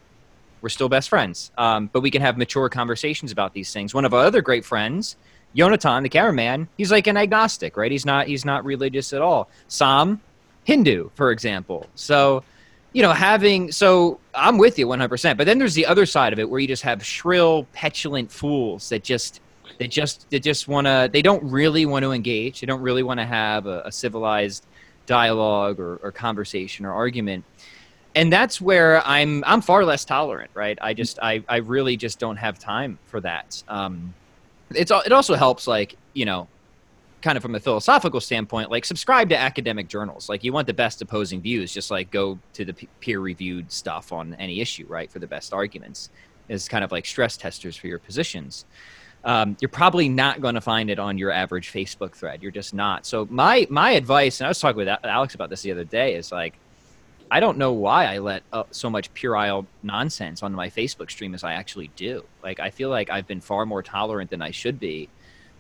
we're 0.64 0.70
still 0.70 0.90
best 0.90 1.10
friends. 1.10 1.52
Um, 1.58 1.90
but 1.92 2.00
we 2.00 2.10
can 2.10 2.22
have 2.22 2.38
mature 2.38 2.70
conversations 2.70 3.34
about 3.34 3.54
these 3.54 3.72
things. 3.74 3.94
One 3.94 4.06
of 4.06 4.14
our 4.14 4.26
other 4.26 4.42
great 4.42 4.64
friends, 4.64 5.18
Yonatan, 5.54 6.04
the 6.04 6.10
cameraman, 6.10 6.70
he's 6.78 6.90
like 6.90 7.06
an 7.06 7.18
agnostic, 7.18 7.76
right? 7.76 7.92
He's 7.92 8.06
not 8.06 8.28
he's 8.28 8.46
not 8.46 8.64
religious 8.64 9.12
at 9.12 9.22
all. 9.22 9.50
Sam, 9.68 10.22
Hindu, 10.64 11.10
for 11.16 11.32
example. 11.32 11.88
So, 11.96 12.44
you 12.94 13.02
know, 13.02 13.12
having 13.12 13.74
so 13.74 14.22
I'm 14.34 14.58
with 14.58 14.80
you 14.80 14.88
100%. 14.88 15.36
But 15.36 15.46
then 15.46 15.60
there's 15.60 15.76
the 15.76 15.86
other 15.86 16.06
side 16.06 16.32
of 16.32 16.40
it 16.40 16.50
where 16.50 16.62
you 16.62 16.68
just 16.68 16.84
have 16.84 17.06
shrill, 17.06 17.68
petulant 17.74 18.32
fools 18.32 18.88
that 18.88 19.04
just 19.04 19.42
they 19.80 19.88
just 19.88 20.30
they 20.30 20.40
just 20.40 20.70
want 20.70 20.88
to 20.88 21.10
they 21.12 21.22
don't 21.22 21.44
really 21.44 21.86
want 21.86 22.04
to 22.04 22.14
engage. 22.14 22.62
They 22.62 22.68
don't 22.68 22.82
really 22.82 23.04
want 23.04 23.20
to 23.20 23.26
have 23.26 23.66
a, 23.66 23.82
a 23.82 23.92
civilized 23.92 24.66
dialogue 25.08 25.82
or, 25.82 25.98
or 25.98 26.14
conversation 26.14 26.86
or 26.86 26.94
argument 26.94 27.44
and 28.16 28.32
that's 28.32 28.62
where 28.62 29.06
I'm 29.06 29.44
I'm 29.46 29.62
far 29.62 29.86
less 29.86 30.06
tolerant, 30.06 30.52
right? 30.54 30.78
I 30.82 30.94
just 30.94 31.20
I, 31.22 31.44
I 31.50 31.58
really 31.58 31.98
just 31.98 32.20
don't 32.20 32.38
have 32.38 32.60
time 32.60 33.00
for 33.06 33.20
that. 33.22 33.64
Um, 33.68 34.14
it's 34.72 34.92
it 34.92 35.12
also 35.12 35.36
helps 35.36 35.68
like 35.68 35.96
you 36.14 36.26
know, 36.26 36.48
kind 37.22 37.38
of 37.38 37.42
from 37.42 37.56
a 37.56 37.60
philosophical 37.60 38.20
standpoint, 38.20 38.70
like 38.70 38.86
subscribe 38.86 39.30
to 39.30 39.38
academic 39.38 39.88
journals. 39.88 40.30
Like 40.30 40.44
you 40.44 40.54
want 40.54 40.68
the 40.68 40.74
best 40.74 41.02
opposing 41.02 41.42
views, 41.42 41.74
just 41.74 41.90
like 41.90 42.12
go 42.12 42.38
to 42.54 42.66
the 42.66 42.74
peer 43.00 43.20
reviewed 43.20 43.72
stuff 43.72 44.12
on 44.12 44.36
any 44.36 44.62
issue, 44.62 44.86
right, 44.88 45.12
for 45.12 45.20
the 45.20 45.28
best 45.28 45.54
arguments. 45.54 46.10
Is 46.50 46.68
kind 46.68 46.84
of 46.84 46.92
like 46.92 47.06
stress 47.06 47.38
testers 47.38 47.78
for 47.78 47.88
your 47.88 48.00
positions. 48.00 48.66
Um, 49.24 49.56
you're 49.62 49.70
probably 49.70 50.10
not 50.10 50.42
going 50.42 50.56
to 50.56 50.62
find 50.62 50.90
it 50.90 51.00
on 51.00 51.18
your 51.18 51.32
average 51.32 51.72
Facebook 51.72 52.14
thread. 52.14 52.44
You're 52.44 52.52
just 52.52 52.74
not. 52.74 53.06
So 53.06 53.26
my 53.32 53.66
my 53.70 53.92
advice, 53.92 54.42
and 54.42 54.46
I 54.46 54.50
was 54.50 54.60
talking 54.60 54.76
with 54.76 54.90
Alex 55.06 55.34
about 55.34 55.50
this 55.50 55.62
the 55.62 55.72
other 55.72 55.86
day, 55.86 56.16
is 56.16 56.32
like 56.32 56.56
I 57.34 57.40
don't 57.40 57.58
know 57.58 57.74
why 57.74 58.06
I 58.06 58.20
let 58.20 58.44
uh, 58.54 58.66
so 58.70 58.92
much 58.92 59.12
puerile 59.16 59.66
nonsense 59.82 60.44
onto 60.44 60.56
my 60.56 60.70
Facebook 60.70 61.10
stream 61.10 61.34
as 61.34 61.44
I 61.44 61.54
actually 61.54 61.90
do. 61.96 62.24
Like 62.44 62.60
I 62.60 62.70
feel 62.70 62.90
like 62.90 63.10
I've 63.10 63.26
been 63.26 63.42
far 63.42 63.66
more 63.66 63.82
tolerant 63.82 64.30
than 64.30 64.40
I 64.44 64.52
should 64.52 64.80
be 64.80 65.10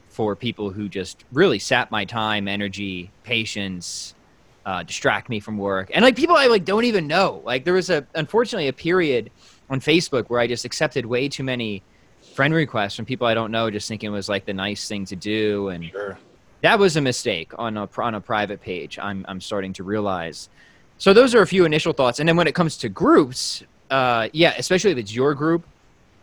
for 0.09 0.36
people 0.36 0.69
who 0.69 0.88
just 0.88 1.26
really 1.32 1.57
sap 1.57 1.89
my 1.89 2.05
time, 2.05 2.47
energy, 2.47 3.09
patience, 3.24 4.13
uh, 4.67 4.84
distract 4.84 5.30
me 5.30 5.39
from 5.39 5.57
work, 5.57 5.89
and 5.91 6.05
like 6.05 6.15
people 6.15 6.36
I 6.36 6.45
like 6.45 6.63
don't 6.63 6.86
even 6.86 7.07
know. 7.07 7.41
Like 7.43 7.65
there 7.65 7.74
was 7.74 7.89
a 7.89 8.05
unfortunately 8.13 8.67
a 8.67 8.74
period 8.74 9.32
on 9.67 9.80
Facebook 9.80 10.28
where 10.28 10.39
I 10.39 10.45
just 10.45 10.65
accepted 10.65 11.07
way 11.07 11.28
too 11.28 11.43
many 11.43 11.82
friend 12.36 12.53
requests 12.53 12.95
from 12.95 13.05
people 13.05 13.26
I 13.26 13.34
don't 13.34 13.49
know, 13.49 13.71
just 13.71 13.88
thinking 13.88 14.09
it 14.09 14.13
was 14.13 14.30
like 14.30 14.45
the 14.45 14.53
nice 14.53 14.88
thing 14.88 15.05
to 15.05 15.15
do, 15.15 15.69
and 15.69 15.86
Sure. 15.86 16.19
that 16.61 16.78
was 16.78 16.97
a 16.97 17.01
mistake 17.01 17.51
on 17.57 17.78
a 17.78 17.89
on 17.97 18.13
a 18.13 18.21
private 18.21 18.61
page. 18.61 18.99
I'm 18.99 19.26
I'm 19.28 19.41
starting 19.41 19.74
to 19.74 19.84
realize. 19.84 20.49
So 20.97 21.13
those 21.13 21.35
are 21.35 21.41
a 21.41 21.47
few 21.47 21.65
initial 21.65 21.93
thoughts, 21.93 22.19
and 22.19 22.29
then 22.29 22.37
when 22.37 22.47
it 22.47 22.55
comes 22.55 22.77
to 22.77 22.89
groups, 22.89 23.63
uh, 23.89 24.29
yeah, 24.31 24.53
especially 24.57 24.91
if 24.91 24.97
it's 24.97 25.13
your 25.13 25.33
group, 25.33 25.63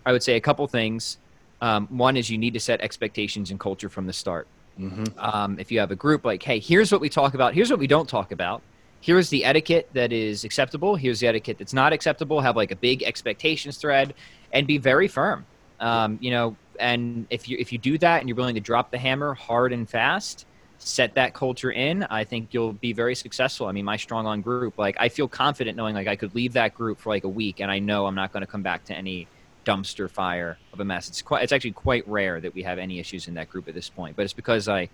I 0.07 0.13
would 0.13 0.23
say 0.23 0.37
a 0.37 0.41
couple 0.41 0.67
things. 0.67 1.19
Um, 1.61 1.87
one 1.89 2.17
is 2.17 2.31
you 2.31 2.39
need 2.39 2.55
to 2.55 2.61
set 2.61 2.81
expectations 2.81 3.51
and 3.51 3.61
culture 3.61 3.91
from 3.91 4.07
the 4.07 4.13
start. 4.13 4.47
hmm 4.79 5.05
Um, 5.19 5.59
if 5.59 5.71
you 5.71 5.79
have 5.81 5.91
a 5.91 5.97
group, 5.97 6.25
like, 6.25 6.43
hey, 6.43 6.59
here's 6.59 6.91
what 6.91 7.01
we 7.01 7.11
talk 7.11 7.35
about, 7.35 7.53
here's 7.55 7.71
what 7.71 7.79
we 7.79 7.87
don't 7.87 8.09
talk 8.09 8.33
about. 8.33 8.63
Here's 9.03 9.29
the 9.31 9.45
etiquette 9.45 9.89
that 9.95 10.13
is 10.13 10.45
acceptable. 10.45 10.95
Here's 10.95 11.21
the 11.21 11.27
etiquette 11.27 11.59
that's 11.59 11.73
not 11.73 11.93
acceptable. 11.93 12.41
Have 12.41 12.57
like 12.57 12.71
a 12.71 12.77
big 12.77 13.03
expectations 13.03 13.77
thread, 13.79 14.15
and 14.53 14.67
be 14.67 14.79
very 14.79 15.09
firm. 15.09 15.45
Um, 15.81 16.19
you 16.21 16.31
know, 16.31 16.57
and 16.79 17.27
if 17.31 17.49
you 17.49 17.57
if 17.59 17.73
you 17.73 17.79
do 17.79 17.97
that 17.99 18.21
and 18.21 18.29
you're 18.29 18.37
willing 18.37 18.55
to 18.57 18.61
drop 18.61 18.91
the 18.91 18.99
hammer 18.99 19.35
hard 19.35 19.73
and 19.73 19.89
fast, 19.89 20.47
set 20.81 21.15
that 21.15 21.35
culture 21.35 21.71
in, 21.71 22.05
I 22.05 22.25
think 22.25 22.53
you'll 22.53 22.73
be 22.73 22.93
very 22.93 23.15
successful. 23.15 23.67
I 23.67 23.73
mean, 23.73 23.85
my 23.85 23.97
strong 23.97 24.27
on 24.27 24.41
group, 24.41 24.79
like 24.79 24.97
I 24.99 25.09
feel 25.09 25.29
confident 25.29 25.77
knowing 25.77 25.95
like 25.95 26.09
I 26.09 26.17
could 26.17 26.35
leave 26.35 26.55
that 26.55 26.75
group 26.75 26.99
for 26.99 27.11
like 27.11 27.25
a 27.25 27.29
week, 27.29 27.61
and 27.61 27.71
I 27.71 27.79
know 27.79 28.07
I'm 28.07 28.15
not 28.15 28.33
going 28.33 28.41
to 28.41 28.47
come 28.47 28.63
back 28.63 28.85
to 28.87 28.95
any 28.95 29.29
dumpster 29.65 30.11
fire 30.11 30.59
of 30.73 30.81
a 30.81 30.85
mess. 30.85 31.09
It's 31.09 31.23
quite 31.23 31.43
it's 31.43 31.53
actually 31.53 31.73
quite 31.73 32.07
rare 32.09 32.41
that 32.41 32.55
we 32.55 32.63
have 32.63 32.79
any 32.79 32.99
issues 32.99 33.29
in 33.29 33.35
that 33.35 33.51
group 33.51 33.69
at 33.69 33.75
this 33.75 33.89
point, 33.89 34.17
but 34.17 34.23
it's 34.23 34.33
because 34.33 34.69
I 34.69 34.89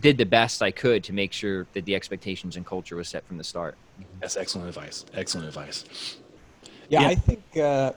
did 0.00 0.18
the 0.18 0.26
best 0.26 0.62
I 0.62 0.70
could 0.70 1.04
to 1.04 1.12
make 1.12 1.32
sure 1.32 1.66
that 1.72 1.84
the 1.84 1.94
expectations 1.94 2.56
and 2.56 2.64
culture 2.64 2.96
was 2.96 3.08
set 3.08 3.26
from 3.26 3.36
the 3.36 3.44
start. 3.44 3.76
That's 4.20 4.36
excellent 4.36 4.68
advice. 4.68 5.04
Excellent 5.14 5.46
advice. 5.46 6.16
Yeah, 6.88 7.02
Yeah. 7.02 7.08
I 7.08 7.14
think 7.14 7.56
uh, 7.56 7.92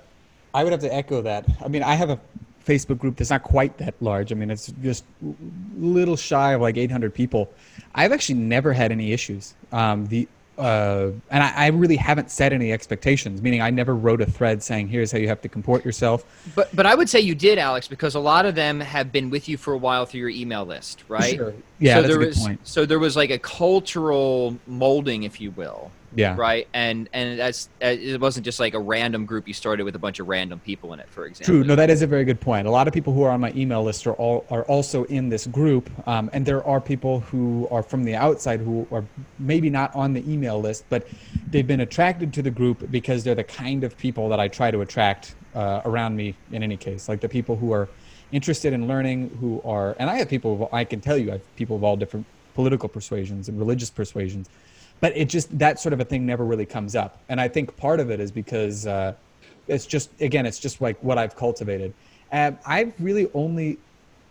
I 0.53 0.63
would 0.63 0.71
have 0.73 0.81
to 0.81 0.93
echo 0.93 1.21
that. 1.23 1.45
I 1.63 1.67
mean, 1.67 1.83
I 1.83 1.95
have 1.95 2.09
a 2.09 2.19
Facebook 2.67 2.99
group 2.99 3.15
that's 3.17 3.29
not 3.29 3.43
quite 3.43 3.77
that 3.77 3.95
large. 4.01 4.31
I 4.31 4.35
mean, 4.35 4.51
it's 4.51 4.71
just 4.81 5.05
a 5.23 5.33
little 5.77 6.17
shy 6.17 6.53
of 6.53 6.61
like 6.61 6.77
800 6.77 7.13
people. 7.13 7.49
I've 7.95 8.11
actually 8.11 8.39
never 8.39 8.73
had 8.73 8.91
any 8.91 9.13
issues. 9.13 9.55
Um, 9.71 10.05
the 10.07 10.27
uh, 10.57 11.11
and 11.29 11.43
I, 11.43 11.53
I 11.55 11.67
really 11.67 11.97
haven't 11.97 12.31
set 12.31 12.51
any 12.51 12.73
expectations. 12.73 13.43
Meaning, 13.43 13.61
I 13.61 13.69
never 13.69 13.95
wrote 13.95 14.21
a 14.21 14.25
thread 14.25 14.63
saying, 14.63 14.87
"Here's 14.87 15.11
how 15.11 15.19
you 15.19 15.27
have 15.27 15.41
to 15.41 15.49
comport 15.49 15.85
yourself." 15.85 16.25
But 16.55 16.75
but 16.75 16.87
I 16.87 16.95
would 16.95 17.09
say 17.09 17.19
you 17.19 17.35
did, 17.35 17.59
Alex, 17.59 17.87
because 17.87 18.15
a 18.15 18.19
lot 18.19 18.47
of 18.47 18.55
them 18.55 18.79
have 18.79 19.11
been 19.11 19.29
with 19.29 19.47
you 19.47 19.57
for 19.57 19.73
a 19.73 19.77
while 19.77 20.07
through 20.07 20.21
your 20.21 20.29
email 20.29 20.65
list, 20.65 21.03
right? 21.07 21.35
Sure. 21.35 21.53
Yeah, 21.77 21.97
so 21.97 22.01
that's 22.01 22.07
there 22.07 22.21
a 22.21 22.23
good 22.23 22.27
was 22.29 22.39
point. 22.39 22.67
so 22.67 22.85
there 22.87 22.97
was 22.97 23.15
like 23.15 23.29
a 23.29 23.37
cultural 23.37 24.57
molding, 24.65 25.23
if 25.23 25.39
you 25.39 25.51
will, 25.51 25.91
Yeah. 26.17 26.35
right? 26.35 26.67
And 26.73 27.07
and 27.13 27.39
that's 27.39 27.69
uh, 27.81 27.87
it 27.87 28.19
wasn't 28.19 28.43
just 28.43 28.59
like 28.59 28.73
a 28.73 28.79
random 28.79 29.25
group 29.25 29.47
you 29.47 29.53
started 29.53 29.83
with 29.83 29.95
a 29.95 29.99
bunch 29.99 30.19
of 30.19 30.27
random 30.27 30.59
people 30.59 30.91
in 30.93 30.99
it, 30.99 31.07
for 31.09 31.27
example. 31.27 31.53
True. 31.53 31.63
No, 31.63 31.75
that 31.75 31.91
is 31.91 32.01
a 32.01 32.07
very 32.07 32.25
good 32.25 32.41
point. 32.41 32.65
A 32.65 32.71
lot 32.71 32.87
of 32.87 32.93
people 32.93 33.13
who 33.13 33.21
are 33.21 33.29
on 33.29 33.39
my 33.39 33.53
email 33.55 33.83
list 33.83 34.07
are 34.07 34.13
all 34.13 34.43
are 34.49 34.63
also 34.63 35.03
in 35.05 35.29
this 35.29 35.45
group, 35.45 35.89
um, 36.07 36.29
and 36.33 36.43
there 36.43 36.65
are 36.65 36.81
people 36.81 37.19
who 37.19 37.67
are 37.69 37.83
from 37.83 38.03
the 38.03 38.15
outside 38.15 38.59
who 38.59 38.87
are 38.91 39.05
maybe 39.37 39.69
not 39.69 39.95
on 39.95 40.13
the 40.13 40.27
email 40.31 40.59
list, 40.59 40.85
but 40.89 41.07
they've 41.51 41.67
been 41.67 41.81
attracted 41.81 42.33
to 42.33 42.41
the 42.41 42.51
group 42.51 42.89
because 42.89 43.23
they're 43.23 43.35
the 43.35 43.43
kind 43.43 43.83
of 43.83 43.95
people 43.97 44.27
that 44.29 44.39
I 44.39 44.47
try 44.47 44.71
to 44.71 44.81
attract 44.81 45.35
uh, 45.53 45.81
around 45.85 46.15
me. 46.15 46.33
In 46.51 46.63
any 46.63 46.77
case, 46.77 47.07
like 47.07 47.21
the 47.21 47.29
people 47.29 47.55
who 47.55 47.71
are 47.71 47.87
interested 48.31 48.73
in 48.73 48.87
learning, 48.87 49.37
who 49.39 49.61
are, 49.63 49.95
and 49.99 50.09
I 50.09 50.15
have 50.17 50.29
people. 50.29 50.67
I 50.73 50.83
can 50.83 50.99
tell 50.99 51.17
you, 51.17 51.29
I 51.29 51.33
have 51.33 51.55
people 51.55 51.75
of 51.75 51.83
all 51.83 51.95
different 51.95 52.25
political 52.55 52.89
persuasions 52.89 53.49
and 53.49 53.59
religious 53.59 53.91
persuasions, 53.91 54.49
but 54.99 55.15
it 55.15 55.29
just 55.29 55.57
that 55.59 55.79
sort 55.79 55.93
of 55.93 55.99
a 55.99 56.05
thing 56.05 56.25
never 56.25 56.45
really 56.45 56.65
comes 56.65 56.95
up, 56.95 57.21
and 57.29 57.39
I 57.39 57.47
think 57.47 57.75
part 57.77 57.99
of 57.99 58.09
it 58.09 58.19
is 58.19 58.31
because. 58.31 58.87
Uh, 58.87 59.13
it's 59.67 59.85
just 59.85 60.09
again 60.21 60.45
it's 60.45 60.59
just 60.59 60.81
like 60.81 61.01
what 61.03 61.17
i've 61.17 61.35
cultivated. 61.35 61.93
Um, 62.31 62.57
i've 62.65 62.93
really 62.99 63.29
only 63.33 63.77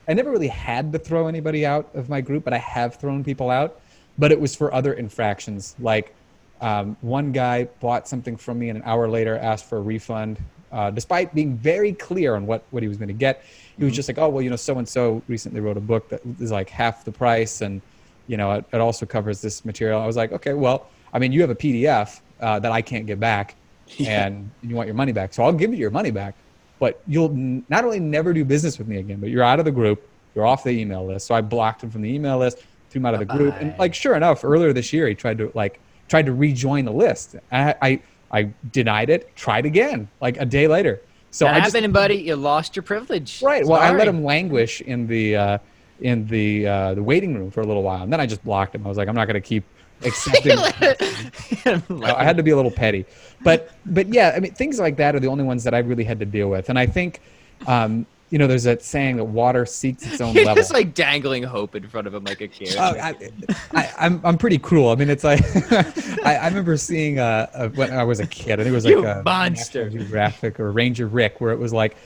i 0.09 0.14
never 0.14 0.31
really 0.31 0.49
had 0.49 0.93
to 0.93 0.99
throw 0.99 1.29
anybody 1.29 1.64
out 1.64 1.89
of 1.95 2.09
my 2.09 2.21
group 2.21 2.45
but 2.45 2.53
i 2.53 2.59
have 2.59 2.97
thrown 2.97 3.25
people 3.25 3.51
out. 3.51 3.81
But 4.19 4.33
it 4.33 4.41
was 4.41 4.57
for 4.57 4.73
other 4.73 4.95
infractions. 4.95 5.77
Like 5.79 6.14
um, 6.62 6.97
one 7.03 7.33
guy 7.33 7.64
bought 7.81 8.09
something 8.09 8.39
from 8.39 8.59
me 8.59 8.71
and 8.71 8.79
an 8.79 8.85
hour 8.87 9.09
later 9.09 9.37
asked 9.37 9.69
for 9.69 9.77
a 9.77 9.83
refund. 9.83 10.39
Uh, 10.73 10.91
despite 10.91 11.35
being 11.35 11.55
very 11.55 11.93
clear 11.93 12.35
on 12.35 12.47
what, 12.47 12.64
what 12.71 12.83
he 12.83 12.89
was 12.89 12.97
going 12.97 13.09
to 13.09 13.14
get 13.14 13.45
he 13.79 13.85
was 13.85 13.95
just 13.95 14.09
like 14.09 14.19
oh 14.19 14.29
well 14.29 14.43
you 14.43 14.51
know 14.51 14.57
so 14.57 14.79
and 14.79 14.89
so 14.89 15.23
recently 15.29 15.61
wrote 15.61 15.77
a 15.77 15.81
book 15.81 16.09
that 16.09 16.21
is 16.41 16.51
like 16.51 16.69
half 16.69 17.05
the 17.05 17.12
price 17.12 17.61
and 17.61 17.81
you 18.27 18.37
know 18.37 18.53
it, 18.53 18.64
it 18.72 18.81
also 18.81 19.07
covers 19.07 19.41
this 19.41 19.64
material 19.64 20.01
i 20.01 20.07
was 20.07 20.16
like 20.16 20.33
okay 20.33 20.53
well 20.53 20.89
i 21.12 21.18
mean 21.18 21.33
you 21.33 21.41
have 21.41 21.51
a 21.51 21.55
pdf 21.55 22.20
uh, 22.41 22.59
that 22.59 22.72
i 22.72 22.83
can't 22.83 23.07
get 23.07 23.18
back 23.20 23.55
Yeah. 23.99 24.27
and 24.27 24.51
you 24.62 24.74
want 24.74 24.89
your 24.89 24.97
money 24.97 25.12
back. 25.12 25.33
So 25.33 25.45
I'll 25.45 25.53
give 25.53 25.70
you 25.72 25.79
your 25.79 25.93
money 25.93 26.11
back, 26.11 26.35
but 26.81 27.01
you'll 27.07 27.31
n- 27.31 27.64
not 27.68 27.85
only 27.85 28.01
never 28.01 28.33
do 28.33 28.45
business 28.45 28.79
with 28.81 28.89
me 28.89 28.97
again, 28.99 29.20
but 29.20 29.29
you're 29.31 29.45
out 29.45 29.61
of 29.61 29.64
the 29.64 29.70
group. 29.70 30.09
You're 30.35 30.45
off 30.45 30.64
the 30.64 30.70
email 30.70 31.07
list. 31.07 31.29
So 31.29 31.37
I 31.37 31.41
blocked 31.41 31.85
him 31.85 31.91
from 31.93 32.03
the 32.03 32.12
email 32.12 32.37
list, 32.37 32.59
threw 32.91 32.99
him 32.99 33.07
out 33.07 33.14
of 33.14 33.20
the 33.20 33.27
group. 33.27 33.55
And 33.61 33.79
like, 33.79 33.95
sure 33.95 34.16
enough, 34.16 34.43
earlier 34.43 34.72
this 34.72 34.93
year, 34.93 35.07
he 35.07 35.14
tried 35.14 35.39
to 35.39 35.53
like 35.55 35.79
tried 36.09 36.27
to 36.27 36.33
rejoin 36.35 36.85
the 36.85 36.91
list. 36.93 37.37
I 37.53 37.74
I, 37.81 38.01
I 38.33 38.51
denied 38.72 39.09
it. 39.09 39.35
Tried 39.37 39.66
again, 39.66 40.09
like 40.20 40.37
a 40.39 40.45
day 40.45 40.66
later. 40.66 41.01
So 41.31 41.45
that 41.45 41.55
I 41.55 41.61
just 41.61 41.77
happened, 41.77 41.93
buddy. 41.93 42.16
You 42.16 42.35
lost 42.35 42.74
your 42.74 42.83
privilege. 42.83 43.41
right. 43.41 43.64
Well, 43.64 43.81
I 43.81 43.93
let 43.93 44.09
him 44.09 44.24
languish 44.24 44.81
in 44.81 45.07
the 45.07 45.37
uh, 45.37 45.59
in 46.01 46.26
the 46.26 46.66
uh, 46.66 46.94
the 46.94 47.03
waiting 47.03 47.34
room 47.34 47.51
for 47.51 47.61
a 47.61 47.66
little 47.66 47.82
while, 47.82 48.03
and 48.03 48.12
then 48.12 48.20
I 48.20 48.26
just 48.26 48.44
blocked 48.44 48.74
him. 48.74 48.84
I 48.84 48.88
was 48.88 48.99
like, 48.99 49.09
I'm 49.09 49.14
not 49.14 49.26
going 49.26 49.34
to 49.34 49.40
keep 49.40 49.64
accepting. 50.05 50.59
I 50.59 52.14
I 52.16 52.24
had 52.24 52.36
to 52.36 52.42
be 52.42 52.51
a 52.51 52.57
little 52.57 52.70
petty, 52.70 53.05
but 53.42 53.70
but 53.86 54.09
yeah, 54.12 54.32
I 54.36 54.40
mean 54.40 54.53
things 54.55 54.78
like 54.78 54.97
that 54.97 55.14
are 55.14 55.20
the 55.20 55.28
only 55.28 55.44
ones 55.44 55.64
that 55.64 55.74
I 55.74 55.78
really 55.78 56.05
had 56.05 56.18
to 56.20 56.26
deal 56.26 56.49
with, 56.51 56.68
and 56.68 56.78
I 56.78 56.86
think, 56.86 57.20
um, 57.66 58.07
you 58.30 58.38
know, 58.38 58.47
there's 58.47 58.64
that 58.64 58.82
saying 58.82 59.16
that 59.16 59.24
water 59.24 59.64
seeks 59.64 60.05
its 60.05 60.20
own 60.20 60.34
You're 60.34 60.44
level. 60.44 60.61
just 60.61 60.72
like 60.72 60.94
dangling 60.94 61.44
hope 61.44 61.74
in 61.74 61.88
front 61.88 62.07
of 62.07 62.14
him 62.14 62.24
like 62.24 62.40
a 62.40 62.49
carrot. 62.49 62.76
Oh, 62.78 63.01
I, 63.01 63.14
I, 63.80 63.92
I'm 63.99 64.20
I'm 64.24 64.36
pretty 64.36 64.59
cruel. 64.59 64.90
I 64.90 64.97
mean, 64.97 65.09
it's 65.09 65.24
like 65.24 65.40
I, 66.26 66.36
I 66.36 66.49
remember 66.49 66.76
seeing 66.76 67.18
uh, 67.18 67.49
uh, 67.55 67.68
when 67.70 67.92
I 67.92 68.05
was 68.05 68.20
a 68.20 68.26
kid. 68.26 68.55
I 68.61 68.64
think 68.64 68.72
it 68.72 68.72
was 68.72 68.84
like 68.84 68.92
You 68.94 69.07
a 69.07 69.22
monster. 69.22 69.84
National 69.84 70.03
Geographic 70.03 70.61
or 70.61 70.72
Ranger 70.72 71.07
Rick, 71.07 71.40
where 71.40 71.53
it 71.53 71.59
was 71.59 71.72
like 71.72 71.97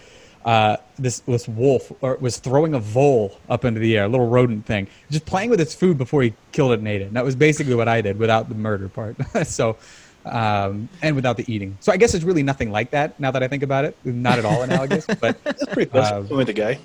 uh, 0.45 0.77
this 0.99 1.21
this 1.21 1.47
wolf 1.49 1.93
or 2.01 2.17
was 2.17 2.39
throwing 2.39 2.75
a 2.75 2.79
vole 2.79 3.39
up 3.49 3.65
into 3.65 3.81
the 3.81 3.97
air, 3.97 4.05
a 4.05 4.09
little 4.09 4.29
rodent 4.29 4.65
thing, 4.67 4.87
just 5.11 5.27
playing 5.27 5.51
with 5.51 5.61
its 5.61 5.75
food 5.75 5.99
before 5.99 6.23
he 6.23 6.33
killed 6.53 6.73
it 6.73 6.79
and 6.79 6.89
ate 6.89 7.03
it. 7.03 7.07
And 7.09 7.17
that 7.17 7.25
was 7.25 7.37
basically 7.37 7.75
what 7.75 7.89
I 7.89 8.01
did 8.01 8.19
without 8.19 8.49
the 8.49 8.55
murder 8.55 8.89
part. 8.89 9.17
so. 9.47 9.77
Um, 10.23 10.91
and 11.01 11.17
without 11.17 11.39
the 11.39 11.51
eating, 11.51 11.79
so 11.81 11.91
I 11.93 11.97
guess 11.97 12.13
it's 12.13 12.27
really 12.27 12.43
nothing 12.43 12.71
like 12.71 12.91
that. 12.91 13.19
Now 13.19 13.31
that 13.31 13.43
I 13.43 13.49
think 13.49 13.63
about 13.63 13.87
it, 13.87 13.97
not 14.05 14.39
at 14.39 14.45
all 14.45 14.61
analogous. 14.61 15.07
But 15.19 15.43
That's 15.45 15.65
pretty 15.65 15.91
close. 15.91 16.05
Uh, 16.05 16.27
with 16.31 16.49
the 16.49 16.53
guy. 16.53 16.79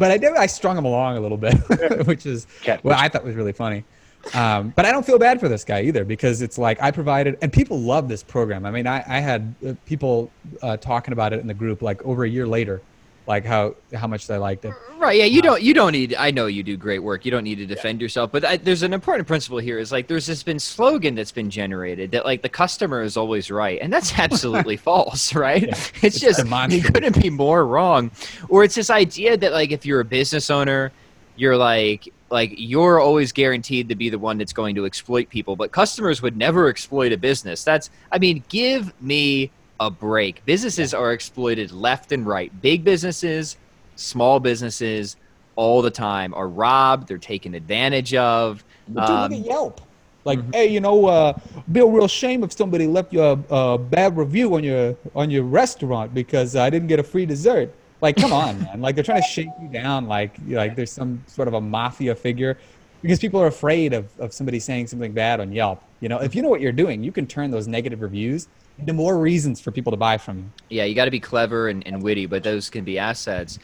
but 0.00 0.10
I 0.10 0.16
did. 0.18 0.32
I 0.32 0.46
strung 0.46 0.76
him 0.76 0.84
along 0.84 1.16
a 1.16 1.20
little 1.20 1.36
bit, 1.36 1.54
which 2.08 2.26
is 2.26 2.48
Cat 2.64 2.82
well, 2.82 2.96
push. 2.96 3.04
I 3.04 3.08
thought 3.08 3.22
was 3.22 3.36
really 3.36 3.52
funny. 3.52 3.84
Um, 4.34 4.72
but 4.74 4.84
I 4.84 4.90
don't 4.90 5.04
feel 5.04 5.18
bad 5.18 5.40
for 5.40 5.48
this 5.48 5.64
guy 5.64 5.82
either 5.82 6.04
because 6.04 6.42
it's 6.42 6.58
like 6.58 6.82
I 6.82 6.90
provided, 6.90 7.38
and 7.42 7.52
people 7.52 7.78
love 7.80 8.08
this 8.08 8.24
program. 8.24 8.64
I 8.66 8.72
mean, 8.72 8.88
I, 8.88 9.04
I 9.06 9.20
had 9.20 9.54
uh, 9.64 9.74
people 9.86 10.30
uh, 10.60 10.76
talking 10.76 11.12
about 11.12 11.32
it 11.32 11.38
in 11.38 11.46
the 11.46 11.54
group 11.54 11.82
like 11.82 12.02
over 12.02 12.24
a 12.24 12.28
year 12.28 12.46
later, 12.46 12.82
like 13.26 13.44
how 13.44 13.76
how 13.94 14.06
much 14.06 14.26
they 14.26 14.36
liked 14.36 14.64
it. 14.64 14.74
Right. 14.98 15.18
Yeah. 15.18 15.24
You 15.24 15.42
don't. 15.42 15.62
You 15.62 15.74
don't 15.74 15.92
need. 15.92 16.14
I 16.14 16.30
know 16.30 16.46
you 16.46 16.62
do 16.62 16.76
great 16.76 17.00
work. 17.00 17.24
You 17.24 17.30
don't 17.30 17.44
need 17.44 17.56
to 17.56 17.66
defend 17.66 18.00
yourself. 18.00 18.32
But 18.32 18.44
I, 18.44 18.56
there's 18.56 18.82
an 18.82 18.92
important 18.92 19.28
principle 19.28 19.58
here. 19.58 19.78
Is 19.78 19.92
like 19.92 20.08
there's 20.08 20.26
this 20.26 20.42
been 20.42 20.58
slogan 20.58 21.14
that's 21.14 21.32
been 21.32 21.50
generated 21.50 22.10
that 22.12 22.24
like 22.24 22.42
the 22.42 22.48
customer 22.48 23.02
is 23.02 23.16
always 23.16 23.50
right, 23.50 23.78
and 23.80 23.92
that's 23.92 24.18
absolutely 24.18 24.76
false. 24.76 25.34
Right. 25.34 25.62
it's, 25.68 25.92
it's 26.02 26.20
just 26.20 26.46
you 26.70 26.82
couldn't 26.82 27.20
be 27.20 27.30
more 27.30 27.66
wrong. 27.66 28.10
Or 28.48 28.64
it's 28.64 28.74
this 28.74 28.90
idea 28.90 29.36
that 29.36 29.52
like 29.52 29.70
if 29.70 29.86
you're 29.86 30.00
a 30.00 30.04
business 30.04 30.50
owner, 30.50 30.92
you're 31.36 31.56
like 31.56 32.12
like 32.30 32.54
you're 32.56 32.98
always 32.98 33.30
guaranteed 33.30 33.88
to 33.88 33.94
be 33.94 34.08
the 34.08 34.18
one 34.18 34.38
that's 34.38 34.52
going 34.52 34.74
to 34.74 34.86
exploit 34.86 35.28
people, 35.28 35.54
but 35.54 35.70
customers 35.70 36.22
would 36.22 36.36
never 36.36 36.68
exploit 36.68 37.12
a 37.12 37.16
business. 37.16 37.62
That's. 37.62 37.90
I 38.10 38.18
mean, 38.18 38.42
give 38.48 38.92
me 39.00 39.50
a 39.80 39.90
break. 39.90 40.44
Businesses 40.44 40.94
are 40.94 41.12
exploited 41.12 41.72
left 41.72 42.12
and 42.12 42.26
right. 42.26 42.52
Big 42.62 42.84
businesses, 42.84 43.56
small 43.96 44.40
businesses, 44.40 45.16
all 45.56 45.82
the 45.82 45.90
time 45.90 46.34
are 46.34 46.48
robbed. 46.48 47.08
They're 47.08 47.18
taken 47.18 47.54
advantage 47.54 48.14
of. 48.14 48.64
But 48.88 49.06
dude, 49.06 49.10
look 49.10 49.18
Um, 49.18 49.32
at 49.32 49.38
Yelp. 49.40 49.80
Like, 50.24 50.54
hey, 50.54 50.68
you 50.68 50.78
know, 50.78 51.06
uh, 51.06 51.36
be 51.72 51.80
a 51.80 51.86
real 51.86 52.06
shame 52.06 52.44
if 52.44 52.52
somebody 52.52 52.86
left 52.86 53.12
you 53.12 53.22
a, 53.22 53.32
a 53.50 53.76
bad 53.76 54.16
review 54.16 54.54
on 54.54 54.62
your 54.62 54.96
on 55.16 55.30
your 55.30 55.42
restaurant 55.42 56.14
because 56.14 56.54
I 56.54 56.70
didn't 56.70 56.86
get 56.86 57.00
a 57.00 57.02
free 57.02 57.26
dessert. 57.26 57.74
Like, 58.00 58.16
come 58.16 58.32
on, 58.32 58.60
man. 58.62 58.80
Like, 58.80 58.94
they're 58.94 59.04
trying 59.04 59.22
to 59.22 59.28
shake 59.28 59.48
you 59.60 59.68
down. 59.68 60.06
Like, 60.06 60.36
like 60.46 60.76
there's 60.76 60.92
some 60.92 61.22
sort 61.26 61.48
of 61.48 61.54
a 61.54 61.60
mafia 61.60 62.14
figure 62.14 62.56
because 63.00 63.18
people 63.18 63.40
are 63.40 63.48
afraid 63.48 63.92
of, 63.92 64.08
of 64.20 64.32
somebody 64.32 64.60
saying 64.60 64.86
something 64.86 65.12
bad 65.12 65.40
on 65.40 65.52
Yelp. 65.52 65.82
You 66.00 66.08
know, 66.08 66.18
if 66.18 66.34
you 66.36 66.42
know 66.42 66.48
what 66.48 66.60
you're 66.60 66.72
doing, 66.72 67.02
you 67.02 67.10
can 67.10 67.26
turn 67.26 67.50
those 67.50 67.66
negative 67.66 68.00
reviews 68.00 68.46
into 68.78 68.92
more 68.92 69.18
reasons 69.18 69.60
for 69.60 69.70
people 69.70 69.90
to 69.90 69.96
buy 69.96 70.18
from 70.18 70.38
you. 70.38 70.44
Yeah, 70.70 70.84
you 70.84 70.94
got 70.94 71.06
to 71.06 71.10
be 71.10 71.20
clever 71.20 71.68
and, 71.68 71.86
and 71.86 72.02
witty, 72.02 72.26
but 72.26 72.42
those 72.42 72.70
can 72.70 72.84
be 72.84 72.98
assets. 72.98 73.58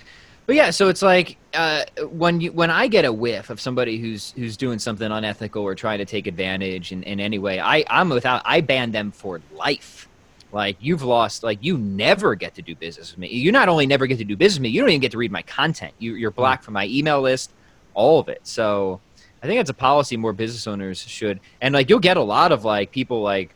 But 0.46 0.56
yeah, 0.56 0.70
so 0.70 0.88
it's 0.88 1.02
like 1.02 1.36
uh, 1.52 1.84
when 2.10 2.40
you 2.40 2.52
when 2.52 2.70
I 2.70 2.88
get 2.88 3.04
a 3.04 3.12
whiff 3.12 3.50
of 3.50 3.60
somebody 3.60 3.98
who's 3.98 4.32
who's 4.32 4.56
doing 4.56 4.78
something 4.78 5.10
unethical 5.10 5.62
or 5.62 5.74
trying 5.74 5.98
to 5.98 6.06
take 6.06 6.26
advantage 6.26 6.90
in, 6.90 7.02
in 7.02 7.20
any 7.20 7.38
way, 7.38 7.60
I 7.60 7.84
I'm 7.90 8.08
without 8.08 8.40
I 8.46 8.62
ban 8.62 8.90
them 8.90 9.10
for 9.10 9.42
life. 9.54 10.08
Like 10.50 10.78
you've 10.80 11.02
lost, 11.02 11.42
like 11.42 11.58
you 11.60 11.76
never 11.76 12.34
get 12.34 12.54
to 12.54 12.62
do 12.62 12.74
business 12.74 13.10
with 13.10 13.18
me. 13.18 13.28
You 13.28 13.52
not 13.52 13.68
only 13.68 13.86
never 13.86 14.06
get 14.06 14.16
to 14.18 14.24
do 14.24 14.36
business 14.36 14.58
with 14.58 14.62
me, 14.62 14.68
you 14.70 14.80
don't 14.80 14.88
even 14.88 15.02
get 15.02 15.12
to 15.12 15.18
read 15.18 15.30
my 15.30 15.42
content. 15.42 15.92
You, 15.98 16.14
you're 16.14 16.30
blocked 16.30 16.64
from 16.64 16.72
my 16.72 16.86
email 16.86 17.20
list, 17.20 17.52
all 17.92 18.18
of 18.18 18.30
it. 18.30 18.40
So 18.44 19.00
I 19.42 19.46
think 19.46 19.58
that's 19.58 19.68
a 19.68 19.74
policy 19.74 20.16
more 20.16 20.32
business 20.32 20.66
owners 20.66 21.00
should. 21.00 21.40
And 21.60 21.74
like 21.74 21.90
you'll 21.90 21.98
get 21.98 22.16
a 22.16 22.22
lot 22.22 22.52
of 22.52 22.64
like 22.64 22.90
people 22.90 23.20
like 23.20 23.54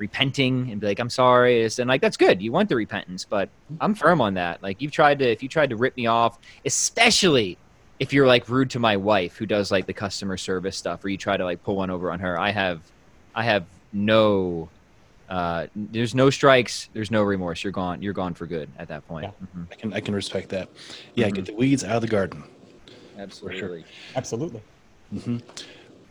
repenting 0.00 0.70
and 0.72 0.80
be 0.80 0.88
like, 0.88 0.98
I'm 0.98 1.10
sorry. 1.10 1.64
And 1.64 1.86
like, 1.86 2.00
that's 2.00 2.16
good. 2.16 2.42
You 2.42 2.50
want 2.50 2.68
the 2.68 2.76
repentance, 2.76 3.24
but 3.24 3.48
I'm 3.80 3.94
firm 3.94 4.20
on 4.20 4.34
that. 4.34 4.62
Like 4.62 4.80
you've 4.80 4.92
tried 4.92 5.20
to, 5.20 5.30
if 5.30 5.42
you 5.42 5.48
tried 5.48 5.70
to 5.70 5.76
rip 5.76 5.96
me 5.96 6.06
off, 6.06 6.38
especially 6.64 7.58
if 8.00 8.12
you're 8.12 8.26
like 8.26 8.48
rude 8.48 8.70
to 8.70 8.78
my 8.78 8.96
wife 8.96 9.36
who 9.36 9.46
does 9.46 9.70
like 9.70 9.86
the 9.86 9.92
customer 9.92 10.36
service 10.36 10.76
stuff, 10.76 11.04
or 11.04 11.10
you 11.10 11.18
try 11.18 11.36
to 11.36 11.44
like 11.44 11.62
pull 11.62 11.76
one 11.76 11.90
over 11.90 12.10
on 12.10 12.18
her, 12.20 12.38
I 12.40 12.50
have, 12.50 12.80
I 13.34 13.44
have 13.44 13.66
no, 13.92 14.68
uh, 15.28 15.68
there's 15.76 16.14
no 16.14 16.30
strikes. 16.30 16.88
There's 16.92 17.10
no 17.10 17.22
remorse. 17.22 17.62
You're 17.62 17.72
gone. 17.72 18.02
You're 18.02 18.12
gone 18.12 18.34
for 18.34 18.46
good 18.46 18.68
at 18.78 18.88
that 18.88 19.06
point. 19.06 19.26
Yeah. 19.26 19.46
Mm-hmm. 19.46 19.62
I 19.70 19.74
can 19.76 19.92
I 19.92 20.00
can 20.00 20.14
respect 20.14 20.48
that. 20.48 20.68
Yeah, 21.14 21.30
get 21.30 21.44
the 21.46 21.54
weeds 21.54 21.84
out 21.84 21.96
of 21.96 22.02
the 22.02 22.08
garden. 22.08 22.42
Absolutely. 23.16 23.84
Absolutely. 24.16 24.62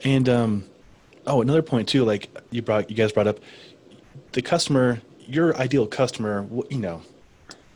And 0.05 0.29
um, 0.29 0.63
oh, 1.27 1.41
another 1.41 1.61
point 1.61 1.89
too. 1.89 2.05
Like 2.05 2.29
you 2.51 2.61
brought, 2.61 2.89
you 2.89 2.95
guys 2.95 3.11
brought 3.11 3.27
up 3.27 3.39
the 4.31 4.41
customer. 4.41 5.01
Your 5.27 5.55
ideal 5.57 5.85
customer. 5.85 6.47
You 6.69 6.79
know, 6.79 7.01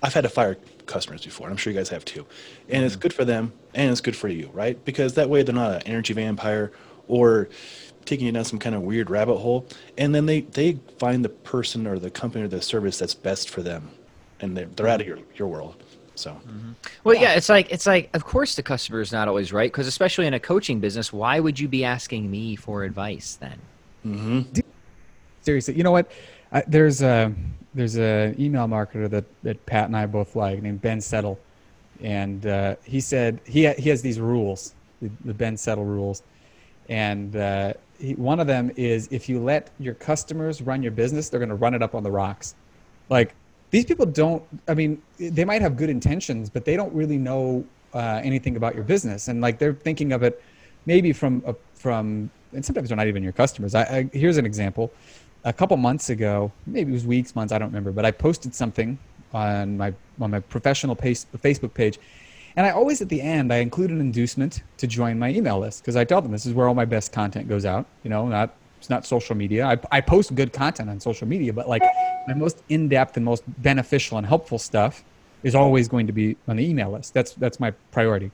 I've 0.02 0.14
had 0.14 0.22
to 0.22 0.30
fire 0.30 0.58
customers 0.86 1.24
before. 1.24 1.48
and 1.48 1.54
I'm 1.54 1.58
sure 1.58 1.72
you 1.72 1.80
guys 1.80 1.90
have 1.90 2.04
too. 2.06 2.26
And 2.70 2.84
it's 2.84 2.96
mm-hmm. 2.96 3.02
good 3.02 3.14
for 3.14 3.26
them, 3.26 3.54
and 3.74 3.92
it's 3.92 4.02
good 4.02 4.16
for 4.16 4.28
you, 4.28 4.50
right? 4.54 4.84
Because 4.86 5.14
that 5.16 5.30
way 5.30 5.44
they're 5.44 5.56
not 5.56 5.72
an 5.76 5.82
energy 5.84 6.14
vampire 6.14 6.72
or 7.08 7.50
taking 8.06 8.26
you 8.26 8.32
down 8.32 8.44
some 8.44 8.60
kind 8.60 8.76
of 8.76 8.82
weird 8.82 9.10
rabbit 9.10 9.38
hole. 9.38 9.66
And 9.98 10.14
then 10.14 10.26
they 10.26 10.42
they 10.42 10.80
find 11.00 11.24
the 11.24 11.30
person 11.30 11.88
or 11.88 12.00
the 12.00 12.12
company 12.12 12.44
or 12.44 12.48
the 12.48 12.62
service 12.62 13.00
that's 13.00 13.16
best 13.16 13.50
for 13.50 13.62
them, 13.62 13.90
and 14.40 14.58
they're 14.58 14.66
they're 14.66 14.88
out 14.88 15.02
of 15.02 15.08
your 15.08 15.20
your 15.36 15.48
world. 15.48 15.82
So 16.16 16.32
mm-hmm. 16.32 16.74
Well, 17.04 17.16
yeah, 17.16 17.34
it's 17.34 17.50
like 17.50 17.72
it's 17.72 17.86
like 17.86 18.10
of 18.14 18.26
course 18.26 18.56
the 18.56 18.64
customer 18.64 19.02
is 19.02 19.12
not 19.12 19.28
always 19.28 19.52
right 19.54 19.72
because 19.72 19.88
especially 19.88 20.28
in 20.28 20.34
a 20.34 20.40
coaching 20.40 20.80
business, 20.80 21.12
why 21.14 21.40
would 21.40 21.60
you 21.60 21.68
be 21.68 21.84
asking 21.84 22.30
me 22.30 22.56
for 22.56 22.84
advice 22.84 23.38
then? 23.40 23.60
Mm-hmm. 24.06 24.60
Seriously, 25.42 25.76
you 25.76 25.84
know 25.84 25.92
what? 25.92 26.12
I, 26.54 26.64
there's 26.68 27.02
a 27.02 27.34
there's 27.74 27.98
a 27.98 28.36
email 28.38 28.68
marketer 28.68 29.10
that, 29.10 29.26
that 29.42 29.66
Pat 29.66 29.86
and 29.86 29.98
I 29.98 30.06
both 30.06 30.36
like 30.36 30.62
named 30.62 30.82
Ben 30.82 31.02
Settle, 31.02 31.40
and 32.02 32.46
uh, 32.46 32.76
he 32.84 33.02
said 33.02 33.40
he 33.46 33.66
ha- 33.66 33.76
he 33.78 33.90
has 33.90 34.02
these 34.04 34.20
rules, 34.20 34.76
the, 35.02 35.10
the 35.26 35.34
Ben 35.34 35.58
Settle 35.58 35.84
rules, 35.84 36.22
and 36.90 37.36
uh, 37.36 37.74
he, 38.00 38.14
one 38.14 38.40
of 38.40 38.46
them 38.46 38.72
is 38.76 39.08
if 39.12 39.28
you 39.28 39.40
let 39.40 39.72
your 39.80 39.96
customers 39.96 40.62
run 40.62 40.84
your 40.84 40.92
business, 40.92 41.30
they're 41.30 41.40
going 41.40 41.50
to 41.50 41.56
run 41.56 41.74
it 41.74 41.82
up 41.82 41.96
on 41.96 42.04
the 42.04 42.12
rocks. 42.12 42.54
Like 43.10 43.34
these 43.72 43.86
people 43.86 44.06
don't. 44.06 44.44
I 44.68 44.76
mean, 44.76 45.02
they 45.18 45.46
might 45.46 45.64
have 45.64 45.76
good 45.76 45.90
intentions, 45.90 46.52
but 46.52 46.66
they 46.66 46.76
don't 46.76 46.94
really 46.94 47.18
know 47.18 47.66
uh, 47.96 48.22
anything 48.24 48.58
about 48.58 48.76
your 48.76 48.84
business, 48.84 49.28
and 49.28 49.42
like 49.42 49.58
they're 49.58 49.74
thinking 49.74 50.12
of 50.12 50.22
it 50.22 50.42
maybe 50.86 51.14
from 51.14 51.42
a, 51.48 51.56
from 51.74 52.30
and 52.54 52.64
sometimes 52.64 52.90
they're 52.90 52.98
not 52.98 53.08
even 53.08 53.24
your 53.24 53.32
customers. 53.32 53.74
I, 53.74 53.82
I 53.82 54.10
here's 54.14 54.38
an 54.38 54.46
example. 54.46 54.92
A 55.46 55.54
couple 55.54 55.76
months 55.78 56.10
ago, 56.10 56.52
maybe 56.66 56.92
it 56.92 56.94
was 56.94 57.06
weeks, 57.06 57.36
months, 57.36 57.52
I 57.52 57.58
don't 57.58 57.70
remember, 57.70 57.92
but 57.92 58.06
I 58.06 58.12
posted 58.12 58.56
something 58.56 58.98
on 59.34 59.78
my 59.78 59.94
on 60.20 60.32
my 60.32 60.40
professional 60.40 60.96
page, 60.96 61.26
Facebook 61.38 61.74
page, 61.74 62.00
and 62.56 62.66
I 62.66 62.70
always 62.70 63.02
at 63.02 63.10
the 63.10 63.22
end 63.22 63.52
I 63.52 63.58
include 63.58 63.90
an 63.90 64.00
inducement 64.00 64.62
to 64.78 64.88
join 64.88 65.18
my 65.20 65.30
email 65.30 65.60
list 65.60 65.82
because 65.82 65.96
I 65.96 66.04
tell 66.04 66.22
them 66.22 66.32
this 66.32 66.46
is 66.46 66.54
where 66.54 66.68
all 66.68 66.76
my 66.76 66.86
best 66.86 67.12
content 67.12 67.50
goes 67.50 67.66
out. 67.66 67.86
You 68.04 68.10
know, 68.10 68.28
not 68.28 68.56
it's 68.78 68.90
not 68.90 69.06
social 69.06 69.36
media. 69.36 69.66
I, 69.66 69.80
I 69.92 70.02
post 70.02 70.36
good 70.36 70.54
content 70.54 70.90
on 70.90 71.00
social 71.00 71.28
media, 71.28 71.54
but 71.54 71.68
like 71.68 71.84
my 72.28 72.34
most 72.34 72.62
in 72.70 72.90
depth 72.90 73.18
and 73.18 73.26
most 73.26 73.44
beneficial 73.62 74.18
and 74.18 74.28
helpful 74.28 74.60
stuff 74.60 75.04
is 75.42 75.56
always 75.56 75.88
going 75.88 76.08
to 76.08 76.14
be 76.14 76.38
on 76.48 76.58
the 76.58 76.70
email 76.70 76.92
list. 76.92 77.14
That's 77.14 77.34
that's 77.34 77.60
my 77.60 77.72
priority. 77.92 78.32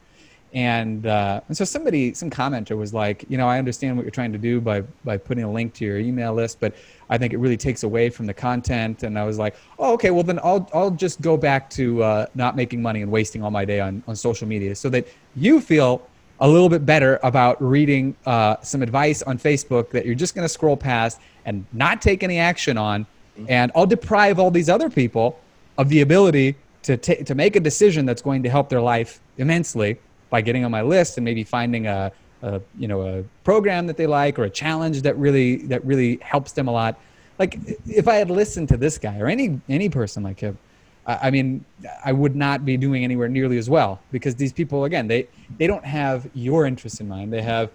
And 0.53 1.05
uh, 1.05 1.41
and 1.47 1.55
so 1.55 1.63
somebody, 1.63 2.13
some 2.15 2.29
commenter 2.31 2.75
was 2.75 2.91
like, 2.91 3.23
you 3.29 3.37
know, 3.37 3.47
I 3.47 3.59
understand 3.59 3.95
what 3.95 4.03
you're 4.03 4.11
trying 4.11 4.31
to 4.31 4.39
do 4.39 4.59
by 4.59 4.81
by 5.05 5.15
putting 5.17 5.43
a 5.43 5.51
link 5.51 5.75
to 5.75 5.85
your 5.85 5.99
email 5.99 6.33
list, 6.33 6.59
but 6.59 6.73
I 7.07 7.19
think 7.19 7.33
it 7.33 7.37
really 7.37 7.57
takes 7.57 7.83
away 7.83 8.09
from 8.09 8.25
the 8.25 8.33
content. 8.33 9.03
And 9.03 9.19
I 9.19 9.25
was 9.25 9.37
like, 9.37 9.55
oh, 9.77 9.93
okay, 9.93 10.09
well 10.09 10.23
then 10.23 10.39
I'll 10.43 10.67
I'll 10.73 10.89
just 10.89 11.21
go 11.21 11.37
back 11.37 11.69
to 11.71 12.01
uh, 12.01 12.25
not 12.33 12.55
making 12.55 12.81
money 12.81 13.03
and 13.03 13.11
wasting 13.11 13.43
all 13.43 13.51
my 13.51 13.63
day 13.63 13.79
on 13.79 14.01
on 14.07 14.15
social 14.15 14.47
media, 14.47 14.75
so 14.75 14.89
that 14.89 15.07
you 15.35 15.61
feel 15.61 16.07
a 16.39 16.47
little 16.47 16.69
bit 16.69 16.83
better 16.83 17.19
about 17.21 17.61
reading 17.61 18.15
uh, 18.25 18.55
some 18.63 18.81
advice 18.81 19.21
on 19.21 19.37
Facebook 19.37 19.91
that 19.91 20.05
you're 20.05 20.15
just 20.15 20.33
going 20.33 20.45
to 20.45 20.49
scroll 20.49 20.77
past 20.77 21.19
and 21.45 21.63
not 21.73 22.01
take 22.01 22.23
any 22.23 22.39
action 22.39 22.75
on, 22.75 23.05
and 23.47 23.71
I'll 23.75 23.85
deprive 23.85 24.39
all 24.39 24.49
these 24.49 24.69
other 24.69 24.89
people 24.89 25.39
of 25.77 25.89
the 25.89 26.01
ability 26.01 26.55
to 26.83 26.97
ta- 26.97 27.23
to 27.23 27.35
make 27.35 27.55
a 27.55 27.59
decision 27.59 28.07
that's 28.07 28.23
going 28.23 28.41
to 28.41 28.49
help 28.49 28.69
their 28.69 28.81
life 28.81 29.19
immensely 29.37 29.99
by 30.29 30.41
getting 30.41 30.65
on 30.65 30.71
my 30.71 30.81
list 30.81 31.17
and 31.17 31.25
maybe 31.25 31.43
finding 31.43 31.87
a, 31.87 32.11
a 32.41 32.61
you 32.77 32.87
know 32.87 33.01
a 33.01 33.23
program 33.43 33.87
that 33.87 33.97
they 33.97 34.07
like 34.07 34.39
or 34.39 34.43
a 34.43 34.49
challenge 34.49 35.01
that 35.01 35.17
really 35.17 35.57
that 35.67 35.83
really 35.85 36.17
helps 36.21 36.51
them 36.53 36.67
a 36.67 36.71
lot. 36.71 36.99
Like 37.37 37.57
if 37.87 38.07
I 38.07 38.15
had 38.15 38.29
listened 38.29 38.69
to 38.69 38.77
this 38.77 38.97
guy 38.97 39.17
or 39.19 39.27
any 39.27 39.59
any 39.69 39.89
person 39.89 40.23
like 40.23 40.39
him, 40.39 40.57
I 41.05 41.19
I 41.23 41.31
mean, 41.31 41.65
I 42.03 42.11
would 42.11 42.35
not 42.35 42.65
be 42.65 42.77
doing 42.77 43.03
anywhere 43.03 43.27
nearly 43.27 43.57
as 43.57 43.69
well 43.69 43.99
because 44.11 44.35
these 44.35 44.53
people, 44.53 44.85
again, 44.85 45.07
they 45.07 45.27
they 45.57 45.67
don't 45.67 45.85
have 45.85 46.29
your 46.33 46.65
interests 46.65 46.99
in 46.99 47.07
mind. 47.07 47.33
They 47.33 47.41
have, 47.41 47.71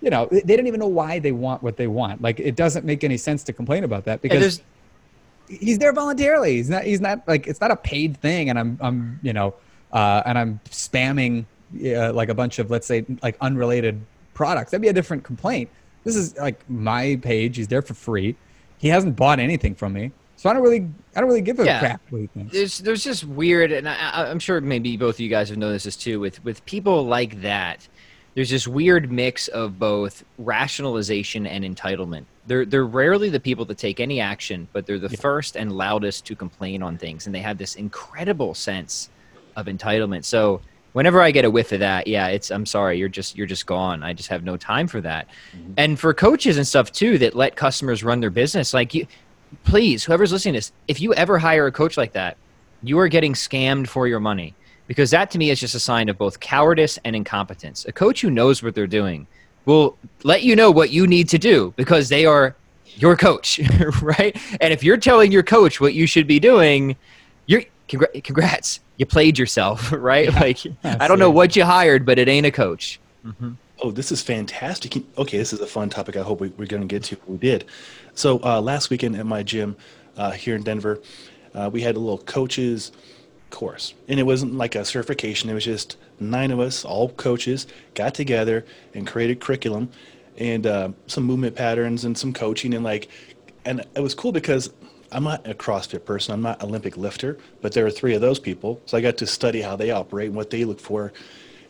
you 0.00 0.10
know, 0.10 0.28
they 0.30 0.40
they 0.40 0.56
don't 0.56 0.66
even 0.66 0.80
know 0.80 0.88
why 0.88 1.18
they 1.18 1.32
want 1.32 1.62
what 1.62 1.76
they 1.76 1.86
want. 1.86 2.22
Like 2.22 2.40
it 2.40 2.56
doesn't 2.56 2.84
make 2.84 3.04
any 3.04 3.16
sense 3.16 3.42
to 3.44 3.52
complain 3.52 3.84
about 3.84 4.04
that 4.04 4.20
because 4.20 4.62
he's 5.48 5.78
there 5.78 5.92
voluntarily. 5.92 6.56
He's 6.56 6.70
not. 6.70 6.84
He's 6.84 7.00
not 7.00 7.26
like 7.26 7.46
it's 7.46 7.60
not 7.60 7.70
a 7.70 7.76
paid 7.76 8.16
thing, 8.18 8.50
and 8.50 8.58
I'm 8.58 8.78
I'm 8.80 9.20
you 9.22 9.32
know, 9.32 9.54
uh, 9.92 10.22
and 10.26 10.38
I'm 10.38 10.60
spamming 10.70 11.46
uh, 11.96 12.12
like 12.12 12.28
a 12.28 12.34
bunch 12.34 12.58
of 12.58 12.70
let's 12.70 12.86
say 12.86 13.04
like 13.22 13.36
unrelated 13.40 14.00
products. 14.34 14.70
That'd 14.70 14.82
be 14.82 14.88
a 14.88 14.92
different 14.92 15.24
complaint. 15.24 15.70
This 16.04 16.16
is 16.16 16.36
like 16.36 16.58
my 16.68 17.18
page. 17.22 17.56
He's 17.56 17.68
there 17.68 17.82
for 17.82 17.94
free. 17.94 18.36
He 18.78 18.88
hasn't 18.88 19.16
bought 19.16 19.38
anything 19.40 19.74
from 19.74 19.92
me, 19.94 20.12
so 20.36 20.50
I 20.50 20.52
don't 20.52 20.62
really 20.62 20.86
I 21.16 21.20
don't 21.20 21.28
really 21.28 21.40
give 21.40 21.58
a 21.60 21.64
Yeah. 21.64 21.78
crap 21.80 22.00
what 22.10 22.20
he 22.20 22.26
thinks. 22.26 22.52
there's 22.52 22.78
there's 22.78 23.04
just 23.04 23.24
weird, 23.24 23.72
and 23.72 23.88
I, 23.88 24.28
I'm 24.30 24.38
sure 24.38 24.60
maybe 24.60 24.96
both 24.96 25.16
of 25.16 25.20
you 25.20 25.30
guys 25.30 25.48
have 25.48 25.58
noticed 25.58 25.84
this 25.86 25.96
too. 25.96 26.20
With 26.20 26.44
with 26.44 26.64
people 26.66 27.06
like 27.06 27.40
that, 27.42 27.88
there's 28.34 28.50
this 28.50 28.68
weird 28.68 29.10
mix 29.10 29.48
of 29.48 29.78
both 29.78 30.24
rationalization 30.38 31.46
and 31.46 31.64
entitlement. 31.64 32.24
They're 32.46 32.66
they're 32.66 32.84
rarely 32.84 33.30
the 33.30 33.40
people 33.40 33.64
that 33.66 33.78
take 33.78 34.00
any 34.00 34.20
action, 34.20 34.68
but 34.72 34.84
they're 34.86 34.98
the 34.98 35.08
first 35.16 35.56
and 35.56 35.72
loudest 35.72 36.26
to 36.26 36.36
complain 36.36 36.82
on 36.82 36.98
things, 36.98 37.26
and 37.26 37.34
they 37.34 37.40
have 37.40 37.56
this 37.58 37.76
incredible 37.76 38.54
sense 38.54 39.08
of 39.56 39.66
entitlement. 39.66 40.24
So 40.24 40.60
whenever 40.94 41.20
I 41.20 41.30
get 41.30 41.44
a 41.44 41.50
whiff 41.50 41.72
of 41.72 41.80
that, 41.80 42.06
yeah, 42.06 42.28
it's 42.28 42.50
I'm 42.50 42.64
sorry, 42.64 42.98
you're 42.98 43.08
just 43.10 43.36
you're 43.36 43.46
just 43.46 43.66
gone. 43.66 44.02
I 44.02 44.14
just 44.14 44.30
have 44.30 44.42
no 44.42 44.56
time 44.56 44.86
for 44.86 45.00
that. 45.02 45.28
Mm-hmm. 45.54 45.72
And 45.76 46.00
for 46.00 46.14
coaches 46.14 46.56
and 46.56 46.66
stuff 46.66 46.90
too 46.90 47.18
that 47.18 47.34
let 47.34 47.56
customers 47.56 48.02
run 48.02 48.20
their 48.20 48.30
business, 48.30 48.72
like 48.72 48.94
you 48.94 49.06
please, 49.64 50.04
whoever's 50.04 50.32
listening 50.32 50.54
to 50.54 50.58
this, 50.58 50.72
if 50.88 51.00
you 51.00 51.12
ever 51.14 51.38
hire 51.38 51.66
a 51.66 51.72
coach 51.72 51.96
like 51.96 52.12
that, 52.12 52.36
you 52.82 52.98
are 52.98 53.08
getting 53.08 53.34
scammed 53.34 53.88
for 53.88 54.08
your 54.08 54.20
money. 54.20 54.54
Because 54.86 55.10
that 55.10 55.30
to 55.30 55.38
me 55.38 55.50
is 55.50 55.60
just 55.60 55.74
a 55.74 55.80
sign 55.80 56.08
of 56.08 56.18
both 56.18 56.40
cowardice 56.40 56.98
and 57.04 57.16
incompetence. 57.16 57.86
A 57.86 57.92
coach 57.92 58.20
who 58.20 58.30
knows 58.30 58.62
what 58.62 58.74
they're 58.74 58.86
doing 58.86 59.26
will 59.64 59.96
let 60.24 60.42
you 60.42 60.54
know 60.54 60.70
what 60.70 60.90
you 60.90 61.06
need 61.06 61.28
to 61.30 61.38
do 61.38 61.72
because 61.76 62.08
they 62.10 62.26
are 62.26 62.54
your 62.96 63.16
coach, 63.16 63.60
right? 64.02 64.36
And 64.60 64.72
if 64.72 64.84
you're 64.84 64.98
telling 64.98 65.32
your 65.32 65.42
coach 65.42 65.80
what 65.80 65.94
you 65.94 66.06
should 66.06 66.26
be 66.26 66.38
doing, 66.38 66.96
you're 67.46 67.62
congra- 67.88 68.22
congrats, 68.22 68.80
you 68.96 69.06
played 69.06 69.38
yourself, 69.38 69.92
right? 69.96 70.32
Like 70.32 70.58
I 70.84 71.08
don't 71.08 71.18
know 71.18 71.30
what 71.30 71.56
you 71.56 71.64
hired, 71.64 72.04
but 72.06 72.18
it 72.18 72.28
ain't 72.28 72.46
a 72.46 72.50
coach. 72.50 73.00
Oh, 73.82 73.90
this 73.90 74.12
is 74.12 74.22
fantastic. 74.22 74.96
Okay, 75.18 75.36
this 75.36 75.52
is 75.52 75.60
a 75.60 75.66
fun 75.66 75.90
topic. 75.90 76.16
I 76.16 76.22
hope 76.22 76.40
we, 76.40 76.48
we're 76.50 76.66
going 76.66 76.82
to 76.82 76.88
get 76.88 77.02
to. 77.04 77.16
We 77.26 77.38
did. 77.38 77.64
So 78.14 78.40
uh, 78.42 78.60
last 78.60 78.90
weekend 78.90 79.16
at 79.16 79.26
my 79.26 79.42
gym 79.42 79.76
uh, 80.16 80.30
here 80.30 80.54
in 80.54 80.62
Denver, 80.62 81.00
uh, 81.54 81.70
we 81.72 81.80
had 81.80 81.96
a 81.96 81.98
little 81.98 82.18
coaches 82.18 82.92
course, 83.50 83.94
and 84.08 84.20
it 84.20 84.24
wasn't 84.24 84.54
like 84.54 84.74
a 84.74 84.84
certification. 84.84 85.50
It 85.50 85.54
was 85.54 85.64
just 85.64 85.96
nine 86.20 86.50
of 86.50 86.60
us, 86.60 86.84
all 86.84 87.10
coaches, 87.10 87.66
got 87.94 88.14
together 88.14 88.64
and 88.94 89.06
created 89.06 89.40
curriculum 89.40 89.90
and 90.36 90.66
uh, 90.66 90.90
some 91.06 91.24
movement 91.24 91.54
patterns 91.54 92.04
and 92.04 92.16
some 92.16 92.32
coaching 92.32 92.74
and 92.74 92.84
like, 92.84 93.08
and 93.64 93.84
it 93.94 94.00
was 94.00 94.14
cool 94.14 94.32
because 94.32 94.70
I'm 95.14 95.24
not 95.24 95.46
a 95.46 95.54
CrossFit 95.54 96.04
person. 96.04 96.34
I'm 96.34 96.42
not 96.42 96.62
Olympic 96.62 96.96
lifter, 96.96 97.38
but 97.60 97.72
there 97.72 97.86
are 97.86 97.90
three 97.90 98.14
of 98.14 98.20
those 98.20 98.38
people, 98.38 98.80
so 98.86 98.98
I 98.98 99.00
got 99.00 99.16
to 99.18 99.26
study 99.26 99.62
how 99.62 99.76
they 99.76 99.90
operate 99.90 100.26
and 100.26 100.36
what 100.36 100.50
they 100.50 100.64
look 100.64 100.80
for 100.80 101.12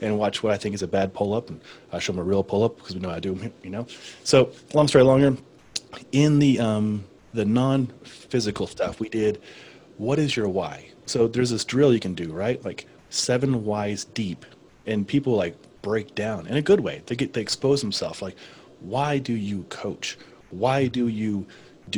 and 0.01 0.18
watch 0.18 0.42
what 0.42 0.53
I 0.53 0.57
think 0.57 0.74
is 0.74 0.82
a 0.82 0.88
bad 0.88 1.14
pull 1.14 1.34
up, 1.34 1.51
and 1.51 1.61
I 1.92 1.99
show 1.99 2.12
them 2.12 2.20
a 2.20 2.24
real 2.24 2.42
pull 2.42 2.64
up 2.64 2.76
because 2.76 2.95
we 2.95 3.01
know 3.01 3.11
how 3.11 3.16
to 3.16 3.20
do 3.20 3.34
them, 3.34 3.53
you 3.62 3.70
know. 3.70 3.86
So 4.24 4.51
long 4.72 4.88
story 4.88 5.05
longer, 5.05 5.36
in 6.12 6.38
the 6.38 6.59
um, 6.59 7.05
the 7.32 7.45
non-physical 7.45 8.66
stuff, 8.66 9.01
we 9.01 9.09
did 9.09 9.40
what 9.97 10.18
is 10.18 10.36
your 10.36 10.49
why? 10.49 10.90
So 11.07 11.28
there's 11.28 11.51
this 11.51 11.64
drill 11.64 11.92
you 11.92 12.01
can 12.01 12.14
do, 12.14 12.32
right? 12.32 12.64
Like 12.64 12.86
seven 13.11 13.64
whys 13.64 14.05
deep, 14.05 14.45
and 14.86 15.07
people 15.07 15.34
like 15.34 15.57
break 15.82 16.14
down 16.14 16.47
in 16.47 16.57
a 16.57 16.62
good 16.62 16.80
way. 16.80 17.03
They 17.07 17.16
get 17.16 17.32
they 17.32 17.40
expose 17.40 17.80
themselves. 17.80 18.22
Like, 18.22 18.36
why 18.80 19.18
do 19.18 19.32
you 19.32 19.64
coach? 19.64 20.18
Why 20.51 20.86
do 20.86 21.09
you 21.09 21.47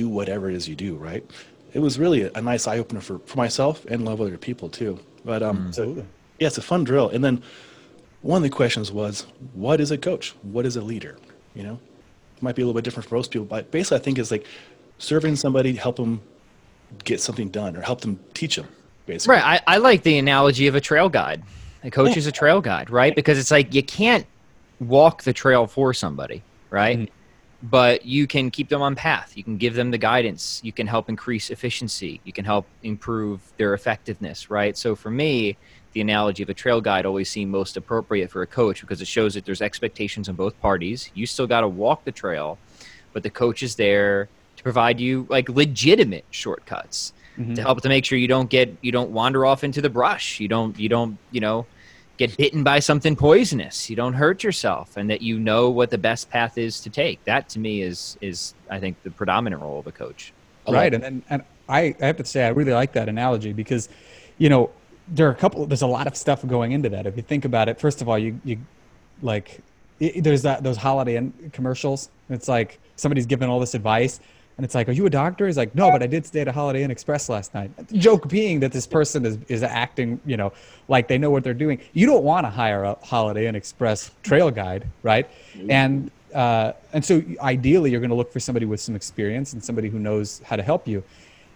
do 0.00 0.04
whatever 0.18 0.44
it 0.50 0.56
is 0.56 0.68
you 0.68 0.76
do? 0.76 0.92
Right? 1.10 1.24
It 1.72 1.80
was 1.80 1.98
really 1.98 2.20
a, 2.22 2.30
a 2.34 2.42
nice 2.52 2.64
eye 2.66 2.78
opener 2.78 3.00
for, 3.00 3.18
for 3.20 3.36
myself 3.36 3.84
and 3.90 4.02
a 4.02 4.04
lot 4.04 4.14
of 4.14 4.20
other 4.20 4.38
people 4.38 4.68
too. 4.68 4.98
But 5.24 5.42
um, 5.42 5.72
so, 5.72 5.82
yeah, 6.38 6.46
it's 6.46 6.58
a 6.58 6.62
fun 6.62 6.84
drill. 6.84 7.08
And 7.10 7.22
then 7.24 7.42
one 8.22 8.38
of 8.38 8.42
the 8.42 8.56
questions 8.62 8.92
was, 8.92 9.26
what 9.54 9.80
is 9.80 9.90
a 9.90 9.98
coach? 9.98 10.34
What 10.42 10.64
is 10.64 10.76
a 10.76 10.80
leader? 10.80 11.16
You 11.54 11.64
know, 11.64 11.78
it 12.36 12.42
might 12.42 12.54
be 12.56 12.62
a 12.62 12.64
little 12.64 12.78
bit 12.80 12.84
different 12.84 13.08
for 13.08 13.16
most 13.16 13.30
people, 13.30 13.46
but 13.46 13.70
basically, 13.70 13.98
I 13.98 14.00
think 14.00 14.18
it's 14.18 14.30
like 14.30 14.46
serving 14.98 15.36
somebody, 15.36 15.74
help 15.74 15.96
them 15.96 16.20
get 17.04 17.20
something 17.20 17.48
done, 17.50 17.76
or 17.76 17.82
help 17.82 18.00
them 18.00 18.18
teach 18.34 18.56
them. 18.56 18.68
Basically, 19.06 19.36
Right. 19.36 19.60
I, 19.66 19.74
I 19.74 19.76
like 19.78 20.02
the 20.02 20.18
analogy 20.18 20.66
of 20.66 20.74
a 20.74 20.80
trail 20.80 21.08
guide. 21.08 21.42
A 21.84 21.90
coach 21.90 22.16
is 22.16 22.26
a 22.26 22.32
trail 22.32 22.60
guide, 22.60 22.90
right? 22.90 23.14
Because 23.14 23.38
it's 23.38 23.50
like 23.50 23.74
you 23.74 23.82
can't 23.82 24.26
walk 24.80 25.22
the 25.22 25.32
trail 25.32 25.66
for 25.66 25.94
somebody, 25.94 26.42
right? 26.70 27.10
But 27.62 28.04
you 28.04 28.26
can 28.26 28.50
keep 28.50 28.68
them 28.68 28.82
on 28.82 28.94
path. 28.94 29.36
You 29.36 29.42
can 29.42 29.56
give 29.56 29.74
them 29.74 29.90
the 29.90 29.98
guidance. 29.98 30.60
You 30.62 30.72
can 30.72 30.86
help 30.86 31.08
increase 31.08 31.50
efficiency. 31.50 32.20
You 32.24 32.32
can 32.32 32.44
help 32.44 32.66
improve 32.82 33.40
their 33.56 33.72
effectiveness, 33.74 34.50
right? 34.50 34.76
So 34.76 34.94
for 34.94 35.10
me, 35.10 35.56
the 35.92 36.02
analogy 36.02 36.42
of 36.42 36.50
a 36.50 36.54
trail 36.54 36.82
guide 36.82 37.06
always 37.06 37.30
seemed 37.30 37.50
most 37.50 37.76
appropriate 37.78 38.30
for 38.30 38.42
a 38.42 38.46
coach 38.46 38.82
because 38.82 39.00
it 39.00 39.08
shows 39.08 39.32
that 39.34 39.46
there's 39.46 39.62
expectations 39.62 40.28
on 40.28 40.34
both 40.34 40.60
parties. 40.60 41.10
You 41.14 41.24
still 41.24 41.46
got 41.46 41.62
to 41.62 41.68
walk 41.68 42.04
the 42.04 42.12
trail, 42.12 42.58
but 43.14 43.22
the 43.22 43.30
coach 43.30 43.62
is 43.62 43.76
there 43.76 44.28
to 44.56 44.62
provide 44.62 45.00
you 45.00 45.26
like 45.30 45.48
legitimate 45.48 46.26
shortcuts 46.30 47.14
mm-hmm. 47.38 47.54
to 47.54 47.62
help 47.62 47.80
to 47.80 47.88
make 47.88 48.04
sure 48.04 48.18
you 48.18 48.28
don't 48.28 48.50
get 48.50 48.76
you 48.82 48.92
don't 48.92 49.10
wander 49.10 49.46
off 49.46 49.64
into 49.64 49.80
the 49.80 49.90
brush 49.90 50.40
you 50.40 50.48
don't 50.48 50.78
you 50.78 50.88
don't 50.88 51.18
you 51.30 51.40
know 51.40 51.66
get 52.16 52.36
bitten 52.36 52.62
by 52.62 52.78
something 52.78 53.16
poisonous. 53.16 53.90
You 53.90 53.96
don't 53.96 54.14
hurt 54.14 54.42
yourself 54.42 54.96
and 54.96 55.10
that 55.10 55.22
you 55.22 55.38
know 55.38 55.70
what 55.70 55.90
the 55.90 55.98
best 55.98 56.30
path 56.30 56.58
is 56.58 56.80
to 56.80 56.90
take. 56.90 57.22
That 57.24 57.48
to 57.50 57.58
me 57.58 57.82
is 57.82 58.16
is 58.20 58.54
i 58.70 58.78
think 58.80 59.02
the 59.02 59.10
predominant 59.10 59.62
role 59.62 59.78
of 59.78 59.86
a 59.86 59.92
coach. 59.92 60.32
I 60.66 60.70
like 60.70 60.78
right. 60.78 60.94
and, 60.94 61.04
and 61.04 61.22
and 61.30 61.42
I, 61.68 61.94
I 62.00 62.06
have 62.06 62.16
to 62.16 62.24
say 62.24 62.44
i 62.44 62.48
really 62.48 62.72
like 62.72 62.92
that 62.92 63.08
analogy 63.08 63.52
because 63.52 63.88
you 64.38 64.48
know 64.48 64.70
there 65.08 65.28
are 65.28 65.32
a 65.32 65.34
couple 65.34 65.66
there's 65.66 65.82
a 65.82 65.86
lot 65.86 66.06
of 66.06 66.16
stuff 66.16 66.46
going 66.46 66.72
into 66.72 66.88
that. 66.90 67.06
If 67.06 67.16
you 67.16 67.22
think 67.22 67.44
about 67.44 67.68
it 67.68 67.80
first 67.80 68.02
of 68.02 68.08
all 68.08 68.18
you 68.18 68.40
you 68.44 68.58
like 69.22 69.60
i 70.00 70.12
there's 70.16 70.42
that 70.42 70.62
those 70.62 70.76
holiday 70.76 71.16
in- 71.16 71.50
commercials. 71.52 72.08
It's 72.28 72.48
like 72.48 72.78
somebody's 72.96 73.26
giving 73.26 73.48
all 73.48 73.60
this 73.60 73.74
advice 73.74 74.20
and 74.56 74.64
it's 74.64 74.74
like 74.74 74.88
are 74.88 74.92
you 74.92 75.06
a 75.06 75.10
doctor 75.10 75.46
he's 75.46 75.56
like 75.56 75.74
no 75.74 75.90
but 75.90 76.02
i 76.02 76.06
did 76.06 76.24
stay 76.24 76.40
at 76.40 76.48
a 76.48 76.52
holiday 76.52 76.82
inn 76.82 76.90
express 76.90 77.28
last 77.28 77.54
night 77.54 77.70
the 77.76 77.98
joke 77.98 78.28
being 78.28 78.60
that 78.60 78.72
this 78.72 78.86
person 78.86 79.24
is, 79.24 79.38
is 79.48 79.62
acting 79.62 80.20
you 80.24 80.36
know 80.36 80.52
like 80.88 81.08
they 81.08 81.18
know 81.18 81.30
what 81.30 81.44
they're 81.44 81.54
doing 81.54 81.80
you 81.92 82.06
don't 82.06 82.24
want 82.24 82.44
to 82.44 82.50
hire 82.50 82.84
a 82.84 82.94
holiday 83.02 83.46
inn 83.46 83.54
express 83.54 84.10
trail 84.22 84.50
guide 84.50 84.86
right 85.02 85.28
and 85.68 86.10
uh, 86.34 86.72
and 86.92 87.02
so 87.02 87.22
ideally 87.40 87.90
you're 87.90 88.00
going 88.00 88.10
to 88.10 88.16
look 88.16 88.30
for 88.30 88.40
somebody 88.40 88.66
with 88.66 88.78
some 88.78 88.94
experience 88.94 89.54
and 89.54 89.64
somebody 89.64 89.88
who 89.88 89.98
knows 89.98 90.42
how 90.44 90.54
to 90.54 90.62
help 90.62 90.86
you 90.86 91.02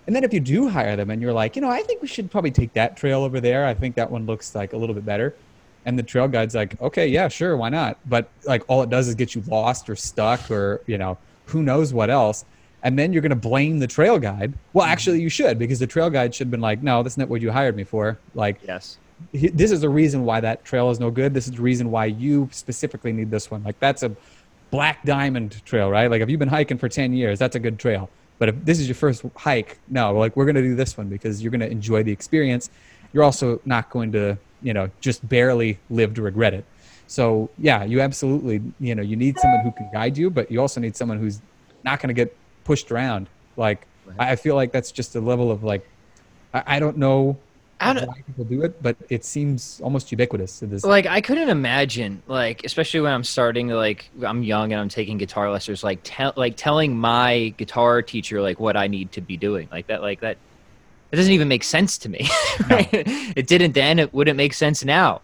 and 0.06 0.16
then 0.16 0.24
if 0.24 0.32
you 0.32 0.40
do 0.40 0.68
hire 0.68 0.96
them 0.96 1.10
and 1.10 1.22
you're 1.22 1.32
like, 1.32 1.54
you 1.56 1.62
know, 1.62 1.70
I 1.70 1.82
think 1.82 2.02
we 2.02 2.08
should 2.08 2.32
probably 2.32 2.50
take 2.50 2.72
that 2.72 2.96
trail 2.96 3.22
over 3.22 3.40
there. 3.40 3.66
I 3.66 3.74
think 3.74 3.94
that 3.94 4.10
one 4.10 4.26
looks 4.26 4.56
like 4.56 4.72
a 4.72 4.76
little 4.76 4.92
bit 4.92 5.04
better. 5.04 5.36
And 5.84 5.98
the 5.98 6.02
trail 6.02 6.26
guide's 6.28 6.54
like, 6.54 6.80
okay, 6.80 7.06
yeah, 7.06 7.28
sure, 7.28 7.56
why 7.56 7.68
not? 7.68 7.96
But 8.06 8.28
like 8.44 8.64
all 8.68 8.82
it 8.82 8.90
does 8.90 9.06
is 9.06 9.14
get 9.14 9.36
you 9.36 9.42
lost 9.46 9.88
or 9.88 9.94
stuck 9.94 10.50
or, 10.50 10.82
you 10.86 10.98
know, 10.98 11.16
who 11.46 11.62
knows 11.62 11.94
what 11.94 12.10
else. 12.10 12.44
And 12.82 12.98
then 12.98 13.12
you're 13.12 13.22
going 13.22 13.30
to 13.30 13.36
blame 13.36 13.78
the 13.78 13.86
trail 13.86 14.18
guide. 14.18 14.54
Well, 14.72 14.84
mm-hmm. 14.84 14.92
actually, 14.92 15.20
you 15.20 15.28
should 15.28 15.58
because 15.58 15.78
the 15.78 15.86
trail 15.86 16.10
guide 16.10 16.34
should 16.34 16.46
have 16.46 16.50
been 16.50 16.60
like, 16.60 16.82
no, 16.82 17.02
that's 17.02 17.18
not 17.18 17.28
what 17.28 17.42
you 17.42 17.50
hired 17.50 17.76
me 17.76 17.84
for. 17.84 18.18
Like, 18.34 18.60
yes 18.66 18.98
he- 19.32 19.48
this 19.48 19.70
is 19.70 19.80
the 19.80 19.88
reason 19.88 20.24
why 20.24 20.40
that 20.40 20.64
trail 20.64 20.90
is 20.90 21.00
no 21.00 21.10
good. 21.10 21.34
This 21.34 21.46
is 21.46 21.52
the 21.52 21.62
reason 21.62 21.90
why 21.90 22.06
you 22.06 22.48
specifically 22.52 23.12
need 23.12 23.30
this 23.30 23.50
one. 23.50 23.62
Like 23.62 23.78
that's 23.80 24.02
a 24.02 24.14
black 24.70 25.04
diamond 25.04 25.64
trail, 25.64 25.90
right? 25.90 26.10
Like 26.10 26.22
if 26.22 26.30
you've 26.30 26.38
been 26.38 26.48
hiking 26.48 26.78
for 26.78 26.88
10 26.88 27.12
years, 27.12 27.38
that's 27.38 27.56
a 27.56 27.58
good 27.58 27.78
trail. 27.78 28.08
But 28.38 28.48
if 28.48 28.64
this 28.64 28.80
is 28.80 28.88
your 28.88 28.94
first 28.94 29.24
hike, 29.36 29.78
no, 29.88 30.14
like 30.14 30.36
we're 30.36 30.46
going 30.46 30.56
to 30.56 30.62
do 30.62 30.74
this 30.74 30.96
one 30.96 31.08
because 31.08 31.42
you're 31.42 31.50
going 31.50 31.60
to 31.60 31.70
enjoy 31.70 32.02
the 32.02 32.12
experience. 32.12 32.70
You're 33.12 33.24
also 33.24 33.60
not 33.64 33.90
going 33.90 34.12
to, 34.12 34.38
you 34.62 34.72
know, 34.72 34.90
just 35.00 35.26
barely 35.28 35.78
live 35.90 36.14
to 36.14 36.22
regret 36.22 36.54
it. 36.54 36.64
So 37.06 37.50
yeah, 37.58 37.84
you 37.84 38.00
absolutely, 38.00 38.62
you 38.78 38.94
know, 38.94 39.02
you 39.02 39.16
need 39.16 39.38
someone 39.38 39.60
who 39.60 39.72
can 39.72 39.90
guide 39.92 40.16
you, 40.16 40.30
but 40.30 40.50
you 40.50 40.60
also 40.60 40.80
need 40.80 40.96
someone 40.96 41.18
who's 41.18 41.40
not 41.84 42.00
going 42.00 42.08
to 42.08 42.14
get 42.14 42.34
pushed 42.70 42.92
around. 42.92 43.26
Like 43.56 43.80
I 44.18 44.32
I 44.32 44.36
feel 44.36 44.54
like 44.60 44.70
that's 44.70 44.92
just 45.00 45.16
a 45.16 45.20
level 45.20 45.50
of 45.50 45.64
like, 45.72 45.84
I, 46.54 46.62
I 46.74 46.78
don't 46.78 46.96
know 46.98 47.36
I 47.80 47.94
don't- 47.94 48.06
why 48.06 48.22
people 48.28 48.44
do 48.44 48.62
it, 48.66 48.80
but 48.86 48.94
it 49.08 49.24
seems 49.24 49.80
almost 49.82 50.12
ubiquitous. 50.12 50.62
It 50.62 50.70
is. 50.72 50.84
like 50.84 51.06
i 51.06 51.20
couldn't 51.26 51.48
imagine 51.48 52.12
like 52.28 52.58
especially 52.70 53.00
when 53.00 53.12
i'm 53.16 53.24
starting 53.24 53.66
like 53.86 54.00
i'm 54.30 54.42
young 54.42 54.66
and 54.72 54.78
i'm 54.82 54.88
taking 55.00 55.16
guitar 55.24 55.50
lessons 55.50 55.82
like 55.82 55.98
tell 56.04 56.32
like 56.44 56.54
telling 56.68 56.90
my 57.12 57.54
guitar 57.60 58.02
teacher 58.12 58.36
like 58.48 58.58
what 58.66 58.76
i 58.76 58.86
need 58.96 59.10
to 59.16 59.20
be 59.30 59.36
doing 59.48 59.66
like 59.76 59.86
that 59.90 60.00
like 60.08 60.20
that 60.20 60.36
it 61.12 61.16
doesn't 61.16 61.32
even 61.38 61.48
make 61.48 61.64
sense 61.64 61.92
to 62.02 62.08
me 62.14 62.22
right? 62.70 62.88
it 63.40 63.46
didn't 63.52 63.72
then 63.82 63.98
it 63.98 64.12
wouldn't 64.16 64.36
make 64.44 64.52
sense 64.64 64.84
now 64.84 65.20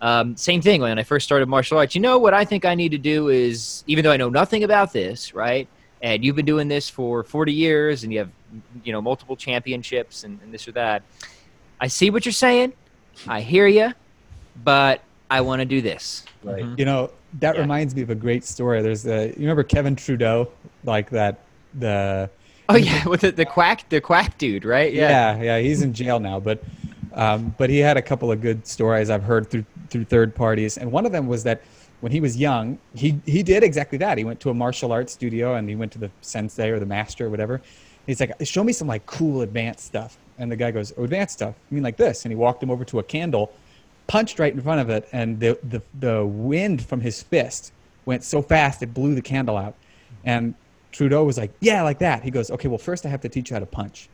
um, 0.00 0.26
same 0.36 0.60
thing 0.62 0.80
when 0.80 0.98
i 0.98 1.04
first 1.12 1.24
started 1.28 1.46
martial 1.56 1.76
arts 1.80 1.94
you 1.94 2.00
know 2.00 2.16
what 2.24 2.32
i 2.32 2.44
think 2.50 2.64
i 2.64 2.74
need 2.74 2.92
to 2.98 3.02
do 3.14 3.28
is 3.28 3.84
even 3.86 4.02
though 4.04 4.14
i 4.16 4.16
know 4.22 4.30
nothing 4.42 4.62
about 4.64 4.88
this 5.00 5.34
right 5.34 5.66
and 6.02 6.24
you've 6.24 6.36
been 6.36 6.46
doing 6.46 6.68
this 6.68 6.88
for 6.88 7.22
40 7.24 7.52
years 7.52 8.04
and 8.04 8.12
you 8.12 8.20
have 8.20 8.30
you 8.84 8.92
know 8.92 9.00
multiple 9.02 9.36
championships 9.36 10.24
and, 10.24 10.38
and 10.42 10.52
this 10.52 10.66
or 10.68 10.72
that 10.72 11.02
i 11.80 11.86
see 11.86 12.10
what 12.10 12.24
you're 12.24 12.32
saying 12.32 12.72
i 13.26 13.40
hear 13.40 13.66
you 13.66 13.92
but 14.64 15.02
I 15.30 15.42
want 15.42 15.60
to 15.60 15.66
do 15.66 15.82
this. 15.82 16.24
right. 16.42 16.64
You 16.78 16.86
know, 16.86 17.10
that 17.40 17.54
Yeah. 17.54 17.60
reminds 17.60 17.94
me 17.94 18.00
of 18.00 18.08
a 18.08 18.14
great 18.14 18.44
story. 18.44 18.80
There's 18.80 19.06
a 19.06 19.26
you 19.26 19.34
remember 19.40 19.62
Kevin 19.62 19.94
Trudeau, 19.94 20.48
like 20.84 21.10
that 21.10 21.40
the 21.78 22.30
Oh 22.70 22.76
yeah, 22.76 23.06
with 23.12 23.20
the, 23.20 23.30
the 23.32 23.44
quack, 23.44 23.86
the 23.90 24.00
quack 24.00 24.38
dude, 24.38 24.64
right? 24.64 24.90
yeah. 24.92 25.38
yeah 25.40 25.58
he's 25.58 25.82
in 25.82 25.92
jail 25.92 26.18
now, 26.18 26.40
but 26.40 26.64
um, 27.12 27.54
but 27.58 27.68
he 27.68 27.78
had 27.78 27.98
a 27.98 28.02
couple 28.02 28.32
of 28.32 28.40
good 28.40 28.66
stories 28.66 29.10
I've 29.10 29.22
heard 29.22 29.50
through 29.50 29.66
through 29.90 30.04
third 30.04 30.34
parties, 30.34 30.78
and 30.78 30.90
one 30.90 31.04
of 31.04 31.12
them 31.12 31.26
was 31.26 31.42
that 31.44 31.60
when 32.00 32.12
he 32.12 32.20
was 32.20 32.36
young, 32.36 32.78
he 32.94 33.20
he 33.26 33.42
did 33.42 33.62
exactly 33.62 33.98
that. 33.98 34.18
He 34.18 34.24
went 34.24 34.40
to 34.40 34.50
a 34.50 34.54
martial 34.54 34.92
arts 34.92 35.12
studio 35.12 35.54
and 35.54 35.68
he 35.68 35.76
went 35.76 35.92
to 35.92 35.98
the 35.98 36.10
sensei 36.20 36.70
or 36.70 36.78
the 36.78 36.86
master 36.86 37.26
or 37.26 37.30
whatever. 37.30 37.60
He's 38.06 38.20
like, 38.20 38.32
show 38.44 38.64
me 38.64 38.72
some 38.72 38.88
like 38.88 39.04
cool 39.06 39.42
advanced 39.42 39.84
stuff, 39.84 40.16
and 40.38 40.50
the 40.50 40.56
guy 40.56 40.70
goes, 40.70 40.92
oh, 40.96 41.04
advanced 41.04 41.34
stuff. 41.34 41.54
I 41.70 41.74
mean 41.74 41.82
like 41.82 41.96
this, 41.96 42.24
and 42.24 42.32
he 42.32 42.36
walked 42.36 42.62
him 42.62 42.70
over 42.70 42.84
to 42.86 42.98
a 43.00 43.02
candle 43.02 43.52
punched 44.08 44.40
right 44.40 44.52
in 44.52 44.60
front 44.60 44.80
of 44.80 44.90
it, 44.90 45.08
and 45.12 45.38
the, 45.38 45.56
the, 45.62 45.80
the 46.00 46.26
wind 46.26 46.84
from 46.84 47.00
his 47.00 47.22
fist 47.22 47.72
went 48.06 48.24
so 48.24 48.42
fast 48.42 48.82
it 48.82 48.92
blew 48.92 49.14
the 49.14 49.22
candle 49.22 49.56
out. 49.56 49.76
And 50.24 50.54
Trudeau 50.90 51.22
was 51.22 51.38
like, 51.38 51.52
Yeah, 51.60 51.82
like 51.82 52.00
that. 52.00 52.24
He 52.24 52.32
goes, 52.32 52.50
Okay, 52.50 52.66
well, 52.66 52.78
first 52.78 53.06
I 53.06 53.08
have 53.10 53.20
to 53.20 53.28
teach 53.28 53.50
you 53.50 53.54
how 53.54 53.60
to 53.60 53.66
punch. 53.66 54.08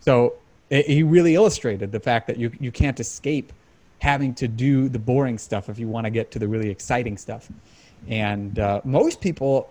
So 0.00 0.34
it, 0.68 0.86
he 0.86 1.02
really 1.02 1.34
illustrated 1.36 1.92
the 1.92 2.00
fact 2.00 2.26
that 2.26 2.36
you, 2.36 2.50
you 2.60 2.70
can't 2.70 3.00
escape 3.00 3.52
having 3.98 4.34
to 4.34 4.48
do 4.48 4.88
the 4.88 4.98
boring 4.98 5.38
stuff 5.38 5.68
if 5.68 5.78
you 5.78 5.88
want 5.88 6.04
to 6.04 6.10
get 6.10 6.30
to 6.32 6.38
the 6.38 6.48
really 6.48 6.70
exciting 6.70 7.16
stuff. 7.16 7.48
And 8.08 8.58
uh, 8.58 8.80
most 8.84 9.20
people, 9.20 9.70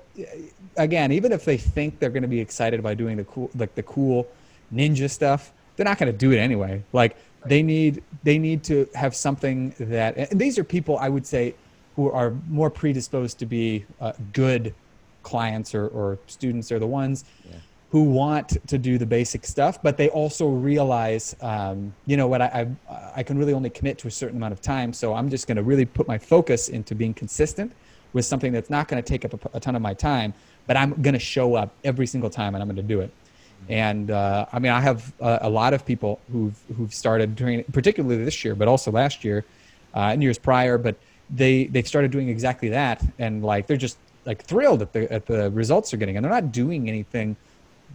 again, 0.77 1.11
even 1.11 1.31
if 1.31 1.45
they 1.45 1.57
think 1.57 1.99
they're 1.99 2.09
going 2.09 2.23
to 2.23 2.27
be 2.27 2.39
excited 2.39 2.81
by 2.81 2.95
doing 2.95 3.17
the 3.17 3.23
cool, 3.25 3.49
like 3.55 3.75
the 3.75 3.83
cool 3.83 4.27
ninja 4.73 5.09
stuff, 5.09 5.51
they're 5.75 5.85
not 5.85 5.97
going 5.97 6.11
to 6.11 6.17
do 6.17 6.31
it 6.31 6.37
anyway. 6.37 6.83
Like 6.91 7.17
they 7.45 7.61
need, 7.61 8.03
they 8.23 8.37
need 8.37 8.63
to 8.65 8.89
have 8.95 9.15
something 9.15 9.73
that, 9.79 10.17
and 10.17 10.39
these 10.39 10.57
are 10.57 10.63
people 10.63 10.97
I 10.97 11.09
would 11.09 11.25
say 11.25 11.55
who 11.95 12.11
are 12.11 12.33
more 12.49 12.69
predisposed 12.69 13.39
to 13.39 13.45
be 13.45 13.85
uh, 14.01 14.13
good 14.33 14.73
clients 15.23 15.73
or, 15.73 15.87
or 15.87 16.19
students 16.27 16.71
are 16.71 16.79
the 16.79 16.87
ones 16.87 17.25
who 17.95 18.03
want 18.03 18.57
to 18.67 18.77
do 18.77 18.97
the 18.97 19.05
basic 19.05 19.45
stuff, 19.45 19.81
but 19.81 19.95
they 19.95 20.09
also 20.09 20.49
realize, 20.49 21.33
um, 21.39 21.93
you 22.05 22.17
know 22.17 22.27
what, 22.27 22.41
I, 22.41 22.67
I, 22.89 23.11
I 23.15 23.23
can 23.23 23.37
really 23.37 23.53
only 23.53 23.69
commit 23.69 23.97
to 23.99 24.09
a 24.09 24.11
certain 24.11 24.35
amount 24.35 24.51
of 24.51 24.61
time. 24.61 24.91
So 24.91 25.13
I'm 25.13 25.29
just 25.29 25.47
going 25.47 25.55
to 25.55 25.63
really 25.63 25.85
put 25.85 26.05
my 26.05 26.17
focus 26.17 26.67
into 26.67 26.93
being 26.93 27.13
consistent 27.13 27.71
with 28.11 28.25
something 28.25 28.51
that's 28.51 28.69
not 28.69 28.89
going 28.89 29.01
to 29.01 29.07
take 29.07 29.23
up 29.23 29.33
a, 29.33 29.57
a 29.57 29.61
ton 29.61 29.77
of 29.77 29.81
my 29.81 29.93
time, 29.93 30.33
but 30.67 30.75
I'm 30.75 31.01
going 31.01 31.13
to 31.13 31.19
show 31.19 31.55
up 31.55 31.73
every 31.85 32.05
single 32.05 32.29
time 32.29 32.53
and 32.53 32.61
I'm 32.61 32.67
going 32.67 32.75
to 32.75 32.83
do 32.83 32.99
it. 32.99 33.11
And 33.69 34.11
uh, 34.11 34.45
I 34.51 34.59
mean, 34.59 34.73
I 34.73 34.81
have 34.81 35.13
a, 35.21 35.39
a 35.43 35.49
lot 35.49 35.73
of 35.73 35.85
people 35.85 36.19
who've 36.33 36.59
who've 36.75 36.93
started 36.93 37.33
during, 37.37 37.63
particularly 37.71 38.21
this 38.25 38.43
year, 38.43 38.55
but 38.55 38.67
also 38.67 38.91
last 38.91 39.23
year 39.23 39.45
uh, 39.95 40.11
and 40.11 40.21
years 40.21 40.37
prior. 40.37 40.77
But 40.77 40.97
they 41.29 41.67
they've 41.67 41.87
started 41.87 42.11
doing 42.11 42.27
exactly 42.27 42.67
that, 42.71 43.01
and 43.19 43.41
like 43.41 43.67
they're 43.67 43.77
just 43.77 43.97
like 44.25 44.43
thrilled 44.43 44.81
at 44.81 44.91
the 44.91 45.09
at 45.13 45.25
the 45.27 45.49
results 45.51 45.91
they're 45.91 45.97
getting, 45.97 46.17
and 46.17 46.25
they're 46.25 46.33
not 46.41 46.51
doing 46.51 46.89
anything 46.89 47.37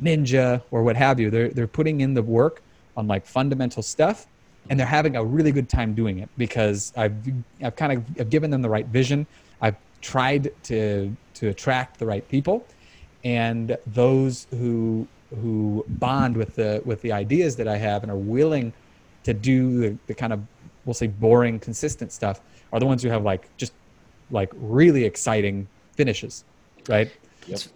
ninja 0.02 0.62
or 0.70 0.82
what 0.82 0.96
have 0.96 1.20
you. 1.20 1.30
They're 1.30 1.48
they're 1.48 1.66
putting 1.66 2.00
in 2.00 2.14
the 2.14 2.22
work 2.22 2.62
on 2.96 3.06
like 3.06 3.26
fundamental 3.26 3.82
stuff, 3.82 4.26
and 4.68 4.78
they're 4.78 4.86
having 4.86 5.16
a 5.16 5.24
really 5.24 5.52
good 5.52 5.68
time 5.68 5.94
doing 5.94 6.18
it 6.18 6.28
because 6.36 6.92
I've 6.96 7.14
I've 7.62 7.76
kind 7.76 7.92
of 7.92 8.04
I've 8.20 8.30
given 8.30 8.50
them 8.50 8.62
the 8.62 8.70
right 8.70 8.86
vision. 8.86 9.26
I've 9.60 9.76
tried 10.00 10.52
to 10.64 11.14
to 11.34 11.48
attract 11.48 11.98
the 11.98 12.06
right 12.06 12.26
people, 12.28 12.66
and 13.24 13.76
those 13.86 14.46
who 14.50 15.06
who 15.40 15.84
bond 15.88 16.36
with 16.36 16.56
the 16.56 16.82
with 16.84 17.00
the 17.02 17.12
ideas 17.12 17.56
that 17.56 17.68
I 17.68 17.76
have 17.76 18.02
and 18.02 18.10
are 18.10 18.16
willing 18.16 18.72
to 19.24 19.34
do 19.34 19.80
the, 19.80 19.98
the 20.06 20.14
kind 20.14 20.32
of 20.32 20.40
we'll 20.84 20.94
say 20.94 21.06
boring 21.06 21.58
consistent 21.58 22.12
stuff 22.12 22.40
are 22.72 22.80
the 22.80 22.86
ones 22.86 23.02
who 23.02 23.08
have 23.08 23.22
like 23.22 23.54
just 23.56 23.72
like 24.30 24.50
really 24.54 25.04
exciting 25.04 25.68
finishes 25.94 26.44
right 26.88 27.10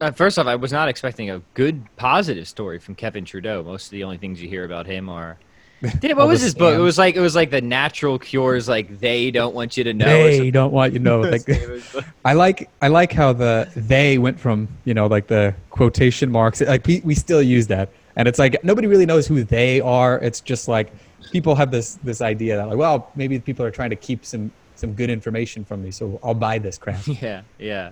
Uh, 0.01 0.13
first 0.13 0.39
off, 0.39 0.47
I 0.47 0.57
was 0.57 0.73
not 0.73 0.89
expecting 0.89 1.31
a 1.31 1.41
good 1.55 1.85
positive 1.97 2.47
story 2.47 2.79
from 2.79 2.95
Kevin 2.95 3.25
Trudeau. 3.25 3.63
Most 3.63 3.87
of 3.87 3.91
the 3.93 4.05
only 4.05 4.19
things 4.19 4.41
you 4.41 4.49
hear 4.49 4.65
about 4.65 4.87
him 4.87 5.09
are. 5.09 5.39
Did 6.01 6.13
it, 6.13 6.17
what 6.17 6.29
was 6.29 6.41
his 6.41 6.55
book? 6.55 6.75
It 6.75 6.81
was 6.81 6.97
like 6.97 7.15
it 7.15 7.21
was 7.21 7.35
like 7.35 7.51
the 7.51 7.61
natural 7.61 8.19
cures. 8.19 8.69
Like 8.69 9.01
they 9.01 9.31
don't 9.31 9.55
want 9.55 9.77
you 9.77 9.85
to 9.85 9.93
know. 9.93 10.07
they 10.07 10.51
don't 10.51 10.73
want 10.73 10.93
you 10.95 10.99
to 10.99 11.05
know 11.05 11.21
like 11.21 11.43
I 12.25 12.33
like 12.33 12.71
I 12.81 12.89
like 12.89 13.13
how 13.13 13.33
the 13.35 13.69
they 13.77 14.17
went 14.17 14.41
from 14.41 14.69
you 14.85 14.95
know 14.95 15.07
like 15.07 15.27
the 15.27 15.55
quotation 15.71 16.31
marks 16.31 16.63
like 16.63 16.87
we, 16.87 17.01
we 17.05 17.15
still 17.15 17.43
use 17.43 17.67
that 17.67 17.91
and 18.17 18.27
it's 18.29 18.39
like 18.39 18.63
nobody 18.65 18.87
really 18.87 19.05
knows 19.05 19.27
who 19.27 19.45
they 19.45 19.81
are 19.81 20.19
it's 20.21 20.41
just 20.41 20.69
like 20.69 20.93
people 21.33 21.55
have 21.55 21.71
this 21.71 21.99
this 22.05 22.23
idea 22.23 22.57
that 22.57 22.69
like 22.69 22.79
well 22.79 23.11
maybe 23.15 23.39
people 23.39 23.65
are 23.65 23.71
trying 23.71 23.91
to 23.91 23.97
keep 23.97 24.25
some 24.25 24.51
some 24.77 24.93
good 24.95 25.11
information 25.11 25.65
from 25.65 25.83
me 25.83 25.91
so 25.91 26.19
I'll 26.23 26.35
buy 26.35 26.59
this 26.59 26.79
crap 26.79 27.07
yeah, 27.07 27.43
yeah. 27.59 27.91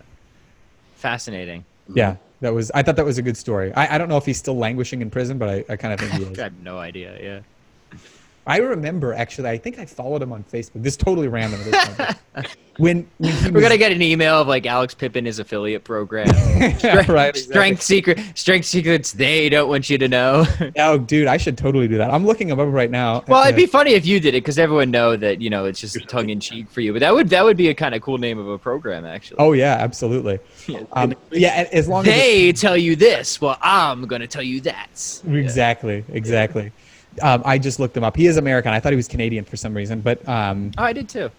Fascinating. 1.03 1.65
yeah 1.93 2.17
that 2.41 2.55
was 2.55 2.71
I 2.73 2.83
thought 2.83 2.97
that 2.97 3.05
was 3.05 3.19
a 3.19 3.23
good 3.23 3.37
story 3.37 3.73
I, 3.75 3.95
I 3.95 3.99
don't 3.99 4.09
know 4.09 4.17
if 4.17 4.25
he's 4.25 4.39
still 4.39 4.57
languishing 4.57 5.03
in 5.03 5.11
prison 5.11 5.37
but 5.37 5.49
I, 5.49 5.65
I 5.69 5.77
kind 5.77 5.93
of 5.93 5.99
think 6.01 6.13
he 6.13 6.23
is 6.23 6.39
I 6.39 6.45
have 6.45 6.59
no 6.61 6.79
idea. 6.79 7.11
Yeah. 7.21 7.99
I 8.47 8.59
remember 8.59 9.13
actually 9.15 9.49
I 9.51 9.59
think 9.59 9.79
I 9.79 9.87
followed 9.87 10.21
him 10.23 10.33
on 10.33 10.43
Facebook 10.45 10.83
this 10.83 10.95
is 10.95 10.97
totally 10.97 11.29
random 11.29 11.61
this 11.63 12.17
when 12.79 13.07
when 13.19 13.33
We're 13.45 13.53
was- 13.53 13.63
gonna 13.63 13.77
get 13.79 13.93
an 13.93 14.03
email 14.03 14.41
of 14.41 14.49
like 14.49 14.67
Alex 14.67 14.95
Pippin 14.95 15.25
his 15.27 15.39
affiliate 15.39 15.85
program. 15.85 16.27
Yeah, 16.63 16.77
Strength, 16.79 17.09
right, 17.09 17.29
exactly. 17.31 17.53
strength 17.53 17.83
secret, 17.83 18.21
strength 18.35 18.65
secrets. 18.67 19.13
They 19.13 19.49
don't 19.49 19.69
want 19.69 19.89
you 19.91 19.99
to 19.99 20.09
know. 20.09 20.47
Oh, 20.79 20.97
dude, 20.99 21.27
I 21.29 21.37
should 21.37 21.59
totally 21.59 21.87
do 21.89 21.99
that. 21.99 22.11
I'm 22.13 22.25
looking 22.27 22.49
him 22.49 22.59
up 22.61 22.69
right 22.73 22.91
now. 22.91 23.23
well, 23.29 23.43
it'd 23.45 23.57
be 23.57 23.67
funny 23.67 23.93
if 23.93 24.07
you 24.07 24.21
did 24.21 24.35
it 24.35 24.43
because 24.43 24.59
everyone 24.59 24.91
know 24.91 25.17
that 25.17 25.41
you 25.41 25.51
know 25.51 25.65
it's 25.67 25.81
just 25.81 26.09
tongue 26.09 26.31
in 26.31 26.41
cheek 26.41 26.69
for 26.71 26.81
you. 26.81 26.93
But 26.93 27.01
that 27.01 27.15
would 27.15 27.29
that 27.31 27.45
would 27.45 27.57
be 27.57 27.69
a 27.69 27.75
kind 27.75 27.95
of 27.95 28.03
cool 28.03 28.19
name 28.19 28.39
of 28.39 28.49
a 28.49 28.59
program 28.59 29.05
actually. 29.05 29.37
Oh 29.39 29.53
yeah, 29.53 29.77
absolutely. 29.79 30.39
Um, 30.93 31.15
yeah, 31.31 31.69
as 31.73 31.89
long 31.89 32.01
as 32.01 32.07
they 32.07 32.53
tell 32.53 32.77
you 32.77 32.97
this, 32.97 33.41
well, 33.41 33.59
I'm 33.61 34.07
gonna 34.07 34.27
tell 34.27 34.43
you 34.43 34.61
that. 34.63 34.89
it's, 34.93 35.23
exactly, 35.27 36.05
exactly. 36.11 36.73
Um, 37.21 37.43
I 37.45 37.59
just 37.59 37.79
looked 37.79 37.97
him 37.97 38.05
up. 38.05 38.17
He 38.17 38.27
is 38.27 38.37
American. 38.37 38.73
I 38.73 38.81
thought 38.81 38.93
he 38.93 38.97
was 38.97 39.09
Canadian 39.09 39.45
for 39.45 39.57
some 39.57 39.75
reason, 39.75 40.01
but 40.01 40.27
um, 40.29 40.73
Oh, 40.79 40.85
I 40.85 40.93
did 40.93 41.09
too. 41.09 41.31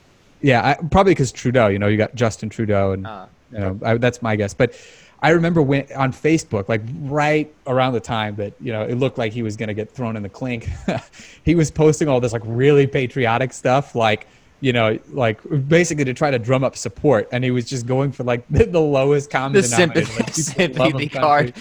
yeah, 0.42 0.62
I, 0.80 0.84
probably 0.88 1.12
because 1.14 1.32
Trudeau. 1.32 1.68
You 1.68 1.80
know, 1.80 1.88
you 1.88 1.98
got 1.98 2.14
Justin 2.16 2.50
Trudeau, 2.50 2.92
and 2.92 3.08
Ah, 3.08 3.28
you 3.52 3.60
know 3.60 3.80
I, 3.84 3.98
that's 3.98 4.22
my 4.22 4.36
guess. 4.36 4.54
But 4.54 4.76
I 5.22 5.30
remember 5.30 5.62
when 5.62 5.88
on 5.96 6.12
Facebook, 6.12 6.68
like 6.70 6.82
right 7.02 7.52
around 7.66 7.94
the 7.94 8.00
time 8.02 8.36
that 8.36 8.54
you 8.60 8.72
know 8.74 8.84
it 8.84 8.96
looked 8.96 9.18
like 9.18 9.32
he 9.34 9.42
was 9.42 9.56
going 9.56 9.68
to 9.70 9.74
get 9.74 9.90
thrown 9.90 10.16
in 10.18 10.22
the 10.24 10.30
clink, 10.30 10.70
he 11.44 11.56
was 11.56 11.72
posting 11.72 12.08
all 12.08 12.20
this 12.20 12.34
like 12.34 12.44
really 12.46 12.86
patriotic 12.88 13.54
stuff, 13.54 13.96
like 13.96 14.28
you 14.64 14.72
know, 14.72 14.98
like 15.12 15.42
basically 15.68 16.06
to 16.06 16.14
try 16.14 16.32
to 16.32 16.40
drum 16.40 16.64
up 16.64 16.78
support, 16.78 17.28
and 17.34 17.44
he 17.44 17.52
was 17.52 17.66
just 17.66 17.86
going 17.86 18.14
for 18.14 18.24
like 18.24 18.48
the, 18.50 18.66
the 18.66 18.80
lowest 18.80 19.30
common 19.30 19.62
The 19.62 19.68
denominator. 19.68 20.06
sympathy, 20.06 20.24
Like, 20.24 20.72
people 20.72 20.86
love 20.86 20.94
him 20.94 21.10
sympathy 21.10 21.10
card. 21.10 21.54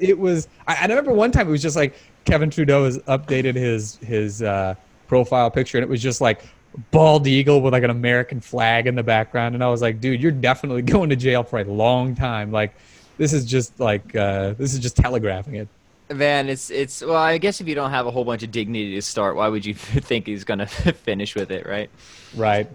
It 0.00 0.18
was 0.18 0.48
I, 0.66 0.78
I 0.80 0.82
remember 0.86 1.12
one 1.12 1.30
time 1.30 1.46
it 1.46 1.52
was 1.52 1.62
just 1.62 1.76
like 1.76 1.94
Kevin 2.24 2.50
Trudeau 2.50 2.86
has 2.86 2.98
updated 2.98 3.54
his 3.54 3.96
his 3.98 4.42
uh, 4.42 4.74
profile 5.06 5.48
picture 5.48 5.78
and 5.78 5.84
it 5.84 5.88
was 5.88 6.02
just 6.02 6.20
like 6.20 6.44
bald 6.90 7.24
eagle 7.28 7.60
with 7.60 7.72
like 7.72 7.84
an 7.84 7.90
American 7.90 8.40
flag 8.40 8.88
in 8.88 8.96
the 8.96 9.02
background. 9.04 9.54
And 9.54 9.62
I 9.62 9.68
was 9.68 9.80
like 9.80 10.00
dude 10.00 10.20
you're 10.20 10.32
definitely 10.32 10.82
going 10.94 11.08
to 11.10 11.16
jail 11.16 11.44
for 11.44 11.60
a 11.60 11.64
long 11.64 12.16
time. 12.16 12.50
Like 12.50 12.74
this 13.16 13.32
is 13.32 13.44
just 13.44 13.78
like 13.78 14.16
uh, 14.16 14.54
this 14.54 14.74
is 14.74 14.80
just 14.80 14.96
telegraphing 14.96 15.54
it 15.54 15.68
Man, 16.12 16.48
it's 16.48 16.70
it's 16.70 17.02
well, 17.02 17.16
I 17.16 17.38
guess 17.38 17.60
if 17.60 17.68
you 17.68 17.74
don't 17.74 17.90
have 17.90 18.06
a 18.06 18.10
whole 18.10 18.24
bunch 18.24 18.42
of 18.42 18.50
dignity 18.50 18.94
to 18.94 19.02
start, 19.02 19.36
why 19.36 19.48
would 19.48 19.64
you 19.64 19.74
think 19.74 20.26
he's 20.26 20.44
gonna 20.44 20.66
finish 21.06 21.34
with 21.34 21.50
it, 21.50 21.66
right? 21.66 21.90
right 22.36 22.68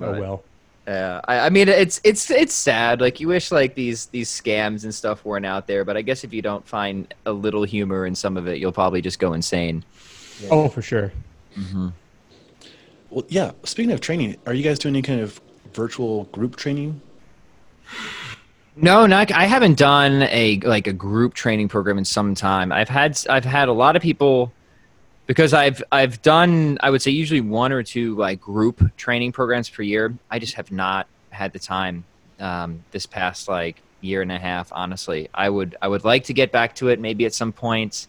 oh 0.00 0.18
well 0.18 0.44
Yeah, 0.86 1.20
I, 1.24 1.40
I 1.40 1.50
mean 1.50 1.68
it's 1.68 2.00
it's 2.04 2.30
it's 2.30 2.54
sad. 2.54 3.00
Like 3.00 3.20
you 3.20 3.28
wish 3.28 3.52
like 3.52 3.74
these 3.74 4.06
these 4.06 4.30
scams 4.30 4.84
and 4.84 4.94
stuff 4.94 5.24
weren't 5.24 5.46
out 5.46 5.66
there, 5.66 5.84
but 5.84 5.96
I 5.96 6.02
guess 6.02 6.24
if 6.24 6.32
you 6.32 6.42
don't 6.42 6.66
find 6.66 7.12
a 7.26 7.32
little 7.32 7.64
humor 7.64 8.06
in 8.06 8.14
some 8.14 8.36
of 8.36 8.48
it, 8.48 8.58
you'll 8.58 8.72
probably 8.72 9.02
just 9.02 9.18
go 9.18 9.34
insane. 9.34 9.84
oh 10.50 10.68
for 10.68 10.82
sure 10.82 11.12
Mm-hmm. 11.56 11.88
Well, 13.10 13.24
yeah. 13.28 13.52
Speaking 13.62 13.92
of 13.92 14.00
training, 14.00 14.36
are 14.46 14.54
you 14.54 14.62
guys 14.62 14.78
doing 14.78 14.94
any 14.94 15.02
kind 15.02 15.20
of 15.20 15.40
virtual 15.72 16.24
group 16.24 16.56
training? 16.56 17.00
No, 18.76 19.06
not 19.06 19.30
I 19.32 19.44
haven't 19.44 19.78
done 19.78 20.22
a 20.24 20.58
like 20.60 20.86
a 20.86 20.92
group 20.92 21.34
training 21.34 21.68
program 21.68 21.98
in 21.98 22.04
some 22.04 22.34
time. 22.34 22.72
I've 22.72 22.88
had 22.88 23.18
I've 23.30 23.44
had 23.44 23.68
a 23.68 23.72
lot 23.72 23.94
of 23.94 24.02
people 24.02 24.52
because 25.26 25.54
I've 25.54 25.82
I've 25.92 26.20
done 26.22 26.78
I 26.80 26.90
would 26.90 27.00
say 27.00 27.12
usually 27.12 27.40
one 27.40 27.72
or 27.72 27.82
two 27.82 28.16
like 28.16 28.40
group 28.40 28.82
training 28.96 29.32
programs 29.32 29.70
per 29.70 29.82
year. 29.82 30.14
I 30.30 30.38
just 30.38 30.54
have 30.54 30.72
not 30.72 31.06
had 31.30 31.52
the 31.52 31.58
time 31.58 32.04
um, 32.40 32.82
this 32.90 33.06
past 33.06 33.48
like 33.48 33.80
year 34.00 34.22
and 34.22 34.32
a 34.32 34.38
half. 34.38 34.72
Honestly, 34.72 35.28
I 35.32 35.48
would 35.48 35.76
I 35.80 35.86
would 35.86 36.04
like 36.04 36.24
to 36.24 36.34
get 36.34 36.50
back 36.50 36.74
to 36.76 36.88
it 36.88 36.98
maybe 36.98 37.26
at 37.26 37.34
some 37.34 37.52
point. 37.52 38.08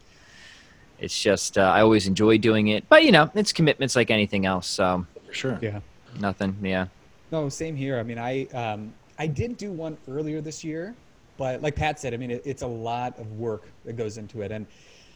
It's 0.98 1.22
just 1.22 1.58
uh, 1.58 1.62
I 1.62 1.82
always 1.82 2.08
enjoy 2.08 2.38
doing 2.40 2.70
it, 2.70 2.90
but 2.90 3.04
you 3.04 3.12
know 3.12 3.30
it's 3.36 3.54
commitments 3.54 3.96
like 3.96 4.10
anything 4.10 4.46
else. 4.46 4.66
So 4.68 5.06
For 5.28 5.34
sure. 5.34 5.60
yeah 5.62 5.82
nothing. 6.20 6.58
Yeah. 6.62 6.88
No, 7.32 7.50
same 7.50 7.76
here. 7.76 8.00
I 8.00 8.04
mean, 8.04 8.18
I 8.18 8.46
um, 8.48 8.94
I 9.18 9.28
did 9.28 9.58
do 9.58 9.72
one 9.72 9.98
earlier 10.08 10.42
this 10.42 10.64
year, 10.64 11.00
but 11.38 11.62
like 11.62 11.76
Pat 11.76 12.00
said, 12.00 12.14
I 12.14 12.18
mean, 12.18 12.32
it, 12.32 12.42
it's 12.46 12.62
a 12.62 12.68
lot 12.68 13.18
of 13.20 13.28
work 13.28 13.74
that 13.86 13.94
goes 13.94 14.18
into 14.18 14.42
it, 14.42 14.52
and 14.52 14.68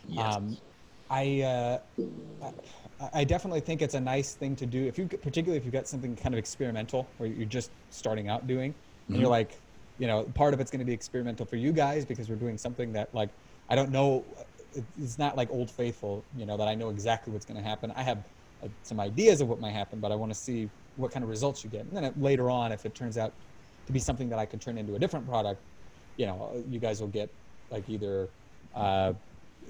Yes. 0.04 0.38
um, 0.38 0.58
I, 1.10 1.42
uh, 1.42 1.80
I 3.14 3.24
definitely 3.24 3.62
think 3.62 3.82
it's 3.82 3.94
a 3.94 4.00
nice 4.00 4.36
thing 4.36 4.56
to 4.58 4.66
do 4.66 4.86
if 4.88 4.98
you 4.98 5.08
particularly 5.08 5.58
if 5.58 5.66
you've 5.66 5.74
got 5.74 5.88
something 5.88 6.16
kind 6.16 6.34
of 6.34 6.40
experimental 6.40 7.16
or 7.20 7.26
you're 7.28 7.46
just 7.46 7.72
starting 7.90 8.30
out 8.30 8.48
doing, 8.48 8.76
and 9.12 9.20
you're 9.20 9.30
like, 9.30 9.62
you 9.98 10.08
know, 10.08 10.24
part 10.26 10.54
of 10.54 10.60
it's 10.60 10.72
going 10.72 10.80
to 10.80 10.86
be 10.86 10.94
experimental 10.94 11.46
for 11.46 11.58
you 11.58 11.74
guys 11.74 12.06
because 12.06 12.30
we're 12.30 12.36
doing 12.38 12.58
something 12.58 12.94
that 12.94 13.14
like 13.14 13.32
I 13.70 13.76
don't 13.76 13.92
know. 13.92 14.36
It's 14.72 15.18
not 15.18 15.36
like 15.36 15.50
Old 15.52 15.72
Faithful, 15.72 16.28
you 16.34 16.46
know, 16.46 16.58
that 16.58 16.68
I 16.68 16.76
know 16.76 16.90
exactly 16.90 17.34
what's 17.34 17.46
going 17.46 17.62
to 17.62 17.68
happen. 17.68 17.92
I 17.96 18.04
have 18.04 18.26
uh, 18.64 18.70
some 18.84 19.00
ideas 19.00 19.42
of 19.42 19.48
what 19.48 19.60
might 19.60 19.72
happen, 19.74 20.00
but 20.00 20.12
I 20.12 20.16
want 20.16 20.32
to 20.32 20.38
see 20.38 20.70
what 20.96 21.12
kind 21.12 21.24
of 21.24 21.30
results 21.30 21.64
you 21.64 21.70
get. 21.70 21.82
And 21.82 21.96
then 21.96 22.04
it, 22.04 22.18
later 22.18 22.50
on, 22.50 22.72
if 22.72 22.86
it 22.86 22.94
turns 22.96 23.18
out 23.18 23.34
to 23.90 23.94
be 23.94 24.00
something 24.00 24.30
that 24.30 24.38
I 24.38 24.46
can 24.46 24.60
turn 24.60 24.78
into 24.78 24.94
a 24.96 25.00
different 25.00 25.28
product, 25.28 25.60
you 26.16 26.28
know, 26.28 26.64
you 26.70 26.80
guys 26.80 27.02
will 27.02 27.08
get 27.08 27.28
like 27.72 27.90
either 27.90 28.30
uh, 28.76 29.14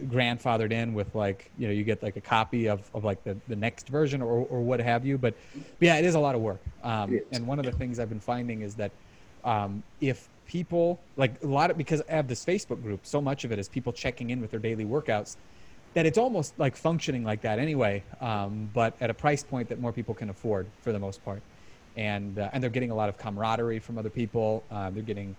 grandfathered 0.08 0.74
in 0.74 0.94
with 0.94 1.16
like, 1.16 1.50
you 1.58 1.68
know, 1.68 1.74
you 1.74 1.86
get 1.86 2.04
like 2.04 2.18
a 2.18 2.22
copy 2.22 2.68
of, 2.68 2.82
of 2.94 3.06
like 3.06 3.24
the, 3.24 3.38
the 3.48 3.56
next 3.56 3.88
version 3.88 4.22
or, 4.22 4.46
or 4.50 4.62
what 4.62 4.82
have 4.82 5.06
you. 5.06 5.18
But, 5.18 5.36
but 5.54 5.86
yeah, 5.86 5.96
it 5.96 6.04
is 6.04 6.16
a 6.16 6.20
lot 6.20 6.36
of 6.36 6.42
work. 6.42 6.60
Um, 6.84 7.22
and 7.32 7.48
one 7.48 7.60
of 7.60 7.66
the 7.66 7.72
things 7.72 7.98
I've 7.98 8.10
been 8.10 8.20
finding 8.20 8.62
is 8.62 8.76
that 8.76 8.92
um, 9.46 9.84
if 10.02 10.28
people 10.46 11.00
like 11.16 11.42
a 11.42 11.48
lot 11.48 11.72
of 11.72 11.78
because 11.78 12.02
I 12.10 12.16
have 12.16 12.28
this 12.28 12.44
Facebook 12.44 12.84
group, 12.84 13.06
so 13.06 13.22
much 13.22 13.46
of 13.46 13.54
it 13.54 13.60
is 13.60 13.70
people 13.70 13.94
checking 13.94 14.32
in 14.32 14.42
with 14.42 14.52
their 14.52 14.60
daily 14.60 14.86
workouts 14.86 15.38
that 15.94 16.06
it's 16.06 16.18
almost 16.18 16.54
like 16.60 16.76
functioning 16.76 17.24
like 17.24 17.42
that 17.42 17.58
anyway, 17.58 18.04
um, 18.20 18.70
but 18.74 18.96
at 19.00 19.10
a 19.10 19.14
price 19.14 19.44
point 19.44 19.70
that 19.70 19.80
more 19.80 19.94
people 19.94 20.14
can 20.14 20.30
afford 20.30 20.68
for 20.82 20.92
the 20.92 21.00
most 21.00 21.24
part. 21.24 21.42
And, 22.00 22.40
uh, 22.40 22.50
and 22.54 22.64
they're 22.64 22.70
getting 22.70 22.92
a 22.92 22.96
lot 22.96 23.10
of 23.10 23.18
camaraderie 23.18 23.80
from 23.80 23.98
other 23.98 24.10
people. 24.10 24.64
Uh, 24.72 24.90
they're 24.90 25.04
getting, 25.04 25.36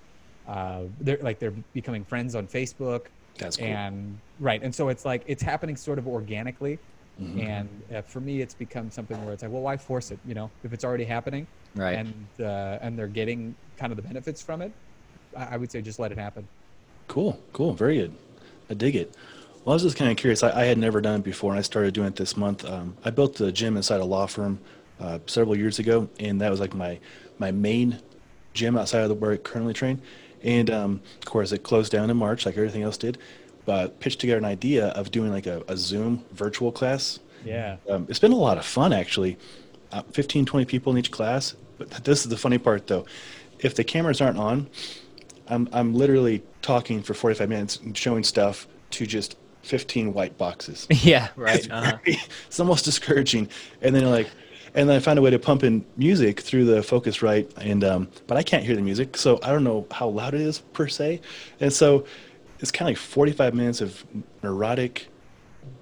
uh, 0.46 0.82
they're 1.00 1.16
like 1.22 1.38
they're 1.38 1.54
becoming 1.72 2.04
friends 2.04 2.34
on 2.34 2.46
Facebook. 2.46 3.06
That's 3.38 3.56
cool. 3.56 3.66
And 3.66 4.18
right, 4.40 4.62
and 4.62 4.74
so 4.74 4.90
it's 4.90 5.04
like 5.06 5.22
it's 5.26 5.42
happening 5.42 5.76
sort 5.76 5.98
of 5.98 6.06
organically. 6.06 6.78
Mhm. 7.20 7.42
And 7.42 7.68
uh, 7.94 8.02
for 8.02 8.20
me, 8.20 8.40
it's 8.42 8.54
become 8.54 8.90
something 8.90 9.22
where 9.24 9.32
it's 9.34 9.42
like, 9.42 9.52
well, 9.52 9.62
why 9.62 9.76
force 9.76 10.10
it? 10.10 10.18
You 10.26 10.34
know, 10.34 10.50
if 10.64 10.72
it's 10.74 10.84
already 10.84 11.04
happening, 11.04 11.46
Right. 11.74 11.96
and 11.98 12.12
uh, 12.40 12.78
and 12.84 12.98
they're 12.98 13.06
getting 13.20 13.54
kind 13.78 13.90
of 13.92 13.96
the 13.96 14.02
benefits 14.02 14.42
from 14.42 14.60
it, 14.60 14.72
I, 15.34 15.54
I 15.54 15.56
would 15.56 15.70
say 15.70 15.80
just 15.80 15.98
let 15.98 16.12
it 16.12 16.18
happen. 16.18 16.46
Cool, 17.08 17.40
cool, 17.54 17.72
very 17.72 17.96
good. 17.96 18.12
I 18.68 18.74
dig 18.74 18.96
it. 18.96 19.14
Well, 19.64 19.72
I 19.72 19.76
was 19.76 19.82
just 19.82 19.96
kind 19.96 20.10
of 20.10 20.16
curious. 20.18 20.42
I, 20.42 20.50
I 20.62 20.64
had 20.64 20.78
never 20.78 21.00
done 21.00 21.20
it 21.20 21.24
before, 21.24 21.52
and 21.52 21.58
I 21.58 21.62
started 21.62 21.94
doing 21.94 22.08
it 22.08 22.16
this 22.16 22.36
month. 22.36 22.64
Um, 22.64 22.96
I 23.04 23.10
built 23.10 23.40
a 23.40 23.50
gym 23.52 23.76
inside 23.76 24.00
a 24.00 24.04
law 24.04 24.26
firm 24.26 24.58
uh, 25.00 25.18
several 25.26 25.56
years 25.56 25.78
ago, 25.78 26.08
and 26.18 26.40
that 26.40 26.50
was 26.50 26.60
like 26.60 26.74
my 26.74 26.98
my 27.38 27.50
main 27.50 27.98
gym 28.54 28.76
outside 28.76 29.02
of 29.02 29.08
the, 29.08 29.14
where 29.14 29.32
I 29.32 29.36
currently 29.36 29.74
train. 29.74 30.00
And 30.42 30.70
um, 30.70 31.00
of 31.18 31.24
course, 31.26 31.52
it 31.52 31.62
closed 31.62 31.92
down 31.92 32.10
in 32.10 32.16
March, 32.16 32.46
like 32.46 32.56
everything 32.56 32.82
else 32.82 32.96
did. 32.96 33.18
But 33.66 34.00
pitched 34.00 34.20
together 34.20 34.38
an 34.38 34.44
idea 34.44 34.88
of 34.88 35.10
doing 35.10 35.30
like 35.30 35.46
a, 35.46 35.62
a 35.68 35.76
Zoom 35.76 36.24
virtual 36.32 36.72
class. 36.72 37.18
Yeah. 37.44 37.76
Um, 37.88 38.06
it's 38.08 38.18
been 38.18 38.32
a 38.32 38.36
lot 38.36 38.58
of 38.58 38.64
fun, 38.64 38.92
actually. 38.92 39.38
Uh, 39.92 40.02
15, 40.12 40.46
20 40.46 40.66
people 40.66 40.92
in 40.92 40.98
each 40.98 41.10
class. 41.10 41.54
But 41.78 41.90
this 42.04 42.22
is 42.22 42.28
the 42.28 42.36
funny 42.36 42.58
part, 42.58 42.86
though. 42.86 43.06
If 43.58 43.74
the 43.74 43.84
cameras 43.84 44.20
aren't 44.20 44.38
on, 44.38 44.68
I'm, 45.46 45.68
I'm 45.72 45.94
literally 45.94 46.42
talking 46.62 47.02
for 47.02 47.14
45 47.14 47.48
minutes 47.48 47.76
and 47.78 47.96
showing 47.96 48.24
stuff 48.24 48.66
to 48.92 49.06
just 49.06 49.36
15 49.62 50.12
white 50.12 50.38
boxes. 50.38 50.86
yeah. 50.90 51.28
Right. 51.36 51.70
Uh-huh. 51.70 51.98
it's 52.04 52.60
almost 52.60 52.84
discouraging. 52.84 53.48
And 53.82 53.94
then 53.94 54.02
you're 54.02 54.10
like, 54.10 54.30
and 54.74 54.88
then 54.88 54.96
I 54.96 55.00
found 55.00 55.18
a 55.18 55.22
way 55.22 55.30
to 55.30 55.38
pump 55.38 55.64
in 55.64 55.84
music 55.96 56.40
through 56.40 56.64
the 56.64 56.80
Focusrite, 56.80 57.50
and 57.58 57.84
um, 57.84 58.08
but 58.26 58.36
I 58.36 58.42
can't 58.42 58.64
hear 58.64 58.76
the 58.76 58.82
music, 58.82 59.16
so 59.16 59.38
I 59.42 59.50
don't 59.50 59.64
know 59.64 59.86
how 59.90 60.08
loud 60.08 60.34
it 60.34 60.40
is 60.40 60.58
per 60.58 60.88
se, 60.88 61.20
and 61.60 61.72
so 61.72 62.04
it's 62.60 62.70
kind 62.70 62.88
of 62.88 62.92
like 62.92 62.98
45 62.98 63.54
minutes 63.54 63.80
of 63.80 64.04
neurotic 64.42 65.08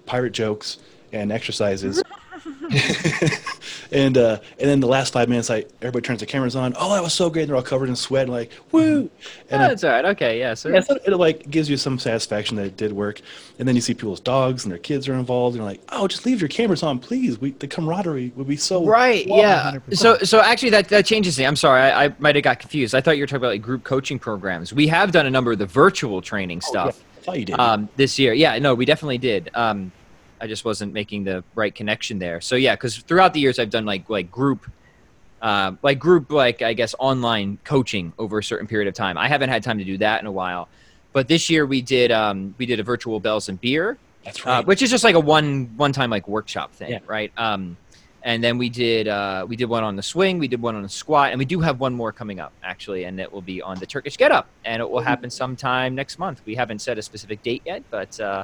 pirate 0.07 0.33
jokes 0.33 0.79
and 1.13 1.33
exercises. 1.33 2.03
and 3.93 4.19
uh, 4.19 4.39
and 4.59 4.69
then 4.69 4.81
the 4.81 4.87
last 4.87 5.13
five 5.13 5.29
minutes, 5.29 5.51
I 5.51 5.65
everybody 5.81 6.03
turns 6.07 6.21
the 6.21 6.27
cameras 6.27 6.57
on. 6.57 6.75
Oh, 6.77 6.93
that 6.95 7.03
was 7.03 7.13
so 7.15 7.31
great! 7.31 7.43
And 7.43 7.49
they're 7.51 7.57
all 7.57 7.63
covered 7.63 7.89
in 7.89 7.97
sweat, 7.97 8.25
and 8.25 8.33
like 8.33 8.51
woo. 8.73 9.11
And 9.51 9.63
Oh, 9.63 9.65
I- 9.65 9.69
that's 9.69 9.85
all 9.85 9.91
right. 9.91 10.05
Okay, 10.07 10.39
yeah. 10.39 10.55
So 10.55 10.69
yeah, 10.69 10.81
so 10.81 10.99
it 11.05 11.13
like 11.17 11.49
gives 11.51 11.69
you 11.71 11.77
some 11.77 11.99
satisfaction 11.99 12.57
that 12.57 12.67
it 12.67 12.77
did 12.77 12.93
work, 12.93 13.21
and 13.59 13.67
then 13.67 13.75
you 13.75 13.81
see 13.81 13.95
people's 13.95 14.21
dogs 14.21 14.65
and 14.65 14.73
their 14.73 14.79
kids 14.79 15.09
are 15.09 15.15
involved, 15.15 15.55
and 15.57 15.63
you're 15.63 15.71
like, 15.71 15.81
oh, 15.91 16.07
just 16.09 16.27
leave 16.27 16.41
your 16.41 16.49
cameras 16.49 16.83
on, 16.83 16.99
please. 16.99 17.41
We, 17.41 17.53
the 17.53 17.69
camaraderie 17.69 18.33
would 18.37 18.49
be 18.49 18.57
so 18.57 18.85
Right. 18.85 19.27
Yeah. 19.27 19.73
100%. 19.89 19.97
So 19.97 20.19
so 20.19 20.41
actually 20.41 20.71
that 20.71 20.89
that 20.89 21.07
changes 21.07 21.37
things. 21.37 21.47
I'm 21.47 21.57
sorry. 21.57 21.83
I, 21.83 22.07
I 22.07 22.15
might 22.19 22.35
have 22.37 22.45
got 22.45 22.59
confused. 22.59 22.95
I 22.95 23.01
thought 23.01 23.17
you 23.17 23.23
were 23.23 23.27
talking 23.27 23.39
about 23.39 23.49
like 23.53 23.63
group 23.63 23.85
coaching 23.85 24.19
programs. 24.19 24.73
We 24.73 24.87
have 24.89 25.13
done 25.13 25.27
a 25.27 25.31
number 25.31 25.53
of 25.53 25.59
the 25.59 25.67
virtual 25.67 26.21
training 26.23 26.61
Oh, 26.65 26.71
yeah, 26.75 26.83
stuff 26.91 27.05
I 27.19 27.21
thought 27.23 27.39
you 27.39 27.45
did. 27.47 27.59
um, 27.59 27.89
this 27.97 28.19
year. 28.19 28.33
Yeah. 28.33 28.59
No, 28.59 28.75
we 28.75 28.85
definitely 28.85 29.19
did. 29.19 29.51
Um, 29.55 29.93
I 30.41 30.47
just 30.47 30.65
wasn't 30.65 30.93
making 30.93 31.25
the 31.25 31.45
right 31.55 31.75
connection 31.75 32.19
there. 32.19 32.41
So 32.41 32.57
yeah, 32.57 32.75
because 32.75 32.97
throughout 32.99 33.35
the 33.35 33.41
years 33.41 33.59
I've 33.59 33.71
done 33.71 33.85
like 33.85 34.09
like 34.09 34.31
group. 34.31 34.71
Uh, 35.41 35.71
like 35.85 36.01
group, 36.01 36.33
like 36.33 36.63
I 36.63 36.73
guess 36.73 36.97
online 36.99 37.59
coaching 37.63 38.13
over 38.19 38.39
a 38.41 38.43
certain 38.43 38.67
period 38.67 38.89
of 38.89 38.95
time. 38.95 39.17
I 39.17 39.29
haven't 39.29 39.51
had 39.51 39.63
time 39.63 39.79
to 39.79 39.85
do 39.85 39.97
that 39.99 40.21
in 40.21 40.27
a 40.27 40.33
while, 40.33 40.67
but 41.13 41.29
this 41.29 41.49
year 41.49 41.65
we 41.65 41.81
did 41.81 42.11
um, 42.11 42.57
we 42.59 42.67
did 42.67 42.81
a 42.81 42.83
virtual 42.83 43.21
bells 43.21 43.49
and 43.49 43.61
beer, 43.61 43.99
That's 44.25 44.45
uh, 44.45 44.65
which 44.65 44.83
is 44.83 44.91
just 44.91 45.05
like 45.05 45.15
a 45.15 45.21
one 45.21 45.71
one 45.77 45.93
time 45.93 46.11
like 46.11 46.27
workshop 46.27 46.73
thing, 46.73 46.91
Yeah. 46.91 46.99
right? 47.07 47.31
Um, 47.37 47.77
and 48.25 48.43
then 48.43 48.59
we 48.59 48.69
did 48.69 49.07
uh, 49.07 49.47
we 49.49 49.55
did 49.55 49.67
one 49.67 49.85
on 49.85 49.95
the 49.95 50.03
swing, 50.03 50.41
we 50.41 50.49
did 50.49 50.61
one 50.61 50.75
on 50.75 50.83
the 50.83 50.89
squat, 50.89 51.31
and 51.31 51.39
we 51.39 51.45
do 51.45 51.61
have 51.61 51.79
one 51.79 51.95
more 51.95 52.11
coming 52.11 52.41
up 52.41 52.53
actually, 52.65 53.05
and 53.05 53.21
it 53.21 53.33
will 53.33 53.41
be 53.41 53.63
on 53.63 53.79
the 53.79 53.87
Turkish 53.87 54.17
get 54.17 54.33
up, 54.33 54.49
and 54.65 54.83
it 54.83 54.91
will 54.91 54.99
happen 55.01 55.31
sometime 55.31 55.95
next 55.95 56.19
month. 56.19 56.43
We 56.47 56.57
haven't 56.57 56.81
set 56.81 56.99
a 56.99 57.03
specific 57.03 57.45
date 57.45 57.63
yet, 57.65 57.85
but 57.93 58.19
uh, 58.19 58.43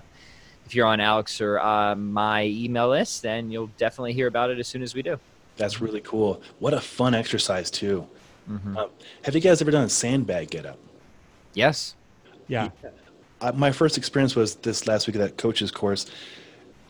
if 0.67 0.75
you're 0.75 0.87
on 0.87 1.01
Alex 1.01 1.41
or 1.41 1.59
uh, 1.61 1.95
my 1.95 2.45
email 2.45 2.89
list, 2.89 3.23
then 3.23 3.51
you'll 3.51 3.71
definitely 3.79 4.13
hear 4.13 4.27
about 4.27 4.51
it 4.51 4.59
as 4.59 4.67
soon 4.69 4.83
as 4.83 4.95
we 4.95 5.03
do. 5.03 5.19
That's 5.57 5.81
really 5.81 6.01
cool. 6.01 6.43
What 6.59 6.75
a 6.75 6.81
fun 6.81 7.15
exercise 7.15 7.71
too. 7.71 8.07
Mhm. 8.51 8.77
Um, 8.77 8.91
have 9.23 9.35
you 9.35 9.41
guys 9.41 9.61
ever 9.63 9.71
done 9.71 9.85
a 9.85 9.89
sandbag 9.89 10.51
get 10.51 10.67
up? 10.67 10.79
Yes. 11.55 11.95
Yeah. 12.49 12.71
uh, 13.41 13.53
my 13.55 13.73
first 13.73 13.97
experience 13.97 14.35
was 14.37 14.57
this 14.57 14.87
last 14.87 15.07
week 15.07 15.17
of 15.17 15.23
that 15.23 15.37
coach's 15.37 15.71
course. 15.71 16.07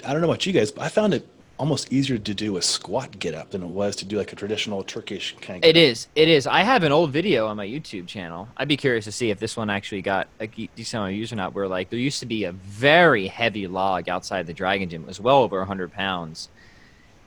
I 0.04 0.12
don't 0.12 0.20
know 0.20 0.28
about 0.28 0.46
you 0.46 0.52
guys, 0.52 0.72
but 0.72 0.82
I 0.84 0.88
found 0.88 1.14
it 1.14 1.26
almost 1.58 1.92
easier 1.92 2.18
to 2.18 2.34
do 2.34 2.56
a 2.56 2.62
squat 2.62 3.18
get 3.18 3.34
up 3.34 3.50
than 3.50 3.62
it 3.62 3.68
was 3.68 3.96
to 3.96 4.04
do 4.04 4.18
like 4.18 4.32
a 4.32 4.36
traditional 4.36 4.82
Turkish 4.82 5.36
kind 5.40 5.64
of. 5.64 5.68
It 5.68 5.76
is. 5.76 6.08
It 6.14 6.28
is. 6.28 6.46
I 6.46 6.62
have 6.62 6.82
an 6.82 6.92
old 6.92 7.12
video 7.12 7.46
on 7.46 7.56
my 7.56 7.66
YouTube 7.66 8.06
channel. 8.06 8.48
I'd 8.56 8.68
be 8.68 8.76
curious 8.76 9.04
to 9.04 9.12
see 9.12 9.30
if 9.30 9.38
this 9.38 9.56
one 9.56 9.70
actually 9.70 10.02
got 10.02 10.28
a 10.40 10.46
decent 10.46 10.94
amount 10.94 11.10
of 11.10 11.14
views 11.14 11.32
or 11.32 11.36
not. 11.36 11.54
Where 11.54 11.68
like 11.68 11.90
there 11.90 11.98
used 11.98 12.20
to 12.20 12.26
be 12.26 12.44
a 12.44 12.52
very 12.52 13.26
heavy 13.28 13.66
log 13.66 14.08
outside 14.08 14.46
the 14.46 14.54
Dragon 14.54 14.88
Gym. 14.88 15.02
It 15.02 15.08
was 15.08 15.20
well 15.20 15.38
over 15.38 15.58
100 15.58 15.92
pounds, 15.92 16.48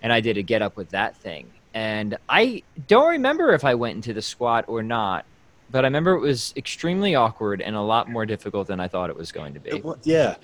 and 0.01 0.11
I 0.11 0.19
did 0.19 0.37
a 0.37 0.41
get 0.41 0.61
up 0.61 0.75
with 0.75 0.89
that 0.89 1.15
thing. 1.17 1.51
And 1.73 2.17
I 2.27 2.63
don't 2.87 3.11
remember 3.11 3.53
if 3.53 3.63
I 3.63 3.75
went 3.75 3.95
into 3.95 4.13
the 4.13 4.21
squat 4.21 4.65
or 4.67 4.81
not, 4.81 5.25
but 5.69 5.83
I 5.85 5.87
remember 5.87 6.13
it 6.13 6.21
was 6.21 6.53
extremely 6.57 7.15
awkward 7.15 7.61
and 7.61 7.75
a 7.75 7.81
lot 7.81 8.09
more 8.09 8.25
difficult 8.25 8.67
than 8.67 8.79
I 8.79 8.87
thought 8.87 9.09
it 9.09 9.15
was 9.15 9.31
going 9.31 9.53
to 9.53 9.59
be. 9.59 9.69
It 9.69 9.85
yeah, 10.03 10.35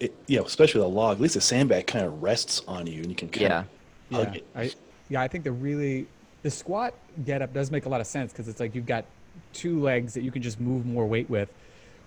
it, 0.00 0.14
yeah, 0.26 0.40
especially 0.40 0.80
with 0.80 0.86
a 0.90 0.94
log. 0.94 1.16
At 1.16 1.22
least 1.22 1.34
the 1.34 1.40
sandbag 1.40 1.86
kind 1.86 2.04
of 2.04 2.22
rests 2.22 2.62
on 2.68 2.86
you, 2.86 3.00
and 3.00 3.10
you 3.10 3.16
can 3.16 3.28
kind 3.28 3.42
Yeah. 3.42 3.58
of 3.60 3.66
Yeah, 4.10 4.24
hug 4.24 4.36
it. 4.36 4.46
I, 4.54 4.72
yeah, 5.08 5.20
I 5.20 5.28
think 5.28 5.44
the 5.44 5.52
really 5.52 6.06
the 6.42 6.50
squat 6.50 6.94
get 7.24 7.42
up 7.42 7.52
does 7.52 7.70
make 7.70 7.84
a 7.86 7.88
lot 7.88 8.00
of 8.00 8.06
sense 8.06 8.32
because 8.32 8.48
it's 8.48 8.60
like 8.60 8.74
you've 8.74 8.86
got 8.86 9.06
two 9.52 9.80
legs 9.80 10.14
that 10.14 10.22
you 10.22 10.30
can 10.30 10.40
just 10.42 10.60
move 10.60 10.86
more 10.86 11.06
weight 11.06 11.28
with, 11.28 11.50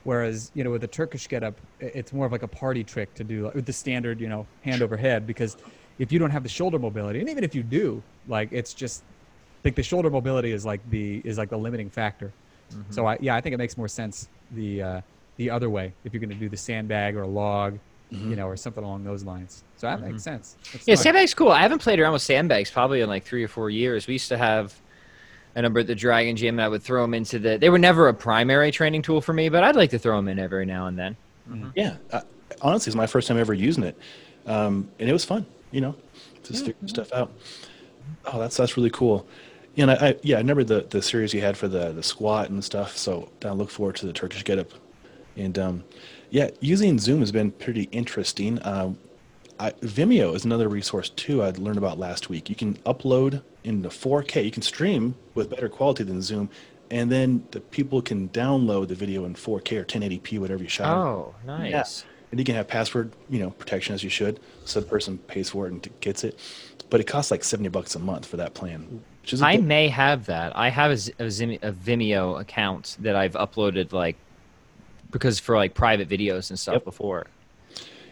whereas 0.04 0.52
you 0.54 0.64
know 0.64 0.72
with 0.72 0.82
the 0.82 0.88
Turkish 0.88 1.28
get 1.28 1.44
up, 1.44 1.62
it's 1.80 2.14
more 2.14 2.26
of 2.26 2.32
like 2.32 2.44
a 2.44 2.48
party 2.48 2.84
trick 2.84 3.14
to 3.16 3.24
do 3.24 3.46
like, 3.46 3.56
with 3.56 3.66
the 3.66 3.74
standard 3.74 4.20
you 4.22 4.30
know 4.30 4.48
hand 4.62 4.82
over 4.82 4.98
head 4.98 5.28
because 5.28 5.58
if 6.00 6.12
you 6.12 6.18
don't 6.20 6.32
have 6.32 6.44
the 6.44 6.50
shoulder 6.50 6.80
mobility, 6.80 7.20
and 7.20 7.30
even 7.30 7.44
if 7.44 7.54
you 7.54 7.62
do, 7.64 8.04
like 8.26 8.50
it's 8.52 8.74
just 8.74 9.04
like 9.64 9.76
the 9.76 9.84
shoulder 9.84 10.10
mobility 10.10 10.52
is 10.52 10.66
like 10.66 10.82
the 10.90 11.22
is 11.26 11.38
like 11.38 11.50
the 11.50 11.58
limiting 11.58 11.90
factor. 11.90 12.32
So 12.90 13.06
I 13.06 13.18
yeah 13.20 13.36
I 13.36 13.42
think 13.42 13.54
it 13.54 13.58
makes 13.58 13.76
more 13.78 13.90
sense 13.90 14.30
the 14.50 14.82
uh, 14.82 15.02
the 15.38 15.50
other 15.50 15.70
way 15.70 15.94
if 16.04 16.14
you're 16.14 16.20
going 16.20 16.30
to 16.30 16.36
do 16.36 16.50
the 16.50 16.58
sandbag 16.58 17.16
or 17.16 17.24
a 17.24 17.28
log, 17.28 17.80
you 18.10 18.36
know, 18.36 18.46
or 18.46 18.58
something 18.58 18.84
along 18.84 19.04
those 19.04 19.24
lines. 19.24 19.64
So 19.78 19.88
that 19.88 20.02
makes 20.02 20.22
sense. 20.24 20.58
That's 20.74 20.88
Yeah, 20.88 20.96
fine. 20.96 21.04
sandbags 21.04 21.34
cool. 21.34 21.50
I 21.50 21.62
haven't 21.62 21.80
played 21.80 22.00
around 22.00 22.14
with 22.14 22.22
sandbags 22.22 22.70
probably 22.70 23.02
in 23.02 23.08
like 23.10 23.24
three 23.24 23.44
or 23.44 23.48
four 23.48 23.70
years. 23.70 24.06
We 24.08 24.14
used 24.14 24.28
to 24.30 24.38
have 24.38 24.76
a 25.56 25.62
number 25.62 25.80
at 25.80 25.88
the 25.88 25.96
Dragon 25.96 26.36
Gym, 26.36 26.56
and 26.56 26.62
I 26.64 26.68
would 26.68 26.84
throw 26.84 27.02
them 27.04 27.14
into 27.14 27.40
the. 27.40 27.58
They 27.58 27.70
were 27.70 27.80
never 27.80 28.08
a 28.08 28.14
primary 28.14 28.72
training 28.72 29.02
tool 29.02 29.22
for 29.22 29.34
me, 29.34 29.50
but 29.50 29.64
I'd 29.64 29.76
like 29.76 29.90
to 29.92 30.00
throw 30.00 30.16
them 30.18 30.28
in 30.28 30.40
every 30.40 30.66
now 30.66 30.88
and 30.88 30.98
then. 30.98 31.16
Yeah, 31.76 31.96
uh, 32.12 32.22
honestly, 32.62 32.90
it's 32.92 32.96
my 32.96 33.08
first 33.08 33.28
time 33.28 33.38
ever 33.38 33.54
using 33.54 33.84
it, 33.84 33.98
um, 34.46 34.90
and 35.00 35.10
it 35.10 35.14
was 35.14 35.26
fun. 35.26 35.46
You 35.72 35.82
know, 35.82 35.96
just 36.44 36.66
figuring 36.66 36.88
stuff 36.88 37.12
out. 37.14 37.32
Oh, 38.26 38.40
that's 38.40 38.56
that's 38.58 38.78
really 38.78 38.90
cool. 38.92 39.26
You 39.76 39.86
know, 39.86 39.94
I, 40.00 40.16
yeah, 40.22 40.36
I 40.36 40.40
remember 40.40 40.64
the 40.64 40.82
the 40.90 41.02
series 41.02 41.34
you 41.34 41.42
had 41.42 41.58
for 41.58 41.68
the 41.68 41.92
the 41.92 42.04
squat 42.04 42.50
and 42.50 42.64
stuff. 42.64 42.96
So 42.96 43.30
I 43.44 43.50
look 43.52 43.70
forward 43.70 43.96
to 43.98 44.06
the 44.06 44.14
Turkish 44.14 44.44
get 44.44 44.60
up, 44.60 44.72
and 45.38 45.58
um, 45.60 45.84
yeah, 46.30 46.50
using 46.60 46.98
Zoom 47.00 47.20
has 47.20 47.32
been 47.32 47.52
pretty 47.52 47.84
interesting. 47.92 48.60
Um, 48.66 48.98
I, 49.60 49.72
Vimeo 49.82 50.34
is 50.36 50.44
another 50.46 50.68
resource 50.70 51.10
too. 51.10 51.44
I'd 51.44 51.58
learned 51.58 51.78
about 51.78 52.00
last 52.00 52.30
week. 52.30 52.50
You 52.50 52.56
can 52.56 52.76
upload 52.86 53.42
in 53.64 53.82
the 53.84 53.90
4K. 53.90 54.44
You 54.44 54.52
can 54.52 54.64
stream 54.64 55.16
with 55.36 55.50
better 55.50 55.70
quality 55.70 56.04
than 56.04 56.22
Zoom, 56.22 56.50
and 56.90 57.12
then 57.12 57.46
the 57.52 57.60
people 57.60 58.02
can 58.02 58.30
download 58.30 58.88
the 58.88 58.96
video 58.96 59.26
in 59.26 59.36
4K 59.36 59.78
or 59.78 59.86
1080p, 59.86 60.40
whatever 60.40 60.64
you 60.64 60.70
shot. 60.70 60.86
it. 60.92 61.00
Oh, 61.00 61.36
nice. 61.46 62.06
And 62.32 62.40
you 62.40 62.46
can 62.46 62.56
have 62.56 62.68
password, 62.68 63.12
you 63.30 63.40
know, 63.40 63.50
protection 63.52 63.94
as 63.94 64.04
you 64.06 64.10
should. 64.10 64.40
So 64.66 64.80
the 64.80 64.86
person 64.88 65.18
pays 65.18 65.50
for 65.50 65.68
it 65.68 65.74
and 65.74 65.90
gets 66.00 66.24
it. 66.24 66.40
But 66.90 67.02
it 67.02 67.04
costs 67.06 67.30
like 67.30 67.44
70 67.44 67.68
bucks 67.70 67.94
a 67.96 68.00
month 68.00 68.26
for 68.26 68.38
that 68.38 68.54
plan. 68.54 69.02
Which 69.22 69.34
is 69.34 69.42
a 69.42 69.46
I 69.46 69.58
bit- 69.58 69.66
may 69.66 69.88
have 69.90 70.26
that. 70.28 70.56
I 70.56 70.70
have 70.70 70.92
a, 70.92 70.98
Z- 70.98 71.14
a, 71.20 71.30
Zim- 71.30 71.60
a 71.62 71.72
Vimeo 71.74 72.40
account 72.40 72.96
that 73.02 73.16
I've 73.18 73.34
uploaded 73.34 73.92
like 73.92 74.16
because 75.12 75.40
for 75.40 75.56
like 75.56 75.74
private 75.74 76.10
videos 76.10 76.50
and 76.50 76.58
stuff 76.60 76.74
Yep. 76.76 76.86
before. 76.86 77.28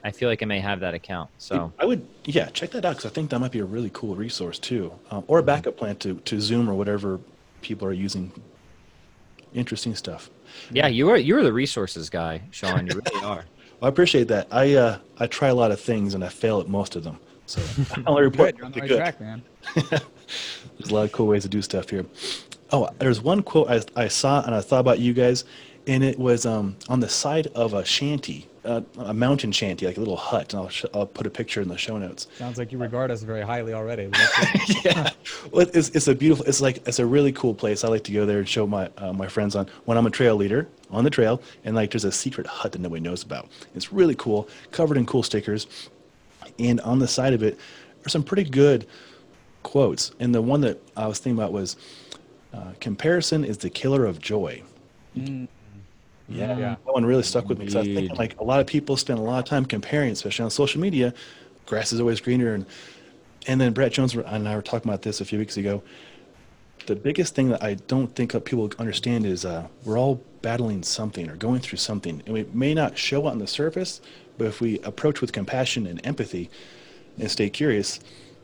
I 0.03 0.11
feel 0.11 0.29
like 0.29 0.41
I 0.41 0.45
may 0.45 0.61
have 0.61 0.79
that 0.79 0.93
account. 0.93 1.29
So 1.39 1.73
I 1.77 1.83
would, 1.85 2.07
yeah, 2.23 2.45
check 2.51 2.71
that 2.71 2.85
out 2.85 2.91
because 2.97 3.05
I 3.05 3.13
think 3.13 3.31
that 3.31 3.39
might 3.39 3.51
be 3.51 3.59
a 3.59 3.65
really 3.65 3.89
cool 3.93 4.15
resource 4.15 4.57
too, 4.57 4.93
um, 5.11 5.25
or 5.27 5.39
a 5.39 5.43
backup 5.43 5.75
plan 5.75 5.97
to, 5.97 6.15
to 6.15 6.39
Zoom 6.39 6.69
or 6.69 6.73
whatever 6.73 7.19
people 7.61 7.85
are 7.87 7.91
using. 7.93 8.31
Interesting 9.53 9.95
stuff. 9.95 10.29
yeah, 10.71 10.87
you 10.87 11.09
are 11.09 11.17
you're 11.17 11.43
the 11.43 11.51
resources 11.51 12.09
guy, 12.09 12.41
Sean. 12.51 12.87
You 12.87 13.01
really 13.03 13.25
are. 13.25 13.43
Well, 13.81 13.87
I 13.87 13.93
appreciate 13.93 14.27
that. 14.27 14.47
I 14.51 14.75
uh, 14.75 14.97
I 15.19 15.27
try 15.27 15.47
a 15.47 15.55
lot 15.55 15.71
of 15.71 15.79
things 15.79 16.13
and 16.13 16.21
I 16.21 16.27
fail 16.27 16.59
at 16.59 16.67
most 16.67 16.97
of 16.97 17.05
them. 17.05 17.17
So 17.45 17.61
I'll 18.05 18.17
report. 18.17 18.51
Good, 18.51 18.57
you're 18.57 18.65
on 18.65 18.71
the 18.73 18.79
right 18.81 18.89
good. 18.89 18.97
track, 18.97 19.21
man. 19.21 19.41
There's 20.77 20.89
a 20.91 20.93
lot 20.93 21.03
of 21.05 21.13
cool 21.13 21.27
ways 21.27 21.43
to 21.43 21.49
do 21.49 21.61
stuff 21.61 21.89
here. 21.89 22.05
Oh, 22.73 22.89
there's 22.99 23.21
one 23.21 23.41
quote 23.41 23.69
I, 23.69 23.81
I 23.95 24.07
saw 24.09 24.43
and 24.43 24.53
I 24.53 24.59
thought 24.61 24.81
about 24.81 24.99
you 24.99 25.13
guys, 25.13 25.45
and 25.89 26.03
it 26.03 26.19
was 26.19 26.45
um, 26.45 26.75
on 26.87 26.99
the 26.99 27.09
side 27.09 27.47
of 27.55 27.73
a 27.73 27.83
shanty, 27.83 28.47
uh, 28.63 28.81
a 28.99 29.13
mountain 29.13 29.51
shanty, 29.51 29.87
like 29.87 29.97
a 29.97 29.99
little 29.99 30.15
hut. 30.15 30.53
And 30.53 30.61
I'll, 30.61 30.69
sh- 30.69 30.85
I'll 30.93 31.07
put 31.07 31.25
a 31.25 31.31
picture 31.31 31.61
in 31.61 31.67
the 31.67 31.79
show 31.79 31.97
notes. 31.97 32.27
Sounds 32.37 32.59
like 32.59 32.71
you 32.71 32.77
regard 32.77 33.09
us 33.09 33.23
very 33.23 33.41
highly 33.41 33.73
already. 33.73 34.09
Yeah, 34.85 35.09
well, 35.51 35.67
it's, 35.73 35.89
it's 35.89 36.07
a 36.07 36.13
beautiful. 36.15 36.45
It's 36.45 36.61
like 36.61 36.87
it's 36.87 36.99
a 36.99 37.05
really 37.05 37.31
cool 37.31 37.53
place. 37.55 37.83
I 37.83 37.87
like 37.87 38.03
to 38.03 38.11
go 38.11 38.25
there 38.25 38.37
and 38.37 38.47
show 38.47 38.67
my 38.67 38.89
uh, 38.97 39.11
my 39.11 39.27
friends 39.27 39.55
on 39.55 39.67
when 39.85 39.97
I'm 39.97 40.05
a 40.05 40.11
trail 40.11 40.35
leader 40.35 40.67
on 40.91 41.03
the 41.03 41.09
trail, 41.09 41.41
and 41.65 41.75
like 41.75 41.91
there's 41.91 42.05
a 42.05 42.11
secret 42.11 42.45
hut 42.45 42.71
that 42.71 42.79
nobody 42.79 43.01
knows 43.01 43.23
about. 43.23 43.49
It's 43.75 43.91
really 43.91 44.15
cool, 44.15 44.47
covered 44.71 44.95
in 44.95 45.05
cool 45.05 45.23
stickers, 45.23 45.89
and 46.59 46.79
on 46.81 46.99
the 46.99 47.07
side 47.07 47.33
of 47.33 47.41
it 47.43 47.57
are 48.05 48.09
some 48.09 48.23
pretty 48.23 48.43
good 48.49 48.85
quotes. 49.63 50.11
And 50.19 50.33
the 50.33 50.41
one 50.41 50.61
that 50.61 50.79
I 50.95 51.07
was 51.07 51.19
thinking 51.19 51.39
about 51.39 51.51
was, 51.51 51.75
uh, 52.53 52.71
"Comparison 52.79 53.43
is 53.43 53.57
the 53.57 53.69
killer 53.71 54.05
of 54.05 54.19
joy." 54.19 54.61
Mm. 55.17 55.47
Yeah, 56.29 56.57
Yeah. 56.57 56.75
that 56.85 56.93
one 56.93 57.05
really 57.05 57.23
stuck 57.23 57.49
with 57.49 57.57
me 57.59 57.65
because 57.65 57.75
I 57.75 57.81
Indeed. 57.81 58.17
like 58.17 58.39
a 58.39 58.43
lot 58.43 58.59
of 58.59 58.67
people 58.67 58.95
spend 58.97 59.19
a 59.19 59.21
lot 59.21 59.39
of 59.39 59.45
time 59.45 59.65
comparing, 59.65 60.11
especially 60.11 60.43
on 60.45 60.51
social 60.51 60.79
media. 60.81 61.13
Grass 61.65 61.91
is 61.93 61.99
always 61.99 62.21
greener, 62.21 62.53
and 62.53 62.65
and 63.47 63.59
then 63.59 63.73
Brett 63.73 63.91
Jones 63.93 64.15
and 64.15 64.47
I 64.47 64.55
were 64.55 64.61
talking 64.61 64.89
about 64.89 65.01
this 65.03 65.21
a 65.21 65.25
few 65.25 65.39
weeks 65.39 65.57
ago. 65.57 65.81
The 66.85 66.95
biggest 66.95 67.35
thing 67.35 67.49
that 67.49 67.63
I 67.63 67.75
don't 67.75 68.13
think 68.15 68.31
people 68.45 68.71
understand 68.79 69.25
is 69.25 69.45
uh, 69.45 69.67
we're 69.85 69.97
all 69.99 70.21
battling 70.41 70.83
something 70.83 71.29
or 71.29 71.35
going 71.35 71.59
through 71.59 71.77
something, 71.77 72.23
and 72.25 72.37
it 72.37 72.55
may 72.55 72.73
not 72.73 72.97
show 72.97 73.25
on 73.27 73.37
the 73.39 73.47
surface, 73.47 74.01
but 74.37 74.47
if 74.47 74.61
we 74.61 74.79
approach 74.79 75.21
with 75.21 75.31
compassion 75.31 75.85
and 75.85 75.99
empathy, 76.05 76.49
and 77.19 77.29
stay 77.29 77.49
curious, 77.49 77.99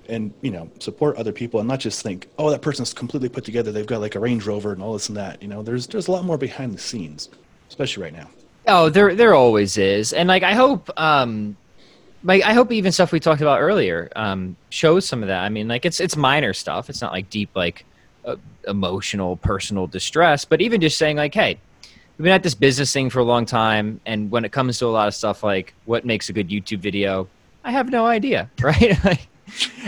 and 0.09 0.33
you 0.41 0.51
know 0.51 0.69
support 0.79 1.15
other 1.17 1.31
people, 1.31 1.59
and 1.59 1.67
not 1.67 1.79
just 1.79 2.01
think, 2.03 2.27
oh, 2.37 2.49
that 2.51 2.61
person's 2.61 2.93
completely 2.93 3.29
put 3.29 3.43
together, 3.45 3.71
they've 3.71 3.85
got 3.87 4.01
like 4.01 4.15
a 4.15 4.19
Range 4.19 4.45
Rover 4.45 4.71
and 4.73 4.81
all 4.81 4.93
this 4.93 5.07
and 5.09 5.17
that. 5.17 5.41
You 5.41 5.47
know, 5.47 5.63
there's 5.63 5.87
there's 5.87 6.07
a 6.07 6.11
lot 6.11 6.25
more 6.25 6.37
behind 6.37 6.73
the 6.73 6.79
scenes, 6.79 7.29
especially 7.69 8.03
right 8.03 8.13
now. 8.13 8.29
Oh, 8.67 8.89
there 8.89 9.13
there 9.15 9.33
always 9.33 9.77
is, 9.77 10.13
and 10.13 10.27
like 10.27 10.43
I 10.43 10.53
hope 10.53 10.89
um, 10.97 11.55
like 12.23 12.43
I 12.43 12.53
hope 12.53 12.71
even 12.71 12.91
stuff 12.91 13.11
we 13.11 13.19
talked 13.19 13.41
about 13.41 13.61
earlier 13.61 14.09
um, 14.15 14.55
shows 14.69 15.05
some 15.05 15.21
of 15.21 15.27
that. 15.27 15.43
I 15.43 15.49
mean, 15.49 15.67
like 15.67 15.85
it's 15.85 15.99
it's 15.99 16.17
minor 16.17 16.53
stuff. 16.53 16.89
It's 16.89 17.01
not 17.01 17.11
like 17.11 17.29
deep 17.29 17.49
like 17.55 17.85
uh, 18.25 18.35
emotional 18.67 19.37
personal 19.37 19.85
distress, 19.85 20.45
but 20.45 20.61
even 20.61 20.81
just 20.81 20.97
saying 20.97 21.17
like, 21.17 21.33
hey, 21.33 21.59
we've 22.17 22.23
been 22.23 22.33
at 22.33 22.41
this 22.41 22.55
business 22.55 22.91
thing 22.91 23.11
for 23.11 23.19
a 23.19 23.23
long 23.23 23.45
time, 23.45 24.01
and 24.05 24.31
when 24.31 24.43
it 24.43 24.51
comes 24.51 24.79
to 24.79 24.87
a 24.87 24.87
lot 24.87 25.07
of 25.07 25.13
stuff 25.13 25.43
like 25.43 25.75
what 25.85 26.03
makes 26.03 26.29
a 26.29 26.33
good 26.33 26.49
YouTube 26.49 26.79
video, 26.79 27.27
I 27.63 27.71
have 27.71 27.91
no 27.91 28.07
idea, 28.07 28.49
right? 28.61 29.03
like, 29.03 29.27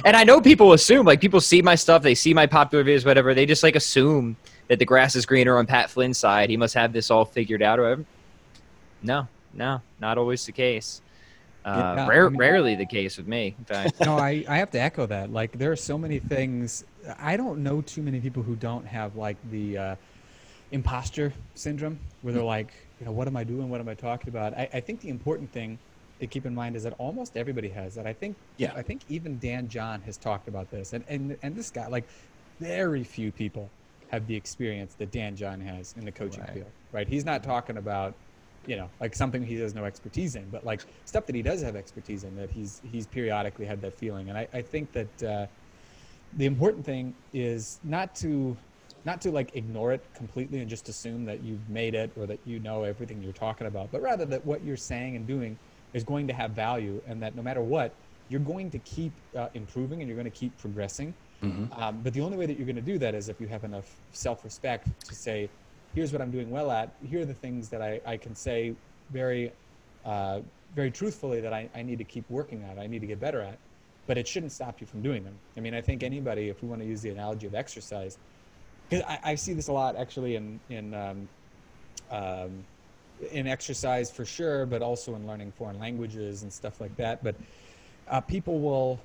and 0.05 0.15
I 0.15 0.23
know 0.23 0.39
people 0.39 0.73
assume 0.73 1.07
like 1.07 1.19
people 1.19 1.41
see 1.41 1.63
my 1.63 1.73
stuff, 1.73 2.03
they 2.03 2.13
see 2.13 2.35
my 2.35 2.45
popular 2.45 2.83
videos, 2.83 3.03
whatever. 3.03 3.33
They 3.33 3.47
just 3.47 3.63
like 3.63 3.75
assume 3.75 4.37
that 4.67 4.79
the 4.79 4.85
grass 4.85 5.15
is 5.15 5.25
greener 5.25 5.57
on 5.57 5.65
Pat 5.65 5.89
Flynn's 5.89 6.17
side. 6.17 6.49
He 6.49 6.57
must 6.57 6.73
have 6.73 6.93
this 6.93 7.09
all 7.11 7.25
figured 7.25 7.61
out 7.61 7.79
or 7.79 7.83
whatever. 7.83 8.05
No, 9.03 9.27
no, 9.53 9.81
not 9.99 10.17
always 10.17 10.45
the 10.45 10.51
case. 10.51 11.01
Uh, 11.65 11.93
Yeah, 11.97 12.07
rare, 12.07 12.25
I 12.27 12.29
mean- 12.29 12.39
rarely 12.39 12.75
the 12.75 12.85
case 12.85 13.17
with 13.17 13.27
me. 13.27 13.55
In 13.57 13.65
fact, 13.73 13.99
no, 14.05 14.17
I, 14.17 14.43
I 14.47 14.57
have 14.57 14.71
to 14.71 14.79
echo 14.81 15.05
that. 15.07 15.31
Like, 15.31 15.57
there 15.57 15.71
are 15.71 15.75
so 15.77 15.97
many 15.97 16.19
things. 16.19 16.83
I 17.19 17.37
don't 17.37 17.63
know 17.63 17.81
too 17.81 18.01
many 18.01 18.19
people 18.19 18.43
who 18.43 18.55
don't 18.55 18.85
have 18.85 19.15
like 19.15 19.37
the 19.51 19.77
uh, 19.77 19.95
imposter 20.71 21.33
syndrome, 21.55 21.99
where 22.21 22.33
they're 22.33 22.43
like, 22.43 22.73
you 22.99 23.05
know, 23.05 23.11
what 23.11 23.27
am 23.27 23.37
I 23.37 23.43
doing? 23.43 23.69
What 23.69 23.79
am 23.79 23.87
I 23.89 23.93
talking 23.93 24.29
about? 24.29 24.53
I, 24.53 24.69
I 24.73 24.79
think 24.79 25.01
the 25.01 25.09
important 25.09 25.51
thing 25.51 25.77
to 26.19 26.27
keep 26.27 26.45
in 26.45 26.55
mind 26.55 26.75
is 26.75 26.83
that 26.83 26.93
almost 26.97 27.37
everybody 27.37 27.69
has 27.69 27.95
that. 27.95 28.07
I 28.07 28.13
think, 28.13 28.35
Yeah. 28.57 28.73
I 28.75 28.81
think 28.81 29.01
even 29.07 29.37
Dan 29.39 29.67
John 29.69 30.01
has 30.01 30.17
talked 30.17 30.47
about 30.47 30.69
this, 30.71 30.93
and 30.93 31.03
and 31.07 31.37
and 31.43 31.55
this 31.55 31.69
guy, 31.69 31.87
like, 31.87 32.05
very 32.59 33.03
few 33.03 33.31
people 33.31 33.69
have 34.07 34.27
the 34.27 34.35
experience 34.35 34.95
that 34.95 35.11
Dan 35.11 35.35
John 35.35 35.59
has 35.61 35.93
in 35.93 36.05
the 36.05 36.11
coaching 36.11 36.43
Right. 36.43 36.53
field. 36.53 36.73
Right? 36.91 37.07
He's 37.07 37.25
not 37.25 37.43
talking 37.43 37.77
about 37.77 38.19
you 38.65 38.75
know, 38.75 38.91
like 38.99 39.15
something 39.15 39.41
he 39.41 39.55
has 39.55 39.73
no 39.73 39.85
expertise 39.85 40.35
in, 40.35 40.49
but 40.49 40.65
like 40.65 40.81
stuff 41.05 41.25
that 41.25 41.35
he 41.35 41.41
does 41.41 41.61
have 41.61 41.75
expertise 41.77 42.25
in 42.25 42.35
that 42.35 42.51
he's 42.51 42.79
he's 42.83 43.07
periodically 43.07 43.65
had 43.65 43.81
that 43.81 43.97
feeling. 43.97 44.27
And 44.29 44.37
I, 44.37 44.47
I 44.53 44.61
think 44.61 44.91
that 44.91 45.23
uh, 45.23 45.47
the 46.33 46.45
important 46.45 46.85
thing 46.85 47.15
is 47.31 47.79
not 47.81 48.13
to 48.15 48.57
not 49.05 49.21
to 49.21 49.31
like 49.31 49.51
ignore 49.55 49.93
it 49.93 50.09
completely 50.13 50.59
and 50.59 50.69
just 50.69 50.89
assume 50.89 51.23
that 51.25 51.41
you've 51.41 51.69
made 51.69 51.95
it 51.95 52.11
or 52.17 52.27
that 52.27 52.45
you 52.45 52.59
know 52.59 52.83
everything 52.83 53.21
you're 53.21 53.31
talking 53.31 53.67
about, 53.67 53.89
but 53.89 54.01
rather 54.01 54.25
that 54.25 54.45
what 54.45 54.63
you're 54.65 54.75
saying 54.75 55.15
and 55.15 55.25
doing 55.25 55.57
is 55.93 56.03
going 56.03 56.27
to 56.27 56.33
have 56.33 56.51
value 56.51 57.01
and 57.07 57.23
that 57.23 57.35
no 57.35 57.41
matter 57.41 57.61
what, 57.61 57.99
you're 58.27 58.41
going 58.41 58.69
to 58.71 58.79
keep 58.79 59.21
uh, 59.37 59.47
improving 59.53 60.01
and 60.01 60.09
you're 60.09 60.17
going 60.17 60.29
to 60.29 60.37
keep 60.37 60.57
progressing. 60.57 61.15
Um, 61.43 62.01
but 62.03 62.13
the 62.13 62.21
only 62.21 62.37
way 62.37 62.45
that 62.45 62.57
you're 62.57 62.65
going 62.65 62.75
to 62.75 62.81
do 62.81 62.97
that 62.97 63.13
is 63.15 63.29
if 63.29 63.39
you 63.39 63.47
have 63.47 63.63
enough 63.63 63.95
self-respect 64.11 64.87
to 65.05 65.15
say, 65.15 65.49
here's 65.93 66.11
what 66.11 66.21
I'm 66.21 66.31
doing 66.31 66.49
well 66.49 66.71
at. 66.71 66.95
Here 67.07 67.21
are 67.21 67.25
the 67.25 67.33
things 67.33 67.69
that 67.69 67.81
I, 67.81 68.01
I 68.05 68.17
can 68.17 68.35
say 68.35 68.73
very, 69.11 69.51
uh, 70.05 70.41
very 70.75 70.91
truthfully 70.91 71.41
that 71.41 71.53
I, 71.53 71.69
I 71.75 71.83
need 71.83 71.99
to 71.99 72.03
keep 72.03 72.29
working 72.29 72.63
at. 72.63 72.79
I 72.79 72.87
need 72.87 73.01
to 73.01 73.07
get 73.07 73.19
better 73.19 73.41
at. 73.41 73.57
But 74.07 74.17
it 74.17 74.27
shouldn't 74.27 74.53
stop 74.53 74.79
you 74.79 74.87
from 74.87 75.01
doing 75.01 75.23
them. 75.23 75.33
I 75.57 75.59
mean, 75.59 75.73
I 75.73 75.81
think 75.81 76.01
anybody, 76.01 76.47
if 76.49 76.61
we 76.61 76.69
want 76.69 76.81
to 76.81 76.87
use 76.87 77.01
the 77.01 77.09
analogy 77.09 77.45
of 77.45 77.53
exercise, 77.53 78.17
because 78.89 79.05
I, 79.05 79.19
I 79.31 79.35
see 79.35 79.53
this 79.53 79.67
a 79.67 79.73
lot 79.73 79.97
actually 79.97 80.35
in 80.35 80.61
in 80.69 80.93
um, 80.93 81.29
um, 82.09 82.63
in 83.31 83.47
exercise 83.47 84.09
for 84.09 84.23
sure, 84.23 84.65
but 84.65 84.81
also 84.81 85.15
in 85.15 85.27
learning 85.27 85.51
foreign 85.51 85.77
languages 85.77 86.43
and 86.43 86.53
stuff 86.53 86.79
like 86.79 86.95
that. 86.95 87.21
But 87.21 87.35
uh, 88.07 88.21
people 88.21 88.59
will 88.59 88.99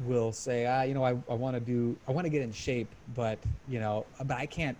will 0.00 0.32
say, 0.32 0.66
ah, 0.66 0.82
you 0.82 0.94
know, 0.94 1.04
I, 1.04 1.10
I 1.28 1.34
want 1.34 1.54
to 1.54 1.60
do, 1.60 1.96
I 2.08 2.12
want 2.12 2.24
to 2.24 2.30
get 2.30 2.42
in 2.42 2.52
shape, 2.52 2.88
but 3.14 3.38
you 3.68 3.78
know, 3.78 4.06
but 4.24 4.36
I 4.36 4.46
can't, 4.46 4.76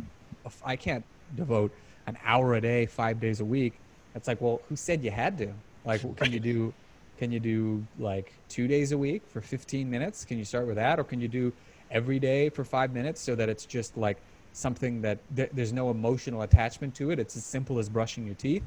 I 0.64 0.76
can't 0.76 1.04
devote 1.36 1.72
an 2.06 2.18
hour 2.24 2.54
a 2.54 2.60
day, 2.60 2.86
five 2.86 3.20
days 3.20 3.40
a 3.40 3.44
week. 3.44 3.74
It's 4.14 4.28
like, 4.28 4.40
well, 4.40 4.60
who 4.68 4.76
said 4.76 5.02
you 5.02 5.10
had 5.10 5.38
to? 5.38 5.52
Like, 5.84 6.00
can 6.16 6.32
you 6.32 6.40
do, 6.40 6.74
can 7.18 7.32
you 7.32 7.40
do 7.40 7.84
like 7.98 8.32
two 8.48 8.66
days 8.66 8.92
a 8.92 8.98
week 8.98 9.22
for 9.28 9.40
15 9.40 9.88
minutes? 9.90 10.24
Can 10.24 10.38
you 10.38 10.44
start 10.44 10.66
with 10.66 10.76
that, 10.76 10.98
or 10.98 11.04
can 11.04 11.20
you 11.20 11.28
do 11.28 11.52
every 11.90 12.18
day 12.18 12.48
for 12.48 12.64
five 12.64 12.92
minutes 12.92 13.20
so 13.20 13.34
that 13.34 13.48
it's 13.48 13.66
just 13.66 13.96
like 13.96 14.18
something 14.52 15.00
that 15.02 15.18
th- 15.36 15.50
there's 15.52 15.72
no 15.72 15.90
emotional 15.90 16.42
attachment 16.42 16.94
to 16.96 17.10
it? 17.10 17.18
It's 17.18 17.36
as 17.36 17.44
simple 17.44 17.78
as 17.78 17.88
brushing 17.88 18.26
your 18.26 18.34
teeth. 18.34 18.64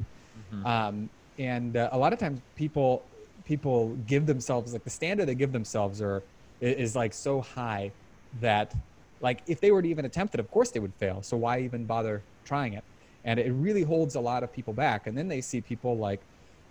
Um, 0.66 1.10
and 1.38 1.78
uh, 1.78 1.90
a 1.92 1.98
lot 1.98 2.14
of 2.14 2.20
times 2.20 2.42
people 2.56 3.04
people 3.46 3.96
give 4.08 4.26
themselves 4.26 4.74
like 4.74 4.84
the 4.84 4.90
standard 4.90 5.26
they 5.26 5.36
give 5.36 5.52
themselves 5.54 6.02
are 6.02 6.24
is 6.62 6.96
like 6.96 7.14
so 7.14 7.42
high 7.42 7.92
that 8.42 8.74
like 9.22 9.42
if 9.48 9.60
they 9.60 9.72
were 9.72 9.82
to 9.82 9.88
even 9.88 10.06
attempt 10.06 10.34
it 10.34 10.40
of 10.40 10.50
course 10.52 10.72
they 10.72 10.80
would 10.80 10.94
fail. 10.96 11.22
So 11.22 11.38
why 11.38 11.60
even 11.60 11.86
bother 11.86 12.22
trying 12.46 12.74
it? 12.74 12.84
And 13.26 13.40
it 13.40 13.52
really 13.52 13.84
holds 13.84 14.16
a 14.16 14.20
lot 14.20 14.44
of 14.44 14.54
people 14.54 14.74
back. 14.74 15.08
And 15.08 15.18
then 15.18 15.28
they 15.28 15.42
see 15.42 15.62
people 15.62 15.98
like 15.98 16.22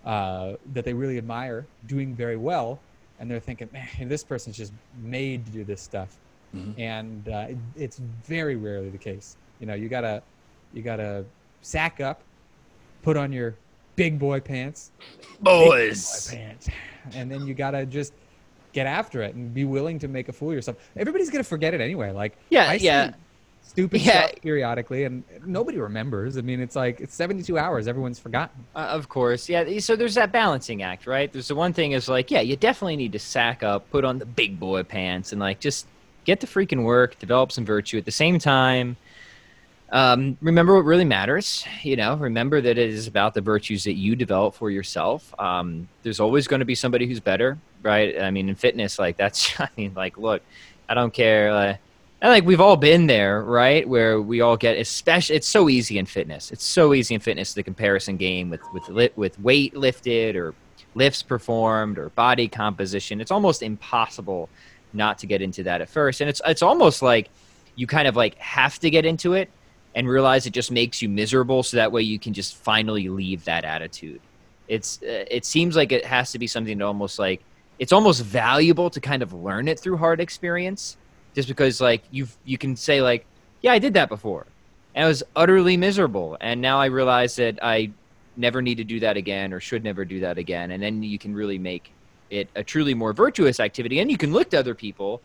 uh, 0.04 0.54
that 0.72 0.84
they 0.84 0.94
really 0.94 1.18
admire 1.18 1.66
doing 1.86 2.14
very 2.14 2.36
well. 2.36 2.78
And 3.18 3.30
they're 3.30 3.40
thinking 3.40 3.68
man 3.72 3.88
this 4.08 4.24
person's 4.24 4.56
just 4.56 4.72
made 5.02 5.44
to 5.46 5.52
do 5.52 5.64
this 5.64 5.80
stuff. 5.80 6.16
And 6.78 7.28
uh, 7.28 7.46
it, 7.50 7.58
it's 7.76 7.98
very 8.24 8.56
rarely 8.56 8.88
the 8.88 8.98
case. 8.98 9.36
You 9.60 9.66
know 9.66 9.74
you 9.74 9.88
gotta 9.88 10.22
you 10.72 10.82
gotta 10.82 11.24
sack 11.62 12.00
up 12.00 12.22
put 13.02 13.16
on 13.16 13.32
your 13.32 13.54
big 13.94 14.18
boy 14.18 14.40
pants. 14.40 14.90
Boys. 15.40 16.28
pants. 16.30 16.68
And 17.14 17.30
then 17.30 17.46
you 17.46 17.54
gotta 17.54 17.86
just 17.86 18.12
get 18.77 18.86
after 18.86 19.23
it 19.23 19.35
and 19.35 19.53
be 19.55 19.65
willing 19.65 19.98
to 19.98 20.07
make 20.07 20.28
a 20.28 20.32
fool 20.32 20.51
of 20.51 20.55
yourself. 20.55 20.77
Everybody's 20.97 21.31
gonna 21.31 21.43
forget 21.55 21.73
it 21.74 21.81
anyway. 21.81 22.11
Like 22.12 22.36
Yeah, 22.51 22.69
I 22.69 22.77
see 22.77 22.85
yeah. 22.85 23.15
stupid 23.62 24.03
Yeah. 24.03 24.27
stuff 24.28 24.43
periodically, 24.43 25.05
and 25.05 25.24
nobody 25.47 25.78
remembers. 25.78 26.36
I 26.36 26.43
mean, 26.43 26.61
it's 26.61 26.77
like 26.77 27.01
it's 27.01 27.15
72 27.15 27.57
hours. 27.59 27.89
Everyone's 27.89 28.19
forgotten. 28.19 28.65
Uh, 28.77 28.81
of 28.98 29.09
course, 29.09 29.48
yeah. 29.48 29.78
So 29.78 29.97
there's 29.97 30.15
that 30.16 30.31
balancing 30.31 30.82
act, 30.82 31.07
right? 31.07 31.32
There's 31.32 31.48
the 31.48 31.55
one 31.55 31.73
thing 31.73 31.93
is 31.93 32.07
like, 32.09 32.31
yeah, 32.31 32.43
you 32.43 32.55
definitely 32.57 32.97
need 32.97 33.12
to 33.12 33.19
sack 33.19 33.62
up, 33.62 33.90
put 33.90 34.05
on 34.05 34.19
the 34.19 34.27
big 34.27 34.61
boy 34.61 34.82
pants, 34.82 35.32
and 35.32 35.40
like 35.40 35.59
just 35.59 35.86
get 36.27 36.40
the 36.40 36.47
freaking 36.47 36.85
work, 36.85 37.19
develop 37.19 37.51
some 37.53 37.65
virtue. 37.65 37.97
At 37.97 38.05
the 38.05 38.11
same 38.24 38.39
time, 38.39 38.97
um, 39.90 40.36
remember 40.40 40.74
what 40.74 40.84
really 40.84 41.04
matters. 41.04 41.64
You 41.82 41.96
know, 41.96 42.16
remember 42.16 42.60
that 42.60 42.78
it 42.78 42.90
is 42.90 43.06
about 43.06 43.34
the 43.34 43.40
virtues 43.40 43.84
that 43.84 43.94
you 43.94 44.16
develop 44.16 44.54
for 44.54 44.70
yourself. 44.70 45.32
Um, 45.38 45.88
there's 46.02 46.18
always 46.18 46.48
going 46.48 46.60
to 46.60 46.66
be 46.66 46.74
somebody 46.74 47.06
who's 47.06 47.20
better, 47.20 47.58
right? 47.82 48.20
I 48.20 48.30
mean, 48.30 48.48
in 48.48 48.54
fitness, 48.54 48.98
like 48.98 49.16
that's. 49.16 49.58
I 49.60 49.68
mean, 49.76 49.92
like, 49.94 50.18
look, 50.18 50.42
I 50.88 50.94
don't 50.94 51.12
care. 51.14 51.50
Uh, 51.50 51.76
and 52.20 52.30
like 52.30 52.44
we've 52.44 52.60
all 52.60 52.76
been 52.76 53.06
there, 53.06 53.42
right? 53.42 53.88
Where 53.88 54.20
we 54.20 54.40
all 54.40 54.56
get, 54.56 54.78
especially, 54.78 55.36
it's 55.36 55.48
so 55.48 55.68
easy 55.68 55.98
in 55.98 56.06
fitness. 56.06 56.50
It's 56.50 56.64
so 56.64 56.94
easy 56.94 57.14
in 57.14 57.20
fitness 57.20 57.54
the 57.54 57.62
comparison 57.62 58.16
game 58.16 58.50
with 58.50 58.62
with 58.72 58.88
li- 58.88 59.10
with 59.16 59.38
weight 59.38 59.76
lifted 59.76 60.34
or 60.34 60.54
lifts 60.94 61.22
performed 61.22 61.98
or 61.98 62.08
body 62.10 62.48
composition. 62.48 63.20
It's 63.20 63.30
almost 63.30 63.62
impossible 63.62 64.48
not 64.92 65.18
to 65.18 65.26
get 65.26 65.42
into 65.42 65.62
that 65.64 65.80
at 65.80 65.88
first, 65.88 66.20
and 66.20 66.28
it's 66.28 66.40
it's 66.44 66.62
almost 66.62 67.02
like 67.02 67.28
you 67.76 67.86
kind 67.86 68.08
of 68.08 68.16
like 68.16 68.34
have 68.36 68.78
to 68.80 68.90
get 68.90 69.04
into 69.04 69.34
it 69.34 69.50
and 69.97 70.09
realize 70.09 70.47
it 70.47 70.52
just 70.52 70.70
makes 70.70 71.02
you 71.02 71.09
miserable, 71.09 71.64
so 71.64 71.78
that 71.78 71.90
way 71.90 72.02
you 72.02 72.18
can 72.18 72.32
just 72.32 72.56
finally 72.56 73.09
leave 73.09 73.44
that 73.47 73.64
attitude. 73.64 74.20
It's 74.68 75.02
uh, 75.02 75.24
it 75.28 75.44
seems 75.44 75.74
like 75.74 75.90
it 75.90 76.05
has 76.05 76.31
to 76.32 76.39
be 76.39 76.47
something 76.47 76.78
to 76.78 76.85
almost 76.85 77.18
like 77.18 77.43
it's 77.78 77.93
almost 77.93 78.23
valuable 78.23 78.90
to 78.90 79.01
kind 79.01 79.23
of 79.23 79.32
learn 79.32 79.68
it 79.68 79.78
through 79.78 79.97
hard 79.97 80.20
experience 80.20 80.97
just 81.35 81.48
because 81.48 81.81
like 81.81 82.02
you 82.10 82.27
you 82.44 82.59
can 82.59 82.77
say 82.77 83.02
like 83.02 83.27
yeah 83.62 83.73
i 83.73 83.78
did 83.78 83.94
that 83.94 84.09
before 84.09 84.47
and 84.94 85.05
i 85.05 85.09
was 85.09 85.23
utterly 85.35 85.77
miserable 85.77 86.36
and 86.40 86.60
now 86.60 86.81
i 86.81 86.86
realize 86.86 87.36
that 87.36 87.59
i 87.62 87.90
never 88.36 88.60
need 88.62 88.77
to 88.77 88.85
do 88.85 89.01
that 89.01 89.16
again 89.16 89.52
or 89.52 89.60
should 89.60 89.85
never 89.85 90.05
do 90.05 90.20
that 90.20 90.39
again 90.39 90.70
and 90.70 90.82
then 90.82 91.02
you 91.02 91.18
can 91.18 91.35
really 91.35 91.59
make 91.59 91.93
it 92.31 92.48
a 92.56 92.64
truly 92.64 92.94
more 92.94 93.12
virtuous 93.12 93.60
activity 93.60 94.01
and 94.01 94.10
you 94.10 94.16
can 94.16 94.32
look 94.32 94.51
to 94.51 94.59
other 94.59 94.74
people 94.74 95.20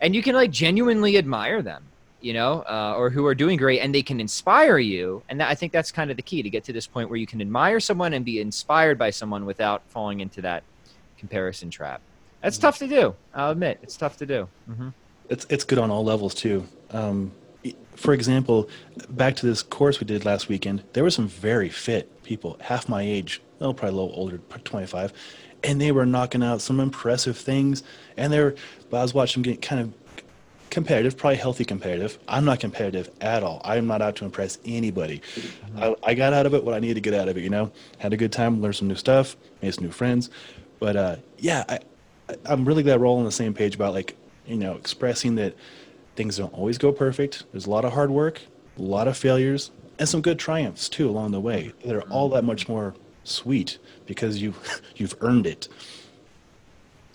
and 0.00 0.14
you 0.14 0.22
can 0.22 0.34
like 0.34 0.50
genuinely 0.50 1.18
admire 1.18 1.62
them 1.62 1.84
you 2.20 2.32
know 2.32 2.62
uh, 2.68 2.94
or 2.96 3.10
who 3.10 3.26
are 3.26 3.34
doing 3.34 3.56
great 3.56 3.80
and 3.80 3.94
they 3.94 4.02
can 4.02 4.20
inspire 4.20 4.78
you. 4.78 5.22
And 5.28 5.40
that, 5.40 5.48
i 5.48 5.54
think 5.54 5.72
that's 5.72 5.90
kind 5.92 6.10
of 6.10 6.16
the 6.16 6.22
key 6.22 6.42
to 6.42 6.50
get 6.50 6.64
to 6.64 6.72
this 6.72 6.86
point 6.86 7.08
where 7.08 7.18
you 7.18 7.26
can 7.26 7.40
admire 7.40 7.80
someone 7.80 8.12
and 8.12 8.24
be 8.24 8.40
inspired 8.40 8.98
by 8.98 9.10
someone 9.10 9.46
without 9.46 9.82
falling 9.88 10.20
into 10.20 10.42
that 10.42 10.62
comparison 11.18 11.70
trap. 11.70 12.00
That's 12.42 12.58
tough 12.58 12.78
to 12.78 12.86
do 12.86 13.14
i'll 13.34 13.50
admit. 13.50 13.78
It's 13.82 13.96
tough 13.96 14.16
to 14.18 14.26
do. 14.26 14.48
Hmm 14.66 14.88
It's 15.28 15.46
it's 15.50 15.64
good 15.64 15.78
on 15.78 15.90
all 15.90 16.04
levels 16.04 16.34
too. 16.34 16.66
Um, 16.90 17.32
for 17.96 18.14
example, 18.14 18.68
back 19.10 19.36
to 19.36 19.46
this 19.46 19.62
course 19.62 20.00
we 20.00 20.06
did 20.06 20.24
last 20.24 20.48
weekend, 20.48 20.82
there 20.94 21.02
were 21.02 21.10
some 21.10 21.28
very 21.28 21.68
fit 21.68 22.22
people, 22.22 22.56
half 22.60 22.88
my 22.88 23.02
age, 23.02 23.42
well, 23.58 23.74
probably 23.74 23.98
a 23.98 24.00
little 24.00 24.18
older, 24.18 24.38
25, 24.38 25.12
and 25.62 25.80
they 25.80 25.92
were 25.92 26.06
knocking 26.06 26.42
out 26.42 26.62
some 26.62 26.80
impressive 26.80 27.36
things. 27.36 27.82
And 28.16 28.32
they 28.32 28.40
were, 28.40 28.54
but 28.88 28.98
I 28.98 29.02
was 29.02 29.12
watching 29.12 29.42
them 29.42 29.52
get 29.52 29.60
kind 29.60 29.82
of 29.82 30.09
competitive, 30.70 31.16
probably 31.16 31.36
healthy 31.36 31.64
competitive. 31.64 32.18
I'm 32.28 32.44
not 32.44 32.60
competitive 32.60 33.10
at 33.20 33.42
all. 33.42 33.60
I'm 33.64 33.86
not 33.86 34.00
out 34.02 34.16
to 34.16 34.24
impress 34.24 34.58
anybody. 34.64 35.20
I, 35.76 35.94
I 36.02 36.14
got 36.14 36.32
out 36.32 36.46
of 36.46 36.54
it 36.54 36.64
what 36.64 36.74
I 36.74 36.78
needed 36.78 36.94
to 36.94 37.00
get 37.00 37.14
out 37.14 37.28
of 37.28 37.36
it. 37.36 37.42
You 37.42 37.50
know, 37.50 37.72
had 37.98 38.12
a 38.12 38.16
good 38.16 38.32
time, 38.32 38.60
learned 38.62 38.76
some 38.76 38.88
new 38.88 38.94
stuff, 38.94 39.36
made 39.62 39.74
some 39.74 39.84
new 39.84 39.90
friends. 39.92 40.30
But 40.78 40.96
uh, 40.96 41.16
yeah, 41.38 41.64
I, 41.68 41.78
I- 42.28 42.36
I'm 42.46 42.64
really 42.64 42.82
glad 42.82 43.00
we're 43.00 43.06
all 43.06 43.18
on 43.18 43.24
the 43.24 43.32
same 43.32 43.52
page 43.54 43.74
about 43.74 43.92
like 43.92 44.16
you 44.46 44.56
know 44.56 44.74
expressing 44.76 45.34
that 45.36 45.54
things 46.16 46.36
don't 46.36 46.54
always 46.54 46.78
go 46.78 46.92
perfect. 46.92 47.44
There's 47.52 47.66
a 47.66 47.70
lot 47.70 47.84
of 47.84 47.92
hard 47.92 48.10
work, 48.10 48.40
a 48.78 48.82
lot 48.82 49.08
of 49.08 49.16
failures, 49.16 49.70
and 49.98 50.08
some 50.08 50.22
good 50.22 50.38
triumphs 50.38 50.88
too 50.88 51.08
along 51.10 51.32
the 51.32 51.40
way. 51.40 51.72
They're 51.84 52.02
all 52.02 52.28
that 52.30 52.44
much 52.44 52.68
more 52.68 52.94
sweet 53.24 53.78
because 54.06 54.40
you 54.40 54.54
you've 54.96 55.16
earned 55.20 55.46
it. 55.46 55.68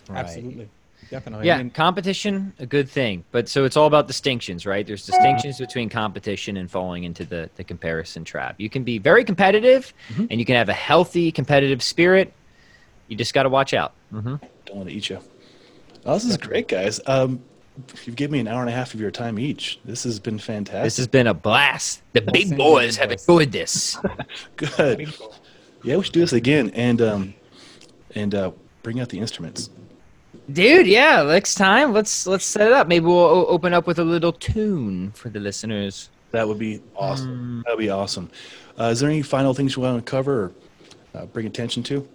Right. 0.09 0.19
Absolutely. 0.19 0.69
Definitely. 1.09 1.47
Yeah, 1.47 1.55
I 1.55 1.57
mean, 1.59 1.69
competition, 1.69 2.53
a 2.59 2.65
good 2.65 2.89
thing. 2.89 3.23
But 3.31 3.47
so 3.47 3.63
it's 3.63 3.77
all 3.77 3.87
about 3.87 4.07
distinctions, 4.07 4.65
right? 4.65 4.85
There's 4.85 5.05
distinctions 5.05 5.59
between 5.59 5.89
competition 5.89 6.57
and 6.57 6.69
falling 6.69 7.03
into 7.03 7.25
the, 7.25 7.49
the 7.55 7.63
comparison 7.63 8.23
trap. 8.23 8.55
You 8.57 8.69
can 8.69 8.83
be 8.83 8.97
very 8.97 9.23
competitive 9.23 9.93
and 10.17 10.39
you 10.39 10.45
can 10.45 10.55
have 10.55 10.69
a 10.69 10.73
healthy 10.73 11.31
competitive 11.31 11.83
spirit. 11.83 12.33
You 13.07 13.15
just 13.15 13.33
got 13.33 13.43
to 13.43 13.49
watch 13.49 13.73
out. 13.73 13.93
hmm 14.09 14.35
Don't 14.65 14.77
want 14.77 14.89
to 14.89 14.95
eat 14.95 15.09
you. 15.09 15.19
Oh, 16.05 16.13
this 16.15 16.25
is 16.25 16.37
great, 16.37 16.67
guys. 16.67 16.99
Um, 17.05 17.43
you've 18.03 18.15
given 18.15 18.33
me 18.33 18.39
an 18.39 18.47
hour 18.47 18.61
and 18.61 18.69
a 18.69 18.73
half 18.73 18.93
of 18.93 18.99
your 18.99 19.11
time 19.11 19.37
each. 19.39 19.79
This 19.85 20.03
has 20.03 20.19
been 20.19 20.39
fantastic. 20.39 20.83
This 20.83 20.97
has 20.97 21.07
been 21.07 21.27
a 21.27 21.33
blast. 21.33 22.01
The 22.13 22.21
big 22.21 22.55
boys 22.57 22.97
have 22.97 23.09
boys. 23.09 23.21
enjoyed 23.27 23.51
this. 23.51 23.97
good. 24.55 25.13
Yeah, 25.83 25.97
we 25.97 26.03
should 26.03 26.13
do 26.13 26.21
this 26.21 26.33
again 26.33 26.71
and 26.73 27.01
um, 27.01 27.33
and 28.15 28.33
uh, 28.33 28.51
bring 28.81 28.99
out 28.99 29.09
the 29.09 29.19
instruments. 29.19 29.69
Dude, 30.51 30.85
yeah, 30.85 31.23
next 31.23 31.55
time 31.55 31.91
let's 31.91 32.27
let's 32.27 32.45
set 32.45 32.67
it 32.67 32.73
up. 32.73 32.87
Maybe 32.87 33.05
we'll 33.05 33.17
o- 33.17 33.47
open 33.47 33.73
up 33.73 33.87
with 33.87 33.97
a 33.99 34.03
little 34.03 34.31
tune 34.31 35.11
for 35.11 35.29
the 35.29 35.39
listeners. 35.39 36.09
That 36.31 36.47
would 36.47 36.59
be 36.59 36.81
awesome. 36.95 37.63
That 37.65 37.75
would 37.75 37.81
be 37.81 37.89
awesome. 37.89 38.29
Uh, 38.79 38.85
is 38.85 38.99
there 38.99 39.09
any 39.09 39.21
final 39.21 39.53
things 39.53 39.75
you 39.75 39.81
want 39.81 40.05
to 40.05 40.09
cover 40.09 40.43
or 40.43 40.51
uh, 41.15 41.25
bring 41.25 41.47
attention 41.47 41.81
to? 41.83 42.07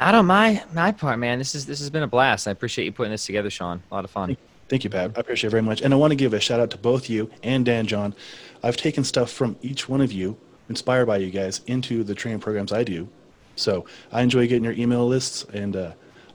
Out 0.00 0.14
on 0.16 0.26
my 0.26 0.64
my 0.72 0.90
part, 0.90 1.18
man. 1.20 1.38
This 1.38 1.54
is 1.54 1.64
this 1.64 1.78
has 1.78 1.88
been 1.88 2.02
a 2.02 2.08
blast. 2.08 2.48
I 2.48 2.50
appreciate 2.50 2.84
you 2.84 2.92
putting 2.92 3.12
this 3.12 3.26
together, 3.26 3.50
Sean. 3.50 3.80
A 3.90 3.94
lot 3.94 4.04
of 4.04 4.10
fun. 4.10 4.36
Thank 4.68 4.84
you, 4.84 4.90
Pat. 4.90 5.12
I 5.16 5.20
appreciate 5.20 5.48
it 5.48 5.50
very 5.50 5.62
much. 5.62 5.82
And 5.82 5.92
I 5.92 5.96
want 5.96 6.10
to 6.10 6.16
give 6.16 6.32
a 6.32 6.40
shout 6.40 6.58
out 6.58 6.70
to 6.70 6.78
both 6.78 7.08
you 7.10 7.30
and 7.42 7.64
Dan 7.64 7.86
John. 7.86 8.14
I've 8.62 8.76
taken 8.76 9.04
stuff 9.04 9.30
from 9.30 9.56
each 9.60 9.88
one 9.88 10.00
of 10.00 10.10
you, 10.12 10.36
inspired 10.68 11.06
by 11.06 11.18
you 11.18 11.30
guys, 11.30 11.60
into 11.66 12.02
the 12.02 12.14
training 12.14 12.40
programs 12.40 12.72
I 12.72 12.82
do. 12.82 13.06
So 13.54 13.84
I 14.10 14.22
enjoy 14.22 14.48
getting 14.48 14.64
your 14.64 14.72
email 14.72 15.06
lists, 15.06 15.44
and 15.52 15.76
uh, 15.76 15.92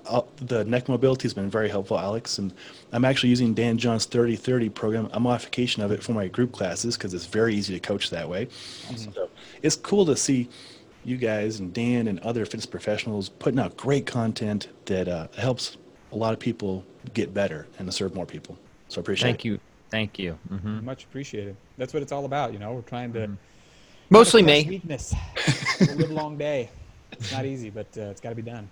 I'll- 0.10 0.28
the 0.38 0.64
neck 0.66 0.88
mobility 0.90 1.24
has 1.24 1.34
been 1.34 1.50
very 1.50 1.70
helpful, 1.70 1.98
Alex. 2.00 2.38
And 2.40 2.54
I'm 2.92 3.06
actually 3.06 3.30
using 3.30 3.54
Dan 3.54 3.78
John's 3.78 4.06
3030 4.06 4.70
program, 4.70 5.10
a 5.14 5.20
modification 5.20 5.82
of 5.84 5.92
it 5.92 6.02
for 6.04 6.14
my 6.14 6.28
group 6.28 6.52
classes 6.52 6.96
because 6.98 7.14
it's 7.14 7.26
very 7.26 7.56
easy 7.56 7.74
to 7.74 7.80
coach 7.80 8.10
that 8.10 8.28
way. 8.28 8.48
So 8.96 9.30
it's 9.62 9.76
cool 9.76 10.06
to 10.06 10.16
see 10.16 10.50
you 11.04 11.18
guys 11.18 11.60
and 11.60 11.74
Dan 11.74 12.08
and 12.08 12.20
other 12.20 12.46
fitness 12.46 12.66
professionals 12.66 13.30
putting 13.30 13.60
out 13.60 13.78
great 13.78 14.06
content 14.06 14.68
that 14.86 15.08
uh, 15.08 15.28
helps 15.38 15.78
a 16.12 16.16
lot 16.16 16.34
of 16.34 16.40
people 16.40 16.84
get 17.14 17.34
better 17.34 17.68
and 17.80 17.88
to 17.88 17.92
serve 17.92 18.14
more 18.16 18.26
people. 18.26 18.58
So 18.90 19.00
I 19.00 19.02
appreciate 19.02 19.30
it. 19.30 19.32
Thank 19.34 19.46
you, 19.46 19.60
thank 19.90 20.20
you. 20.20 20.34
hmm 20.50 20.84
much 20.84 21.04
appreciated. 21.06 21.56
That's 21.78 21.94
what 21.94 22.02
it's 22.04 22.12
all 22.12 22.26
about. 22.26 22.54
You 22.54 22.60
know, 22.60 22.74
we're 22.74 22.82
trying 22.82 23.14
to. 23.14 23.30
Mostly 24.10 24.42
Less 24.42 24.64
me. 24.66 24.70
Weakness. 24.70 25.14
It's 25.80 25.82
a 25.82 25.94
live 25.96 26.12
long 26.12 26.38
day. 26.38 26.70
It's 27.12 27.32
not 27.32 27.46
easy, 27.46 27.70
but 27.70 27.88
uh, 27.98 28.04
it's 28.04 28.22
got 28.22 28.30
to 28.30 28.36
be 28.36 28.42
done. 28.42 28.68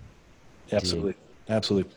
Absolutely, 0.72 1.14
absolutely. 1.48 1.92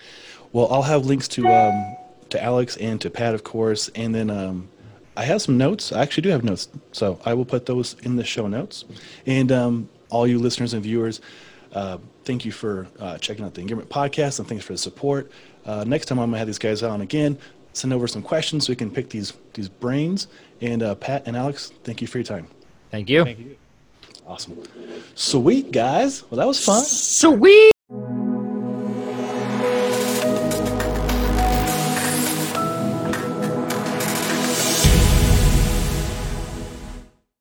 Well, 0.52 0.68
I'll 0.72 0.82
have 0.82 1.06
links 1.06 1.28
to 1.30 1.48
um, 1.48 1.96
to 2.30 2.44
Alex 2.44 2.78
and 2.78 3.00
to 3.02 3.10
Pat, 3.10 3.34
of 3.34 3.44
course, 3.44 3.90
and 3.90 4.14
then 4.14 4.30
um, 4.30 4.70
I 5.16 5.24
have 5.24 5.42
some 5.42 5.58
notes. 5.58 5.92
I 5.92 6.02
actually 6.02 6.24
do 6.24 6.30
have 6.30 6.44
notes, 6.44 6.70
so 6.92 7.20
I 7.26 7.34
will 7.34 7.46
put 7.46 7.66
those 7.66 7.96
in 8.04 8.16
the 8.16 8.24
show 8.24 8.48
notes. 8.48 8.86
And 9.26 9.52
um, 9.52 9.90
all 10.10 10.26
you 10.26 10.40
listeners 10.40 10.74
and 10.74 10.82
viewers, 10.82 11.22
uh, 11.74 11.98
thank 12.24 12.46
you 12.46 12.52
for 12.52 12.88
uh, 13.00 13.18
checking 13.18 13.46
out 13.46 13.54
the 13.54 13.62
Engagement 13.62 13.90
Podcast, 13.90 14.40
and 14.40 14.48
thanks 14.48 14.64
for 14.64 14.74
the 14.74 14.78
support. 14.78 15.32
Uh, 15.66 15.84
next 15.86 16.06
time 16.06 16.20
I'm 16.20 16.30
gonna 16.30 16.40
have 16.40 16.48
these 16.48 16.58
guys 16.58 16.84
on 16.84 17.02
again. 17.02 17.38
Send 17.74 17.94
over 17.94 18.08
some 18.08 18.24
questions 18.24 18.66
so 18.66 18.72
we 18.72 18.76
can 18.76 18.90
pick 18.90 19.10
these 19.10 19.34
these 19.54 19.70
brains. 19.70 20.28
And 20.62 20.82
uh, 20.82 20.96
Pat 20.96 21.24
and 21.26 21.38
Alex, 21.38 21.72
thank 21.84 22.02
you 22.02 22.08
for 22.08 22.18
your 22.18 22.26
time. 22.26 22.48
Thank 22.92 23.10
you. 23.10 23.24
Thank 23.24 23.40
you. 23.40 23.58
Awesome, 24.26 24.62
sweet 25.16 25.72
guys. 25.72 26.24
Well, 26.30 26.38
that 26.40 26.48
was 26.48 26.64
fun. 26.64 26.84
Sweet. 26.84 27.72